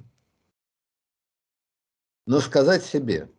Но 2.25 2.39
сказать 2.39 2.84
себе, 2.85 3.30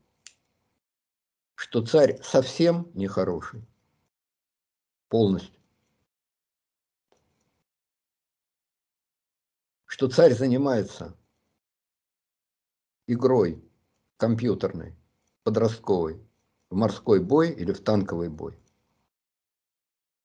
что 1.55 1.85
царь 1.85 2.21
совсем 2.23 2.91
нехороший, 2.95 3.65
полностью, 5.09 5.61
что 9.87 10.09
царь 10.09 10.35
занимается 10.35 11.17
игрой 13.07 13.63
компьютерной, 14.17 14.97
подростковой, 15.43 16.21
в 16.71 16.77
морской 16.77 17.21
бой 17.21 17.51
или 17.51 17.73
в 17.73 17.83
танковый 17.83 18.29
бой. 18.29 18.59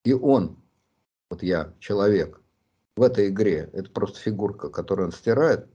И 0.03 0.13
он, 0.13 0.57
вот 1.29 1.43
я, 1.43 1.75
человек, 1.79 2.41
в 2.95 3.03
этой 3.03 3.27
игре, 3.29 3.69
это 3.73 3.91
просто 3.91 4.19
фигурка, 4.19 4.69
которую 4.69 5.07
он 5.07 5.11
стирает, 5.11 5.69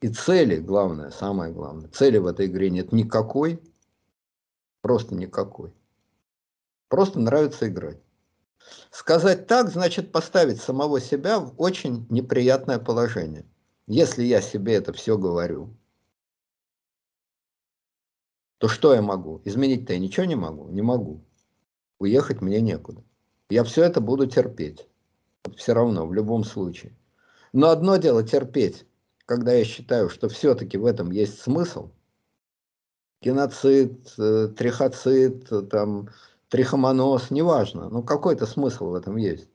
и 0.00 0.08
цели, 0.08 0.56
главное, 0.56 1.10
самое 1.10 1.52
главное, 1.52 1.88
цели 1.90 2.18
в 2.18 2.26
этой 2.26 2.46
игре 2.46 2.70
нет 2.70 2.92
никакой, 2.92 3.62
просто 4.86 5.16
никакой. 5.16 5.74
Просто 6.86 7.18
нравится 7.18 7.68
играть. 7.68 7.98
Сказать 8.92 9.48
так, 9.48 9.68
значит 9.68 10.12
поставить 10.12 10.60
самого 10.60 11.00
себя 11.00 11.40
в 11.40 11.54
очень 11.56 12.06
неприятное 12.08 12.78
положение. 12.78 13.44
Если 13.88 14.22
я 14.22 14.40
себе 14.40 14.74
это 14.74 14.92
все 14.92 15.18
говорю, 15.18 15.76
то 18.58 18.68
что 18.68 18.94
я 18.94 19.02
могу? 19.02 19.42
Изменить-то 19.44 19.92
я 19.92 19.98
ничего 19.98 20.24
не 20.24 20.36
могу? 20.36 20.68
Не 20.68 20.82
могу. 20.82 21.24
Уехать 21.98 22.40
мне 22.40 22.60
некуда. 22.60 23.02
Я 23.50 23.64
все 23.64 23.82
это 23.82 24.00
буду 24.00 24.28
терпеть. 24.28 24.86
Все 25.56 25.72
равно, 25.72 26.06
в 26.06 26.14
любом 26.14 26.44
случае. 26.44 26.96
Но 27.52 27.70
одно 27.70 27.96
дело 27.96 28.22
терпеть, 28.22 28.86
когда 29.24 29.52
я 29.52 29.64
считаю, 29.64 30.08
что 30.08 30.28
все-таки 30.28 30.78
в 30.78 30.86
этом 30.86 31.10
есть 31.10 31.40
смысл. 31.40 31.90
Геноцид, 33.26 34.14
э, 34.18 34.48
трихоцид, 34.56 35.50
там, 35.68 36.10
трихомоноз, 36.48 37.32
неважно. 37.32 37.88
Но 37.88 38.04
какой-то 38.04 38.46
смысл 38.46 38.90
в 38.90 38.94
этом 38.94 39.16
есть. 39.16 39.48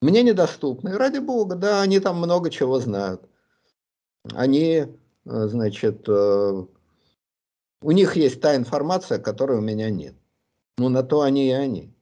Мне 0.00 0.22
недоступно. 0.22 0.90
И 0.90 0.92
ради 0.92 1.18
бога, 1.18 1.56
да, 1.56 1.82
они 1.82 1.98
там 1.98 2.18
много 2.18 2.48
чего 2.48 2.78
знают. 2.78 3.28
Они, 4.32 4.70
э, 4.76 4.86
значит, 5.24 6.08
э, 6.08 6.66
у 7.82 7.90
них 7.90 8.14
есть 8.14 8.40
та 8.40 8.54
информация, 8.54 9.18
которой 9.18 9.58
у 9.58 9.62
меня 9.62 9.90
нет. 9.90 10.14
Ну, 10.78 10.88
на 10.88 11.02
то 11.02 11.22
они 11.22 11.48
и 11.48 11.52
они. 11.52 11.92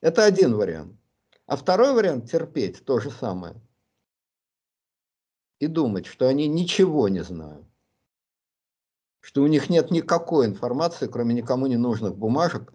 Это 0.00 0.24
один 0.24 0.56
вариант. 0.56 0.96
А 1.46 1.54
второй 1.54 1.92
вариант– 1.92 2.28
терпеть 2.32 2.84
то 2.84 2.98
же 2.98 3.12
самое. 3.12 3.54
И 5.60 5.68
думать, 5.68 6.06
что 6.06 6.26
они 6.26 6.48
ничего 6.48 7.08
не 7.08 7.22
знают. 7.22 7.69
Что 9.20 9.42
у 9.42 9.46
них 9.46 9.68
нет 9.68 9.90
никакой 9.90 10.46
информации, 10.46 11.06
кроме 11.06 11.34
никому 11.34 11.66
не 11.66 11.76
нужных 11.76 12.16
бумажек, 12.16 12.72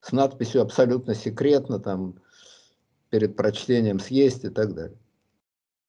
с 0.00 0.12
надписью 0.12 0.62
абсолютно 0.62 1.14
секретно, 1.14 1.80
там, 1.80 2.20
перед 3.10 3.36
прочтением 3.36 4.00
съесть 4.00 4.44
и 4.44 4.50
так 4.50 4.74
далее. 4.74 4.98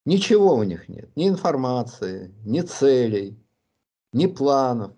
Ничего 0.05 0.55
у 0.55 0.63
них 0.63 0.87
нет. 0.87 1.09
Ни 1.15 1.27
информации, 1.27 2.33
ни 2.45 2.61
целей, 2.61 3.37
ни 4.13 4.27
планов. 4.27 4.93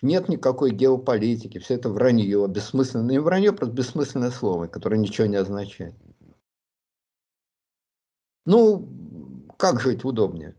Нет 0.00 0.28
никакой 0.28 0.70
геополитики, 0.72 1.58
все 1.58 1.74
это 1.74 1.88
вранье, 1.88 2.46
бессмысленное, 2.48 3.12
не 3.12 3.20
вранье, 3.20 3.52
просто 3.52 3.74
бессмысленное 3.74 4.30
слово, 4.30 4.66
которое 4.66 4.96
ничего 4.96 5.28
не 5.28 5.36
означает. 5.36 5.94
Ну, 8.44 8.88
как 9.56 9.80
жить 9.80 10.04
удобнее? 10.04 10.56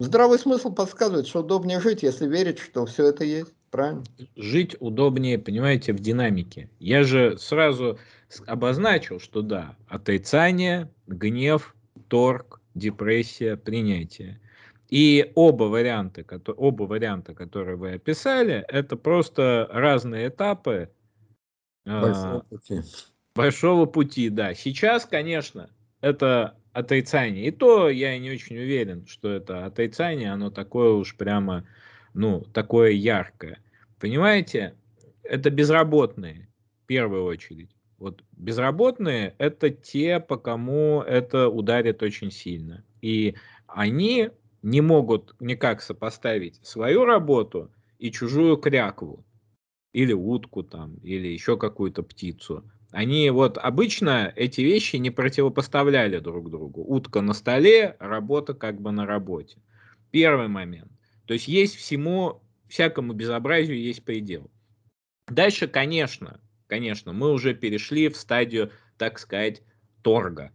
Здравый 0.00 0.38
смысл 0.38 0.72
подсказывает, 0.72 1.26
что 1.26 1.40
удобнее 1.40 1.78
жить, 1.78 2.02
если 2.02 2.26
верить, 2.26 2.58
что 2.58 2.86
все 2.86 3.08
это 3.08 3.22
есть. 3.22 3.52
Правильно? 3.70 4.02
Жить 4.34 4.74
удобнее, 4.80 5.38
понимаете, 5.38 5.92
в 5.92 6.00
динамике. 6.00 6.70
Я 6.78 7.04
же 7.04 7.36
сразу 7.36 7.98
обозначил, 8.46 9.20
что 9.20 9.42
да, 9.42 9.76
отрицание, 9.88 10.90
гнев, 11.06 11.76
торг, 12.08 12.62
депрессия, 12.74 13.58
принятие. 13.58 14.40
И 14.88 15.32
оба 15.34 15.64
варианта, 15.64 16.24
оба 16.56 16.84
варианта, 16.84 17.34
которые 17.34 17.76
вы 17.76 17.92
описали, 17.92 18.64
это 18.68 18.96
просто 18.96 19.68
разные 19.70 20.28
этапы 20.28 20.90
большого 21.84 22.38
а, 22.38 22.40
пути. 22.40 22.80
Большого 23.34 23.84
пути, 23.84 24.30
да. 24.30 24.54
Сейчас, 24.54 25.04
конечно, 25.04 25.68
это 26.00 26.56
отрицание. 26.72 27.46
И 27.46 27.50
то 27.50 27.88
я 27.88 28.18
не 28.18 28.30
очень 28.30 28.56
уверен, 28.58 29.06
что 29.06 29.30
это 29.30 29.66
отрицание, 29.66 30.32
оно 30.32 30.50
такое 30.50 30.92
уж 30.92 31.16
прямо, 31.16 31.66
ну, 32.14 32.42
такое 32.52 32.90
яркое. 32.90 33.58
Понимаете, 33.98 34.74
это 35.22 35.50
безработные, 35.50 36.48
в 36.84 36.86
первую 36.86 37.24
очередь. 37.24 37.70
Вот 37.98 38.24
безработные– 38.32 39.34
это 39.38 39.70
те, 39.70 40.20
по 40.20 40.38
кому 40.38 41.02
это 41.02 41.48
ударит 41.48 42.02
очень 42.02 42.30
сильно. 42.30 42.82
И 43.02 43.34
они 43.66 44.30
не 44.62 44.80
могут 44.80 45.34
никак 45.40 45.82
сопоставить 45.82 46.58
свою 46.62 47.04
работу 47.04 47.70
и 47.98 48.10
чужую 48.10 48.56
крякву, 48.56 49.24
или 49.92 50.12
утку 50.12 50.62
там, 50.62 50.96
или 51.02 51.28
еще 51.28 51.56
какую-то 51.58 52.02
птицу. 52.02 52.64
Они 52.90 53.30
вот 53.30 53.56
обычно 53.56 54.32
эти 54.34 54.62
вещи 54.62 54.96
не 54.96 55.10
противопоставляли 55.10 56.18
друг 56.18 56.50
другу. 56.50 56.82
Утка 56.82 57.20
на 57.20 57.34
столе, 57.34 57.96
работа 58.00 58.54
как 58.54 58.80
бы 58.80 58.90
на 58.90 59.06
работе. 59.06 59.58
Первый 60.10 60.48
момент. 60.48 60.90
То 61.26 61.34
есть 61.34 61.46
есть 61.46 61.76
всему, 61.76 62.42
всякому 62.68 63.12
безобразию 63.12 63.80
есть 63.80 64.04
предел. 64.04 64.50
Дальше, 65.28 65.68
конечно, 65.68 66.40
конечно, 66.66 67.12
мы 67.12 67.32
уже 67.32 67.54
перешли 67.54 68.08
в 68.08 68.16
стадию, 68.16 68.72
так 68.96 69.20
сказать, 69.20 69.62
торга. 70.02 70.52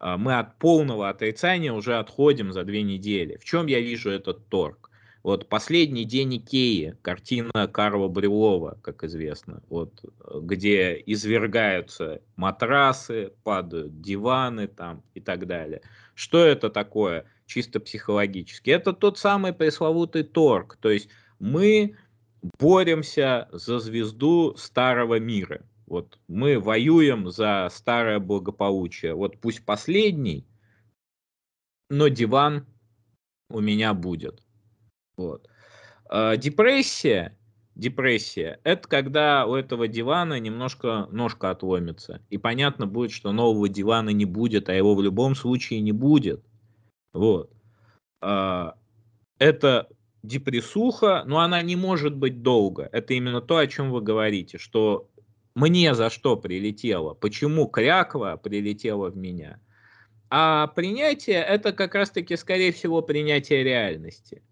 А, 0.00 0.16
мы 0.16 0.38
от 0.38 0.58
полного 0.58 1.08
отрицания 1.08 1.72
уже 1.72 1.98
отходим 1.98 2.52
за 2.52 2.64
две 2.64 2.82
недели. 2.82 3.36
В 3.36 3.44
чем 3.44 3.66
я 3.66 3.80
вижу 3.80 4.10
этот 4.10 4.48
торг? 4.48 4.90
Вот 5.24 5.48
последний 5.48 6.04
день 6.04 6.36
Икеи, 6.36 6.98
картина 7.00 7.66
Карла 7.72 8.08
Брюлова, 8.08 8.78
как 8.82 9.04
известно, 9.04 9.62
вот, 9.70 10.04
где 10.42 11.02
извергаются 11.06 12.20
матрасы, 12.36 13.32
падают 13.42 14.02
диваны 14.02 14.68
там 14.68 15.02
и 15.14 15.20
так 15.20 15.46
далее. 15.46 15.80
Что 16.14 16.44
это 16.44 16.68
такое 16.68 17.24
чисто 17.46 17.80
психологически? 17.80 18.68
Это 18.68 18.92
тот 18.92 19.16
самый 19.18 19.54
пресловутый 19.54 20.24
торг. 20.24 20.76
То 20.76 20.90
есть 20.90 21.08
мы 21.38 21.96
боремся 22.60 23.48
за 23.50 23.78
звезду 23.78 24.54
старого 24.58 25.18
мира. 25.18 25.64
Вот 25.86 26.18
мы 26.28 26.60
воюем 26.60 27.30
за 27.30 27.70
старое 27.72 28.18
благополучие. 28.18 29.14
Вот 29.14 29.40
пусть 29.40 29.64
последний, 29.64 30.46
но 31.88 32.08
диван 32.08 32.66
у 33.48 33.60
меня 33.60 33.94
будет. 33.94 34.43
Вот. 35.16 35.48
А, 36.08 36.36
депрессия, 36.36 37.36
депрессия, 37.74 38.60
это 38.64 38.88
когда 38.88 39.46
у 39.46 39.54
этого 39.54 39.88
дивана 39.88 40.38
немножко 40.40 41.08
ножка 41.10 41.50
отломится. 41.50 42.22
И 42.30 42.38
понятно 42.38 42.86
будет, 42.86 43.12
что 43.12 43.32
нового 43.32 43.68
дивана 43.68 44.10
не 44.10 44.24
будет, 44.24 44.68
а 44.68 44.74
его 44.74 44.94
в 44.94 45.02
любом 45.02 45.34
случае 45.34 45.80
не 45.80 45.92
будет. 45.92 46.44
Вот. 47.12 47.52
А, 48.20 48.76
это 49.38 49.88
депрессуха, 50.22 51.24
но 51.26 51.40
она 51.40 51.62
не 51.62 51.76
может 51.76 52.16
быть 52.16 52.42
долго. 52.42 52.88
Это 52.92 53.14
именно 53.14 53.40
то, 53.40 53.58
о 53.58 53.66
чем 53.66 53.90
вы 53.90 54.00
говорите, 54.00 54.58
что 54.58 55.10
мне 55.54 55.94
за 55.94 56.10
что 56.10 56.36
прилетело, 56.36 57.14
почему 57.14 57.68
кряква 57.68 58.36
прилетела 58.42 59.10
в 59.10 59.16
меня. 59.16 59.60
А 60.30 60.66
принятие 60.68 61.36
это 61.36 61.72
как 61.72 61.94
раз-таки, 61.94 62.36
скорее 62.36 62.72
всего, 62.72 63.02
принятие 63.02 63.62
реальности, 63.62 64.42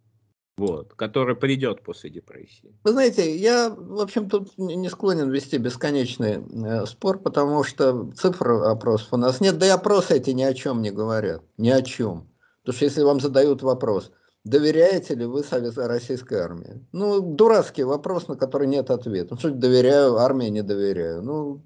вот, 0.56 0.94
которое 0.94 1.34
придет 1.34 1.82
после 1.82 2.10
депрессии. 2.10 2.74
Вы 2.84 2.92
знаете, 2.92 3.36
я, 3.36 3.70
в 3.70 4.00
общем, 4.00 4.28
тут 4.28 4.56
не 4.58 4.88
склонен 4.88 5.30
вести 5.30 5.58
бесконечный 5.58 6.42
э, 6.42 6.86
спор, 6.86 7.18
потому 7.18 7.64
что 7.64 8.12
цифр 8.12 8.50
опросов 8.64 9.08
у 9.12 9.16
нас 9.16 9.40
нет, 9.40 9.58
да 9.58 9.66
и 9.66 9.70
опросы 9.70 10.16
эти 10.16 10.30
ни 10.30 10.42
о 10.42 10.54
чем 10.54 10.82
не 10.82 10.90
говорят, 10.90 11.42
ни 11.56 11.70
о 11.70 11.82
чем. 11.82 12.28
Потому 12.60 12.76
что 12.76 12.84
если 12.84 13.02
вам 13.02 13.20
задают 13.20 13.62
вопрос, 13.62 14.12
Доверяете 14.44 15.14
ли 15.14 15.24
вы 15.24 15.44
Совет 15.44 15.78
Российской 15.78 16.40
армии? 16.40 16.84
Ну, 16.90 17.20
дурацкий 17.20 17.84
вопрос, 17.84 18.26
на 18.26 18.36
который 18.36 18.66
нет 18.66 18.90
ответа. 18.90 19.34
Ну, 19.34 19.38
что 19.38 19.50
доверяю, 19.50 20.16
армии 20.16 20.48
не 20.48 20.62
доверяю. 20.62 21.22
Ну, 21.22 21.62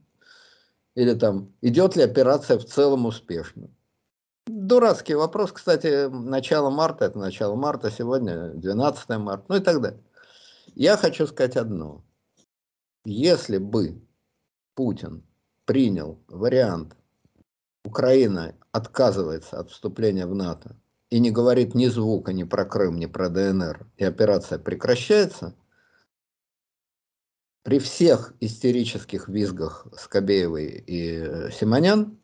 или 0.94 1.14
там, 1.14 1.54
идет 1.62 1.96
ли 1.96 2.02
операция 2.02 2.58
в 2.58 2.66
целом 2.66 3.06
успешно? 3.06 3.70
Дурацкий 4.46 5.14
вопрос, 5.14 5.50
кстати, 5.50 6.08
начало 6.08 6.70
марта, 6.70 7.06
это 7.06 7.18
начало 7.18 7.56
марта, 7.56 7.90
сегодня 7.90 8.50
12 8.50 9.08
марта, 9.18 9.44
ну 9.48 9.56
и 9.56 9.60
так 9.60 9.80
далее. 9.80 10.00
Я 10.76 10.96
хочу 10.96 11.26
сказать 11.26 11.56
одно. 11.56 12.04
Если 13.04 13.58
бы 13.58 14.00
Путин 14.74 15.24
принял 15.64 16.20
вариант, 16.28 16.96
Украина 17.84 18.54
отказывается 18.70 19.58
от 19.58 19.70
вступления 19.70 20.26
в 20.26 20.34
НАТО, 20.34 20.76
и 21.10 21.18
не 21.18 21.32
говорит 21.32 21.74
ни 21.74 21.86
звука 21.86 22.32
ни 22.32 22.44
про 22.44 22.64
Крым, 22.64 22.98
ни 22.98 23.06
про 23.06 23.28
ДНР, 23.28 23.86
и 23.96 24.04
операция 24.04 24.58
прекращается, 24.60 25.54
при 27.62 27.80
всех 27.80 28.32
истерических 28.38 29.28
визгах 29.28 29.88
Скобеевой 29.98 30.84
и 30.86 31.50
Симонян, 31.50 32.18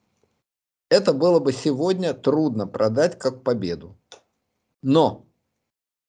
это 0.92 1.12
было 1.12 1.40
бы 1.40 1.52
сегодня 1.52 2.14
трудно 2.14 2.66
продать 2.66 3.18
как 3.18 3.42
победу. 3.42 3.96
Но 4.82 5.26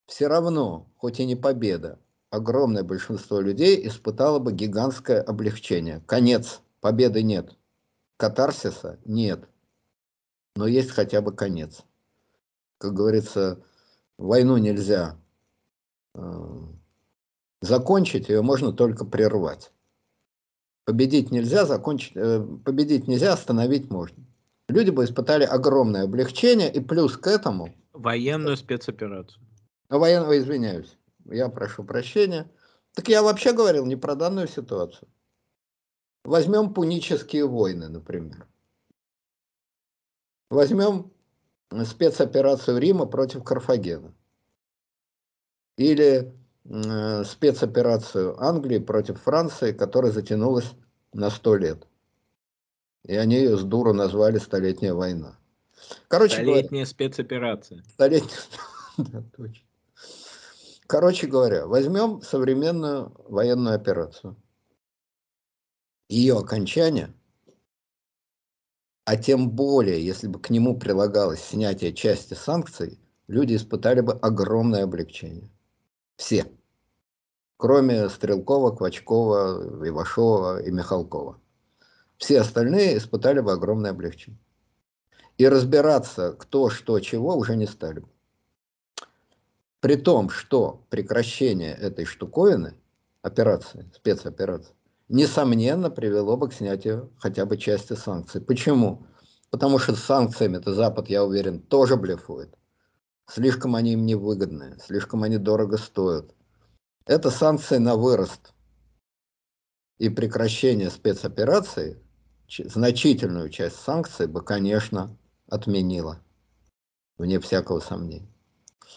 все 0.08 0.28
равно, 0.28 0.92
хоть 0.98 1.20
и 1.20 1.26
не 1.26 1.36
победа, 1.36 2.00
огромное 2.30 2.84
большинство 2.84 3.40
людей 3.40 3.88
испытало 3.88 4.40
бы 4.40 4.52
гигантское 4.52 5.22
облегчение. 5.22 6.02
Конец, 6.06 6.62
победы 6.82 7.24
нет, 7.24 7.56
катарсиса 8.18 9.00
нет, 9.06 9.48
но 10.56 10.68
есть 10.68 10.92
хотя 10.92 11.22
бы 11.22 11.32
конец 11.34 11.84
как 12.84 12.94
говорится, 12.94 13.64
войну 14.18 14.58
нельзя 14.58 15.18
э, 16.16 16.20
закончить, 17.62 18.28
ее 18.28 18.42
можно 18.42 18.74
только 18.74 19.06
прервать. 19.06 19.72
Победить 20.84 21.32
нельзя, 21.32 21.66
закончить, 21.66 22.12
э, 22.18 22.46
победить 22.66 23.08
нельзя, 23.08 23.32
остановить 23.32 23.90
можно. 23.90 24.26
Люди 24.74 24.90
бы 24.90 25.04
испытали 25.06 25.44
огромное 25.44 26.06
облегчение, 26.06 26.74
и 26.74 26.80
плюс 26.80 27.16
к 27.16 27.28
этому... 27.28 27.76
Военную 27.94 28.58
спецоперацию. 28.58 29.40
Военного, 29.88 30.40
извиняюсь, 30.40 30.98
я 31.26 31.48
прошу 31.50 31.84
прощения. 31.84 32.50
Так 32.96 33.08
я 33.08 33.22
вообще 33.22 33.54
говорил 33.54 33.86
не 33.86 33.96
про 33.96 34.16
данную 34.16 34.48
ситуацию. 34.48 35.08
Возьмем 36.24 36.74
пунические 36.74 37.46
войны, 37.48 37.88
например. 37.88 38.48
Возьмем 40.50 41.12
спецоперацию 41.86 42.80
Рима 42.80 43.06
против 43.06 43.44
Карфагена. 43.44 44.12
Или 45.78 46.34
э, 46.66 47.24
спецоперацию 47.26 48.42
Англии 48.42 48.80
против 48.80 49.22
Франции, 49.22 49.72
которая 49.72 50.12
затянулась 50.12 50.72
на 51.14 51.30
сто 51.30 51.58
лет. 51.58 51.86
И 53.06 53.16
они 53.16 53.36
ее 53.36 53.58
с 53.58 53.64
дуру 53.64 53.94
назвали 53.94 54.38
«Столетняя 54.38 54.94
война». 54.94 55.38
Короче 56.08 56.36
Столетняя 56.36 56.70
говоря, 56.70 56.86
спецоперация. 56.86 57.84
Столетняя, 57.90 58.40
да, 58.98 59.24
точно. 59.36 59.68
Короче 60.88 61.28
говоря, 61.28 61.66
возьмем 61.68 62.22
современную 62.22 63.14
военную 63.28 63.76
операцию. 63.76 64.36
Ее 66.10 66.38
окончание– 66.38 67.14
а 69.06 69.18
тем 69.18 69.50
более, 69.50 70.04
если 70.04 70.28
бы 70.28 70.40
к 70.40 70.50
нему 70.50 70.78
прилагалось 70.80 71.42
снятие 71.44 71.94
части 71.94 72.36
санкций, 72.36 73.00
люди 73.28 73.56
испытали 73.56 74.00
бы 74.00 74.14
огромное 74.14 74.84
облегчение. 74.84 75.52
Все. 76.16 76.46
Кроме 77.58 78.08
Стрелкова, 78.08 78.72
Квачкова, 78.72 79.86
Ивашова 79.88 80.62
и 80.64 80.72
Михалкова. 80.72 81.40
Все 82.24 82.40
остальные 82.40 83.00
испытали 83.00 83.42
бы 83.42 83.52
огромное 83.52 83.92
облегчение. 83.92 84.40
И 85.38 85.46
разбираться, 85.46 86.32
кто, 86.32 86.70
что, 86.70 86.98
чего, 87.02 87.36
уже 87.36 87.58
не 87.58 87.66
стали 87.66 88.00
бы. 88.00 88.08
При 89.82 89.98
том, 89.98 90.30
что 90.30 90.86
прекращение 90.90 91.74
этой 91.74 92.06
штуковины, 92.06 92.76
операции, 93.24 93.92
спецоперации, 93.94 94.74
несомненно, 95.10 95.90
привело 95.90 96.38
бы 96.38 96.48
к 96.48 96.54
снятию 96.54 97.12
хотя 97.20 97.46
бы 97.46 97.58
части 97.58 97.92
санкций. 97.92 98.40
Почему? 98.40 99.06
Потому 99.50 99.78
что 99.78 99.94
с 99.94 100.00
санкциями-то 100.00 100.74
Запад, 100.74 101.10
я 101.10 101.26
уверен, 101.26 101.60
тоже 101.60 101.98
блефует. 101.98 102.56
Слишком 103.28 103.76
они 103.76 103.92
им 103.92 104.06
невыгодны, 104.06 104.78
слишком 104.80 105.24
они 105.24 105.38
дорого 105.38 105.78
стоят. 105.78 106.34
Это 107.06 107.30
санкции 107.30 107.80
на 107.80 107.98
вырост. 107.98 108.54
И 109.98 110.08
прекращение 110.08 110.90
спецоперации 110.90 112.00
значительную 112.48 113.50
часть 113.50 113.78
санкций 113.78 114.28
бы, 114.28 114.42
конечно, 114.42 115.16
отменила, 115.48 116.20
вне 117.18 117.40
всякого 117.40 117.80
сомнения. 117.80 118.32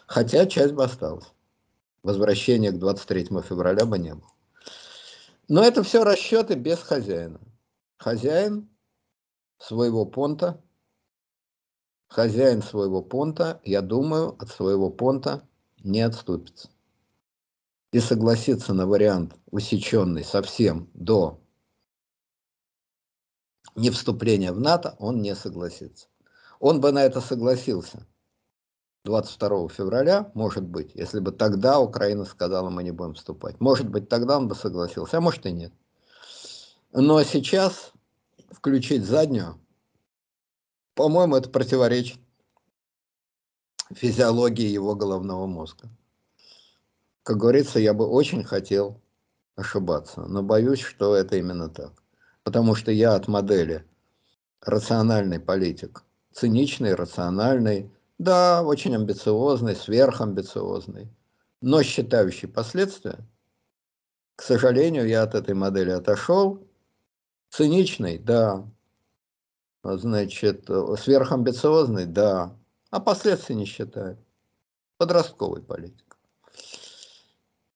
Хотя 0.06 0.46
часть 0.46 0.74
бы 0.74 0.84
осталась. 0.84 1.26
Возвращения 2.02 2.70
к 2.70 2.78
23 2.78 3.24
февраля 3.42 3.84
бы 3.84 3.98
не 3.98 4.14
было. 4.14 4.30
Но 5.48 5.62
это 5.62 5.82
все 5.82 6.04
расчеты 6.04 6.54
без 6.54 6.78
хозяина. 6.78 7.40
Хозяин 7.98 8.68
своего 9.58 10.04
понта, 10.04 10.62
хозяин 12.08 12.62
своего 12.62 13.02
понта, 13.02 13.60
я 13.64 13.80
думаю, 13.80 14.36
от 14.40 14.50
своего 14.50 14.90
понта 14.90 15.46
не 15.82 16.00
отступится. 16.00 16.68
И 17.92 18.00
согласится 18.00 18.74
на 18.74 18.86
вариант 18.86 19.34
усеченный 19.50 20.24
совсем 20.24 20.90
до 20.94 21.40
не 23.76 23.90
вступления 23.90 24.52
в 24.52 24.60
НАТО, 24.60 24.96
он 24.98 25.22
не 25.22 25.34
согласится. 25.34 26.08
Он 26.58 26.80
бы 26.80 26.92
на 26.92 27.04
это 27.04 27.20
согласился 27.20 28.06
22 29.04 29.68
февраля, 29.68 30.30
может 30.34 30.64
быть, 30.64 30.90
если 30.94 31.20
бы 31.20 31.30
тогда 31.30 31.78
Украина 31.78 32.24
сказала, 32.24 32.70
мы 32.70 32.82
не 32.82 32.90
будем 32.90 33.14
вступать. 33.14 33.60
Может 33.60 33.88
быть, 33.88 34.08
тогда 34.08 34.36
он 34.38 34.48
бы 34.48 34.54
согласился, 34.54 35.18
а 35.18 35.20
может 35.20 35.46
и 35.46 35.52
нет. 35.52 35.72
Но 36.92 37.22
сейчас 37.22 37.92
включить 38.50 39.04
заднюю, 39.04 39.60
по-моему, 40.94 41.36
это 41.36 41.50
противоречит 41.50 42.18
физиологии 43.94 44.66
его 44.66 44.94
головного 44.94 45.46
мозга. 45.46 45.88
Как 47.22 47.36
говорится, 47.36 47.78
я 47.78 47.92
бы 47.92 48.06
очень 48.06 48.44
хотел 48.44 49.00
ошибаться, 49.56 50.22
но 50.22 50.42
боюсь, 50.42 50.80
что 50.80 51.14
это 51.14 51.36
именно 51.36 51.68
так. 51.68 51.92
Потому 52.46 52.76
что 52.76 52.92
я 52.92 53.16
от 53.16 53.26
модели 53.26 53.84
рациональный 54.60 55.40
политик, 55.40 56.04
циничный, 56.32 56.94
рациональный, 56.94 57.90
да, 58.18 58.62
очень 58.62 58.94
амбициозный, 58.94 59.74
сверхамбициозный, 59.74 61.08
но 61.60 61.82
считающий 61.82 62.46
последствия. 62.46 63.18
К 64.36 64.42
сожалению, 64.42 65.08
я 65.08 65.24
от 65.24 65.34
этой 65.34 65.56
модели 65.56 65.90
отошел. 65.90 66.64
Циничный, 67.50 68.16
да. 68.16 68.64
Значит, 69.82 70.66
сверхамбициозный, 70.66 72.06
да. 72.06 72.56
А 72.90 73.00
последствий 73.00 73.56
не 73.56 73.64
считаю. 73.64 74.24
Подростковый 74.98 75.62
политик. 75.62 76.16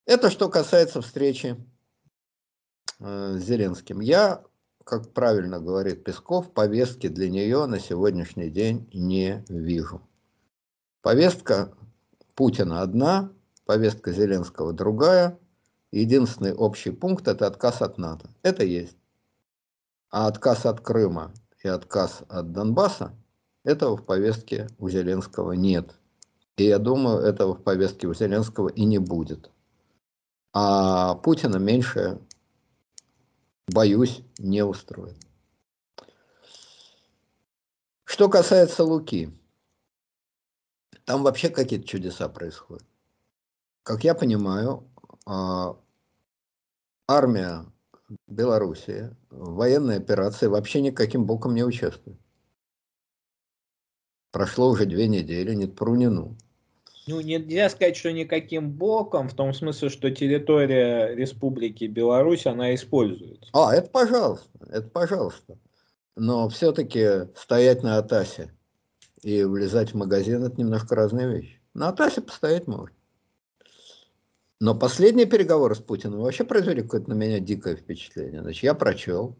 Это 0.06 0.30
что 0.30 0.48
касается 0.48 1.02
встречи 1.02 1.56
э, 3.00 3.34
с 3.36 3.42
Зеленским. 3.42 3.98
Я, 3.98 4.44
как 4.90 5.12
правильно 5.12 5.60
говорит 5.60 6.02
Песков, 6.02 6.52
повестки 6.52 7.06
для 7.06 7.30
нее 7.30 7.66
на 7.66 7.78
сегодняшний 7.78 8.50
день 8.50 8.90
не 8.92 9.44
вижу. 9.48 10.02
Повестка 11.00 11.72
Путина 12.34 12.82
одна, 12.82 13.30
повестка 13.66 14.12
Зеленского 14.12 14.72
другая. 14.72 15.38
Единственный 15.92 16.54
общий 16.54 16.90
пункт– 16.90 17.28
это 17.28 17.46
отказ 17.46 17.82
от 17.82 17.98
НАТО. 17.98 18.30
Это 18.42 18.64
есть. 18.64 18.96
А 20.10 20.26
отказ 20.26 20.66
от 20.66 20.80
Крыма 20.80 21.32
и 21.62 21.68
отказ 21.68 22.22
от 22.28 22.50
Донбасса– 22.50 23.14
этого 23.64 23.96
в 23.96 24.04
повестке 24.04 24.68
у 24.78 24.88
Зеленского 24.88 25.52
нет. 25.52 25.94
И 26.56 26.64
я 26.64 26.80
думаю, 26.80 27.18
этого 27.18 27.54
в 27.54 27.62
повестке 27.62 28.08
у 28.08 28.14
Зеленского 28.14 28.68
и 28.68 28.84
не 28.84 28.98
будет. 28.98 29.50
А 30.52 31.14
Путина 31.14 31.58
меньше, 31.58 32.18
боюсь, 33.72 34.22
не 34.38 34.64
устроит. 34.64 35.16
Что 38.04 38.28
касается 38.28 38.84
Луки– 38.84 39.32
там 41.10 41.24
вообще 41.24 41.48
какие-то 41.48 41.88
чудеса 41.88 42.28
происходят. 42.28 42.86
Как 43.82 44.04
я 44.04 44.14
понимаю, 44.14 44.88
а, 45.26 45.76
армия 47.08 47.66
Белоруссии 48.28 49.10
в 49.28 49.54
военной 49.54 49.96
операции 49.96 50.46
вообще 50.46 50.80
никаким 50.80 51.26
боком 51.26 51.56
не 51.56 51.64
участвует. 51.64 52.16
Прошло 54.30 54.70
уже 54.70 54.86
две 54.86 55.08
недели, 55.08 55.52
нет 55.52 55.74
пру, 55.74 55.96
ни 55.96 56.06
ну. 57.06 57.20
Нельзя 57.20 57.68
сказать, 57.70 57.96
что 57.96 58.12
никаким 58.12 58.70
боком, 58.70 59.28
в 59.28 59.34
том 59.34 59.52
смысле, 59.52 59.88
что 59.88 60.10
территория 60.10 61.14
Республики 61.14 61.84
Беларусь, 61.84 62.46
она 62.46 62.74
используется. 62.74 63.48
А, 63.52 63.74
это 63.74 63.90
пожалуйста, 63.90 64.48
это 64.70 64.88
пожалуйста. 64.88 65.58
Но 66.16 66.48
все-таки 66.48 67.28
стоять 67.34 67.82
на 67.82 67.98
Атасе 67.98 68.52
и 69.22 69.42
влезать 69.42 69.92
в 69.92 69.96
магазин– 69.96 70.44
это 70.44 70.56
немножко 70.56 70.94
разные 70.94 71.28
вещи. 71.28 71.60
На 71.74 71.88
Атасе 71.88 72.20
постоять 72.20 72.66
можно. 72.66 72.94
Но 74.60 74.74
последние 74.74 75.26
переговоры 75.26 75.74
с 75.74 75.78
Путиным 75.78 76.20
вообще 76.20 76.44
произвели 76.44 76.82
какое-то 76.82 77.08
на 77.08 77.14
меня 77.14 77.40
дикое 77.40 77.76
впечатление. 77.76 78.42
Значит, 78.42 78.62
я 78.62 78.74
прочел, 78.74 79.38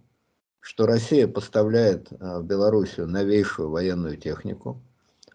что 0.61 0.87
Россия 0.87 1.29
поставляет 1.29 2.11
э, 2.11 2.39
в 2.39 2.45
Белоруссию 2.45 3.07
новейшую 3.07 3.69
военную 3.69 4.17
технику, 4.17 4.83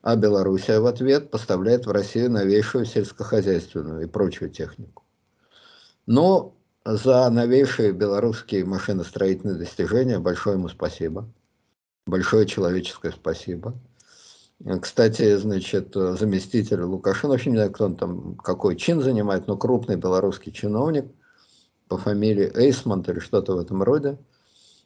а 0.06 0.16
Белоруссия 0.16 0.80
в 0.80 0.86
ответ 0.86 1.32
поставляет 1.32 1.88
в 1.88 1.92
Россию 1.92 2.30
новейшую 2.30 2.86
сельскохозяйственную 2.86 4.04
и 4.04 4.06
прочую 4.06 4.52
технику. 4.52 5.04
Но 6.06 6.54
за 6.86 7.28
новейшие 7.32 7.92
белорусские 7.92 8.66
машиностроительные 8.66 9.58
достижения 9.58 10.20
большое 10.20 10.58
ему 10.58 10.70
спасибо. 10.70 11.28
Большое 12.06 12.46
человеческое 12.46 13.14
спасибо. 13.14 13.74
Кстати, 14.80 15.38
значит, 15.38 15.96
заместитель 15.96 16.82
Лукашенко, 16.82 17.30
вообще 17.30 17.50
не 17.50 17.56
знаю, 17.56 17.72
кто 17.72 17.86
он 17.86 17.96
там, 17.96 18.36
какой 18.36 18.76
чин 18.76 19.02
занимает, 19.02 19.48
но 19.48 19.58
крупный 19.58 19.96
белорусский 19.96 20.52
чиновник 20.52 21.08
по 21.88 21.98
фамилии 21.98 22.52
Эйсмонт 22.56 23.10
или 23.10 23.18
что-то 23.18 23.56
в 23.56 23.58
этом 23.60 23.82
роде. 23.82 24.20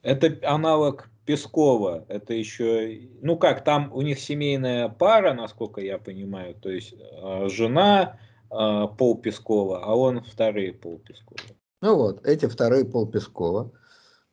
Это 0.01 0.33
аналог 0.49 1.09
Пескова. 1.29 2.05
Это 2.07 2.33
еще, 2.33 3.01
ну 3.21 3.37
как, 3.37 3.63
там 3.63 3.91
у 3.93 4.01
них 4.01 4.19
семейная 4.19 4.89
пара, 4.89 5.35
насколько 5.35 5.79
я 5.79 5.99
понимаю. 5.99 6.55
То 6.55 6.71
есть 6.71 6.95
э, 6.97 7.47
жена 7.49 8.17
э, 8.49 8.87
Пол 8.97 9.15
Пескова, 9.15 9.85
а 9.85 9.93
он 9.93 10.23
вторые 10.23 10.73
Пол 10.73 10.97
Пескова. 10.97 11.55
Ну 11.83 11.95
вот, 11.97 12.25
эти 12.25 12.47
вторые 12.47 12.83
Пол 12.83 13.05
Пескова 13.05 13.71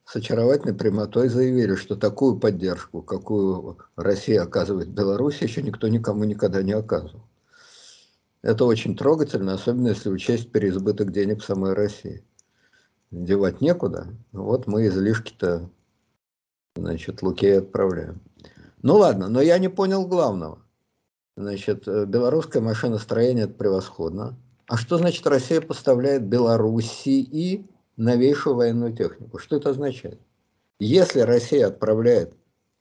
с 0.07 0.17
очаровательной 0.17 0.73
прямотой 0.73 1.29
заявили, 1.29 1.75
что 1.75 1.97
такую 1.97 2.39
поддержку, 2.39 3.03
какую 3.03 3.77
Россия 3.97 4.41
оказывает 4.41 4.89
Беларуси, 4.89 5.43
еще 5.43 5.61
никто 5.61 5.89
никому 5.89 6.25
никогда 6.25 6.63
не 6.63 6.73
оказывал. 6.73 7.29
Это 8.41 8.65
очень 8.65 8.97
трогательно, 8.97 9.53
особенно 9.53 9.89
если 9.89 10.09
учесть 10.09 10.51
переизбыток 10.51 11.13
денег 11.13 11.43
в 11.43 11.45
самой 11.45 11.75
России. 11.75 12.25
Девать 13.11 13.61
некуда. 13.61 14.07
Вот 14.33 14.67
мы 14.67 14.87
излишки-то, 14.87 15.69
значит, 16.77 17.23
Лукей 17.23 17.59
отправляем. 17.59 18.21
Ну 18.83 18.97
ладно, 18.97 19.29
но 19.29 19.41
я 19.41 19.59
не 19.59 19.69
понял 19.69 20.07
главного. 20.07 20.61
Значит, 21.37 21.87
белорусское 21.87 22.63
машиностроение– 22.63 23.45
это 23.47 23.55
превосходно. 23.55 24.39
А 24.69 24.77
что 24.77 24.99
значит 24.99 25.27
Россия 25.27 25.61
поставляет 25.61 26.25
Белоруссии 26.25 27.69
новейшую 27.97 28.57
военную 28.57 28.97
технику. 28.97 29.39
Что 29.39 29.57
это 29.57 29.71
означает? 29.71 30.21
Если 30.79 31.21
Россия 31.21 31.69
отправляет 31.69 32.35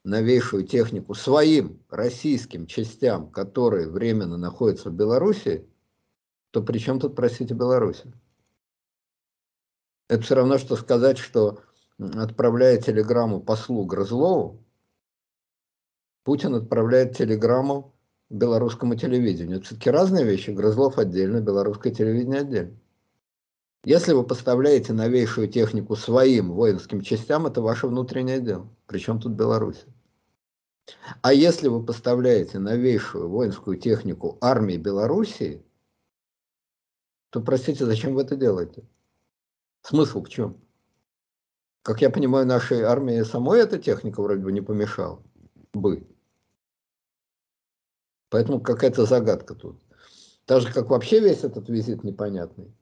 новейшую 0.04 0.66
технику 0.66 1.14
своим 1.16 1.80
российским 1.90 2.68
частям, 2.68 3.30
которые 3.30 3.90
временно 3.90 4.38
находятся 4.38 4.90
в 4.90 4.94
Беларуси, 4.94 5.66
то 6.52 6.62
при 6.62 6.78
чем 6.78 7.00
тут, 7.00 7.16
простите, 7.16 7.54
Беларусь? 7.54 8.04
Это 10.08 10.22
все 10.22 10.36
равно, 10.36 10.58
что 10.58 10.76
сказать, 10.76 11.18
что 11.18 11.60
отправляя 12.00 12.78
телеграмму 12.78 13.42
послу 13.42 13.86
Грызлову, 13.86 14.64
Путин 16.24 16.56
отправляет 16.56 17.16
телеграмму 17.16 17.94
белорусскому 18.30 18.96
телевидению. 18.96 19.58
Это 19.58 19.68
все-таки 19.68 19.92
разные 19.92 20.26
вещи. 20.26 20.50
Грызлов 20.50 20.98
отдельно, 20.98 21.40
белорусское 21.40 21.94
телевидение 21.94 22.42
отдельно. 22.42 22.78
Если 23.84 24.14
вы 24.14 24.24
поставляете 24.24 24.94
новейшую 24.94 25.48
технику 25.48 25.96
своим 25.96 26.52
воинским 26.54 27.02
частям, 27.02 27.46
это 27.46 27.62
ваше 27.62 27.88
внутреннее 27.88 28.42
дело. 28.42 28.68
Причем 28.88 29.20
тут 29.20 29.34
Беларусь. 29.34 29.86
А 31.22 31.34
если 31.34 31.68
вы 31.68 31.86
поставляете 31.86 32.58
новейшую 32.58 33.30
воинскую 33.30 33.78
технику 33.78 34.40
армии 34.42 34.78
Белоруссии, 34.78 35.64
то, 37.30 37.42
простите, 37.42 37.86
зачем 37.86 38.16
вы 38.16 38.24
это 38.24 38.36
делаете? 38.36 38.84
Смысл 39.84 40.24
в 40.24 40.30
чем? 40.30 40.65
Как 41.86 42.02
я 42.02 42.10
понимаю, 42.10 42.48
нашей 42.48 42.82
армии 42.82 43.22
самой 43.22 43.60
эта 43.60 43.78
техника 43.78 44.20
вроде 44.20 44.42
бы 44.42 44.52
не 44.52 44.62
помешала 44.62 45.22
бы. 45.72 46.08
Поэтому 48.32 48.60
какая-то 48.60 49.06
загадка 49.06 49.54
тут. 49.54 49.80
Так 50.46 50.64
же, 50.64 50.74
как 50.74 50.90
вообще 50.90 51.20
весь 51.20 51.44
этот 51.44 51.70
визит 51.70 52.04
непонятный. 52.04 52.76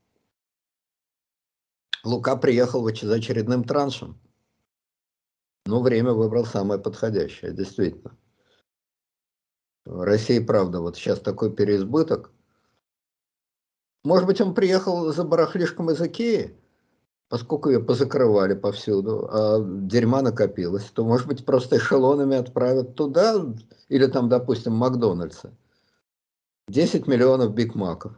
Лука 2.05 2.37
приехал 2.37 2.81
за 2.87 3.15
очередным 3.15 3.65
траншем. 3.65 4.21
Ну, 5.65 5.81
время 5.81 6.13
выбрал 6.13 6.45
самое 6.45 6.79
подходящее, 6.79 7.51
действительно. 7.51 8.17
Россия, 9.83 10.41
правда, 10.41 10.79
вот 10.79 10.95
сейчас 10.95 11.19
такой 11.19 11.53
переизбыток. 11.53 12.31
Может 14.05 14.27
быть, 14.27 14.39
он 14.39 14.55
приехал 14.55 15.11
за 15.11 15.25
барахлишком 15.25 15.91
из 15.91 16.01
Икеи, 16.01 16.57
поскольку 17.33 17.71
ее 17.71 17.79
позакрывали 17.79 18.53
повсюду, 18.53 19.27
а 19.31 19.59
дерьма 19.59 20.21
накопилось, 20.21 20.83
то, 20.93 21.03
может 21.03 21.25
быть, 21.25 21.43
просто 21.43 21.77
эшелонами 21.77 22.37
отправят 22.37 22.93
туда, 22.93 23.43
или 23.89 24.05
там, 24.05 24.29
допустим, 24.29 24.73
Макдональдса. 24.73 25.51
10 26.67 27.07
миллионов 27.07 27.55
Биг 27.55 27.73
Маков. 27.73 28.11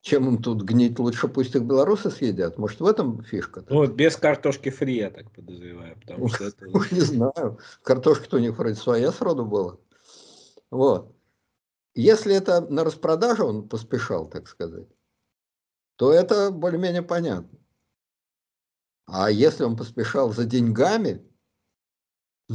Чем 0.00 0.26
им 0.26 0.42
тут 0.42 0.62
гнить, 0.62 0.98
лучше 0.98 1.28
пусть 1.28 1.54
их 1.54 1.62
белорусы 1.62 2.10
съедят. 2.10 2.58
Может, 2.58 2.80
в 2.80 2.86
этом 2.86 3.22
фишка? 3.22 3.60
-то? 3.60 3.66
Ну, 3.70 3.86
без 3.86 4.16
картошки 4.16 4.70
фри, 4.70 4.96
я 4.96 5.10
так 5.10 5.30
подозреваю. 5.30 5.94
Потому 6.00 6.26
что 6.26 6.46
это... 6.46 6.66
не 6.90 7.02
знаю. 7.02 7.58
Картошка-то 7.84 8.38
у 8.38 8.40
них 8.40 8.58
вроде 8.58 8.74
своя 8.74 9.12
сроду 9.12 9.46
была. 9.46 9.76
Вот. 10.72 11.14
Если 11.94 12.34
это 12.34 12.62
на 12.62 12.82
распродажу 12.82 13.46
он 13.46 13.68
поспешал, 13.68 14.26
так 14.26 14.48
сказать, 14.48 14.88
то 15.94 16.12
это 16.12 16.50
более-менее 16.50 17.02
понятно. 17.02 17.60
А 19.06 19.30
если 19.30 19.64
он 19.64 19.76
поспешал 19.76 20.32
за 20.32 20.44
деньгами, 20.44 21.22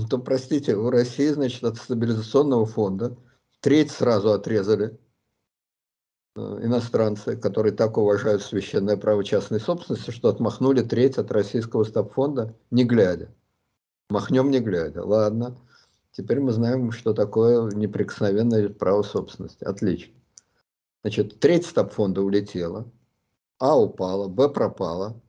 то, 0.09 0.17
простите, 0.19 0.75
у 0.75 0.89
России, 0.89 1.29
значит, 1.29 1.63
от 1.63 1.77
стабилизационного 1.77 2.65
фонда 2.65 3.17
треть 3.59 3.91
сразу 3.91 4.31
отрезали 4.31 4.99
э, 6.35 6.39
иностранцы, 6.63 7.35
которые 7.37 7.73
так 7.73 7.97
уважают 7.97 8.41
священное 8.41 8.97
право 8.97 9.23
частной 9.23 9.59
собственности, 9.59 10.11
что 10.11 10.29
отмахнули 10.29 10.81
треть 10.81 11.17
от 11.17 11.31
российского 11.31 11.83
стабфонда, 11.83 12.55
не 12.71 12.83
глядя. 12.83 13.33
Махнем 14.09 14.49
не 14.49 14.59
глядя. 14.59 15.03
Ладно. 15.03 15.55
Теперь 16.11 16.39
мы 16.39 16.51
знаем, 16.51 16.91
что 16.91 17.13
такое 17.13 17.69
неприкосновенное 17.71 18.69
право 18.69 19.03
собственности. 19.03 19.63
Отлично. 19.63 20.13
Значит, 21.03 21.39
треть 21.39 21.65
стаб-фонда 21.65 22.21
улетела, 22.21 22.91
А 23.59 23.79
упала, 23.79 24.27
Б 24.27 24.49
пропала, 24.49 25.21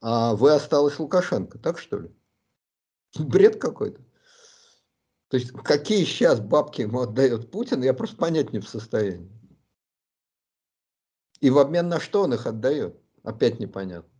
а 0.00 0.34
В 0.34 0.44
осталась 0.46 0.98
Лукашенко. 0.98 1.58
Так 1.58 1.78
что 1.78 1.98
ли? 1.98 2.10
Бред 3.18 3.60
какой-то. 3.60 4.02
То 5.28 5.36
есть, 5.36 5.52
какие 5.52 6.04
сейчас 6.04 6.40
бабки 6.40 6.82
ему 6.82 7.00
отдает 7.00 7.50
Путин, 7.50 7.82
я 7.82 7.94
просто 7.94 8.16
понять 8.16 8.52
не 8.52 8.58
в 8.58 8.68
состоянии. 8.68 9.30
И 11.40 11.50
в 11.50 11.58
обмен 11.58 11.88
на 11.88 12.00
что 12.00 12.22
он 12.22 12.34
их 12.34 12.46
отдает? 12.46 13.00
Опять 13.22 13.60
непонятно. 13.60 14.10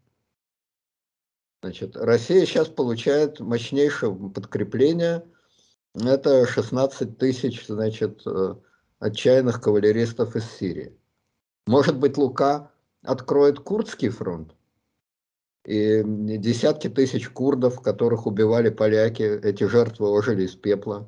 Значит, 1.63 1.97
Россия 1.97 2.47
сейчас 2.47 2.69
получает 2.69 3.41
мощнейшее 3.41 4.15
подкрепление– 4.31 5.25
это 5.95 6.47
16 6.47 7.19
тысяч, 7.19 7.67
значит, 7.67 8.23
э, 8.27 8.55
отчаянных 9.01 9.61
кавалеристов 9.61 10.37
из 10.37 10.45
Сирии. 10.45 10.97
Может 11.67 11.99
быть, 11.99 12.17
Лука 12.17 12.71
откроет 13.03 13.59
Курдский 13.59 14.09
фронт? 14.09 14.55
И 15.65 16.03
десятки 16.05 16.89
тысяч 16.89 17.29
курдов, 17.29 17.81
которых 17.81 18.27
убивали 18.27 18.71
поляки, 18.71 19.23
эти 19.23 19.65
жертвы 19.65 20.09
ожили 20.09 20.45
из 20.45 20.55
пепла 20.55 21.07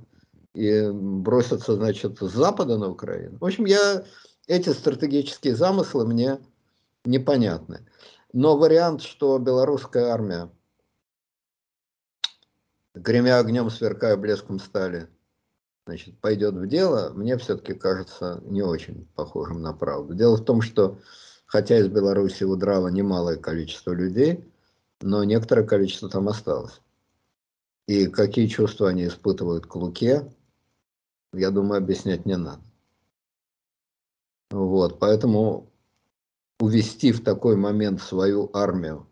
и 0.54 0.90
бросятся, 0.92 1.74
значит, 1.74 2.18
с 2.18 2.30
запада 2.30 2.76
на 2.76 2.90
Украину. 2.90 3.38
В 3.38 3.44
общем, 3.44 3.64
я, 3.64 4.04
эти 4.46 4.68
стратегические 4.68 5.56
замыслы 5.56 6.06
мне 6.06 6.38
непонятны. 7.04 7.86
Но 8.34 8.56
вариант, 8.58 9.02
что 9.02 9.38
белорусская 9.38 10.06
армия 10.06 10.50
гремя 12.94 13.38
огнем, 13.38 13.70
сверкая 13.70 14.16
блеском 14.16 14.58
стали, 14.58 15.08
значит, 15.86 16.18
пойдет 16.20 16.54
в 16.54 16.66
дело, 16.66 17.10
мне 17.14 17.36
все-таки 17.38 17.74
кажется 17.74 18.42
не 18.44 18.62
очень 18.62 19.06
похожим 19.14 19.62
на 19.62 19.72
правду. 19.72 20.14
Дело 20.14 20.36
в 20.36 20.44
том, 20.44 20.60
что 20.60 20.98
хотя 21.52 21.76
из 21.78 21.88
Беларуси 21.88 22.44
удрало 22.44 22.88
немалое 22.88 23.36
количество 23.36 23.92
людей, 23.92 24.50
но 25.02 25.22
некоторое 25.22 25.66
количество 25.66 26.08
там 26.08 26.30
осталось. 26.30 26.80
И 27.86 28.06
какие 28.06 28.46
чувства 28.46 28.88
они 28.88 29.06
испытывают 29.06 29.66
к 29.66 29.76
Луке, 29.76 30.32
я 31.34 31.50
думаю, 31.50 31.76
объяснять 31.76 32.24
не 32.24 32.38
надо. 32.38 32.62
Вот, 34.50 34.98
поэтому 34.98 35.70
увести 36.58 37.12
в 37.12 37.22
такой 37.22 37.56
момент 37.56 38.00
свою 38.00 38.48
армию 38.54 39.06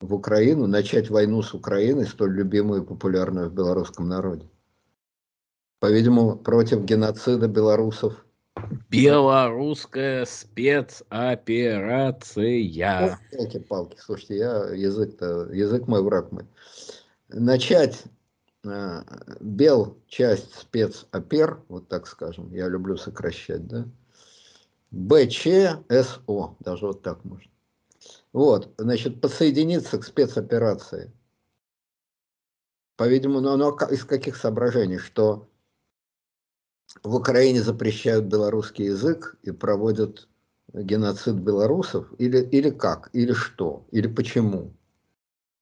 в 0.00 0.12
Украину, 0.12 0.66
начать 0.66 1.08
войну 1.08 1.40
с 1.40 1.54
Украиной, 1.54 2.04
столь 2.04 2.34
любимую 2.34 2.82
и 2.82 2.86
популярную 2.86 3.48
в 3.48 3.54
белорусском 3.54 4.06
народе. 4.08 4.46
По-видимому, 5.80 6.36
против 6.36 6.84
геноцида 6.84 7.48
белорусов. 7.48 8.26
Белорусская 8.90 10.26
спецоперация. 10.26 13.18
Эти 13.32 13.58
палки, 13.58 13.96
слушайте, 13.98 14.36
я 14.36 14.68
язык-то, 14.68 15.48
язык 15.52 15.88
мой 15.88 16.02
враг 16.02 16.30
мой. 16.32 16.44
Начать 17.28 18.04
э, 18.64 19.02
бел 19.40 19.98
часть 20.08 20.54
спецопер, 20.54 21.60
вот 21.68 21.88
так 21.88 22.06
скажем, 22.06 22.52
я 22.52 22.68
люблю 22.68 22.96
сокращать, 22.96 23.66
да, 23.66 23.86
БЧСО, 24.90 26.56
даже 26.60 26.86
вот 26.86 27.02
так 27.02 27.24
можно. 27.24 27.50
Вот, 28.32 28.72
значит, 28.78 29.20
подсоединиться 29.20 29.98
к 29.98 30.04
спецоперации. 30.04 31.12
По-видимому, 32.96 33.40
но 33.40 33.54
оно 33.54 33.76
из 33.90 34.04
каких 34.04 34.36
соображений, 34.36 34.98
что 34.98 35.48
в 37.02 37.14
Украине 37.14 37.62
запрещают 37.62 38.26
белорусский 38.26 38.86
язык 38.86 39.36
и 39.42 39.50
проводят 39.50 40.28
геноцид 40.72 41.34
белорусов, 41.34 42.08
или, 42.18 42.38
или 42.38 42.70
как, 42.70 43.10
или 43.12 43.32
что, 43.32 43.86
или 43.90 44.06
почему. 44.06 44.72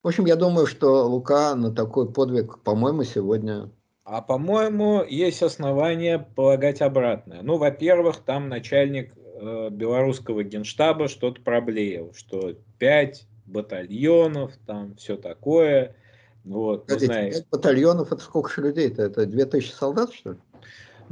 В 0.03 0.07
общем, 0.07 0.25
я 0.25 0.35
думаю, 0.35 0.65
что 0.65 1.07
Лука 1.07 1.53
на 1.55 1.71
такой 1.71 2.11
подвиг, 2.11 2.59
по-моему, 2.63 3.03
сегодня... 3.03 3.69
А 4.03 4.21
по-моему, 4.21 5.03
есть 5.03 5.43
основания 5.43 6.17
полагать 6.19 6.81
обратное. 6.81 7.43
Ну, 7.43 7.57
во-первых, 7.57 8.17
там 8.17 8.49
начальник 8.49 9.13
Э, 9.43 9.69
белорусского 9.71 10.43
генштаба 10.43 11.07
что-то 11.07 11.41
проблеял, 11.41 12.13
что 12.13 12.53
5 12.77 13.27
батальонов, 13.47 14.53
там 14.67 14.95
все 14.97 15.17
такое. 15.17 15.95
Вот, 16.43 16.85
знаем. 16.87 17.31
5 17.31 17.49
батальонов, 17.49 18.11
это 18.11 18.21
сколько 18.21 18.51
же 18.51 18.61
людей-то? 18.61 19.01
Это 19.01 19.25
2000 19.25 19.71
солдат, 19.71 20.13
что 20.13 20.33
ли? 20.33 20.37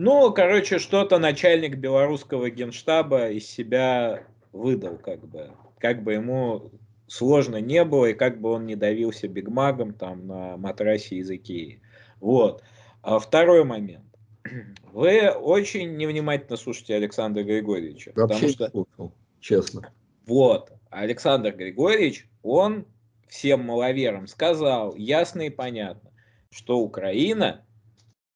Ну, 0.02 0.32
короче, 0.32 0.80
что-то 0.80 1.20
начальник 1.20 1.76
белорусского 1.76 2.50
генштаба 2.50 3.32
из 3.32 3.46
себя 3.46 4.24
выдал, 4.54 4.98
как 4.98 5.28
бы. 5.28 5.52
Как 5.78 6.04
бы 6.04 6.14
ему 6.14 6.72
сложно 7.08 7.58
не 7.58 7.84
было, 7.84 8.06
и 8.06 8.14
как 8.14 8.40
бы 8.40 8.52
он 8.52 8.66
не 8.66 8.78
давился 8.78 9.28
бигмагом 9.28 9.94
там 9.94 10.26
на 10.26 10.56
матрасе 10.56 11.18
из 11.18 11.30
Икеи. 11.30 11.82
Вот. 12.22 12.64
А 13.02 13.20
второй 13.20 13.66
момент. 13.66 14.06
Вы 14.94 15.32
очень 15.32 15.98
невнимательно 15.98 16.56
слушаете 16.56 16.96
Александра 16.96 17.44
Григорьевича. 17.44 18.14
Вообще 18.16 18.36
потому 18.36 18.52
что, 18.54 18.70
слушал, 18.70 19.14
честно. 19.42 19.92
Вот, 20.26 20.72
Александр 20.92 21.52
Григорьевич, 21.52 22.26
он 22.42 22.86
всем 23.28 23.66
маловерам 23.66 24.28
сказал 24.28 24.96
ясно 24.96 25.42
и 25.42 25.50
понятно, 25.50 26.10
что 26.52 26.80
Украина, 26.80 27.66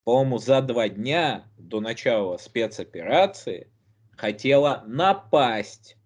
по-моему, 0.03 0.37
за 0.37 0.61
два 0.61 0.89
дня 0.89 1.45
до 1.57 1.79
начала 1.79 2.37
спецоперации 2.37 3.71
хотела 4.17 4.83
напасть. 4.85 5.97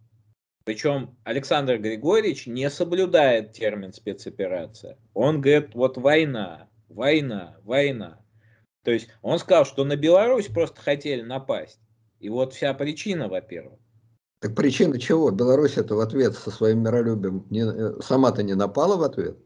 Причем 0.63 1.17
Александр 1.23 1.77
Григорьевич 1.77 2.45
не 2.45 2.69
соблюдает 2.69 3.53
термин 3.53 3.93
спецоперация. 3.93 4.97
Он 5.13 5.41
говорит, 5.41 5.73
вот 5.73 5.97
война, 5.97 6.67
война, 6.89 7.57
война. 7.63 8.19
То 8.83 8.91
есть 8.91 9.09
он 9.21 9.39
сказал, 9.39 9.65
что 9.65 9.83
на 9.83 9.95
Беларусь 9.95 10.47
просто 10.47 10.81
хотели 10.81 11.21
напасть. 11.21 11.79
И 12.19 12.29
вот 12.29 12.53
вся 12.53 12.73
причина, 12.73 13.27
во-первых. 13.27 13.79
Так 14.39 14.55
причина 14.55 14.99
чего? 14.99 15.31
Беларусь 15.31 15.77
это 15.77 15.95
в 15.95 15.99
ответ 15.99 16.35
со 16.35 16.51
своим 16.51 16.83
миролюбием 16.83 17.45
не, 17.49 17.61
э, 17.61 17.99
сама-то 18.01 18.43
не 18.43 18.53
напала 18.53 18.95
в 18.95 19.03
ответ? 19.03 19.37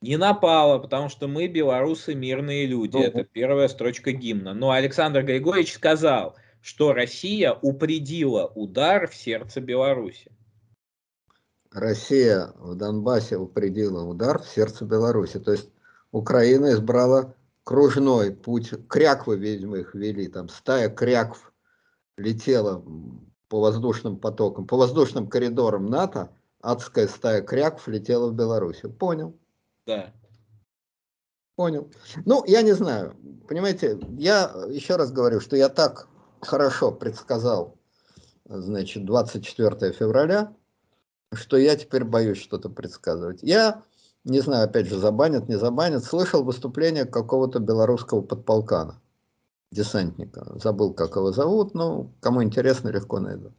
Не 0.00 0.16
напала, 0.16 0.78
потому 0.78 1.08
что 1.08 1.26
мы, 1.26 1.48
белорусы, 1.48 2.14
мирные 2.14 2.66
люди. 2.66 2.96
Ну, 2.96 3.02
это 3.02 3.24
первая 3.24 3.68
строчка 3.68 4.12
гимна. 4.12 4.54
Но 4.54 4.70
Александр 4.70 5.22
Григорьевич 5.22 5.74
сказал, 5.74 6.36
что 6.60 6.92
Россия 6.92 7.52
упредила 7.52 8.46
удар 8.54 9.08
в 9.08 9.14
сердце 9.14 9.60
Беларуси. 9.60 10.30
Россия 11.72 12.52
в 12.58 12.76
Донбассе 12.76 13.36
упредила 13.36 14.04
удар 14.04 14.40
в 14.40 14.46
сердце 14.46 14.84
Беларуси. 14.84 15.40
То 15.40 15.52
есть 15.52 15.68
Украина 16.12 16.72
избрала 16.72 17.34
кружной 17.64 18.32
путь, 18.32 18.70
кряквы, 18.88 19.36
видимо, 19.36 19.78
их 19.78 19.94
вели, 19.94 20.28
там 20.28 20.48
стая 20.48 20.88
крякв 20.88 21.52
летела 22.16 22.82
по 23.48 23.60
воздушным 23.60 24.16
потокам, 24.16 24.66
по 24.66 24.76
воздушным 24.76 25.28
коридорам 25.28 25.86
НАТО, 25.86 26.30
адская 26.62 27.08
стая 27.08 27.42
крякв 27.42 27.88
летела 27.88 28.30
в 28.30 28.34
Белоруссию. 28.34 28.92
Понял? 28.92 29.36
Да. 29.88 30.12
Понял. 31.56 31.90
Ну, 32.26 32.44
я 32.46 32.60
не 32.60 32.72
знаю. 32.72 33.16
Понимаете, 33.48 33.98
я 34.18 34.52
еще 34.68 34.96
раз 34.96 35.10
говорю, 35.10 35.40
что 35.40 35.56
я 35.56 35.70
так 35.70 36.08
хорошо 36.42 36.92
предсказал, 36.92 37.74
значит, 38.44 39.06
24 39.06 39.92
февраля, 39.92 40.54
что 41.32 41.56
я 41.56 41.74
теперь 41.74 42.04
боюсь 42.04 42.36
что-то 42.36 42.68
предсказывать. 42.68 43.38
Я 43.42 43.82
не 44.24 44.40
знаю, 44.40 44.66
опять 44.66 44.88
же, 44.88 44.98
забанят, 44.98 45.48
не 45.48 45.56
забанят, 45.56 46.04
слышал 46.04 46.44
выступление 46.44 47.06
какого-то 47.06 47.58
белорусского 47.58 48.20
подполкана, 48.20 49.00
десантника. 49.72 50.52
Забыл, 50.62 50.92
как 50.92 51.16
его 51.16 51.32
зовут, 51.32 51.72
но 51.72 52.12
кому 52.20 52.42
интересно, 52.42 52.90
легко 52.90 53.20
найду. 53.20 53.54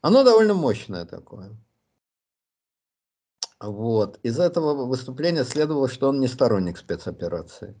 Оно 0.00 0.24
довольно 0.24 0.54
мощное 0.54 1.04
такое. 1.04 1.50
Вот. 3.60 4.18
Из 4.22 4.38
этого 4.38 4.86
выступления 4.86 5.44
следовало, 5.44 5.88
что 5.88 6.08
он 6.08 6.20
не 6.20 6.28
сторонник 6.28 6.78
спецоперации. 6.78 7.74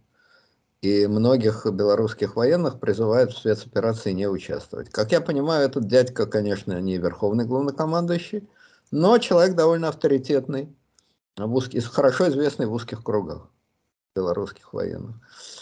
И 0.82 1.06
многих 1.06 1.66
белорусских 1.66 2.36
военных 2.36 2.80
призывают 2.80 3.32
в 3.32 3.38
спецоперации 3.38 4.12
не 4.12 4.28
участвовать. 4.28 4.90
Как 4.90 5.12
я 5.12 5.20
понимаю, 5.20 5.66
этот 5.66 5.86
дядька, 5.86 6.26
конечно, 6.26 6.80
не 6.80 6.96
верховный 6.96 7.44
главнокомандующий, 7.44 8.48
но 8.90 9.18
человек 9.18 9.56
довольно 9.56 9.88
авторитетный, 9.88 10.74
в 11.36 11.54
узких, 11.54 11.86
хорошо 11.86 12.28
известный 12.28 12.66
в 12.66 12.72
узких 12.72 13.02
кругах 13.02 13.48
белорусских 14.16 14.72
военных. 14.72 15.16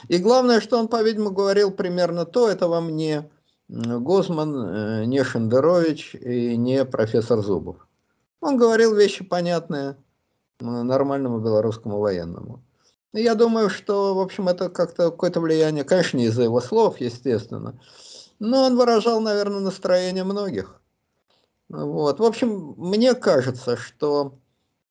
И 0.09 0.19
главное, 0.19 0.61
что 0.61 0.79
он, 0.79 0.89
по-видимому, 0.89 1.33
говорил 1.33 1.71
примерно 1.71 2.25
то, 2.25 2.49
это 2.49 2.69
вам 2.69 2.95
не 2.97 3.29
Гозман, 3.69 4.55
э, 4.57 5.05
не 5.05 5.23
Шендерович 5.23 6.15
и 6.15 6.57
не 6.57 6.85
профессор 6.85 7.41
Зубов. 7.41 7.87
Он 8.41 8.57
говорил 8.57 8.95
вещи 8.95 9.25
понятные, 9.25 9.97
нормальному 10.61 11.39
белорусскому 11.39 11.99
военному. 11.99 12.63
Я 13.13 13.35
думаю, 13.35 13.71
что, 13.71 14.15
в 14.15 14.21
общем, 14.21 14.49
это 14.49 14.69
как-то 14.69 15.11
какое-то 15.11 15.41
влияние, 15.41 15.85
конечно, 15.85 16.19
из-за 16.19 16.43
его 16.43 16.61
слов, 16.61 17.01
естественно, 17.01 17.81
но 18.39 18.65
он 18.65 18.77
выражал, 18.77 19.21
наверное, 19.21 19.61
настроение 19.61 20.25
многих. 20.25 20.81
Вот. 21.69 22.21
В 22.21 22.25
общем, 22.25 22.75
мне 22.77 23.15
кажется, 23.15 23.77
что 23.77 24.39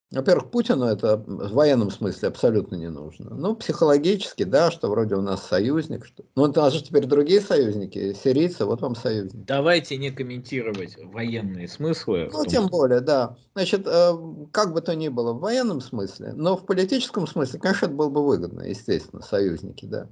во-первых, 0.09 0.51
Путину 0.51 0.85
это 0.85 1.17
в 1.17 1.51
военном 1.51 1.91
смысле 1.91 2.29
абсолютно 2.29 2.75
не 2.75 2.89
нужно. 2.89 3.35
Ну, 3.35 3.57
психологически, 3.57 4.43
да, 4.43 4.71
что 4.71 4.89
вроде 4.89 5.15
у 5.15 5.21
нас 5.21 5.45
союзник. 5.45 6.05
Что... 6.05 6.23
Ну, 6.35 6.43
у 6.43 6.47
нас 6.47 6.73
же 6.73 6.81
теперь 6.81 7.05
другие 7.05 7.41
союзники, 7.41 8.13
сирийцы, 8.13 8.63
вот 8.63 8.81
вам 8.81 8.95
союзник. 8.95 9.43
Давайте 9.43 9.97
не 9.97 10.11
комментировать 10.11 10.95
военные 11.03 11.67
смыслы. 11.67 12.29
Ну, 12.31 12.45
тем 12.45 12.67
более, 12.67 13.01
да. 13.01 13.35
Значит, 13.53 13.85
э, 13.85 14.13
как 14.53 14.71
бы 14.71 14.79
то 14.79 14.95
ни 14.95 15.09
было 15.09 15.33
в 15.33 15.39
военном 15.39 15.81
смысле, 15.81 16.31
но 16.33 16.55
в 16.55 16.65
политическом 16.65 17.27
смысле, 17.27 17.59
конечно, 17.59 17.87
это 17.87 17.95
было 17.95 18.09
бы 18.09 18.25
выгодно, 18.25 18.61
естественно, 18.61 19.21
союзники, 19.21 19.85
да. 19.85 20.07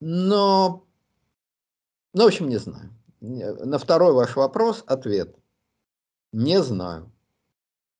Но, 0.00 0.86
ну, 2.14 2.24
в 2.24 2.26
общем, 2.26 2.48
не 2.48 2.56
знаю. 2.56 2.90
На 3.20 3.76
второй 3.76 4.14
ваш 4.14 4.36
вопрос 4.36 4.84
ответ. 4.86 5.36
Не 6.32 6.62
знаю. 6.62 7.13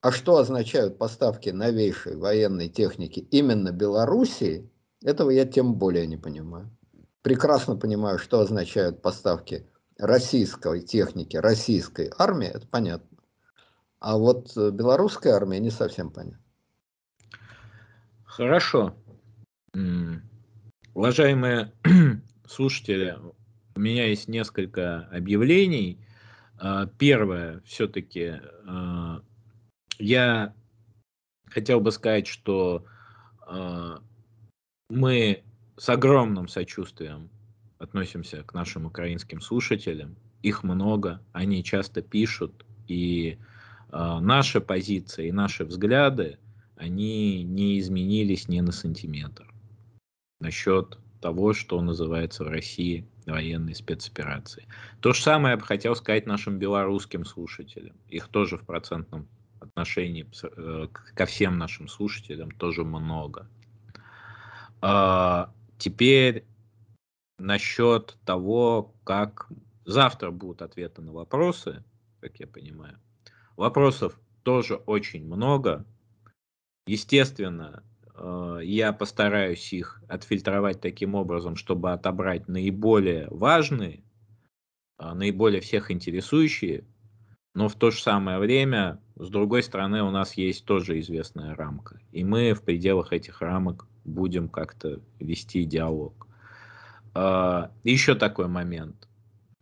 А 0.05 0.12
что 0.12 0.36
означают 0.36 0.99
поставки 0.99 1.49
новейшей 1.49 2.18
военной 2.18 2.68
техники 2.68 3.20
именно 3.31 3.73
Белоруссии, 3.73 4.70
этого 5.02 5.31
я 5.31 5.47
тем 5.47 5.76
более 5.76 6.07
не 6.07 6.18
понимаю. 6.18 6.70
Прекрасно 7.23 7.74
понимаю, 7.74 8.18
что 8.18 8.41
означают 8.41 9.00
поставки 9.00 9.66
российской 9.97 10.83
техники, 10.83 11.39
российской 11.39 12.12
армии, 12.18 12.49
это 12.49 12.66
понятно. 12.66 13.16
А 13.99 14.18
вот 14.18 14.55
э, 14.58 14.73
белорусская 14.73 15.33
армия 15.33 15.58
не 15.58 15.70
совсем 15.70 16.10
понятно. 16.10 16.44
Хорошо. 18.26 18.94
Уважаемые 20.92 21.73
слушатели, 22.47 23.18
у 23.74 23.81
меня 23.81 24.08
есть 24.08 24.28
несколько 24.28 25.08
объявлений. 25.10 25.99
А, 26.58 26.89
первое, 26.99 27.62
все-таки 27.65 28.34
а, 28.68 29.23
я 29.99 30.55
хотел 31.47 31.81
бы 31.81 31.93
сказать, 31.93 32.27
что 32.27 32.85
э, 33.47 33.99
мы 34.91 35.45
с 35.77 35.89
огромным 35.89 36.49
сочувствием 36.49 37.31
относимся 37.79 38.43
к 38.43 38.55
нашим 38.55 38.87
украинским 38.87 39.41
слушателям. 39.41 40.17
Их 40.43 40.63
много, 40.63 41.23
они 41.33 41.65
часто 41.65 42.03
пишут, 42.03 42.65
и 42.87 43.39
э, 43.91 44.19
наши 44.21 44.61
позиции, 44.61 45.29
и 45.29 45.33
наши 45.33 45.65
взгляды, 45.65 46.39
они 46.77 47.43
не 47.45 47.79
изменились 47.79 48.49
ни 48.49 48.61
на 48.61 48.73
сантиметр 48.73 49.53
насчет 50.41 50.99
того, 51.21 51.55
что 51.55 51.81
называется 51.81 52.45
в 52.45 52.49
России 52.49 53.09
военной 53.25 53.75
спецоперацией. 53.75 54.67
То 55.01 55.13
же 55.15 55.23
самое 55.23 55.53
я 55.53 55.57
бы 55.57 55.65
хотел 55.65 55.97
сказать 55.97 56.27
нашим 56.27 56.59
белорусским 56.59 57.25
слушателям. 57.25 57.97
Их 58.09 58.29
тоже 58.29 58.59
в 58.59 58.67
процентном 58.67 59.29
отношении 59.75 60.25
э, 60.43 60.86
ко 60.89 61.27
всем 61.27 61.59
нашим 61.59 61.89
слушателям 61.89 62.53
тоже 62.53 62.85
много. 62.85 63.49
А, 64.81 65.53
теперь 65.78 66.44
насчет 67.39 68.17
того, 68.25 68.94
как 69.03 69.49
завтра 69.85 70.31
будут 70.31 70.62
ответы 70.62 71.03
на 71.03 71.12
вопросы, 71.12 71.83
как 72.20 72.39
я 72.39 72.47
понимаю. 72.47 73.01
Вопросов 73.57 74.20
тоже 74.44 74.77
очень 74.77 75.27
много. 75.27 75.85
Естественно, 76.86 77.83
э, 78.15 78.61
я 78.62 78.93
постараюсь 78.93 79.73
их 79.73 80.01
отфильтровать 80.09 80.81
таким 80.81 81.17
образом, 81.17 81.57
чтобы 81.57 81.93
отобрать 81.93 82.47
наиболее 82.47 83.27
важные, 83.28 84.05
а, 84.99 85.15
наиболее 85.15 85.61
всех 85.61 85.91
интересующие 85.91 86.85
но 87.55 87.68
в 87.68 87.76
то 87.76 87.91
же 87.91 88.02
самое 88.02 88.39
время, 88.39 88.99
с 89.16 89.28
другой 89.28 89.62
стороны, 89.62 90.02
у 90.02 90.10
нас 90.10 90.34
есть 90.34 90.65
тоже 90.65 90.99
известная 90.99 91.55
рамка. 91.55 92.00
И 92.10 92.24
мы 92.24 92.52
в 92.52 92.62
пределах 92.62 93.12
этих 93.12 93.41
рамок 93.41 93.86
будем 94.05 94.49
как-то 94.49 95.00
вести 95.20 95.65
диалог. 95.65 96.26
А, 97.15 97.70
еще 97.84 98.16
такой 98.16 98.49
момент. 98.49 99.08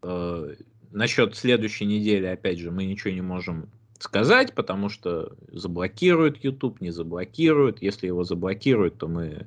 А, 0.03 0.49
насчет 0.91 1.37
следующей 1.37 1.85
недели, 1.85 2.27
опять 2.27 2.59
же, 2.59 2.71
мы 2.71 2.87
ничего 2.87 3.13
не 3.13 3.21
можем 3.21 3.69
сказать, 3.99 4.55
потому 4.55 4.89
что 4.89 5.37
заблокируют 5.49 6.43
YouTube, 6.43 6.81
не 6.81 6.91
заблокируют. 6.91 7.83
Если 7.83 8.07
его 8.07 8.25
заблокируют, 8.25 8.99
то 8.99 9.07
мы 9.07 9.47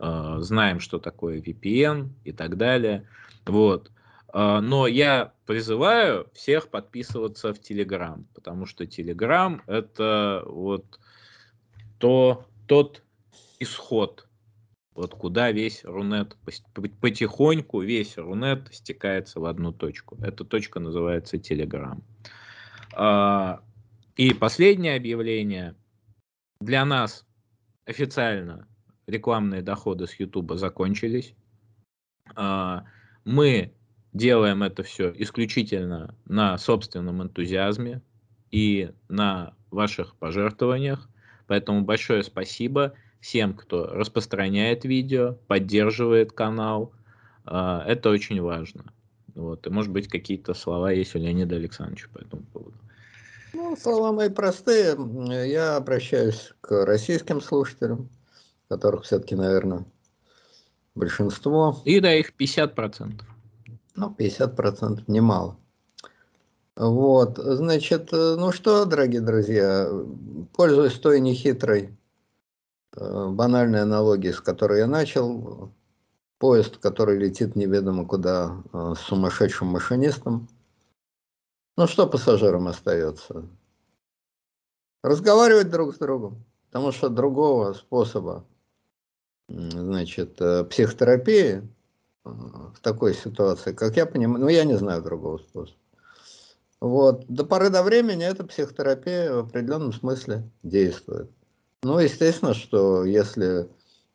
э, 0.00 0.36
знаем, 0.40 0.80
что 0.80 0.98
такое 0.98 1.40
VPN 1.40 2.08
и 2.24 2.32
так 2.32 2.56
далее. 2.56 3.06
Вот. 3.46 3.92
А, 4.36 4.60
но 4.60 4.88
я 4.88 5.32
призываю 5.46 6.28
всех 6.34 6.68
подписываться 6.68 7.54
в 7.54 7.60
Телеграм, 7.60 8.26
потому 8.34 8.66
что 8.66 8.84
Телеграм 8.84 9.62
это 9.68 10.42
вот 10.44 10.98
то, 11.98 12.44
тот 12.66 13.04
исход, 13.60 14.26
вот 14.96 15.14
куда 15.14 15.52
весь 15.52 15.84
Рунет 15.84 16.36
потихоньку 17.00 17.80
весь 17.82 18.18
Рунет 18.18 18.68
стекается 18.72 19.38
в 19.38 19.44
одну 19.44 19.72
точку. 19.72 20.18
Эта 20.20 20.44
точка 20.44 20.80
называется 20.80 21.38
Телеграм. 21.38 22.02
И 24.16 24.34
последнее 24.34 24.96
объявление. 24.96 25.76
Для 26.60 26.84
нас 26.84 27.24
официально 27.86 28.66
рекламные 29.06 29.62
доходы 29.62 30.08
с 30.08 30.14
Ютуба 30.14 30.56
закончились. 30.56 31.34
А, 32.34 32.84
мы 33.24 33.72
делаем 34.14 34.62
это 34.62 34.82
все 34.82 35.12
исключительно 35.16 36.14
на 36.24 36.56
собственном 36.56 37.22
энтузиазме 37.22 38.00
и 38.50 38.90
на 39.08 39.54
ваших 39.70 40.14
пожертвованиях. 40.14 41.08
Поэтому 41.46 41.82
большое 41.82 42.22
спасибо 42.22 42.94
всем, 43.20 43.54
кто 43.54 43.86
распространяет 43.86 44.84
видео, 44.84 45.36
поддерживает 45.48 46.32
канал. 46.32 46.92
А, 47.44 47.84
это 47.86 48.08
очень 48.10 48.40
важно. 48.40 48.84
Вот. 49.34 49.66
И, 49.66 49.70
может 49.70 49.90
быть, 49.90 50.08
какие-то 50.08 50.54
слова 50.54 50.92
есть 50.92 51.14
у 51.14 51.18
Леонида 51.18 51.56
Александровича 51.56 52.06
по 52.12 52.18
этому 52.18 52.42
поводу. 52.44 52.76
Ну, 53.52 53.76
слова 53.76 54.12
мои 54.12 54.28
простые. 54.28 54.96
Я 55.48 55.76
обращаюсь 55.76 56.52
к 56.60 56.84
российским 56.84 57.40
слушателям, 57.40 58.08
которых 58.68 59.04
все-таки, 59.04 59.34
наверное, 59.34 59.84
большинство. 60.94 61.82
И 61.84 62.00
да, 62.00 62.14
их 62.14 62.32
50%. 62.38 63.22
Ну, 63.96 64.14
50% 64.18 65.04
немало. 65.06 65.56
Вот, 66.76 67.38
значит, 67.38 68.12
э, 68.12 68.34
ну 68.36 68.50
что, 68.50 68.84
дорогие 68.84 69.20
друзья, 69.20 69.88
пользуясь 70.52 70.98
той 70.98 71.20
нехитрой 71.20 71.96
э, 72.96 73.28
банальной 73.28 73.82
аналогией, 73.82 74.32
с 74.32 74.40
которой 74.40 74.80
я 74.80 74.88
начал, 74.88 75.72
поезд, 76.38 76.78
который 76.78 77.16
летит 77.18 77.54
неведомо 77.54 78.04
куда 78.04 78.60
э, 78.72 78.94
с 78.96 79.02
сумасшедшим 79.02 79.68
машинистом, 79.68 80.48
ну 81.76 81.86
что 81.86 82.08
пассажирам 82.08 82.66
остается? 82.66 83.48
Разговаривать 85.04 85.70
друг 85.70 85.94
с 85.94 85.98
другом, 85.98 86.44
потому 86.66 86.90
что 86.90 87.08
другого 87.08 87.74
способа 87.74 88.44
значит, 89.48 90.40
психотерапии 90.70 91.62
в 92.24 92.80
такой 92.80 93.14
ситуации, 93.14 93.72
как 93.72 93.96
я 93.96 94.06
понимаю, 94.06 94.40
ну 94.40 94.48
я 94.48 94.64
не 94.64 94.76
знаю 94.76 95.02
другого 95.02 95.38
способа. 95.38 95.78
Вот. 96.80 97.26
До 97.28 97.44
поры 97.44 97.70
до 97.70 97.82
времени 97.82 98.24
эта 98.24 98.44
психотерапия 98.44 99.32
в 99.32 99.46
определенном 99.46 99.92
смысле 99.92 100.50
действует. 100.62 101.30
Ну, 101.82 101.98
естественно, 101.98 102.54
что 102.54 103.04
если 103.04 103.68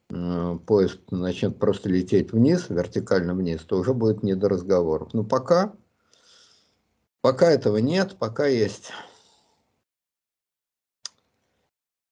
э, 0.09 0.57
поезд 0.65 0.99
начнет 1.11 1.57
просто 1.57 1.89
лететь 1.89 2.31
вниз, 2.31 2.65
вертикально 2.69 3.33
вниз, 3.33 3.61
то 3.61 3.77
уже 3.77 3.93
будет 3.93 4.23
не 4.23 4.35
до 4.35 4.49
разговоров. 4.49 5.13
Но 5.13 5.23
пока, 5.23 5.73
пока 7.21 7.49
этого 7.49 7.77
нет, 7.77 8.17
пока 8.19 8.47
есть 8.47 8.91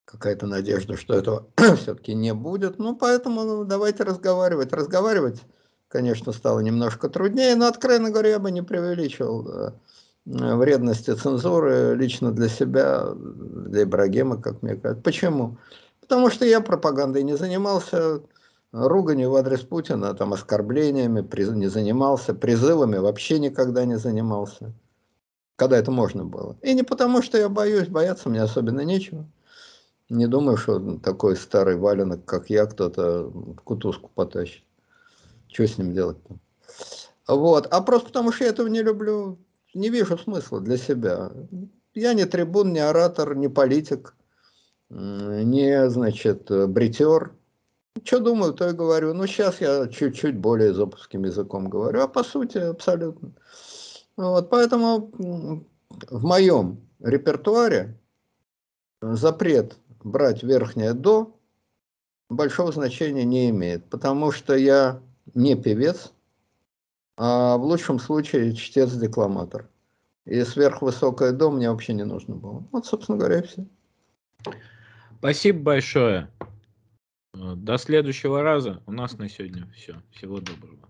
какая-то 0.06 0.48
надежда, 0.48 0.96
что 0.96 1.14
этого 1.14 1.48
все-таки 1.76 2.14
не 2.16 2.34
будет. 2.34 2.80
Ну, 2.80 2.96
поэтому 2.96 3.66
давайте 3.66 4.04
разговаривать. 4.04 4.74
Разговаривать, 4.74 5.44
конечно, 5.88 6.32
стало 6.32 6.60
немножко 6.60 7.10
труднее, 7.10 7.56
но, 7.56 7.68
откровенно 7.68 8.10
говоря, 8.10 8.30
я 8.32 8.40
бы 8.40 8.52
не 8.52 8.62
преувеличивал 8.62 9.74
вредности 10.26 11.12
цензуры 11.12 11.96
лично 11.96 12.32
для 12.32 12.50
себя, 12.50 13.14
для 13.16 13.84
Ибрагима, 13.84 14.42
как 14.42 14.62
мне 14.62 14.76
кажется. 14.76 15.02
Почему? 15.02 15.58
Потому 16.02 16.30
что 16.30 16.46
я 16.46 16.62
пропагандой 16.62 17.24
не 17.24 17.38
занимался, 17.38 18.22
руганью 18.72 19.32
в 19.32 19.36
адрес 19.36 19.62
Путина, 19.62 20.14
там, 20.14 20.34
оскорблениями 20.34 21.26
не 21.56 21.68
занимался, 21.68 22.34
призывами 22.34 22.98
вообще 22.98 23.40
никогда 23.40 23.86
не 23.86 23.98
занимался, 23.98 24.74
когда 25.56 25.78
это 25.78 25.92
можно 25.92 26.26
было. 26.26 26.58
И 26.62 26.74
не 26.74 26.84
потому, 26.84 27.22
что 27.22 27.38
я 27.38 27.48
боюсь, 27.50 27.88
бояться 27.88 28.30
мне 28.30 28.42
особенно 28.42 28.82
нечего. 28.82 29.26
Не 30.10 30.28
думаю, 30.28 30.58
что 30.58 30.98
такой 31.00 31.36
старый 31.36 31.78
валенок, 31.78 32.26
как 32.26 32.50
я, 32.50 32.66
кто-то 32.66 33.32
кутузку 33.64 34.10
потащит. 34.14 34.64
Что 35.58 35.66
с 35.66 35.78
ним 35.80 35.92
делать-то? 35.92 36.36
Вот. 37.28 37.66
А 37.72 37.82
просто 37.82 38.10
потому, 38.10 38.32
что 38.32 38.44
я 38.44 38.52
этого 38.52 38.68
не 38.68 38.84
люблю, 38.84 39.40
не 39.74 39.90
вижу 39.90 40.16
смысла 40.16 40.62
для 40.62 40.78
себя. 40.78 41.32
Я 41.96 42.14
не 42.14 42.26
трибун, 42.26 42.74
не 42.74 42.80
оратор, 42.80 43.36
не 43.36 43.48
политик, 43.48 44.16
не, 44.92 45.90
значит, 45.90 46.52
бритер. 46.70 47.34
Что 48.04 48.20
думаю, 48.20 48.54
то 48.54 48.70
и 48.70 48.74
говорю. 48.74 49.16
Ну, 49.16 49.26
сейчас 49.26 49.60
я 49.60 49.88
чуть-чуть 49.88 50.38
более 50.38 50.76
запуским 50.76 51.26
языком 51.26 51.72
говорю, 51.72 52.04
а 52.04 52.08
по 52.08 52.24
сути 52.24 52.60
абсолютно. 52.60 53.32
Вот, 54.16 54.52
поэтому 54.52 55.12
в 55.18 56.24
моем 56.24 56.88
репертуаре 57.00 58.00
запрет 59.02 59.76
брать 60.04 60.44
верхнее 60.44 60.94
до 60.94 61.36
большого 62.30 62.72
значения 62.72 63.26
не 63.26 63.50
имеет, 63.50 63.90
потому 63.90 64.32
что 64.32 64.56
я 64.56 65.02
не 65.34 65.56
певец, 65.56 66.14
а 67.18 67.58
в 67.58 67.64
лучшем 67.64 68.00
случае 68.00 68.56
чтец-декламатор. 68.56 69.70
И 70.26 70.44
сверхвысокое 70.44 71.32
до 71.32 71.50
мне 71.50 71.72
вообще 71.72 71.94
не 71.94 72.04
нужно 72.04 72.36
было. 72.36 72.68
Вот, 72.72 72.86
собственно 72.86 73.18
говоря, 73.18 73.40
и 73.40 73.48
все. 73.48 73.66
Спасибо 75.20 75.60
большое. 75.60 76.30
До 77.34 77.78
следующего 77.78 78.42
раза. 78.42 78.82
У 78.86 78.92
нас 78.92 79.18
на 79.18 79.30
сегодня 79.30 79.68
все. 79.74 80.02
Всего 80.12 80.40
доброго. 80.40 80.90